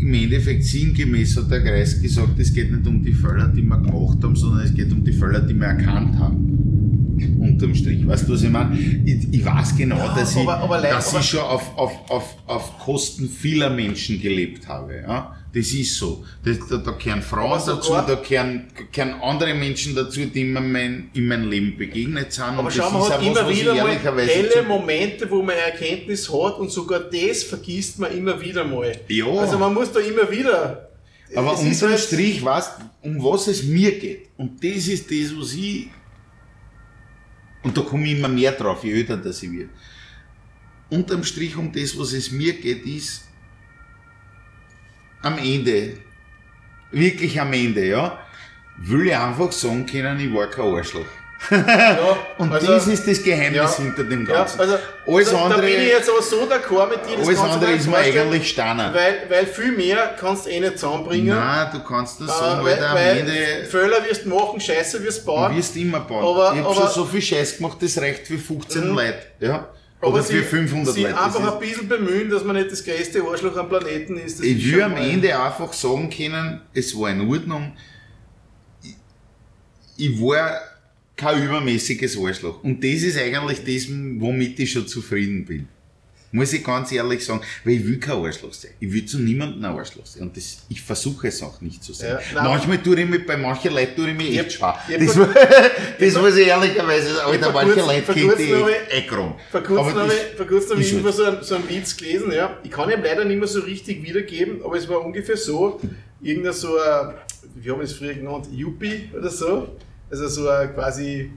im 0.00 0.12
Endeffekt 0.14 0.64
sinngemäß 0.64 1.36
hat 1.36 1.50
der 1.50 1.62
Kreis 1.62 2.00
gesagt, 2.00 2.38
es 2.38 2.52
geht 2.52 2.70
nicht 2.72 2.86
um 2.86 3.02
die 3.02 3.12
Fehler, 3.12 3.48
die 3.48 3.62
wir 3.62 3.76
gemacht 3.78 4.18
haben, 4.22 4.34
sondern 4.36 4.64
es 4.66 4.74
geht 4.74 4.90
um 4.92 5.04
die 5.04 5.12
Fehler, 5.12 5.40
die 5.40 5.54
wir 5.54 5.66
erkannt 5.66 6.18
haben. 6.18 6.50
Unterm 7.38 7.74
Strich. 7.74 8.06
Weißt 8.06 8.28
du, 8.28 8.32
was 8.32 8.42
ich 8.42 8.50
meine? 8.50 8.76
Ich, 8.78 9.32
ich 9.32 9.44
weiß 9.44 9.76
genau, 9.76 9.96
Ja, 9.98 10.14
dass, 10.14 10.34
ich, 10.34 10.42
aber- 10.42 10.56
aber 10.58 10.76
Leute- 10.78 10.88
dass 10.94 11.10
aber- 11.10 11.20
ich 11.20 11.26
schon 11.26 11.40
auf, 11.40 11.76
auf, 11.78 12.10
auf, 12.10 12.36
auf 12.46 12.78
Kosten 12.80 13.28
vieler 13.28 13.70
Menschen 13.70 14.20
gelebt 14.20 14.66
habe. 14.68 14.96
Ja? 15.06 15.36
Das 15.54 15.72
ist 15.72 15.96
so. 15.96 16.24
Das, 16.44 16.58
da, 16.68 16.78
da 16.78 16.90
gehören 16.90 17.22
Frauen 17.22 17.60
Aber 17.60 17.74
dazu, 17.74 17.92
da 17.92 18.16
gehören, 18.16 18.66
gehören 18.90 19.20
andere 19.22 19.54
Menschen 19.54 19.94
dazu, 19.94 20.26
die 20.26 20.42
mir 20.42 20.60
mein, 20.60 21.10
in 21.14 21.28
meinem 21.28 21.48
Leben 21.48 21.78
begegnet 21.78 22.32
sind. 22.32 22.44
aber 22.44 22.64
und 22.64 22.72
schau 22.72 23.06
ist 23.06 23.12
hat 23.12 23.22
immer 23.22 23.46
was 23.46 23.56
wieder 23.56 23.74
mal 23.74 24.26
helle 24.26 24.62
Momente, 24.64 25.30
wo 25.30 25.42
man 25.42 25.54
Erkenntnis 25.54 26.28
hat 26.28 26.58
und 26.58 26.72
sogar 26.72 27.00
das 27.00 27.44
vergisst 27.44 28.00
man 28.00 28.16
immer 28.16 28.40
wieder 28.40 28.64
mal. 28.64 28.98
Ja. 29.06 29.26
Also 29.26 29.56
man 29.56 29.72
muss 29.72 29.92
da 29.92 30.00
immer 30.00 30.28
wieder. 30.28 30.90
Aber 31.36 31.56
unterm 31.56 31.90
halt- 31.90 32.00
Strich 32.00 32.44
weißt 32.44 32.72
um 33.02 33.22
was 33.22 33.46
es 33.46 33.62
mir 33.62 33.96
geht. 33.98 34.30
Und 34.36 34.62
das 34.62 34.88
ist 34.88 35.08
das, 35.08 35.38
was 35.38 35.54
ich. 35.54 35.88
Und 37.62 37.76
da 37.76 37.80
komme 37.82 38.06
ich 38.06 38.18
immer 38.18 38.28
mehr 38.28 38.52
drauf, 38.52 38.82
je 38.82 38.92
älter 38.92 39.16
das 39.16 39.42
ich 39.42 39.52
wird. 39.52 39.70
Unterm 40.90 41.22
Strich 41.22 41.56
um 41.56 41.72
das, 41.72 41.96
was 41.98 42.12
es 42.12 42.32
mir 42.32 42.54
geht, 42.54 42.84
ist 42.84 43.22
am 45.24 45.38
Ende, 45.38 45.94
wirklich 46.90 47.40
am 47.40 47.52
Ende, 47.52 47.84
ja, 47.86 48.18
will 48.78 49.06
ich 49.06 49.16
einfach 49.16 49.52
sagen 49.52 49.86
können, 49.86 50.18
ich 50.20 50.32
war 50.34 50.46
kein 50.48 50.74
Arschloch. 50.74 51.04
Ja, 51.50 51.98
Und 52.38 52.52
also- 52.52 52.66
das 52.68 52.86
ist 52.86 53.06
das 53.06 53.22
Geheimnis 53.22 53.76
Ja. 53.78 53.84
hinter 53.84 54.04
dem 54.04 54.26
Ja, 54.26 54.34
Ganzen. 54.34 54.60
also 54.60 54.78
alles 55.06 55.30
da, 55.30 55.42
andere, 55.44 55.60
da 55.60 55.66
bin 55.66 55.76
ich 55.80 55.88
jetzt 55.88 56.08
aber 56.08 56.22
so 56.22 56.36
d'accord 56.48 56.88
mit 56.88 57.00
dir. 57.06 57.18
das 57.18 57.28
alles 57.28 57.38
andere 57.40 57.72
ist 57.72 57.86
mir 57.86 57.96
eigentlich 57.98 58.48
Steiner. 58.48 58.94
Weil, 58.94 59.14
weil 59.28 59.46
viel 59.46 59.72
mehr 59.72 60.14
kannst 60.18 60.46
du 60.46 60.50
eh 60.50 60.60
nicht 60.60 60.78
zusammenbringen. 60.78 61.36
Nein, 61.36 61.68
du 61.72 61.80
kannst 61.84 62.18
das 62.22 62.28
Äh, 62.28 62.38
sagen, 62.38 62.64
weil, 62.64 62.76
weil 62.78 62.84
am 62.86 62.94
weil 62.94 63.18
Ende 63.18 63.64
Fehler 63.70 64.04
wirst 64.08 64.24
du 64.24 64.28
machen, 64.30 64.58
Scheiße 64.58 65.02
wirst 65.04 65.20
du 65.22 65.26
bauen. 65.26 65.50
Du 65.52 65.58
wirst 65.58 65.76
immer 65.76 66.00
bauen. 66.00 66.24
Aber- 66.24 66.56
ich 66.58 66.64
habe 66.64 66.74
schon 66.74 66.88
so 66.88 67.04
viel 67.04 67.20
Scheiß 67.22 67.58
gemacht, 67.58 67.76
das 67.80 67.98
reicht 67.98 68.26
für 68.26 68.38
15 68.38 68.88
Mhm. 68.88 68.94
Leute. 68.96 69.18
Ja? 69.40 69.68
Oder 70.04 70.22
sie, 70.22 70.34
für 70.38 70.42
500 70.42 70.94
sie 70.94 71.02
Leute. 71.02 71.20
einfach 71.20 71.54
ein 71.54 71.60
bisschen 71.60 71.88
bemühen, 71.88 72.30
dass 72.30 72.44
man 72.44 72.56
nicht 72.56 72.70
das 72.70 72.84
größte 72.84 73.22
Arschloch 73.22 73.56
am 73.56 73.68
Planeten 73.68 74.16
ist. 74.16 74.38
Das 74.38 74.46
ich 74.46 74.72
will 74.72 74.82
am 74.82 74.96
Ende 74.96 75.38
einfach 75.38 75.72
sagen 75.72 76.10
können, 76.10 76.60
es 76.72 76.96
war 76.98 77.10
in 77.10 77.28
Ordnung. 77.28 77.72
Ich, 78.82 78.94
ich 79.96 80.20
war 80.20 80.60
kein 81.16 81.44
übermäßiges 81.44 82.18
Arschloch. 82.18 82.62
Und 82.62 82.82
das 82.82 83.02
ist 83.02 83.18
eigentlich 83.18 83.64
das, 83.64 83.88
womit 84.18 84.58
ich 84.58 84.72
schon 84.72 84.86
zufrieden 84.86 85.44
bin. 85.44 85.68
Muss 86.34 86.52
ich 86.52 86.64
ganz 86.64 86.90
ehrlich 86.90 87.24
sagen, 87.24 87.40
weil 87.64 87.74
ich 87.74 87.86
will 87.86 88.00
kein 88.00 88.16
Arschloch 88.16 88.52
sein. 88.52 88.72
Ich 88.80 88.92
will 88.92 89.06
zu 89.06 89.20
niemandem 89.20 89.64
ein 89.64 89.76
Arschloch 89.78 90.04
sein. 90.04 90.22
Und 90.24 90.36
das, 90.36 90.58
ich 90.68 90.82
versuche 90.82 91.28
es 91.28 91.40
auch 91.42 91.60
nicht 91.60 91.84
zu 91.84 91.92
sein. 91.92 92.18
Ja. 92.34 92.42
Manchmal 92.42 92.82
tue 92.82 93.00
ich 93.00 93.08
mich, 93.08 93.24
bei 93.24 93.36
manchen 93.36 93.72
Leuten 93.72 93.94
tue 93.94 94.10
ich 94.10 94.16
mich 94.16 94.36
echt 94.38 94.52
schwer. 94.54 94.76
ich 94.88 94.94
hab 94.94 95.00
Das, 95.06 95.14
vor- 95.16 95.28
das 96.00 96.14
muss 96.22 96.36
ich 96.36 96.46
ehrlicherweise 96.48 97.14
sagen. 97.14 97.30
Alter, 97.30 97.52
manche 97.52 97.80
Leute 97.80 98.12
kennt 98.12 98.40
ich 98.40 98.52
habe 98.52 98.88
echt 98.90 99.08
krumm. 99.08 99.34
Vor 99.52 99.60
kurzem 99.62 99.94
habe 99.94 100.12
ich, 100.12 100.36
vor 100.36 100.46
kurzem 100.46 100.80
ich 100.80 100.92
halt- 100.92 101.14
so 101.14 101.24
einen, 101.24 101.42
so 101.44 101.54
einen 101.54 101.68
Witz 101.70 101.96
gelesen, 101.96 102.32
ja. 102.32 102.58
Ich 102.64 102.70
kann 102.72 102.90
ihn 102.90 103.00
leider 103.02 103.24
nicht 103.24 103.38
mehr 103.38 103.46
so 103.48 103.60
richtig 103.60 104.02
wiedergeben, 104.02 104.60
aber 104.64 104.76
es 104.76 104.88
war 104.88 105.04
ungefähr 105.04 105.36
so, 105.36 105.80
irgendein 106.20 106.52
so 106.52 106.76
ein, 106.80 107.14
wie 107.54 107.70
haben 107.70 107.78
wir 107.78 107.84
es 107.84 107.92
früher 107.92 108.14
genannt, 108.14 108.48
Yuppie 108.52 109.08
oder 109.16 109.30
so. 109.30 109.68
Also 110.10 110.26
so 110.28 110.48
ein 110.48 110.74
quasi 110.74 111.30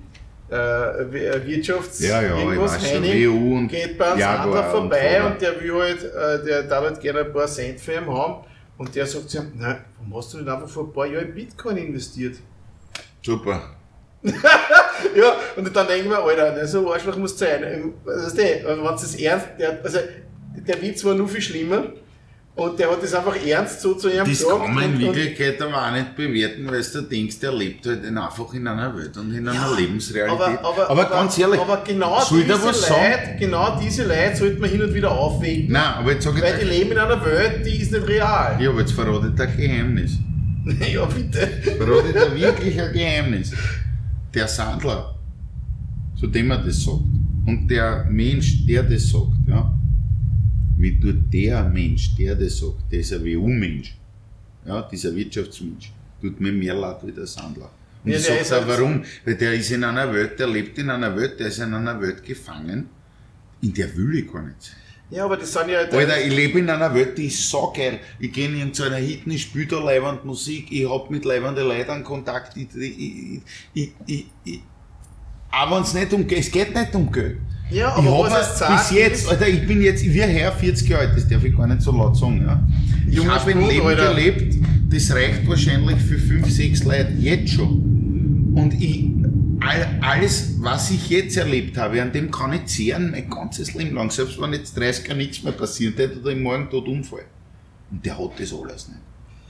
äh, 0.50 0.56
ein 0.56 1.46
Wirtschafts... 1.46 2.00
Ja, 2.00 2.22
ja, 2.22 2.38
irgendwas, 2.38 2.80
Heini, 2.82 3.28
WU 3.28 3.58
und 3.58 3.68
geht 3.68 3.98
bei 3.98 4.06
einem 4.12 4.20
Jaguar 4.20 4.66
und 4.66 4.72
vorbei 4.72 5.14
Volvo. 5.20 5.28
und, 5.28 5.42
der 5.42 5.62
will 5.62 5.74
halt, 5.74 6.04
äh, 6.04 6.46
der 6.46 6.64
darf 6.64 6.84
halt 6.84 7.00
gerne 7.02 7.20
ein 7.22 7.34
paar 7.34 7.48
Cent 7.48 7.80
für 7.80 7.94
ihn 7.94 8.08
haben. 8.08 8.44
Und 8.78 8.96
der 8.96 9.06
sagt 9.08 9.30
zu 9.30 9.40
ihm, 9.40 9.52
nein, 9.56 9.84
warum 9.98 10.18
hast 10.18 10.34
du 10.34 10.38
nicht 10.38 10.50
einfach 10.50 10.70
vor 10.70 10.84
ein 10.86 10.94
paar 10.94 11.08
Jahren 11.08 11.28
in 11.28 11.34
Bitcoin 11.34 11.78
investiert? 11.78 12.38
Super. 13.24 13.62
Ja, 15.16 15.36
und 15.56 15.76
dann 15.76 15.88
denken 15.88 16.10
wir, 16.10 16.20
Alter, 16.24 16.54
ne, 16.54 16.68
so 16.68 16.80
ein 16.80 16.94
Arschloch 16.94 17.16
muss 17.18 17.38
sein. 17.38 17.64
Ähm, 17.64 17.94
Also, 18.06 18.36
der, 18.36 18.66
wenn 18.66 18.84
es 18.96 19.02
das 19.02 19.16
ernst, 19.16 19.48
der, 19.60 19.80
also, 19.84 20.00
der 20.56 20.82
Witz 20.82 21.04
war 21.06 21.14
nur 21.14 21.28
viel 21.28 21.42
schlimmer. 21.42 21.94
Und 22.58 22.80
der 22.80 22.90
hat 22.90 23.04
das 23.04 23.14
einfach 23.14 23.36
ernst 23.46 23.82
so 23.82 23.94
zu 23.94 24.10
ihm 24.10 24.18
Das 24.18 24.30
gesagt. 24.30 24.66
kann 24.66 24.74
man 24.74 24.84
in 24.86 24.90
und, 24.96 25.04
und, 25.10 25.16
Wirklichkeit 25.16 25.62
aber 25.62 25.78
auch 25.88 25.92
nicht 25.92 26.16
bewerten, 26.16 26.68
weil 26.68 26.82
du 26.82 27.02
denkst, 27.04 27.40
der 27.40 27.54
lebt 27.54 27.86
halt 27.86 28.04
in- 28.04 28.18
einfach 28.18 28.52
in 28.56 28.68
einer 28.68 28.98
Welt 28.98 29.16
und 29.16 29.32
in 29.32 29.48
einer 29.48 29.54
Ja, 29.54 29.76
Lebensrealität. 29.78 30.60
aber, 30.64 30.90
aber, 30.90 31.06
ganz 31.06 31.38
ehrlich, 31.38 31.62
aber 31.62 31.84
genau, 31.86 32.20
soll 32.20 32.42
diese 32.44 32.64
was 32.64 32.82
sagen? 32.88 33.02
Leute, 33.12 33.40
genau 33.40 33.80
diese 33.80 34.08
Leute 34.08 34.36
sollte 34.38 34.60
man 34.60 34.70
hin 34.72 34.82
und 34.82 34.92
wieder 34.92 35.12
aufwecken. 35.12 35.72
Nein, 35.72 35.84
aber 35.98 36.12
jetzt 36.14 36.24
sag 36.24 36.36
ich 36.36 36.42
Weil 36.42 36.54
die 36.58 36.66
dir, 36.66 36.72
leben 36.72 36.92
in 36.94 36.98
einer 36.98 37.24
Welt, 37.24 37.64
die 37.64 37.78
ist 37.80 37.92
nicht 37.92 38.08
real. 38.08 38.58
ja, 38.60 38.70
aber 38.72 38.80
jetzt 38.80 38.92
verrate 38.94 39.28
ich 39.28 39.36
dir 39.36 39.44
ein 39.44 39.58
Geheimnis. 39.58 40.12
Ja, 40.92 41.06
bitte. 41.06 41.48
Verrate 41.78 42.08
ich 42.10 42.14
dir 42.14 42.36
wirklich 42.36 42.82
ein 42.82 42.92
Geheimnis. 42.92 43.54
Der 44.34 44.48
Sandler, 44.48 45.16
zu 46.20 46.26
dem 46.28 46.50
er 46.52 46.58
das 46.58 46.84
sagt, 46.84 46.98
und 47.46 47.68
der 47.70 48.06
Mensch, 48.10 48.66
der 48.66 48.82
das 48.84 49.10
sagt, 49.12 49.28
ja, 49.48 49.74
wie 50.78 51.00
tut 51.00 51.32
der 51.34 51.64
Mensch, 51.64 52.16
der 52.16 52.36
das 52.36 52.60
sagt, 52.60 52.92
dieser 52.92 53.20
WU-Mensch, 53.22 53.96
ja, 54.66 54.82
dieser 54.84 55.16
Wirtschaftsmensch, 55.16 55.92
tut 56.22 56.40
mir 56.40 56.52
mehr 56.52 56.74
leid 56.74 56.98
wie 57.06 57.12
der 57.12 57.26
Sandler. 57.28 57.72
Und 58.04 58.12
Ja, 58.12 58.18
ich 58.18 58.26
der 58.26 58.36
sag 58.36 58.42
ist 58.42 58.52
dir 58.52 58.56
halt- 58.56 58.68
warum, 58.68 59.04
weil 59.26 59.36
der 59.36 59.54
ist 59.54 59.72
in 59.72 59.84
einer 59.84 60.14
Welt, 60.14 60.40
der 60.40 60.48
lebt 60.48 60.78
in 60.78 60.90
einer 60.90 61.16
Welt, 61.16 61.40
der 61.40 61.48
ist 61.48 61.60
in 61.60 61.74
einer 61.74 62.00
Welt 62.02 62.24
gefangen, 62.24 62.90
in 63.62 63.74
der 63.74 63.96
will 63.98 64.16
ich 64.20 64.32
gar 64.32 64.44
nicht 64.44 64.62
sein. 64.62 64.76
Ja, 65.10 65.24
aber 65.24 65.38
das 65.38 65.54
sind 65.54 65.70
ja. 65.70 65.80
Alter, 65.80 66.22
ich 66.22 66.34
lebe 66.36 66.60
in 66.60 66.70
einer 66.70 66.94
Welt, 66.94 67.18
die 67.18 67.28
ist 67.28 67.50
so 67.50 67.72
geil. 67.76 68.00
Ich 68.20 68.32
gehe 68.34 68.50
in 68.50 68.74
so 68.74 68.84
einer 68.84 68.98
Hitten, 68.98 69.32
ich 69.32 69.44
spiele 69.44 69.66
da 69.68 69.80
leibend 69.80 70.26
Musik, 70.26 70.68
ich 70.70 70.88
hab 70.88 71.10
mit 71.10 71.24
leibenden 71.24 71.66
Leuten 71.66 72.04
Kontakt. 72.04 72.58
Ich, 72.58 72.68
ich, 72.76 73.42
ich, 73.74 73.92
ich, 74.06 74.26
ich, 74.44 74.60
auch 75.50 75.72
wenn 75.74 75.82
es 75.84 75.94
nicht 75.94 76.12
um 76.12 76.28
Geld, 76.28 76.42
es 76.42 76.52
geht 76.52 76.76
nicht 76.76 76.94
um 76.94 77.10
Geld. 77.10 77.38
Ja, 77.70 77.98
ich 78.00 78.08
aber 78.08 78.20
was 78.24 78.34
hab 78.34 78.42
es 78.42 78.60
sagt, 78.60 78.90
bis 78.90 78.98
jetzt, 78.98 79.30
Alter, 79.30 79.48
ich 79.48 79.68
bin 79.68 79.82
jetzt, 79.82 80.04
ich 80.04 80.14
werde 80.14 80.32
her 80.32 80.52
40 80.52 80.88
Jahre 80.88 81.08
alt, 81.08 81.18
das 81.18 81.28
darf 81.28 81.44
ich 81.44 81.56
gar 81.56 81.68
nicht 81.68 81.82
so 81.82 81.92
laut 81.92 82.16
sagen. 82.16 82.44
Ja. 82.46 82.66
Ich 83.10 83.28
habe 83.28 83.52
ein 83.52 83.68
Leben 83.68 83.88
Alter. 83.88 84.14
gelebt, 84.14 84.56
das 84.90 85.12
reicht 85.12 85.48
wahrscheinlich 85.48 85.98
für 85.98 86.18
5, 86.18 86.50
6 86.50 86.84
Leute 86.86 87.14
jetzt 87.20 87.54
schon. 87.54 88.54
Und 88.56 88.74
ich, 88.82 89.06
all, 89.60 89.88
alles, 90.02 90.56
was 90.60 90.92
ich 90.92 91.10
jetzt 91.10 91.36
erlebt 91.36 91.78
habe, 91.78 92.02
an 92.02 92.12
dem 92.14 92.32
kann 92.32 92.54
ich 92.54 92.66
zehren 92.66 93.12
mein 93.12 93.30
ganzes 93.30 93.74
Leben 93.74 93.96
lang. 93.96 94.12
Selbst 94.12 94.40
wenn 94.42 94.54
jetzt 94.54 94.78
30 94.78 95.08
Jahre 95.08 95.18
nichts 95.18 95.44
mehr 95.44 95.54
passiert 95.54 95.98
hätte 95.98 96.20
oder 96.20 96.32
ich 96.32 96.40
morgen 96.40 96.70
tot 96.70 96.88
umfall. 96.88 97.26
Und 97.92 98.06
der 98.06 98.18
hat 98.18 98.32
das 98.40 98.54
alles 98.54 98.88
nicht. 98.88 99.02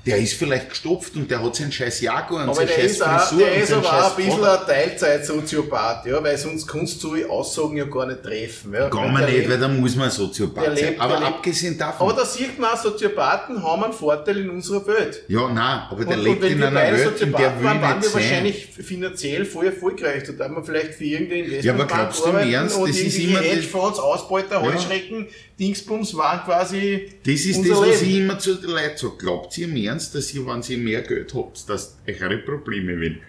Der 0.08 0.18
ist 0.18 0.34
vielleicht 0.34 0.70
gestopft 0.70 1.16
und 1.16 1.30
der 1.30 1.44
hat 1.44 1.56
seinen 1.56 1.72
scheiß 1.72 2.02
Jaguar 2.02 2.44
und 2.44 2.50
Aber 2.50 2.56
seine 2.56 2.70
scheiß 2.70 2.98
Frisur 2.98 3.40
der 3.40 3.56
ist 3.64 3.74
aber 3.74 3.88
auch 3.88 4.18
ein 4.18 4.26
bisschen 4.26 4.44
ein 4.46 4.60
Teilzeit-Soziopath, 4.68 6.06
ja, 6.06 6.24
weil 6.24 6.38
sonst 6.38 6.68
kannst 6.68 7.04
du 7.04 7.16
so 7.18 7.30
Aussagen 7.30 7.78
ja 7.78 7.86
gar 7.86 8.06
nicht 8.06 8.24
treffen. 8.24 8.74
Ja. 8.74 8.92
Weil 8.94 9.12
man 9.12 9.26
nicht, 9.26 9.34
lebt- 9.38 9.50
weil 9.50 9.60
da 9.60 9.68
muss 9.68 9.96
man 9.96 10.10
Soziopath 10.10 10.66
sein. 10.66 10.76
lebt- 10.76 11.00
Aber 11.02 11.14
der 11.14 11.20
lebt- 11.22 11.34
abgesehen 11.36 11.78
davon. 11.78 12.10
Aber 12.10 12.20
da 12.20 12.26
sieht 12.26 12.58
man 12.60 12.72
auch, 12.72 12.78
Soziopathen 12.82 13.62
haben 13.64 13.84
einen 13.84 13.94
Vorteil 13.94 14.38
in 14.38 14.50
unserer 14.50 14.86
Welt. 14.88 15.24
ja, 15.28 15.48
nein, 15.50 15.82
aber 15.90 16.06
der 16.06 16.18
Und, 16.18 16.24
lebt 16.24 16.44
und 16.44 16.50
in 16.52 16.64
einer 16.64 16.76
Welt, 16.82 17.22
in 17.22 17.32
der 17.32 17.58
will 17.60 17.66
waren, 17.66 17.82
waren 17.82 18.02
wir 18.02 18.10
sein. 18.10 18.22
wahrscheinlich 18.22 18.68
finanziell 18.68 19.46
voll 19.46 19.66
erfolgreich. 19.68 20.24
Da 20.26 20.34
darf 20.34 20.50
man 20.52 20.64
vielleicht 20.64 20.94
für 20.96 21.04
irgendeine 21.04 21.42
Investmentbank 21.44 21.90
Ja, 21.90 21.96
aber 21.96 22.04
glaubst 22.12 22.26
du 22.26 22.30
im 22.30 22.54
Ernst, 22.54 22.78
das 22.80 22.90
ist 22.98 23.18
immer 23.20 23.40
die- 23.42 23.48
Hedgefonds, 23.50 24.00
Ausbeuter, 24.00 24.62
Ja. 24.64 24.72
Dingsbums 25.60 26.16
waren 26.16 26.44
quasi 26.46 27.10
Das 27.26 27.34
ist 27.42 27.60
das, 27.62 27.70
was 27.78 28.02
Leben. 28.02 28.10
ich 28.12 28.18
immer 28.20 28.38
zu 28.40 28.56
den 28.56 28.70
Leuten 28.70 28.98
sage. 28.98 29.14
Glaubt 29.18 29.58
ihr 29.58 29.68
im 29.68 29.76
Ernst, 29.78 30.14
dass 30.16 30.34
ihr, 30.34 30.46
wenn 30.46 30.62
ihr 30.68 30.78
mehr 30.78 31.02
Geld 31.02 31.34
habt, 31.34 31.68
dass 31.70 31.98
eure 32.08 32.38
Probleme 32.38 33.00
wen- 33.00 33.20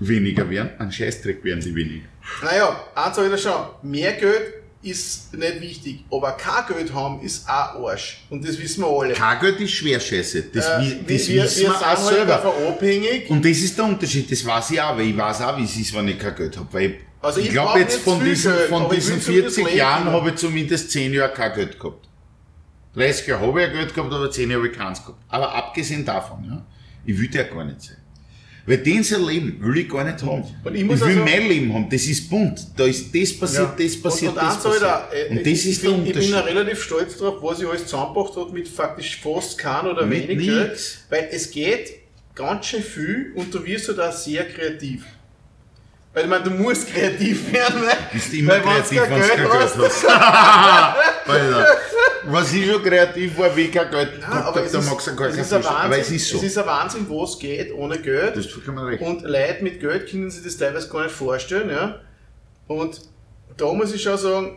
weniger 0.00 0.48
werden? 0.48 0.70
Ein 0.78 0.90
Scheißdreck 0.90 1.44
werden 1.44 1.60
sie 1.60 1.74
weniger. 1.74 2.06
Naja, 2.42 2.80
eins 2.94 3.16
sag 3.16 3.24
ich 3.26 3.30
dir 3.32 3.38
schon, 3.38 3.90
mehr 3.90 4.12
Geld 4.14 4.54
ist 4.82 5.34
nicht 5.36 5.60
wichtig, 5.60 6.04
aber 6.10 6.32
kein 6.32 6.64
Geld 6.74 6.94
haben 6.94 7.20
ist 7.20 7.46
auch 7.48 7.86
Arsch. 7.88 8.24
Und 8.30 8.46
das 8.46 8.58
wissen 8.58 8.82
wir 8.82 8.88
alle. 8.88 9.14
Kein 9.14 9.40
Geld 9.40 9.60
ist 9.60 9.72
schwer 9.72 9.98
scheiße. 9.98 10.44
Das, 10.52 10.64
Äh, 10.66 10.70
das 11.06 11.28
wir, 11.28 11.42
wissen 11.42 11.62
wir 11.62 11.66
wir 11.68 11.74
auch 11.76 11.80
halt 11.82 11.98
selber. 11.98 12.44
abhängig. 12.68 13.28
Und 13.30 13.44
das 13.44 13.58
ist 13.58 13.76
der 13.76 13.84
Unterschied, 13.84 14.30
das 14.30 14.44
weiß 14.46 14.70
ich 14.70 14.80
auch, 14.80 14.96
weil 14.96 15.08
ich 15.08 15.16
weiß 15.16 15.40
auch, 15.42 15.58
wie 15.58 15.64
es 15.64 15.76
ist, 15.76 15.92
wenn 15.94 16.08
ich 16.08 16.18
kein 16.18 16.34
Geld 16.36 16.56
habe. 16.56 16.68
Weil 16.72 16.94
Also 17.22 17.40
ich 17.40 17.46
ich 17.46 17.52
glaube 17.52 17.80
jetzt 17.80 17.98
von 17.98 18.22
diesen, 18.24 18.52
Geld, 18.52 18.68
von 18.68 18.90
diesen 18.90 19.14
will 19.16 19.20
für 19.20 19.42
das 19.42 19.54
40 19.54 19.64
Leben. 19.66 19.78
Jahren 19.78 20.04
habe 20.06 20.30
ich 20.30 20.36
zumindest 20.36 20.90
10 20.90 21.12
Jahre 21.12 21.32
kein 21.32 21.54
Geld 21.54 21.78
gehabt. 21.80 22.08
30 22.94 23.26
Jahre 23.26 23.46
habe 23.46 23.60
ich 23.62 23.66
ja 23.68 23.72
Geld 23.72 23.94
gehabt, 23.94 24.12
aber 24.12 24.30
10 24.30 24.50
Jahre 24.50 24.62
habe 24.62 24.72
ich 24.72 24.78
keins 24.78 25.00
gehabt. 25.00 25.18
Aber 25.28 25.54
abgesehen 25.54 26.04
davon, 26.04 26.44
ja, 26.44 26.64
ich 27.04 27.18
will 27.18 27.28
der 27.28 27.44
gar 27.44 27.64
nicht 27.64 27.82
sein. 27.82 27.96
Weil 28.68 28.78
den 28.78 29.04
sein 29.04 29.22
Leben 29.24 29.58
will 29.62 29.78
ich 29.78 29.88
gar 29.88 30.02
nicht 30.02 30.20
haben. 30.24 30.42
Ich 30.42 30.72
ich, 30.72 30.82
will 30.88 30.90
also- 30.90 31.06
mein 31.06 31.46
Leben 31.48 31.72
haben. 31.72 31.88
Das 31.88 32.04
ist 32.04 32.28
bunt. 32.28 32.66
Da 32.76 32.84
ist 32.84 33.14
das 33.14 33.32
passiert, 33.38 33.78
das 33.78 34.00
passiert, 34.02 34.32
und, 34.32 34.38
und 34.38 34.44
das 34.44 34.62
passiert. 34.62 34.82
dir, 34.82 35.08
äh, 35.12 35.30
und 35.30 35.38
das 35.38 35.46
ich, 35.46 35.66
ist 35.66 35.82
bin, 35.82 35.90
der 35.90 35.98
ich 35.98 36.04
bin 36.04 36.06
Unterschied. 36.14 36.34
da 36.34 36.40
relativ 36.40 36.82
stolz 36.82 37.16
drauf, 37.16 37.36
was 37.40 37.60
ich 37.60 37.68
alles 37.68 37.82
zusammengebracht 37.86 38.36
habe 38.36 38.52
mit 38.52 38.66
faktisch 38.66 39.20
fast 39.20 39.56
kein 39.56 39.86
oder 39.86 40.04
Mit 40.04 40.28
wenig 40.28 40.46
Geld. 40.48 40.98
Weil 41.08 41.28
es 41.30 41.50
geht 41.50 41.90
ganz 42.34 42.66
schön 42.66 42.82
viel 42.82 43.32
und 43.36 43.54
du 43.54 43.64
wirst 43.64 43.86
halt 43.86 44.00
auch 44.00 44.12
sehr 44.12 44.44
kreativ. 44.48 45.04
Weil 46.16 46.24
ich 46.24 46.30
meine, 46.30 46.44
du 46.44 46.50
musst 46.50 46.88
kreativ 46.88 47.52
werden, 47.52 47.82
ne? 47.82 47.90
Du 47.90 48.14
bist 48.14 48.32
immer 48.32 48.52
Weil 48.52 48.62
kreativ, 48.62 49.02
wenn 49.02 49.10
du 49.10 49.12
kein 49.20 49.20
Geld 49.20 49.36
Geld 49.36 49.52
hast. 49.52 49.76
was 52.24 52.54
ich 52.54 52.70
schon 52.70 52.82
kreativ 52.82 53.36
war, 53.36 53.54
wie 53.54 53.60
ich 53.60 53.72
kein 53.72 53.90
Geld 53.90 54.18
gehabt 54.18 54.46
aber 54.46 54.64
es 54.64 54.72
da 54.72 54.78
ist, 54.78 54.88
magst 54.88 55.08
du 55.08 55.10
es 55.10 55.16
kein 55.18 55.34
Fisch. 55.34 55.52
Aber 55.52 55.90
Wahnsinn, 55.90 56.00
es 56.00 56.10
ist 56.10 56.30
so. 56.30 56.38
es 56.38 56.44
ist 56.44 56.56
ein 56.56 56.64
Wahnsinn, 56.64 57.06
was 57.10 57.38
geht 57.38 57.70
ohne 57.74 57.98
Geld. 57.98 58.34
Du 58.34 58.40
hast 58.40 58.50
vollkommen 58.50 58.78
recht. 58.78 59.02
Und 59.02 59.24
Leute 59.24 59.62
mit 59.62 59.78
Geld 59.78 60.10
können 60.10 60.30
sich 60.30 60.42
das 60.42 60.56
teilweise 60.56 60.88
gar 60.88 61.02
nicht 61.02 61.14
vorstellen. 61.14 61.68
Ja? 61.68 62.00
Und 62.66 63.02
da 63.58 63.70
muss 63.74 63.92
ich 63.92 64.02
schon 64.02 64.16
sagen, 64.16 64.56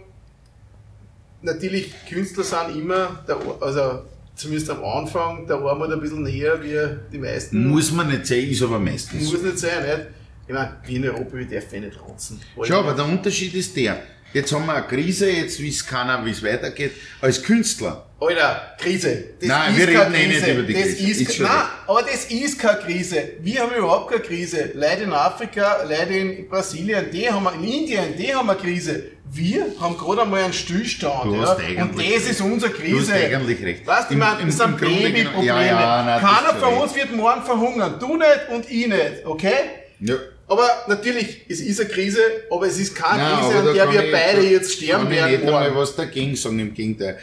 natürlich, 1.42 1.94
Künstler 2.08 2.46
sind 2.46 2.78
immer, 2.78 3.22
der, 3.28 3.38
also 3.60 4.04
zumindest 4.34 4.70
am 4.70 4.86
Anfang, 4.86 5.46
der 5.46 5.58
Armut 5.58 5.92
ein 5.92 6.00
bisschen 6.00 6.24
näher 6.24 6.58
wie 6.64 6.80
die 7.12 7.18
meisten. 7.18 7.68
Muss 7.68 7.92
man 7.92 8.08
nicht 8.08 8.28
sein, 8.28 8.48
ist 8.48 8.64
aber 8.64 8.80
meistens. 8.80 9.30
Muss 9.30 9.42
nicht 9.42 9.60
sein, 9.60 9.84
nicht? 9.84 10.19
Ich 10.50 10.56
meine, 10.56 10.78
wir 10.84 10.96
in 10.96 11.08
Europa, 11.08 11.38
wir 11.38 11.46
dürfen 11.46 11.76
eh 11.76 11.80
nicht 11.82 12.02
ranzen. 12.02 12.42
Schau, 12.64 12.80
aber 12.80 12.94
der 12.94 13.06
Unterschied 13.06 13.54
ist 13.54 13.78
der. 13.78 14.02
Jetzt 14.34 14.52
haben 14.52 14.66
wir 14.66 14.74
eine 14.74 14.88
Krise, 14.88 15.30
jetzt 15.30 15.64
weiß 15.64 15.86
keiner, 15.86 16.26
wie 16.26 16.32
es 16.32 16.42
weitergeht. 16.42 16.94
Als 17.22 17.44
Künstler, 17.44 18.08
Alter, 18.20 18.76
Krise. 18.80 19.26
Das 19.40 19.48
Nein, 19.48 19.78
wir 19.78 19.86
keine 19.86 20.00
reden 20.00 20.14
eh 20.16 20.28
nicht 20.28 20.48
über 20.48 20.64
die 20.64 20.74
das 20.74 20.98
Krise. 20.98 21.24
Ist, 21.24 21.40
nein, 21.40 21.52
aber 21.86 22.02
das 22.02 22.26
ist 22.26 22.58
keine 22.58 22.80
Krise. 22.80 23.24
Wir 23.42 23.62
haben 23.62 23.76
überhaupt 23.76 24.10
keine 24.10 24.24
Krise. 24.24 24.72
Leute 24.74 25.04
in 25.04 25.14
Afrika, 25.14 25.84
Leute 25.84 26.14
in 26.14 26.50
Brasilien, 26.50 27.12
die 27.14 27.30
haben 27.30 27.44
wir, 27.44 27.54
in 27.54 27.64
Indien, 27.66 28.18
die 28.18 28.34
haben 28.34 28.50
eine 28.50 28.58
Krise. 28.58 29.04
Wir 29.32 29.68
haben 29.80 29.98
gerade 30.00 30.24
einmal 30.24 30.46
einen 30.46 30.54
Stillstand. 30.54 31.26
Du 31.26 31.36
ja? 31.36 31.84
Und 31.84 31.96
das 31.96 32.28
ist 32.28 32.42
unsere 32.42 32.72
du 32.72 32.80
Krise. 32.80 33.14
hast 33.14 33.22
eigentlich 33.22 33.64
recht. 33.64 33.86
Weißt 33.86 34.10
du, 34.10 34.14
ich 34.16 34.20
meine, 34.20 34.44
das 34.44 34.58
sind 34.58 34.80
Babyprobleme. 34.80 35.46
Ja, 35.46 35.62
ja, 35.62 36.04
nein, 36.04 36.20
Keiner 36.20 36.56
von 36.60 36.74
uns 36.74 36.96
wird 36.96 37.16
morgen 37.16 37.44
verhungern. 37.44 38.00
Du 38.00 38.18
nicht 38.18 38.50
und 38.52 38.68
ich 38.68 38.88
nicht, 38.88 39.26
okay? 39.26 39.54
Ja. 40.00 40.16
Aber 40.50 40.68
natürlich, 40.88 41.46
es 41.48 41.62
ist 41.62 41.80
eine 41.80 41.90
Krise, 41.90 42.20
aber 42.50 42.66
es 42.68 42.80
ist 42.80 42.96
keine 42.96 43.22
Nein, 43.24 43.40
Krise, 43.46 43.60
an 43.60 43.74
der 43.76 43.94
wir 43.94 44.04
ich- 44.06 44.12
beide 44.12 44.42
jetzt 44.50 44.74
sterben 44.74 45.04
kann 45.06 45.12
ich 45.14 45.20
werden. 45.20 45.32
nicht 45.32 45.44
einmal 45.44 45.76
was 45.76 45.96
dagegen 45.96 46.36
sagen, 46.36 46.60
im 46.60 46.74
Gegenteil. 46.74 47.20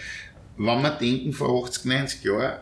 Wenn 0.56 0.80
wir 0.82 0.90
denken, 0.90 1.32
vor 1.32 1.64
80, 1.64 1.84
90 1.86 2.24
Jahren 2.24 2.58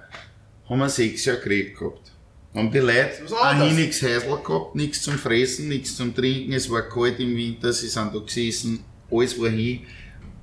haben 0.69 0.78
wir 0.78 0.89
sechs 0.89 1.24
Jahre 1.27 1.41
Krieg 1.41 1.78
gehabt. 1.78 2.11
Haben 2.55 2.70
die 2.70 2.78
Leute 2.78 3.11
auch 3.31 3.55
nichts 3.73 4.01
Häusl 4.03 4.39
gehabt, 4.45 4.74
nichts 4.74 5.03
zum 5.03 5.19
Fressen, 5.19 5.69
nichts 5.69 5.97
zum 5.97 6.15
Trinken, 6.15 6.53
es 6.53 6.70
war 6.70 6.82
kalt 6.89 7.19
im 7.20 7.36
Winter, 7.36 7.73
sie 7.73 7.89
sind 7.89 8.15
da 8.15 8.19
gesessen, 8.20 8.85
alles 9.11 9.39
war 9.41 9.51
hin, 9.51 9.81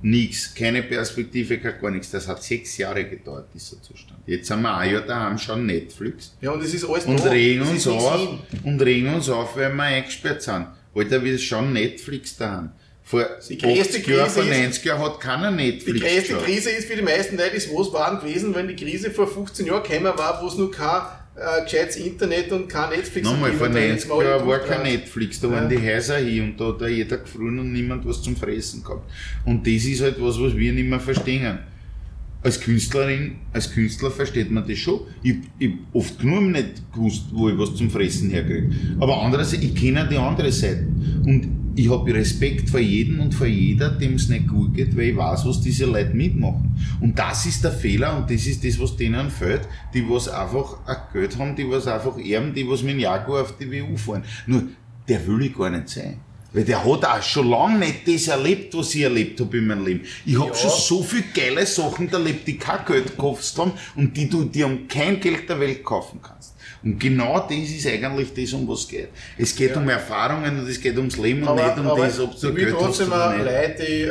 nichts, 0.02 0.54
keine 0.54 0.82
Perspektive, 0.82 1.58
gar 1.58 1.90
nichts. 1.90 2.10
Das 2.10 2.26
hat 2.28 2.42
sechs 2.42 2.76
Jahre 2.76 3.04
gedauert, 3.04 3.46
dieser 3.54 3.80
Zustand. 3.82 4.18
Jetzt 4.26 4.48
sind 4.48 4.62
wir 4.62 4.76
ein 4.76 4.92
Jahr 4.92 5.02
daheim, 5.02 5.38
schauen 5.38 5.66
Netflix 5.66 6.34
Ja, 6.40 6.50
und 6.50 6.62
es 6.62 6.74
ist 6.74 6.84
alles 6.84 7.04
und 7.04 7.20
da. 7.24 7.30
regen 7.30 7.62
uns 7.62 7.86
auf 7.86 8.18
hin. 8.20 8.38
und 8.64 8.80
regen 8.82 9.14
uns 9.14 9.28
auf, 9.28 9.56
weil 9.56 9.72
wir 9.72 9.82
eingesperrt 9.82 10.42
sind. 10.42 10.66
Alter, 10.94 11.24
wir 11.24 11.38
schauen 11.38 11.72
Netflix 11.72 12.36
da 12.36 12.58
an. 12.58 12.72
Vor 13.04 13.26
Die 13.48 13.58
größte 13.58 13.98
80 13.98 14.06
Jahren, 14.06 14.20
Krise 14.24 14.34
vor 14.34 14.42
ist- 14.52 14.58
90 14.58 14.84
Jahren 14.84 15.00
hat 15.02 15.20
keiner 15.20 15.50
Die 15.50 15.56
Netflix 15.56 16.00
größte 16.00 16.22
geschaut. 16.22 16.44
Krise 16.44 16.70
ist 16.70 16.88
für 16.88 16.96
die 16.96 17.02
meisten 17.02 17.36
Leute, 17.36 17.56
ist, 17.56 17.68
was 17.74 17.92
war 17.92 18.20
gewesen, 18.20 18.54
wenn 18.54 18.68
die 18.68 18.76
Krise 18.76 19.10
vor 19.10 19.26
15 19.26 19.66
Jahren 19.66 19.82
gekommen 19.82 20.12
war, 20.16 20.40
wo 20.42 20.46
es 20.46 20.54
noch 20.56 20.70
kein 20.70 21.02
äh, 21.36 21.64
gescheites 21.64 21.96
Internet 21.96 22.52
und 22.52 22.68
kein 22.68 22.90
Netflix 22.90 23.26
Nochmal, 23.28 23.52
vor 23.52 23.68
hat, 23.68 23.74
da 23.74 23.80
jetzt 23.80 24.08
90 24.08 24.08
mal 24.08 24.24
Jahren 24.24 24.46
war 24.48 24.58
durch 24.58 24.68
kein. 24.70 24.82
Netflix, 24.82 25.40
da 25.40 25.48
Ja. 25.48 25.54
waren 25.54 25.68
die 25.68 25.78
Häuser 25.78 26.16
hin 26.18 26.42
und 26.44 26.60
da 26.60 26.64
hat 26.66 26.90
jeder 26.90 27.16
gefroren 27.18 27.58
und 27.58 27.72
niemand 27.72 28.06
was 28.06 28.22
zum 28.22 28.36
Fressen 28.36 28.82
gehabt. 28.82 29.10
Und 29.46 29.66
das 29.66 29.84
ist 29.84 30.02
halt 30.02 30.16
was, 30.20 30.38
was 30.40 30.56
wir 30.56 30.72
nicht 30.72 30.88
mehr 30.88 31.00
verstehen. 31.00 31.58
Als 32.44 32.60
Künstlerin, 32.60 33.36
als 33.52 33.70
Künstler 33.72 34.10
versteht 34.10 34.50
man 34.50 34.66
das 34.66 34.76
schon. 34.76 35.02
Ich, 35.22 35.36
ich 35.60 35.70
hab 35.70 35.94
oft 35.94 36.18
genug 36.18 36.42
nicht 36.50 36.92
gewusst, 36.92 37.26
wo 37.32 37.48
ich 37.48 37.56
was 37.56 37.74
zum 37.76 37.88
Fressen 37.88 38.30
herkriege. 38.30 38.68
Aber 38.98 39.22
andererseits, 39.22 39.62
ich 39.62 39.74
kenne 39.76 40.08
die 40.10 40.16
andere 40.16 40.50
Seite. 40.50 40.84
Und 41.24 41.61
ich 41.74 41.90
habe 41.90 42.12
Respekt 42.14 42.68
vor 42.68 42.80
jedem 42.80 43.20
und 43.20 43.34
vor 43.34 43.46
jeder, 43.46 43.90
dem 43.90 44.14
es 44.14 44.28
nicht 44.28 44.48
gut 44.48 44.74
geht, 44.74 44.96
weil 44.96 45.10
ich 45.10 45.16
weiß, 45.16 45.46
was 45.46 45.60
diese 45.60 45.86
Leute 45.86 46.14
mitmachen. 46.14 46.76
Und 47.00 47.18
das 47.18 47.46
ist 47.46 47.64
der 47.64 47.72
Fehler 47.72 48.16
und 48.16 48.30
das 48.30 48.46
ist 48.46 48.64
das, 48.64 48.78
was 48.78 48.96
denen 48.96 49.30
fehlt, 49.30 49.62
die 49.94 50.08
was 50.08 50.28
einfach 50.28 50.78
ein 50.86 50.96
Geld 51.12 51.38
haben, 51.38 51.56
die 51.56 51.68
was 51.68 51.86
einfach 51.86 52.18
erben, 52.18 52.54
die 52.54 52.68
was 52.68 52.82
mit 52.82 52.92
dem 52.94 53.00
Jaguar 53.00 53.42
auf 53.42 53.54
die 53.58 53.70
WU 53.70 53.96
fahren. 53.96 54.24
Nur, 54.46 54.64
der 55.08 55.26
will 55.26 55.42
ich 55.42 55.56
gar 55.56 55.70
nicht 55.70 55.88
sein. 55.88 56.18
Weil 56.54 56.64
der 56.64 56.84
hat 56.84 57.04
auch 57.06 57.22
schon 57.22 57.48
lange 57.48 57.78
nicht 57.78 58.06
das 58.06 58.28
erlebt, 58.28 58.74
was 58.74 58.94
ich 58.94 59.02
erlebt 59.02 59.40
habe 59.40 59.56
in 59.56 59.66
meinem 59.66 59.86
Leben. 59.86 60.00
Ich 60.26 60.38
habe 60.38 60.50
Ja. 60.50 60.54
schon 60.54 60.70
so 60.70 61.02
viele 61.02 61.24
geile 61.34 61.64
Sachen 61.64 62.12
erlebt, 62.12 62.46
die 62.46 62.58
kein 62.58 62.84
Geld 62.86 63.06
gekostet 63.06 63.58
haben 63.58 63.72
und 63.96 64.14
die 64.14 64.28
du 64.28 64.44
dir 64.44 64.66
um 64.66 64.86
kein 64.86 65.18
Geld 65.18 65.48
der 65.48 65.58
Welt 65.58 65.82
kaufen 65.82 66.20
kannst. 66.22 66.51
Und 66.84 66.98
genau 66.98 67.38
das 67.48 67.56
ist 67.70 67.86
eigentlich 67.86 68.34
das, 68.34 68.52
um 68.54 68.66
was 68.66 68.80
es 68.80 68.88
geht. 68.88 69.08
Es 69.38 69.54
geht 69.54 69.70
Ja. 69.70 69.76
um 69.80 69.88
Erfahrungen 69.88 70.58
und 70.58 70.68
es 70.68 70.80
geht 70.80 70.96
ums 70.96 71.16
Leben 71.16 71.42
und 71.42 71.48
Aber, 71.48 71.66
nicht 71.66 71.78
um 71.78 71.86
aber 71.86 72.06
das, 72.06 72.18
ob 72.18 72.40
du 72.40 72.52
Geld 72.54 72.74
hast 72.76 73.00
oder 73.02 73.36
nicht. 73.36 73.44
Leute, 73.44 73.84
die 73.86 74.02
äh, 74.02 74.10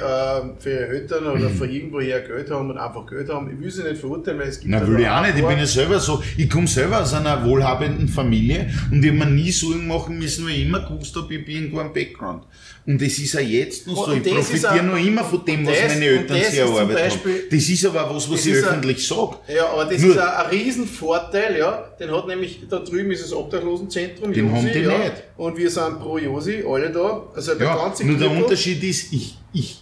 für 0.59 0.69
ihre 0.69 0.87
Eltern 0.87 1.25
oder 1.27 1.49
für 1.49 1.67
irgendwoher 1.67 2.21
Geld 2.21 2.49
haben 2.49 2.69
und 2.69 2.77
einfach 2.77 3.05
Geld 3.07 3.29
haben, 3.29 3.51
ich 3.53 3.59
will 3.59 3.69
sie 3.71 3.83
nicht 3.83 3.97
verurteilen, 3.99 4.39
weil 4.39 4.47
es 4.47 4.59
gibt 4.59 4.71
Na, 4.71 4.87
will 4.87 4.99
ich 5.01 5.07
auch 5.09 5.21
nicht. 5.21 5.37
Ich 5.37 5.45
bin 5.45 5.57
ja 5.57 5.65
selber 5.65 5.99
so. 5.99 6.23
Ich 6.37 6.49
komme 6.49 6.67
selber 6.67 7.01
aus 7.01 7.13
einer 7.13 7.43
wohlhabenden 7.45 8.07
Familie 8.07 8.69
und 8.89 9.03
ich 9.03 9.11
habe 9.11 9.19
mir 9.19 9.25
nie 9.31 9.51
Sorgen 9.51 9.87
machen 9.87 10.17
müssen, 10.17 10.45
weil 10.45 10.53
ich 10.53 10.65
immer 10.65 10.79
gewusst 10.87 11.15
habe, 11.15 11.33
ich 11.33 11.45
bin 11.45 11.55
irgendwo 11.55 11.79
am 11.81 11.91
Background. 11.93 12.43
Und 12.87 12.99
das 12.99 13.19
ist 13.19 13.35
auch 13.35 13.39
jetzt 13.41 13.85
noch 13.85 14.05
so. 14.07 14.11
Und 14.11 14.25
Ich 14.25 14.33
profitiere 14.33 14.81
noch 14.83 14.97
immer 14.97 15.23
von 15.23 15.45
dem, 15.45 15.67
was 15.67 15.79
das- 15.79 15.93
meine 15.93 16.05
Eltern 16.05 16.41
zum 16.41 16.57
erarbeitet 16.57 17.11
haben. 17.11 17.31
Das 17.51 17.69
ist 17.69 17.85
aber 17.85 18.15
was, 18.15 18.31
was 18.31 18.45
ich 18.45 18.53
öffentlich 18.55 19.07
sage. 19.07 19.35
Ja, 19.55 19.67
aber 19.69 19.85
das 19.85 20.01
Nur- 20.01 20.11
ist 20.15 20.19
ein, 20.19 20.45
Riesenvorteil, 20.49 21.57
ja. 21.59 21.85
Den 21.99 22.11
hat 22.11 22.27
nämlich, 22.27 22.61
da 22.67 22.79
drüben 22.79 23.11
ist 23.11 23.23
das 23.23 23.33
Obdachlosenzentrum, 23.33 24.33
Den 24.33 24.51
haben 24.51 24.65
die 24.73 24.79
ja. 24.79 24.97
nicht. 24.97 25.13
Und 25.37 25.57
wir 25.57 25.69
sind 25.69 25.99
pro 25.99 26.17
Josi, 26.17 26.63
alle 26.67 26.89
da. 26.91 27.27
Also 27.35 27.53
der 27.53 27.67
Ja, 27.67 27.75
ganze 27.75 28.03
nur 28.05 28.17
der 28.17 28.31
Unterschied 28.31 28.83
ist, 28.83 29.13
ich, 29.13 29.37
ich, 29.53 29.81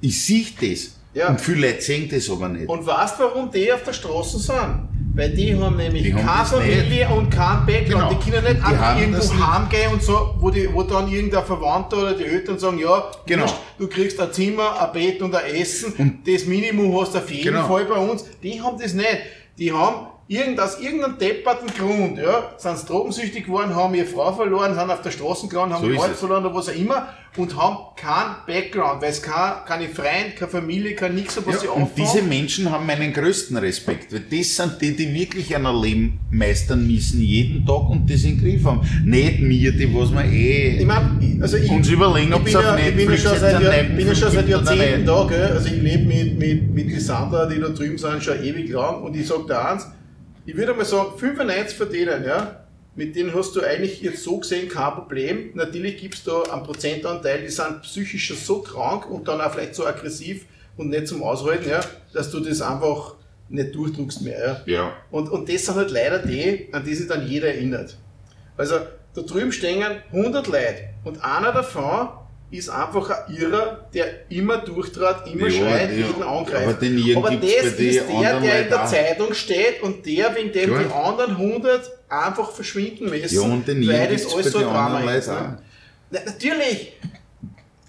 ich 0.00 0.24
sehe 0.24 0.46
das. 0.60 0.92
Ja. 1.12 1.28
Und 1.30 1.40
viele 1.40 1.66
Leute 1.68 1.80
sehen 1.82 2.08
das 2.08 2.30
aber 2.30 2.48
nicht. 2.50 2.68
Und 2.68 2.86
weißt 2.86 3.18
du, 3.18 3.22
warum 3.24 3.50
die 3.50 3.72
auf 3.72 3.82
der 3.82 3.92
Straße 3.94 4.38
sind? 4.38 4.88
Weil 5.16 5.30
die 5.30 5.58
haben 5.58 5.76
nämlich 5.76 6.02
Die 6.02 6.12
haben 6.14 6.20
keine 6.26 6.38
das 6.40 6.50
Familie 6.50 7.08
und 7.08 7.30
kein 7.30 7.64
Background. 7.66 7.88
Genau. 7.88 8.08
Die 8.22 8.30
können 8.30 8.44
nicht 8.44 8.56
Die 8.56 8.62
einfach 8.62 8.84
haben 8.84 9.00
irgendwo 9.00 9.46
heimgehen 9.46 9.92
und 9.94 10.02
so, 10.02 10.34
wo, 10.38 10.50
die, 10.50 10.68
wo 10.72 10.82
dann 10.82 11.10
irgendein 11.10 11.44
Verwandter 11.44 11.96
oder 12.02 12.14
die 12.14 12.24
Eltern 12.24 12.58
sagen, 12.58 12.78
ja, 12.78 13.02
Genau. 13.24 13.42
wurscht, 13.44 13.54
du 13.78 13.88
kriegst 13.88 14.20
ein 14.20 14.30
Zimmer, 14.32 14.78
ein 14.80 14.92
Bett 14.92 15.22
und 15.22 15.34
ein 15.34 15.54
Essen. 15.54 15.94
Und 15.96 16.28
das 16.28 16.44
Minimum 16.44 17.00
hast 17.00 17.14
du 17.14 17.18
auf 17.18 17.30
jeden 17.30 17.44
Genau. 17.54 17.66
Fall 17.66 17.86
bei 17.86 17.96
uns. 17.96 18.26
Die 18.42 18.60
haben 18.60 18.78
das 18.78 18.92
nicht. 18.92 19.08
Die 19.58 19.72
haben 19.72 20.08
irgend, 20.28 20.58
aus 20.60 20.80
irgendeinem 20.80 21.18
depperten 21.18 21.68
Grund, 21.68 22.18
ja, 22.18 22.50
sind 22.56 22.78
sie 22.78 22.86
drogensüchtig 22.86 23.44
geworden, 23.44 23.74
haben 23.74 23.94
ihre 23.94 24.06
Frau 24.06 24.32
verloren, 24.32 24.74
sind 24.74 24.90
auf 24.90 25.02
der 25.02 25.10
Straße 25.10 25.48
gelandet, 25.48 25.78
haben 25.78 25.88
So 25.88 25.94
Arbeit 25.94 26.12
es. 26.12 26.18
verloren 26.18 26.44
oder 26.46 26.54
was 26.54 26.68
auch 26.68 26.74
immer 26.74 27.08
und 27.36 27.54
haben 27.56 27.76
keinen 27.96 28.36
Background, 28.46 29.02
weil 29.02 29.10
es 29.10 29.22
kein, 29.22 29.64
keine 29.66 29.88
Freund, 29.88 30.36
keine 30.36 30.50
Familie, 30.50 30.94
kein 30.94 31.14
nix, 31.14 31.36
was 31.44 31.60
sie 31.60 31.66
Ja, 31.66 31.72
und 31.72 31.90
diese 31.96 32.22
Menschen 32.22 32.70
haben 32.70 32.86
meinen 32.86 33.12
größten 33.12 33.56
Respekt, 33.58 34.12
weil 34.12 34.24
das 34.30 34.56
sind 34.56 34.80
die, 34.80 34.96
die 34.96 35.12
wirklich 35.12 35.54
ein 35.54 35.64
Leben 35.80 36.18
meistern 36.30 36.86
müssen, 36.86 37.20
jeden 37.20 37.64
Tag 37.66 37.88
und 37.90 38.10
das 38.10 38.24
in 38.24 38.38
den 38.38 38.42
Griff 38.42 38.64
haben. 38.64 38.80
Nicht 39.04 39.40
mir, 39.40 39.72
die 39.72 39.94
was 39.94 40.10
man 40.10 40.32
eh 40.32 40.78
Ich 40.78 40.86
mein, 40.86 41.38
also 41.40 41.58
ich, 41.58 41.70
uns 41.70 41.88
überlegen, 41.88 42.32
ob 42.32 42.42
bin 42.42 42.54
es 42.54 42.56
auf 42.56 42.64
ja, 42.64 42.76
ich 42.78 42.96
bin 42.96 42.98
ja 42.98 43.14
Netflix 43.14 43.22
schon 43.22 43.38
seit, 43.38 43.62
Jahr, 43.62 43.82
bin 43.84 44.06
ja 44.06 44.14
schon 44.14 44.30
seit 44.32 44.48
Jahrzehnten 44.48 45.06
da, 45.06 45.26
gell? 45.28 45.52
Also 45.52 45.66
ich 45.68 45.82
lebe 45.82 46.04
mit, 46.04 46.38
mit, 46.38 46.74
mit 46.74 46.88
die 46.88 46.98
Sandra, 46.98 47.46
die 47.46 47.60
da 47.60 47.68
drüben 47.68 47.98
sind, 47.98 48.24
schon 48.24 48.42
ewig 48.42 48.70
lang 48.70 49.02
und 49.02 49.14
ich 49.14 49.26
sag 49.26 49.46
dir 49.46 49.62
eins, 49.68 49.86
ich 50.46 50.56
würde 50.56 50.74
mal 50.74 50.84
sagen, 50.84 51.18
95 51.18 51.76
von 51.76 51.90
denen, 51.90 52.24
ja, 52.24 52.64
mit 52.94 53.14
denen 53.14 53.34
hast 53.34 53.54
du 53.54 53.62
eigentlich 53.62 54.00
jetzt 54.00 54.22
so 54.22 54.38
gesehen 54.38 54.68
kein 54.68 54.94
Problem. 54.94 55.50
Natürlich 55.54 55.98
gibt 55.98 56.14
es 56.14 56.24
da 56.24 56.42
einen 56.44 56.62
Prozentanteil, 56.62 57.42
die 57.42 57.48
sind 57.48 57.82
psychisch 57.82 58.26
schon 58.26 58.36
so 58.36 58.62
krank 58.62 59.10
und 59.10 59.28
dann 59.28 59.40
auch 59.40 59.52
vielleicht 59.52 59.74
so 59.74 59.86
aggressiv 59.86 60.46
und 60.76 60.88
nicht 60.88 61.08
zum 61.08 61.22
Aushalten, 61.22 61.68
ja, 61.68 61.80
dass 62.14 62.30
du 62.30 62.40
das 62.40 62.62
einfach 62.62 63.16
nicht 63.48 63.74
durchdruckst 63.74 64.22
mehr. 64.22 64.62
Ja. 64.66 64.74
Ja. 64.74 64.92
Und, 65.10 65.28
und 65.28 65.52
das 65.52 65.66
sind 65.66 65.74
halt 65.74 65.90
leider 65.90 66.20
die, 66.20 66.68
an 66.72 66.84
die 66.84 66.94
sich 66.94 67.06
dann 67.06 67.26
jeder 67.26 67.48
erinnert. 67.48 67.98
Also 68.56 68.76
da 69.14 69.22
drüben 69.22 69.52
stehen 69.52 69.84
100 70.12 70.46
Leute 70.46 70.90
und 71.04 71.22
einer 71.22 71.52
davon 71.52 72.08
ist 72.50 72.68
einfach 72.68 73.10
ein 73.10 73.34
Irrer, 73.34 73.88
der 73.92 74.30
immer 74.30 74.58
durchtrat, 74.58 75.26
immer 75.32 75.48
Ja, 75.48 75.50
schreit, 75.50 75.90
ja. 75.90 76.06
jeden 76.06 76.22
angreift. 76.22 76.62
Aber 76.64 76.72
den 76.74 77.16
Aber 77.16 77.30
das 77.30 77.42
ist 77.50 77.78
der, 77.78 78.02
der 78.04 78.08
in 78.08 78.44
Leuten 78.44 78.68
der 78.70 78.82
auch. 78.84 78.86
Zeitung 78.88 79.34
steht 79.34 79.82
und 79.82 80.06
der, 80.06 80.34
wegen 80.36 80.52
dem 80.52 80.72
Ja. 80.72 80.78
die 80.78 80.92
anderen 80.92 81.36
100 81.36 81.90
einfach 82.08 82.50
verschwinden 82.52 83.10
müssen, 83.10 83.34
Ja, 83.34 83.40
und 83.42 83.66
den 83.66 83.86
weil 83.88 84.08
das 84.12 84.32
alles 84.32 84.52
so 84.52 84.60
Drama 84.60 85.12
ist. 85.12 85.26
Ne? 85.28 85.58
Na, 86.10 86.20
natürlich! 86.24 86.92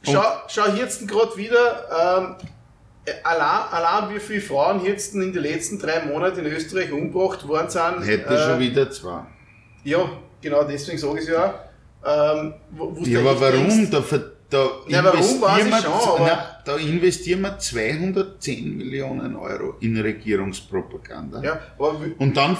Schau, 0.03 0.23
schau 0.47 0.71
jetzt 0.75 1.07
gerade 1.07 1.35
wieder, 1.37 2.35
ähm, 3.05 3.13
allein, 3.23 3.61
allein 3.71 4.15
wie 4.15 4.19
viele 4.19 4.41
Frauen 4.41 4.83
jetzt 4.85 5.13
in 5.13 5.33
den 5.33 5.43
letzten 5.43 5.77
drei 5.79 6.03
Monaten 6.05 6.39
in 6.45 6.51
Österreich 6.51 6.91
umgebracht 6.91 7.47
worden 7.47 7.69
sind. 7.69 8.05
Hätte 8.05 8.33
äh, 8.33 8.37
schon 8.37 8.59
wieder 8.59 8.89
zwei. 8.89 9.19
Ja, 9.83 10.09
genau, 10.41 10.63
deswegen 10.63 10.97
sage 10.97 11.15
ich 11.19 11.23
es 11.23 11.29
ja. 11.29 11.63
Ähm, 12.05 12.53
wo, 12.71 12.95
Ja, 13.03 13.21
da 13.21 13.29
aber 13.31 13.41
warum? 13.41 13.67
denkst, 13.67 13.91
Da, 14.49 14.69
Ja, 14.87 14.99
investieren 14.99 15.69
wir, 15.69 15.81
schon, 15.81 16.19
na, 16.19 16.61
da 16.63 16.77
investieren 16.77 17.41
wir 17.41 17.59
210 17.59 18.77
Millionen 18.77 19.35
Euro 19.35 19.75
in 19.81 19.97
Regierungspropaganda. 19.97 21.43
Ja, 21.43 21.59
aber 21.77 21.99
Und 22.17 22.37
dann 22.37 22.55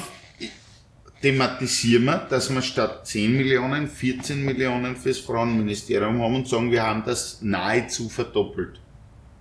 thematisieren 1.21 2.05
wir, 2.05 2.27
dass 2.29 2.53
wir 2.53 2.61
statt 2.61 3.07
10 3.07 3.37
Millionen 3.37 3.87
14 3.87 4.43
Millionen 4.43 4.97
fürs 4.97 5.19
Frauenministerium 5.19 6.21
haben 6.21 6.35
und 6.35 6.47
sagen, 6.47 6.71
wir 6.71 6.83
haben 6.83 7.03
das 7.05 7.41
nahezu 7.41 8.09
verdoppelt. 8.09 8.81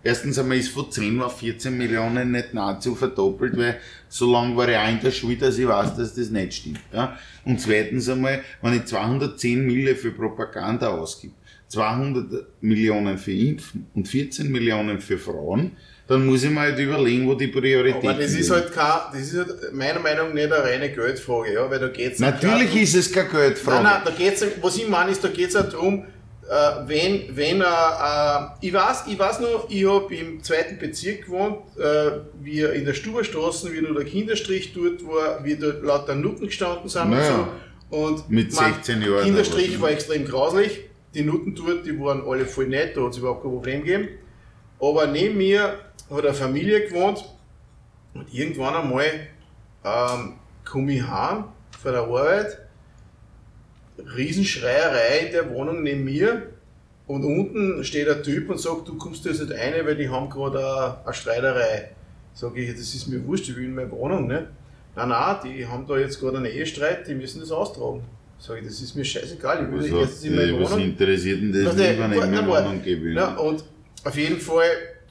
Erstens 0.05 0.39
einmal 0.39 0.59
ist 0.59 0.69
von 0.69 0.89
10 0.89 1.21
auf 1.21 1.41
14 1.41 1.77
Millionen 1.77 2.31
nicht 2.31 2.55
nahezu 2.55 2.95
verdoppelt, 2.95 3.57
weil 3.59 3.81
so 4.09 4.31
lange 4.31 4.57
war 4.57 4.69
ich 4.69 4.77
auch 4.77 4.89
in 4.89 5.01
der 5.01 5.11
Schule, 5.11 5.37
dass 5.37 5.59
ich 5.59 5.67
weiß, 5.67 5.97
dass 5.97 6.15
das 6.15 6.31
nicht 6.31 6.55
stimmt. 6.55 6.79
Ja? 6.93 7.19
Und 7.45 7.61
zweitens 7.61 8.09
einmal, 8.09 8.43
wenn 8.63 8.75
ich 8.75 8.85
210 8.85 9.67
Mille 9.67 9.97
für 9.97 10.13
Propaganda 10.13 10.91
ausgib, 10.91 11.33
200 11.69 12.47
Millionen 12.61 13.19
für 13.19 13.33
Impfen 13.33 13.87
und 13.95 14.07
14 14.09 14.51
Millionen 14.51 15.01
für 15.01 15.19
Frauen, 15.19 15.73
dann 16.09 16.25
muss 16.25 16.45
ich 16.45 16.51
mir 16.51 16.61
halt 16.61 16.79
überlegen, 16.79 17.27
wo 17.27 17.35
die 17.35 17.49
Prioritäten 17.49 18.09
aber 18.09 18.21
das 18.21 18.31
ist 18.31 18.49
liegen. 18.49 18.53
halt 18.53 18.73
kein, 18.73 19.01
das 19.13 19.23
ist 19.23 19.37
halt 19.39 19.73
meiner 19.73 19.99
Meinung 19.99 20.29
nach 20.29 20.35
nicht 20.35 20.53
eine 20.53 20.63
reine 20.63 20.93
Geldfrage, 20.93 21.55
ja, 21.55 21.69
weil 21.69 21.81
da 21.81 21.89
geht's 21.89 22.21
Natürlich 22.21 22.77
ist 22.83 22.95
es 22.95 23.13
keine 23.13 23.29
Geldfrage. 23.29 23.83
Nein, 23.83 23.93
nein, 23.95 24.03
da 24.05 24.11
geht's, 24.13 24.45
was 24.61 24.77
ich 24.77 24.89
meine, 24.89 25.11
ist, 25.11 25.25
da 25.25 25.29
geht 25.29 25.49
es 25.49 25.57
auch 25.57 25.69
darum, 25.69 26.05
äh, 26.49 26.53
wenn, 26.87 27.37
wenn 27.37 27.61
äh, 27.61 27.65
äh, 27.65 28.47
ich 28.61 28.73
weiß, 28.73 29.05
ich 29.09 29.19
weiß 29.19 29.41
noch, 29.41 29.67
ich 29.69 29.85
habe 29.85 30.15
im 30.15 30.41
zweiten 30.45 30.79
Bezirk 30.79 31.25
gewohnt, 31.25 31.59
äh, 31.77 32.21
wir 32.41 32.73
in 32.75 32.85
der 32.85 32.95
Stuberstraße, 32.95 33.73
wie 33.73 33.81
nur 33.81 33.95
der 33.95 34.05
Kinderstrich 34.05 34.73
dort 34.73 35.05
war, 35.05 35.45
wie 35.45 35.57
dort 35.57 35.83
lauter 35.83 36.15
Nutten 36.15 36.47
gestanden 36.47 36.89
sind 36.89 37.11
Naja. 37.11 37.49
und 37.91 38.19
so. 38.19 38.19
Und 38.21 38.31
Mit 38.31 38.53
mein 38.55 38.75
16 38.75 39.03
Jahren 39.03 39.25
Kinderstrich 39.25 39.81
war 39.81 39.89
ne? 39.89 39.95
extrem 39.97 40.25
grauslich. 40.25 40.81
Die 41.17 41.23
Nutten 41.23 41.55
dort, 41.55 41.87
die 41.87 41.99
waren 41.99 42.23
alle 42.29 42.45
voll 42.45 42.67
nett, 42.67 42.95
da 42.95 43.01
hat 43.01 43.13
es 43.13 43.17
überhaupt 43.17 43.43
kein 43.43 43.51
Problem 43.51 43.85
gegeben. 43.85 44.09
Aber 44.79 45.07
neben 45.07 45.39
mir 45.39 45.79
hat 46.11 46.25
eine 46.25 46.35
Familie 46.35 46.87
gewohnt 46.87 47.25
und 48.13 48.35
irgendwann 48.35 48.75
einmal 48.75 49.07
ähm, 49.83 50.35
komme 50.63 50.93
ich 50.93 51.09
heim 51.09 51.45
von 51.81 51.93
der 51.93 52.03
Arbeit, 52.03 52.59
Riesenschreierei 53.99 55.27
in 55.27 55.33
der 55.33 55.49
Wohnung 55.49 55.83
neben 55.83 56.05
mir 56.05 56.51
und 57.07 57.25
unten 57.25 57.83
steht 57.83 58.11
ein 58.11 58.23
Typ 58.23 58.51
und 58.51 58.61
sagt, 58.61 58.87
du 58.87 58.99
kommst 58.99 59.25
jetzt 59.25 59.41
nicht 59.41 59.59
rein, 59.59 59.73
weil 59.87 59.97
die 59.97 60.11
haben 60.11 60.29
gerade 60.29 60.59
eine, 60.59 60.99
eine 61.03 61.15
Streiterei. 61.15 61.93
Sag 62.35 62.55
ich, 62.59 62.69
das 62.73 62.95
ist 62.95 63.07
mir 63.07 63.25
wurscht, 63.25 63.49
ich 63.49 63.57
will 63.57 63.65
in 63.65 63.75
meine 63.75 63.91
Wohnung. 63.91 64.27
Ne? 64.27 64.49
Nein, 64.95 65.09
nein, 65.09 65.37
die 65.43 65.67
haben 65.67 65.87
da 65.87 65.97
jetzt 65.97 66.21
gerade 66.21 66.37
einen 66.37 66.45
Ehestreit, 66.45 67.09
die 67.09 67.15
müssen 67.15 67.41
das 67.41 67.51
austragen. 67.51 68.05
Sag 68.39 68.59
ich, 68.59 68.65
das 68.67 68.81
ist 68.81 68.95
mir 68.95 69.05
scheißegal, 69.05 69.65
ich 69.65 69.73
will 69.73 69.93
Was, 69.93 70.11
jetzt 70.11 70.25
in 70.27 70.37
meine 70.37 70.61
was 70.61 70.71
Wohnung. 70.73 70.85
interessiert 70.87 71.41
denn 71.41 71.53
das 71.53 71.75
Na, 71.77 71.83
nicht 71.83 71.99
na, 71.99 72.09
mehr 72.27 72.49
warte. 72.49 72.69
Wohnung 72.69 72.83
geben? 72.83 73.13
Ja, 73.15 73.35
und 73.37 73.65
auf 74.05 74.17
jeden 74.17 74.39
Fall, 74.39 74.65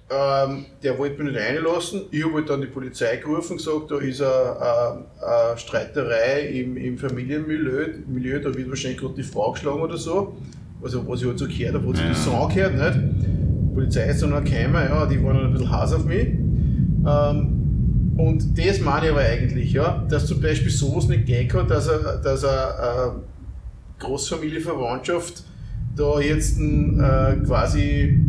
ähm, 0.10 0.65
der 0.84 0.97
wollte 0.97 1.22
mich 1.23 1.34
nicht 1.34 1.41
reinlassen. 1.43 2.03
Ich 2.11 2.23
habe 2.23 2.35
halt 2.35 2.49
dann 2.49 2.61
die 2.61 2.68
Polizei 2.68 3.18
gerufen 3.18 3.53
und 3.53 3.57
gesagt, 3.57 3.89
da 3.91 3.97
ist 3.97 4.22
eine, 4.22 4.31
eine, 4.31 5.06
eine 5.49 5.57
Streiterei 5.57 6.41
im, 6.61 6.77
im 6.77 6.97
Familienmilieu, 6.97 7.88
Milieu, 8.07 8.39
da 8.39 8.53
wird 8.56 8.69
wahrscheinlich 8.69 8.99
gerade 8.99 9.15
die 9.15 9.23
Frau 9.23 9.52
geschlagen 9.52 9.81
oder 9.81 9.97
so. 9.97 10.38
also 10.84 11.07
was 11.07 11.22
ich 11.22 11.27
halt 11.27 11.39
so 11.39 11.47
gehört 11.47 11.73
habe, 11.73 11.88
hat 11.89 11.97
sich 11.97 12.06
das 12.07 12.23
so 12.26 12.31
angehört, 12.31 12.76
nicht? 12.76 12.99
Die 13.22 13.73
Polizei 13.73 14.06
ist 14.10 14.22
dann 14.22 14.30
noch 14.30 14.43
gekommen, 14.43 14.76
ja, 14.76 15.06
die 15.07 15.22
waren 15.23 15.35
dann 15.35 15.45
ein 15.47 15.52
bisschen 15.53 15.72
heiß 15.72 15.93
auf 15.93 16.06
mich. 16.06 16.27
Ähm, 17.07 17.65
und 18.18 18.58
das 18.58 18.80
meine 18.80 19.08
ich 19.08 19.12
aber 19.12 19.22
eigentlich, 19.22 19.74
ja, 19.74 20.06
dass 20.10 20.28
zum 20.28 20.42
Beispiel 20.42 20.72
sowas 20.72 21.08
nicht 21.08 21.26
gehen 21.26 21.48
kann, 21.48 21.68
dass 21.68 21.88
er, 21.88 22.18
dass 22.18 22.44
er 22.44 23.16
äh, 24.00 24.04
Großfamilienverwandtschaft 24.04 25.44
da 25.96 26.20
jetzt 26.20 26.58
äh, 26.60 27.36
quasi 27.46 28.20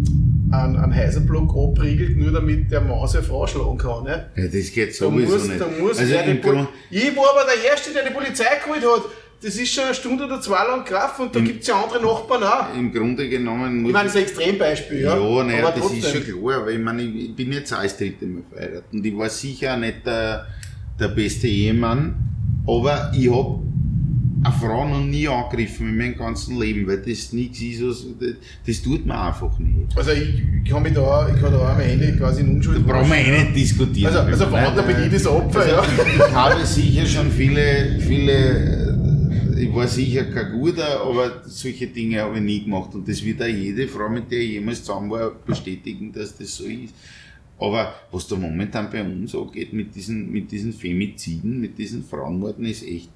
einen, 0.50 0.76
einen 0.76 0.94
Heisenblock 0.94 1.50
abriegelt, 1.50 2.16
nur 2.16 2.32
damit 2.32 2.70
der 2.70 2.80
Maus 2.80 3.14
eine 3.14 3.24
Frau 3.24 3.46
schlagen 3.46 3.78
kann. 3.78 4.04
Ne? 4.04 4.30
Ja, 4.36 4.44
das 4.44 4.72
geht 4.72 4.90
Da 4.90 4.94
sowieso 4.94 5.34
muss, 5.34 5.48
nicht. 5.48 5.60
da 5.60 5.66
muss 5.80 5.98
also 5.98 6.14
Grund, 6.42 6.68
ich 6.90 7.16
war 7.16 7.24
aber 7.32 7.44
der 7.44 7.70
Erste, 7.70 7.92
der 7.92 8.04
die 8.08 8.14
Polizei 8.14 8.44
geholt 8.64 8.82
hat. 8.82 9.10
Das 9.42 9.54
ist 9.56 9.72
schon 9.72 9.84
eine 9.84 9.94
Stunde 9.94 10.24
oder 10.24 10.40
zwei 10.40 10.64
lang 10.66 10.84
gelaufen 10.84 11.26
und 11.26 11.36
da 11.36 11.40
gibt 11.40 11.60
es 11.60 11.68
ja 11.68 11.82
andere 11.82 12.02
Nachbarn 12.02 12.42
auch. 12.42 12.74
im 12.74 12.92
Grunde 12.92 13.28
genommen 13.28 13.82
muss 13.82 13.90
Ich 13.90 13.92
meine, 13.92 14.08
das 14.08 14.14
ist 14.14 14.20
ein 14.20 14.22
Extrembeispiel, 14.22 15.00
ja. 15.02 15.16
Ja, 15.16 15.44
naja, 15.44 15.66
aber 15.68 15.78
das 15.78 15.92
ist 15.92 16.10
schon 16.10 16.24
klar, 16.24 16.62
aber 16.62 16.70
ich 16.70 16.78
meine, 16.78 17.02
ich 17.02 17.14
ich 17.26 17.36
bin 17.36 17.52
jetzt 17.52 17.72
auch 17.72 17.82
das 17.82 17.96
dritte 17.98 18.26
Mal 18.26 18.42
verheiratet 18.50 18.84
und 18.92 19.04
ich 19.04 19.16
war 19.16 19.28
sicher 19.28 19.74
auch 19.74 19.78
nicht 19.78 20.06
der, 20.06 20.46
der 20.98 21.08
beste 21.08 21.48
Ehemann, 21.48 22.14
aber 22.66 23.12
ich 23.14 23.30
hab 23.30 23.60
eine 24.46 24.54
Frau 24.54 24.88
noch 24.88 25.04
nie 25.04 25.28
angegriffen 25.28 25.88
in 25.88 25.96
meinem 25.96 26.16
ganzen 26.16 26.58
Leben, 26.58 26.86
weil 26.86 26.98
das 26.98 27.32
nichts 27.32 27.60
ist, 27.60 27.82
was, 27.82 28.04
das, 28.20 28.30
das 28.66 28.82
tut 28.82 29.04
man 29.06 29.18
einfach 29.28 29.58
nicht. 29.58 29.96
Also 29.96 30.12
ich, 30.12 30.42
ich 30.64 30.70
kann 30.70 30.82
mich 30.82 30.94
da, 30.94 31.28
ich 31.28 31.40
kann 31.40 31.52
da 31.52 31.58
auch 31.58 31.68
am 31.68 31.80
Ende 31.80 32.16
quasi 32.16 32.42
in 32.42 32.56
Unschuld 32.56 32.78
Da 32.78 32.92
brauchen 32.92 33.10
wir 33.10 33.16
eh 33.16 33.42
nicht 33.42 33.56
diskutieren. 33.56 34.14
Also, 34.14 34.44
also 34.44 34.44
da 34.46 34.82
bin 34.82 34.96
nein. 34.96 35.06
ich 35.06 35.12
das 35.12 35.26
Opfer, 35.26 35.60
Also, 35.60 35.74
ja. 35.74 35.84
Ich 36.26 36.34
habe 36.34 36.66
sicher 36.66 37.06
schon 37.06 37.30
viele, 37.30 37.98
viele, 38.00 38.85
ich 39.56 39.74
war 39.74 39.88
sicher 39.88 40.24
kein 40.26 40.52
guter, 40.52 41.00
aber 41.00 41.42
solche 41.44 41.86
Dinge 41.86 42.20
habe 42.20 42.36
ich 42.36 42.42
nie 42.42 42.64
gemacht. 42.64 42.94
Und 42.94 43.08
das 43.08 43.24
wird 43.24 43.42
auch 43.42 43.46
jede 43.46 43.88
Frau, 43.88 44.08
mit 44.08 44.30
der 44.30 44.40
ich 44.40 44.52
jemals 44.52 44.84
zusammen 44.84 45.10
war, 45.10 45.30
bestätigen, 45.30 46.12
dass 46.12 46.36
das 46.36 46.56
so 46.56 46.64
ist. 46.64 46.94
Aber 47.58 47.94
was 48.10 48.28
da 48.28 48.36
momentan 48.36 48.90
bei 48.90 49.02
uns 49.02 49.34
angeht 49.34 49.72
mit 49.72 49.94
diesen, 49.94 50.30
mit 50.30 50.50
diesen 50.52 50.72
Femiziden, 50.72 51.60
mit 51.60 51.78
diesen 51.78 52.04
Frauenmorden, 52.04 52.66
ist 52.66 52.82
echt 52.82 53.08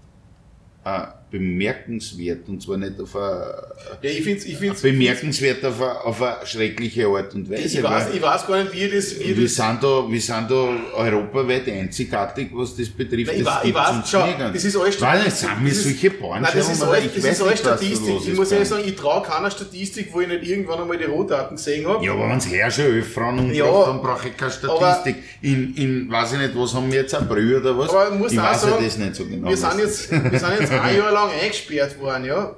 äh, 0.85 1.07
bemerkenswert. 1.31 2.48
Und 2.48 2.62
zwar 2.62 2.77
nicht 2.77 3.01
auf 3.01 3.15
eine, 3.16 3.55
Ja, 4.02 4.11
ich 4.11 4.23
finde 4.23 4.44
ich 4.47 4.57
find's, 4.57 4.82
bemerkenswert 4.82 5.65
auf 5.65 5.81
eine, 5.81 6.01
auf 6.05 6.23
eine 6.23 6.47
schreckliche 6.47 7.07
Art 7.07 7.35
und 7.35 7.51
Weise. 7.51 7.78
ich, 7.78 7.82
weiß, 7.82 8.09
ich 8.15 8.23
weiß 8.23 8.47
gar 8.47 8.62
nicht, 8.62 8.73
wie 8.74 8.89
das, 8.89 9.19
wie 9.19 9.36
wir 9.36 9.44
das 9.44 9.55
sind, 9.55 9.82
da, 9.82 10.05
wir 10.09 10.20
sind 10.20 10.51
da 10.51 10.69
europaweit 10.94 11.69
einzigartig, 11.69 12.48
was 12.52 12.77
das 12.77 12.89
betrifft. 12.89 13.32
Ich 13.32 13.44
Das 13.44 13.55
weiß- 13.62 13.65
ich 13.65 13.74
weiß, 13.74 14.11
schau, 14.11 14.27
das 14.52 14.65
ist 14.65 14.77
alles 14.77 14.94
Statistik. 14.97 15.28
es 15.28 15.40
sind 15.40 15.65
wir 15.65 15.74
solche 15.74 16.11
Nein, 16.20 16.43
das 16.55 16.69
ist 16.70 16.82
alles, 16.82 17.05
ich 17.05 17.23
das 17.23 17.24
ist 17.32 17.43
alles 17.43 17.59
Statistik. 17.59 18.15
Ich 18.28 18.35
muss 18.35 18.52
ehrlich 18.52 18.69
sagen, 18.69 18.82
ich 18.86 18.97
traue 18.97 19.23
keiner 19.23 19.51
Statistik, 19.51 20.09
wo 20.12 20.20
ich 20.20 20.28
nicht 20.28 20.44
irgendwann 20.44 20.81
einmal 20.81 20.98
die 20.98 21.05
Rohdaten 21.05 21.57
gesehen 21.57 21.86
habe. 21.86 22.05
Ja, 22.05 22.12
aber 22.12 22.28
wenn 22.28 22.39
es 22.39 22.51
her 22.51 22.70
schon 22.70 22.85
elf 22.86 23.12
Frauen 23.12 23.39
umgebracht, 23.39 23.57
Ja, 23.57 23.86
dann 23.86 24.01
brauche 24.02 24.28
ich 24.28 24.36
keine 24.36 24.51
Statistik. 24.52 25.16
in, 25.43 25.74
in, 25.74 26.11
weiß 26.11 26.32
ich 26.32 26.39
nicht, 26.39 26.51
was 26.57 26.74
haben 26.74 26.90
wir 26.90 27.01
jetzt, 27.01 27.15
ein 27.15 27.27
Brühe 27.28 27.61
oder 27.61 27.77
was? 27.78 27.90
Aber 27.90 28.09
ich 28.12 28.19
muss 28.19 28.32
ich 28.32 28.39
auch 28.40 28.44
weiß 28.44 28.61
sagen, 28.62 28.74
ja 28.78 28.85
das 28.85 28.98
nicht 28.98 29.15
so 29.16 29.24
genau. 29.27 29.48
wir, 29.48 29.57
sind 29.57 29.78
jetzt, 29.78 30.11
wir 30.11 30.39
sind 30.39 30.61
jetzt 30.61 30.73
ein 30.73 30.97
Jahr 30.97 31.12
lang 31.12 31.20
eingesperrt 31.29 31.99
worden, 32.01 32.25
ja. 32.25 32.57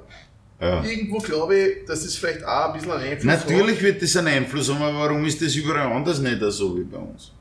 ja. 0.59 0.83
Irgendwo 0.83 1.17
glaube 1.17 1.55
ich, 1.55 1.85
dass 1.85 2.03
das 2.03 2.15
vielleicht 2.15 2.43
auch 2.43 2.67
ein 2.67 2.73
bisschen 2.73 2.91
einen 2.91 3.11
Einfluss 3.11 3.33
hat. 3.33 3.49
Natürlich 3.49 3.81
wird 3.81 4.01
das 4.01 4.15
einen 4.17 4.27
Einfluss 4.27 4.69
haben, 4.73 4.81
aber 4.81 4.99
warum 4.99 5.25
ist 5.25 5.41
das 5.41 5.55
überall 5.55 5.91
anders 5.91 6.19
nicht 6.19 6.39
so 6.41 6.77
wie 6.77 6.83
bei 6.83 6.97
uns? 6.97 7.31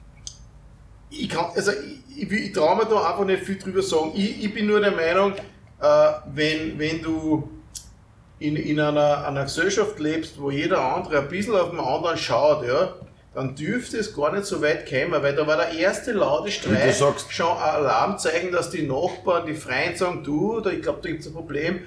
ich 1.12 1.28
kann, 1.28 1.46
also 1.54 1.72
ich, 1.72 2.22
ich, 2.22 2.32
ich 2.32 2.52
traue 2.52 2.76
mir 2.76 2.86
da 2.86 3.10
einfach 3.10 3.24
nicht 3.24 3.42
viel 3.44 3.58
drüber 3.58 3.82
sagen. 3.82 4.12
Ich, 4.14 4.44
ich 4.44 4.54
bin 4.54 4.66
nur 4.66 4.80
der 4.80 4.92
Meinung, 4.92 5.34
äh, 5.80 6.12
wenn, 6.34 6.78
wenn 6.78 7.02
du 7.02 7.48
in, 8.38 8.56
in 8.56 8.80
einer, 8.80 9.26
einer 9.26 9.44
Gesellschaft 9.44 9.98
lebst, 9.98 10.40
wo 10.40 10.50
jeder 10.50 10.80
andere 10.80 11.20
ein 11.20 11.28
bisschen 11.28 11.54
auf 11.54 11.70
den 11.70 11.80
anderen 11.80 12.16
schaut, 12.16 12.66
ja, 12.66 12.94
dann 13.34 13.54
dürfte 13.54 13.96
es 13.98 14.14
gar 14.14 14.32
nicht 14.32 14.44
so 14.44 14.60
weit 14.60 14.88
kommen, 14.88 15.22
weil 15.22 15.34
da 15.34 15.46
war 15.46 15.56
der 15.56 15.72
erste 15.72 16.12
laute 16.12 16.50
Streit 16.50 16.88
du 16.88 16.92
sagst- 16.92 17.32
schon 17.32 17.46
ein 17.46 17.56
Alarmzeichen, 17.62 18.52
dass 18.52 18.70
die 18.70 18.82
Nachbarn, 18.82 19.46
die 19.46 19.54
Freien 19.54 19.96
sagen, 19.96 20.22
du, 20.22 20.60
da, 20.60 20.70
ich 20.70 20.82
glaube, 20.82 20.98
da 21.02 21.08
gibt 21.08 21.20
es 21.22 21.28
ein 21.28 21.32
Problem. 21.32 21.80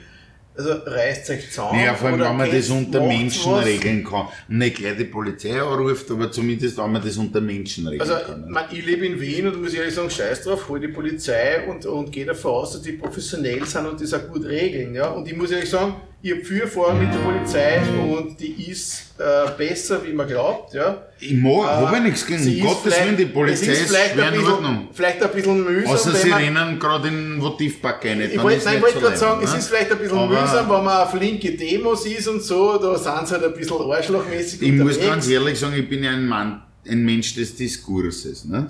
Also 0.57 0.71
reißt 0.85 1.29
euch 1.31 1.49
zusammen. 1.51 1.83
Ja, 1.83 1.93
vor 1.95 2.07
allem, 2.07 2.21
wenn 2.21 2.37
man 2.37 2.49
das 2.49 2.69
unter 2.69 3.01
Menschen 3.05 3.51
was. 3.51 3.65
regeln 3.65 4.05
kann. 4.05 4.27
Und 4.47 4.57
nicht 4.57 4.77
gleich 4.77 4.95
die 4.95 5.03
Polizei 5.03 5.61
anruft, 5.61 6.09
aber 6.09 6.31
zumindest, 6.31 6.77
wenn 6.77 6.93
man 6.93 7.03
das 7.03 7.17
unter 7.17 7.41
Menschen 7.41 7.85
regeln 7.87 8.09
Also, 8.09 8.25
kann. 8.25 8.49
man, 8.49 8.63
ich 8.71 8.85
lebe 8.85 9.05
in 9.05 9.19
Wien 9.19 9.47
und 9.47 9.61
muss 9.61 9.73
ehrlich 9.73 9.93
sagen, 9.93 10.09
scheiß 10.09 10.43
drauf, 10.43 10.69
hol 10.69 10.79
die 10.79 10.87
Polizei 10.87 11.67
und, 11.67 11.85
und 11.85 12.09
gehe 12.09 12.25
davon 12.25 12.51
aus, 12.51 12.71
dass 12.71 12.81
die 12.83 12.93
professionell 12.93 13.65
sind 13.65 13.85
und 13.85 13.99
das 13.99 14.13
auch 14.13 14.25
gut 14.29 14.45
regeln. 14.45 14.95
Ja? 14.95 15.09
Und 15.09 15.27
ich 15.27 15.35
muss 15.35 15.51
ehrlich 15.51 15.69
sagen, 15.69 15.95
ich 16.25 16.31
habe 16.31 16.43
viel 16.43 16.61
Erfahrung 16.61 16.99
mit 16.99 17.13
der 17.13 17.19
Polizei 17.19 17.79
und 18.11 18.39
die 18.39 18.71
ist 18.71 19.13
äh, 19.19 19.51
besser, 19.55 20.03
wie 20.03 20.11
man 20.11 20.27
glaubt. 20.27 20.73
Ja? 20.73 21.03
Ich 21.19 21.33
mag, 21.33 21.51
Äh, 21.83 21.85
habe 21.85 21.99
nichts 22.01 22.25
gegen, 22.25 22.61
Gottes 22.61 22.99
Willen, 22.99 23.15
die 23.15 23.25
Polizei 23.25 23.73
ist, 23.73 23.87
vielleicht 23.89 24.13
schwer 24.13 24.25
ein 24.25 24.33
in 24.33 24.39
bisschen, 24.39 24.53
Ordnung. 24.55 24.87
Vielleicht 24.91 25.21
ein 25.21 25.29
bisschen 25.31 25.63
mühsam, 25.63 25.93
Außer 25.93 26.11
sie 26.15 26.29
man, 26.29 26.41
rennen 26.41 26.79
gerade 26.79 27.07
in 27.09 27.13
den 27.13 27.41
Votivpark 27.43 28.03
rein. 28.05 28.21
ich 28.21 28.41
wollte 28.41 28.57
ist 28.57 28.65
nein, 28.65 28.77
ich 28.77 28.81
nicht 28.81 28.95
wollte 28.95 28.99
so 28.99 29.05
gerade 29.05 29.17
sagen, 29.17 29.31
leibend, 29.33 29.45
es 29.47 29.51
ne? 29.53 29.59
ist 29.59 29.67
vielleicht 29.69 29.91
ein 29.91 29.97
bisschen 29.99 30.17
Aber 30.17 30.41
mühsam, 30.41 30.69
wenn 30.69 30.83
man 30.83 31.01
auf 31.07 31.13
linke 31.13 31.51
Demos 31.51 32.05
ist 32.07 32.27
und 32.27 32.41
so, 32.41 32.77
da 32.79 32.97
sind 32.97 33.27
sie 33.27 33.33
halt 33.35 33.43
ein 33.43 33.53
bisschen 33.53 33.81
arschlochmäßig 33.91 34.61
Ich 34.63 34.71
muss 34.71 34.81
unterwegs. 34.95 35.05
ganz 35.05 35.29
ehrlich 35.29 35.59
sagen, 35.59 35.75
ich 35.77 35.87
bin 35.87 36.03
ja 36.03 36.09
ein 36.09 36.27
Mann, 36.27 36.63
ein 36.89 37.05
Mensch 37.05 37.35
des 37.35 37.55
Diskurses. 37.55 38.45
Nicht? 38.45 38.69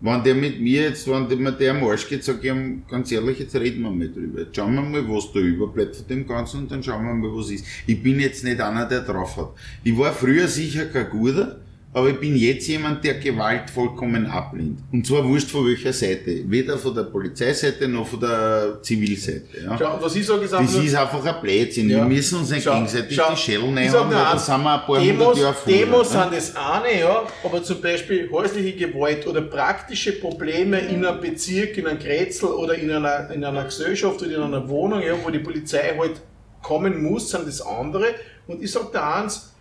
Wenn 0.00 0.22
der 0.24 0.34
mit 0.34 0.60
mir 0.60 0.82
jetzt, 0.82 1.08
wenn 1.08 1.28
der, 1.28 1.52
der 1.52 1.70
am 1.70 1.82
Arsch 1.84 2.08
geht, 2.08 2.22
sag 2.22 2.44
ich 2.44 2.50
ihm 2.50 2.82
ganz 2.88 3.10
ehrlich, 3.12 3.38
jetzt 3.38 3.54
reden 3.56 3.82
wir 3.82 3.90
mal 3.90 4.08
drüber. 4.08 4.40
Jetzt 4.40 4.54
schauen 4.54 4.74
wir 4.74 4.82
mal, 4.82 5.08
was 5.08 5.32
da 5.32 5.40
überbleibt 5.40 5.96
von 5.96 6.06
dem 6.06 6.26
Ganzen 6.26 6.60
und 6.60 6.70
dann 6.70 6.82
schauen 6.82 7.06
wir 7.06 7.14
mal, 7.14 7.34
was 7.34 7.50
ist. 7.50 7.64
Ich 7.86 8.02
bin 8.02 8.20
jetzt 8.20 8.44
nicht 8.44 8.60
einer, 8.60 8.86
der 8.86 9.00
drauf 9.00 9.36
hat. 9.38 9.52
Ich 9.84 9.96
war 9.96 10.12
früher 10.12 10.48
sicher 10.48 10.84
kein 10.86 11.08
Guter, 11.08 11.60
aber 11.96 12.10
ich 12.10 12.20
bin 12.20 12.36
jetzt 12.36 12.68
jemand, 12.68 13.02
der 13.02 13.14
Gewalt 13.14 13.70
vollkommen 13.70 14.26
ablehnt. 14.26 14.80
Und 14.92 15.06
zwar 15.06 15.26
wurscht 15.26 15.50
von 15.50 15.66
welcher 15.66 15.94
Seite. 15.94 16.42
Weder 16.44 16.76
von 16.76 16.94
der 16.94 17.04
Polizeiseite 17.04 17.88
noch 17.88 18.06
von 18.06 18.20
der 18.20 18.82
Zivilseite. 18.82 19.62
Ja. 19.64 19.78
Schau, 19.78 19.98
was 19.98 20.14
ich 20.14 20.26
sage, 20.26 20.44
ist 20.44 20.52
Das 20.52 20.74
ist 20.74 20.94
einfach 20.94 21.24
ein 21.24 21.40
Blödsinn. 21.40 21.88
Ja. 21.88 22.00
Wir 22.00 22.04
müssen 22.04 22.40
uns 22.40 22.50
nicht 22.50 22.64
Schau, 22.64 22.74
gegenseitig 22.74 23.16
schau, 23.16 23.30
die 23.30 23.36
Schädel 23.38 23.64
ich 23.64 23.70
nehmen, 23.70 23.94
weil 23.94 24.10
da 24.10 24.38
sind 24.38 24.62
wir 24.62 24.74
ein 24.78 24.86
paar 24.86 25.00
Demos, 25.00 25.38
Jahre 25.38 25.54
vorher. 25.54 25.86
Demos 25.86 26.12
ne? 26.12 26.20
sind 26.20 26.34
das 26.34 26.56
eine, 26.56 27.00
ja, 27.00 27.22
aber 27.42 27.62
zum 27.62 27.80
Beispiel 27.80 28.30
häusliche 28.30 28.72
Gewalt 28.76 29.26
oder 29.26 29.40
praktische 29.40 30.12
Probleme 30.20 30.78
in 30.80 31.02
einem 31.02 31.18
Bezirk, 31.18 31.78
in 31.78 31.86
einem 31.86 31.98
Grätzl 31.98 32.44
oder 32.44 32.74
in 32.74 32.90
einer, 32.90 33.30
in 33.30 33.42
einer 33.42 33.64
Gesellschaft 33.64 34.20
oder 34.20 34.36
in 34.36 34.42
einer 34.42 34.68
Wohnung, 34.68 35.00
ja, 35.00 35.14
wo 35.24 35.30
die 35.30 35.38
Polizei 35.38 35.96
halt 35.98 36.20
kommen 36.62 37.02
muss, 37.02 37.30
sind 37.30 37.48
das 37.48 37.62
andere. 37.62 38.16
Und 38.46 38.62
ich 38.62 38.70
sage 38.70 38.88
da 38.92 39.22
eins, 39.22 39.55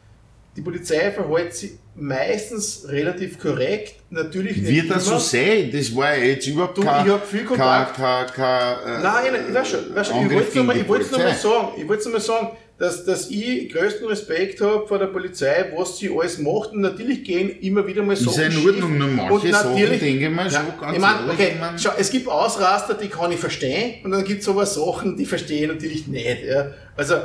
die 0.56 0.62
Polizei 0.62 1.12
verhält 1.12 1.54
sich 1.54 1.72
meistens 1.96 2.86
relativ 2.88 3.40
korrekt, 3.40 3.96
natürlich 4.10 4.58
nicht 4.58 4.70
Wird 4.70 4.92
das 4.92 5.06
so 5.06 5.12
immer. 5.12 5.20
sein? 5.20 5.70
Das 5.74 5.96
war 5.96 6.16
jetzt 6.18 6.48
überhaupt 6.48 6.78
Du, 6.78 6.82
kein, 6.84 7.06
ich 7.06 7.12
hab 7.12 7.26
viel 7.28 7.44
Kontakt. 7.46 7.96
kein, 7.96 8.26
kein, 8.28 8.34
kein, 8.36 9.00
äh, 9.00 9.04
Nein, 9.04 9.34
ich 9.50 9.54
weiß 9.56 9.68
schon, 9.70 9.80
ich 9.92 9.96
wollte 10.34 10.48
es 10.50 10.56
mal, 10.56 10.64
mal 10.64 10.84
Polizei. 10.84 11.34
sagen, 11.34 11.68
ich 11.78 11.88
wollte 11.88 12.04
nur 12.04 12.14
mal 12.14 12.20
sagen, 12.22 12.50
dass, 12.78 13.06
dass 13.06 13.30
ich 13.30 13.70
größten 13.72 14.06
Respekt 14.08 14.60
habe 14.60 14.86
vor 14.86 15.00
der 15.00 15.06
Polizei, 15.08 15.72
was 15.78 15.98
sie 15.98 16.10
alles 16.10 16.40
macht 16.40 16.72
und 16.74 16.82
natürlich 16.82 17.24
gehen 17.24 17.50
immer 17.62 17.88
wieder 17.88 18.04
mal 18.04 18.12
Ist 18.14 18.24
Sachen 18.26 18.42
ja 18.42 18.48
in. 18.60 18.68
Ordnung, 18.68 18.98
nur 18.98 19.08
manche 19.08 19.32
Und 19.34 19.52
Sachen 19.54 19.76
denke 19.78 19.96
ich 20.26 20.30
mir 20.30 20.50
schon 20.50 20.52
Ja, 20.52 20.76
ganz 20.82 20.98
ich 20.98 21.04
ehrlich, 21.04 21.34
okay, 21.34 21.52
ich 21.54 21.60
mein- 21.62 21.80
schau, 21.80 21.92
es 21.98 22.10
gibt 22.12 22.28
Ausraster, 22.28 22.94
die 22.96 23.08
kann 23.08 23.32
ich 23.32 23.40
verstehen 23.40 24.04
und 24.04 24.12
dann 24.12 24.26
gibt 24.26 24.42
es 24.42 24.50
aber 24.50 24.66
Sachen, 24.66 25.16
die 25.16 25.26
verstehe 25.26 25.62
ich 25.64 25.68
natürlich 25.70 26.08
nicht. 26.08 26.44
Ja. 26.46 26.72
Also, 26.98 27.16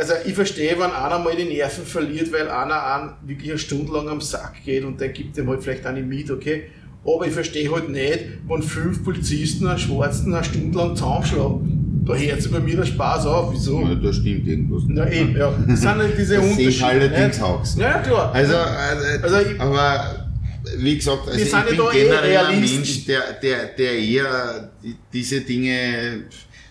also 0.00 0.14
ich 0.26 0.34
verstehe, 0.34 0.72
wenn 0.78 0.90
einer 0.90 1.18
mal 1.18 1.36
die 1.36 1.44
Nerven 1.44 1.84
verliert, 1.84 2.32
weil 2.32 2.48
einer 2.48 2.82
an 2.82 3.12
wirklich 3.26 3.50
eine 3.50 3.58
Stunde 3.58 3.92
lang 3.92 4.08
am 4.08 4.20
Sack 4.20 4.54
geht 4.64 4.84
und 4.84 5.00
der 5.00 5.10
gibt 5.10 5.36
dem 5.36 5.48
halt 5.48 5.62
vielleicht 5.62 5.84
eine 5.86 6.02
mit, 6.02 6.30
okay. 6.30 6.64
Aber 7.06 7.26
ich 7.26 7.32
verstehe 7.32 7.70
halt 7.72 7.88
nicht, 7.88 8.18
wenn 8.48 8.62
fünf 8.62 9.04
Polizisten 9.04 9.66
einen 9.66 9.78
Schwarzen 9.78 10.34
eine 10.34 10.44
Stunde 10.44 10.76
lang 10.76 10.96
zusammenschlagen. 10.96 12.02
Da 12.06 12.14
hört 12.14 12.42
sich 12.42 12.50
bei 12.50 12.60
mir 12.60 12.76
der 12.76 12.84
Spaß 12.86 13.26
auf. 13.26 13.52
Wieso? 13.52 13.80
Ja, 13.82 13.94
da 13.94 14.12
stimmt 14.12 14.46
irgendwas. 14.46 14.82
Na 14.88 15.10
eben, 15.12 15.36
ja. 15.36 15.52
Das 15.68 15.80
sind 15.80 15.88
halt 15.90 16.18
diese 16.18 16.36
Das 16.40 16.44
sehe 16.56 16.68
ich 16.68 16.82
Unterschiede. 16.82 16.86
allerdings 17.06 17.36
nicht? 17.36 17.42
auch. 17.42 17.64
Ja, 17.76 17.98
klar. 17.98 18.34
Also, 18.34 18.52
äh, 18.54 19.18
Also 19.22 19.36
ich- 19.50 19.60
aber 19.60 20.26
wie 20.78 20.96
gesagt, 20.96 21.26
also 21.26 21.38
ich 21.40 21.50
sind 21.50 21.66
bin 21.68 21.74
eh 21.80 21.92
generell 21.92 22.36
ein. 22.38 22.60
Mensch, 22.60 23.06
der, 23.06 23.22
der, 23.42 23.66
der 23.78 23.98
eher 23.98 24.70
die- 24.82 24.96
diese 25.12 25.40
Dinge 25.42 26.24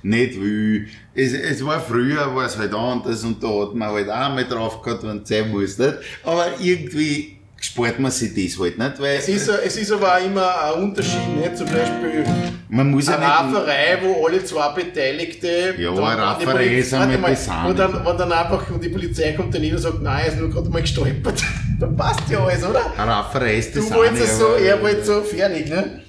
nicht 0.04 0.40
will. 0.40 0.88
Es, 1.14 1.34
es 1.34 1.66
war 1.66 1.80
früher, 1.80 2.36
war 2.36 2.46
es 2.46 2.58
halt 2.58 2.74
anders 2.74 3.24
und 3.24 3.44
da 3.44 3.48
hat 3.48 3.76
man 3.76 3.90
halt 3.90 4.10
auch 4.10 4.30
mal 4.30 4.46
drauf 4.46 4.82
gehabt, 4.82 5.04
wenn 5.04 5.22
es 5.22 5.30
sein 5.30 5.52
muss. 5.52 5.78
Nicht? 5.78 5.96
Aber 6.24 6.48
irgendwie 6.60 7.40
spart 7.62 8.00
man 8.00 8.12
sich 8.12 8.34
das 8.34 8.60
halt 8.60 8.78
nicht, 8.78 9.00
weil 9.00 9.18
Es 9.18 9.28
ist, 9.28 9.48
es 9.48 9.78
ist 9.78 9.92
aber 9.92 10.16
auch 10.16 10.26
immer 10.26 10.76
ein 10.76 10.84
Unterschied, 10.84 11.36
nicht? 11.36 11.58
Zum 11.58 11.68
Beispiel 11.68 12.26
man 12.70 12.92
muss 12.92 13.08
ja 13.08 13.18
eine 13.18 13.26
nicht... 13.26 13.58
Rafferei, 13.58 13.98
wo 14.04 14.28
alle 14.28 14.44
zwei 14.44 14.70
Beteiligte. 14.74 15.76
Ja, 15.78 15.92
eine 15.92 16.22
Rafferei 16.22 16.78
ist 16.78 16.94
einmal 16.94 17.34
auch 17.34 17.66
wo 17.66 17.74
dann, 17.74 18.18
dann 18.18 18.32
einfach 18.32 18.70
und 18.70 18.84
die 18.84 18.90
Polizei 18.90 19.34
kommt 19.34 19.54
dann 19.54 19.64
hin 19.64 19.76
und 19.76 19.82
sagt, 19.82 20.02
nein, 20.02 20.22
er 20.26 20.28
ist 20.28 20.40
nur 20.40 20.50
gerade 20.50 20.70
mal 20.70 20.82
gestolpert. 20.82 21.44
dann 21.80 21.96
passt 21.96 22.30
ja 22.30 22.40
alles, 22.44 22.64
oder? 22.64 22.94
Eine 22.98 23.12
Rafferei 23.12 23.58
ist 23.58 23.76
das 23.76 23.88
Du 23.88 23.96
wolltest 23.96 24.24
es 24.24 24.40
so, 24.40 24.54
er 24.54 24.82
wollte 24.82 25.04
so 25.04 25.22
fertig, 25.22 25.68
ne? 25.68 26.04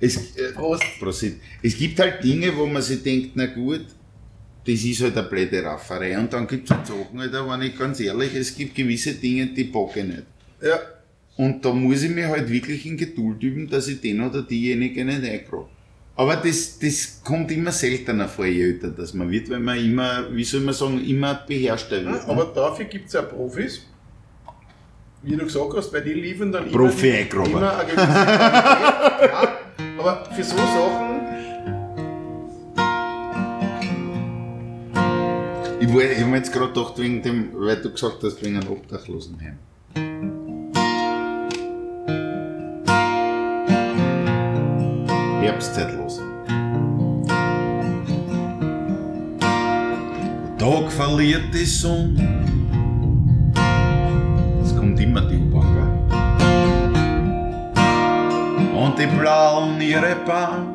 Es, 0.00 0.36
äh, 0.36 0.52
Prost. 0.52 1.24
Es 1.62 1.76
gibt 1.76 1.98
halt 1.98 2.22
Dinge, 2.22 2.56
wo 2.56 2.66
man 2.66 2.82
sich 2.82 3.02
denkt, 3.02 3.32
na 3.34 3.46
gut, 3.46 3.84
das 4.66 4.84
ist 4.84 5.02
halt 5.02 5.16
eine 5.16 5.26
blöde 5.28 5.62
Rafferei. 5.62 6.18
Und 6.18 6.32
dann 6.32 6.46
gibt 6.46 6.70
es 6.70 6.76
halt 6.76 6.86
Sachen, 6.86 7.18
halt, 7.18 7.32
wenn 7.32 7.62
ich 7.62 7.78
ganz 7.78 8.00
ehrlich, 8.00 8.34
es 8.34 8.54
gibt 8.54 8.74
gewisse 8.74 9.14
Dinge, 9.14 9.46
die 9.46 9.64
packe 9.64 10.00
ich 10.00 10.06
nicht. 10.06 10.24
Ja. 10.62 10.78
Und 11.36 11.64
da 11.64 11.72
muss 11.72 12.02
ich 12.02 12.10
mir 12.10 12.28
halt 12.28 12.50
wirklich 12.50 12.84
in 12.84 12.96
Geduld 12.96 13.42
üben, 13.42 13.68
dass 13.68 13.88
ich 13.88 14.00
den 14.00 14.20
oder 14.20 14.42
diejenige 14.42 15.04
nicht 15.04 15.24
einkriege. 15.24 15.66
Aber 16.16 16.34
das, 16.34 16.80
das 16.80 17.20
kommt 17.22 17.52
immer 17.52 17.70
seltener 17.70 18.26
vor, 18.28 18.44
je 18.44 18.62
älter 18.72 18.88
das 18.88 19.14
man 19.14 19.30
wird, 19.30 19.48
weil 19.50 19.60
man 19.60 19.78
immer, 19.78 20.26
wie 20.32 20.42
soll 20.42 20.62
man 20.62 20.74
sagen, 20.74 21.00
immer 21.04 21.34
beherrschter 21.46 22.04
wird. 22.04 22.26
Ja, 22.26 22.28
aber 22.28 22.46
dafür 22.46 22.86
gibt 22.86 23.06
es 23.06 23.12
ja 23.12 23.22
Profis, 23.22 23.82
wie 25.22 25.36
du 25.36 25.44
gesagt 25.44 25.74
hast, 25.76 25.92
weil 25.92 26.02
die 26.02 26.14
liefern 26.14 26.50
dann 26.50 26.72
Profi 26.72 27.08
immer, 27.08 27.18
eingraben. 27.18 27.52
immer 27.52 27.78
eine 27.78 27.88
gewisse 27.88 29.07
aber 30.08 30.24
für 30.34 30.44
so 30.44 30.56
Sachen, 30.56 31.18
Ich, 35.80 35.94
ich 35.94 36.18
habe 36.20 36.30
mir 36.30 36.38
jetzt 36.38 36.52
gerade 36.52 36.72
gedacht, 36.72 36.98
wegen 36.98 37.22
dem, 37.22 37.50
weil 37.54 37.80
du 37.80 37.90
gesagt 37.92 38.16
hast, 38.24 38.42
wegen 38.44 38.56
einem 38.56 38.68
Obdachlosenheim. 38.68 39.58
Herbstzeitlos. 45.40 46.20
Der 50.50 50.58
Tag 50.58 50.92
verliert 50.92 51.54
die 51.54 51.64
Sonne. 51.64 52.44
Es 54.64 54.76
kommt 54.76 54.98
immer 54.98 55.27
Und 58.88 58.98
die 58.98 59.06
blauen 59.06 59.78
ihre 59.82 60.16
Bahn. 60.26 60.74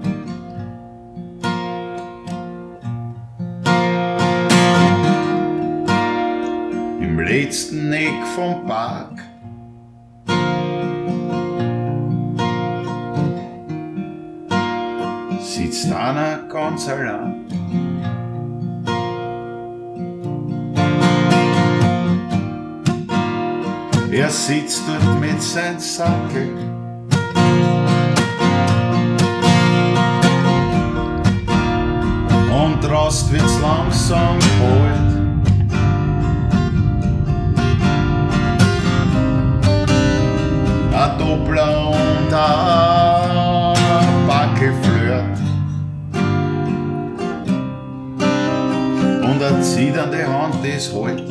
im 7.02 7.20
letzten 7.20 7.92
Eck 7.92 8.24
vom 8.36 8.68
Park. 8.68 9.20
Sitzt 15.42 15.92
einer 15.92 16.38
ganz 16.50 16.88
allein. 16.88 17.48
Er 24.12 24.30
sitzt 24.30 24.84
dort 24.88 25.20
mit 25.20 25.42
seinem 25.42 25.80
Sackel. 25.80 26.73
Draußen 32.84 33.32
wird's 33.32 33.60
langsam 33.62 34.38
kalt. 34.60 35.14
a 41.04 41.18
Doppler 41.18 41.90
und 41.90 42.34
a 42.34 43.74
Backe 44.28 44.72
flört. 44.84 45.38
Und 49.24 49.44
a 49.44 49.62
zitternde 49.62 50.28
Hand 50.28 50.56
das 50.64 50.94
halt. 50.94 51.24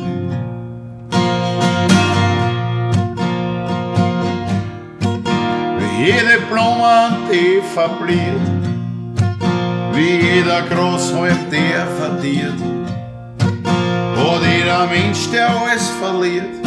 Wie 5.79 6.05
jede 6.05 6.39
Blume, 6.49 7.17
die 7.31 7.61
verbliert, 7.73 8.52
wie 9.93 10.15
jeder 10.35 10.61
Großhalm, 10.63 11.37
der 11.51 11.87
verdiert, 11.99 12.59
oder 14.15 14.47
jeder 14.47 14.87
Mensch, 14.87 15.29
der 15.31 15.49
alles 15.49 15.89
verliert 16.01 16.63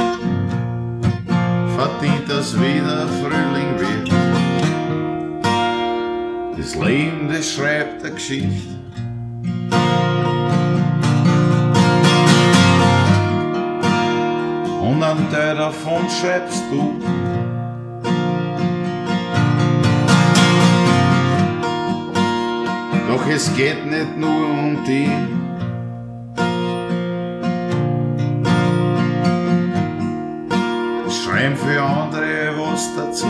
verdient, 1.76 2.28
dass 2.28 2.58
wieder 2.58 3.06
Frühling 3.20 3.78
wird. 3.78 4.10
Das 6.58 6.74
Leben, 6.74 7.28
das 7.28 7.52
schreibt 7.52 8.02
eine 8.02 8.14
Geschichte. 8.14 8.74
Und 14.80 15.02
ein 15.02 15.30
Teil 15.30 15.56
davon 15.56 16.08
schreibst 16.08 16.62
du. 16.70 17.15
Doch 23.26 23.32
es 23.32 23.52
geht 23.56 23.84
nicht 23.84 24.16
nur 24.16 24.50
um 24.50 24.84
dich. 24.84 25.10
schreiben 31.10 31.56
für 31.56 31.82
andere 31.82 32.54
was 32.56 32.88
dazu. 32.96 33.26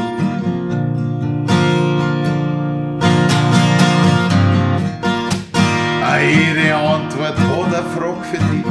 Jede 6.21 6.75
Antwort 6.75 7.39
hat 7.39 7.67
eine 7.67 7.83
Frage 7.95 8.25
für 8.31 8.37
dich. 8.37 8.65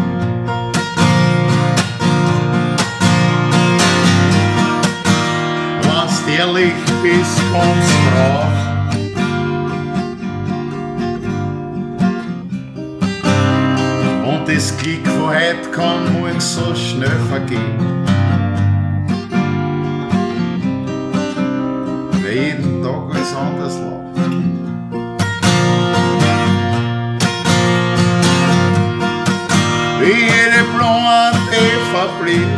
Wenn's 5.82 6.38
ehrlich 6.38 6.74
bist, 7.02 7.42
kommst 7.52 7.94
drauf. 8.12 8.55
Das 14.48 14.78
Glück 14.78 15.08
von 15.08 15.30
heute 15.30 15.72
kann 15.72 16.14
morgen 16.14 16.40
so 16.40 16.76
schnell 16.76 17.10
vergehen. 17.30 17.96
jeden 22.36 22.84
Tag 22.84 23.02
alles 23.12 23.34
anders 23.36 23.76
läuft. 23.78 24.06
Wie 30.02 30.22
jede 30.36 30.62
Blume, 30.74 31.32
die 31.52 31.78
verblüht, 31.92 32.56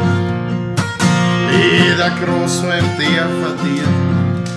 jeder 1.52 2.10
Großhalm, 2.10 2.86
der 3.00 3.28
verdient, 3.42 4.50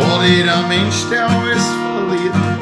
und 0.00 0.24
jeder 0.24 0.62
Mensch, 0.68 1.04
der 1.10 1.28
alles 1.28 1.66
verliert, 1.82 2.53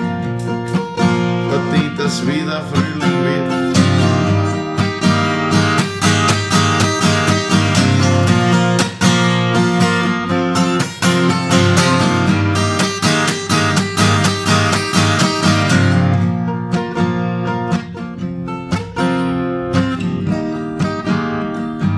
dass 2.02 2.26
wieder 2.26 2.62
Frühling 2.62 3.00
wird. 3.00 3.52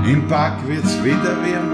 Im 0.07 0.29
Park 0.29 0.67
wird's 0.67 1.03
wieder 1.03 1.35
wärmer. 1.43 1.74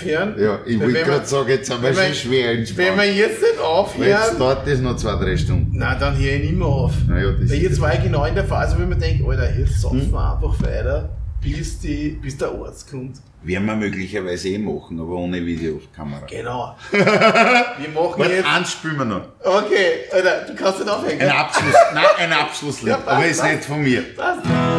aufhören. 0.00 0.34
Ja, 0.38 0.58
ich 0.64 0.80
wollte 0.80 1.02
gerade 1.02 1.26
sagen, 1.26 1.48
jetzt 1.48 1.70
haben 1.70 1.82
wir 1.82 1.94
schon 1.94 2.14
schwer 2.14 2.52
entspannt. 2.52 2.88
Wenn 2.88 2.96
wir 2.96 3.14
jetzt 3.14 3.42
nicht 3.42 3.58
aufhören. 3.60 4.08
Jetzt 4.08 4.40
dauert 4.40 4.66
das 4.66 4.80
noch 4.80 4.96
zwei, 4.96 5.14
drei 5.16 5.36
Stunden. 5.36 5.76
Nein, 5.76 5.96
dann 5.98 6.16
höre 6.18 6.34
ich 6.34 6.42
nicht 6.42 6.56
mehr 6.56 6.66
auf. 6.66 6.92
Naja, 7.08 7.32
das 7.32 7.50
Weil 7.50 7.58
jetzt 7.58 7.80
war 7.80 7.94
ich 7.94 8.02
genau 8.02 8.24
in 8.24 8.34
der 8.34 8.44
Phase, 8.44 8.76
wo 8.76 8.82
ich 8.82 8.88
mir 8.88 8.96
denke, 8.96 9.28
Alter, 9.28 9.58
jetzt 9.58 9.80
saufen 9.80 10.02
hm? 10.02 10.12
wir 10.12 10.34
einfach 10.34 10.62
weiter, 10.62 11.08
bis, 11.40 11.80
die, 11.80 12.18
bis 12.22 12.36
der 12.36 12.48
Arzt 12.48 12.90
kommt. 12.90 13.16
Werden 13.42 13.64
wir 13.64 13.74
möglicherweise 13.74 14.50
eh 14.50 14.58
machen, 14.58 15.00
aber 15.00 15.12
ohne 15.12 15.44
Videokamera. 15.44 16.26
Genau. 16.28 16.76
wir 16.90 17.00
machen 17.00 18.14
Warte, 18.18 18.32
jetzt. 18.34 18.46
Eins 18.46 18.72
spielen 18.72 18.98
wir 18.98 19.04
noch. 19.06 19.22
Okay, 19.42 20.04
Alter, 20.12 20.44
du 20.46 20.54
kannst 20.54 20.80
nicht 20.80 20.90
aufhängen. 20.90 21.22
Ein 21.22 21.30
Abschluss, 21.30 21.74
nein, 21.94 22.04
ein 22.18 22.32
Abschlusslied, 22.34 22.88
ja, 22.88 22.98
aber 23.06 23.24
ist 23.24 23.42
nicht 23.42 23.64
von 23.64 23.82
mir. 23.82 24.02
Das, 24.14 24.42
Passt. 24.42 24.69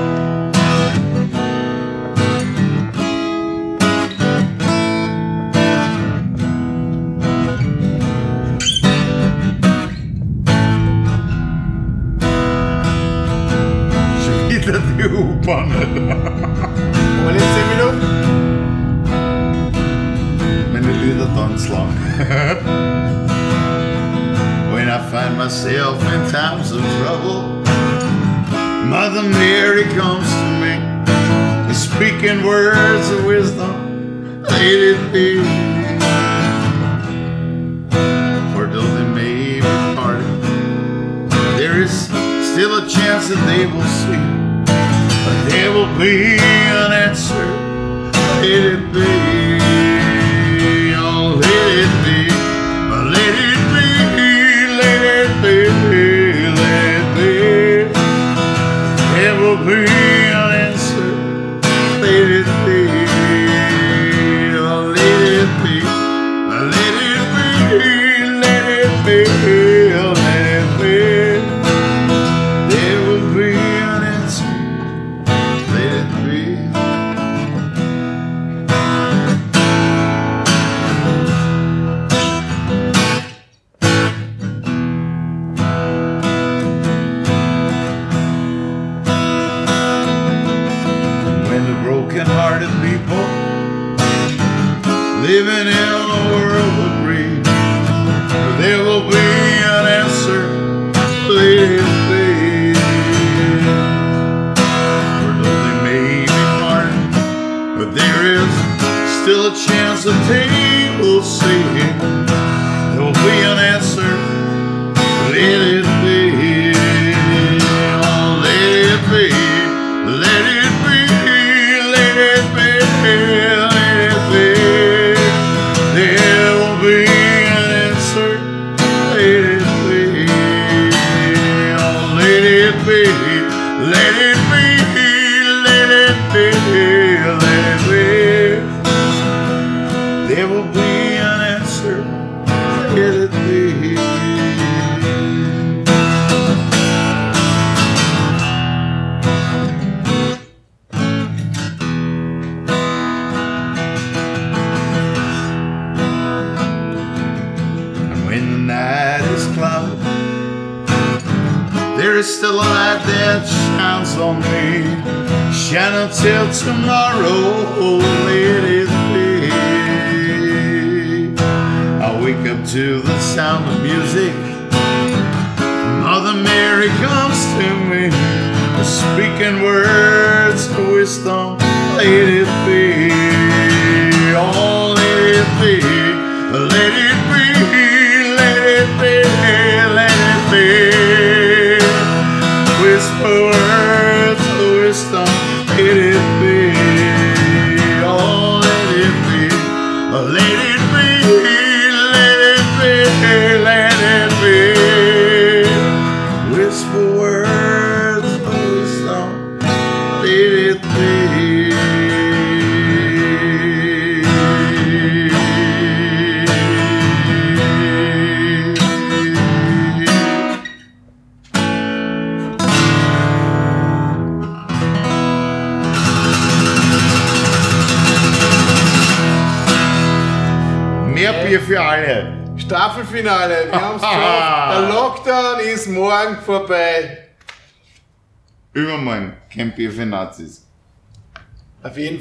word. 32.44 32.91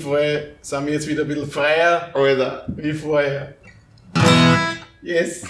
jeden 0.01 0.11
Fall 0.11 0.53
sind 0.61 0.87
wir 0.87 0.93
jetzt 0.93 1.09
wieder 1.09 1.23
ein 1.23 1.29
bisschen 1.29 1.51
freier, 1.51 2.11
Alter, 2.15 2.65
wie 2.77 2.93
vorher. 2.93 3.55
Yes. 5.03 5.45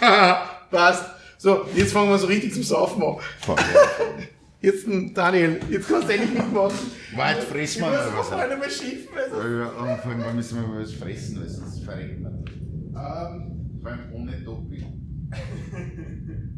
Passt. 0.70 1.04
So, 1.38 1.66
jetzt 1.74 1.92
fangen 1.92 2.10
wir 2.10 2.18
so 2.18 2.26
richtig 2.26 2.54
zum 2.54 2.62
Saufen 2.62 3.02
an. 3.02 3.16
Jetzt, 4.60 4.86
hm, 4.86 5.12
Daniel, 5.14 5.60
jetzt 5.70 5.88
kannst 5.88 6.08
du 6.08 6.12
endlich 6.14 6.32
mitmachen. 6.32 6.76
Weit 7.14 7.42
fressen 7.44 7.82
wir 7.82 7.90
mal 7.90 8.12
was. 8.16 8.30
Ich 8.30 8.56
muss 8.56 8.78
schief. 8.78 9.08
Also. 9.14 9.48
Ja, 9.48 9.66
und 9.68 10.00
vor 10.00 10.12
allem 10.12 10.36
müssen 10.36 10.60
wir 10.60 10.66
mal 10.66 10.82
was 10.82 10.92
fressen, 10.92 11.40
weil 11.40 11.48
sonst 11.48 11.84
verringert 11.84 12.20
man. 12.20 12.44
Ähm, 12.96 13.80
vor 13.80 13.90
allem 13.90 14.12
ohne 14.12 14.32
Doping. 14.40 15.30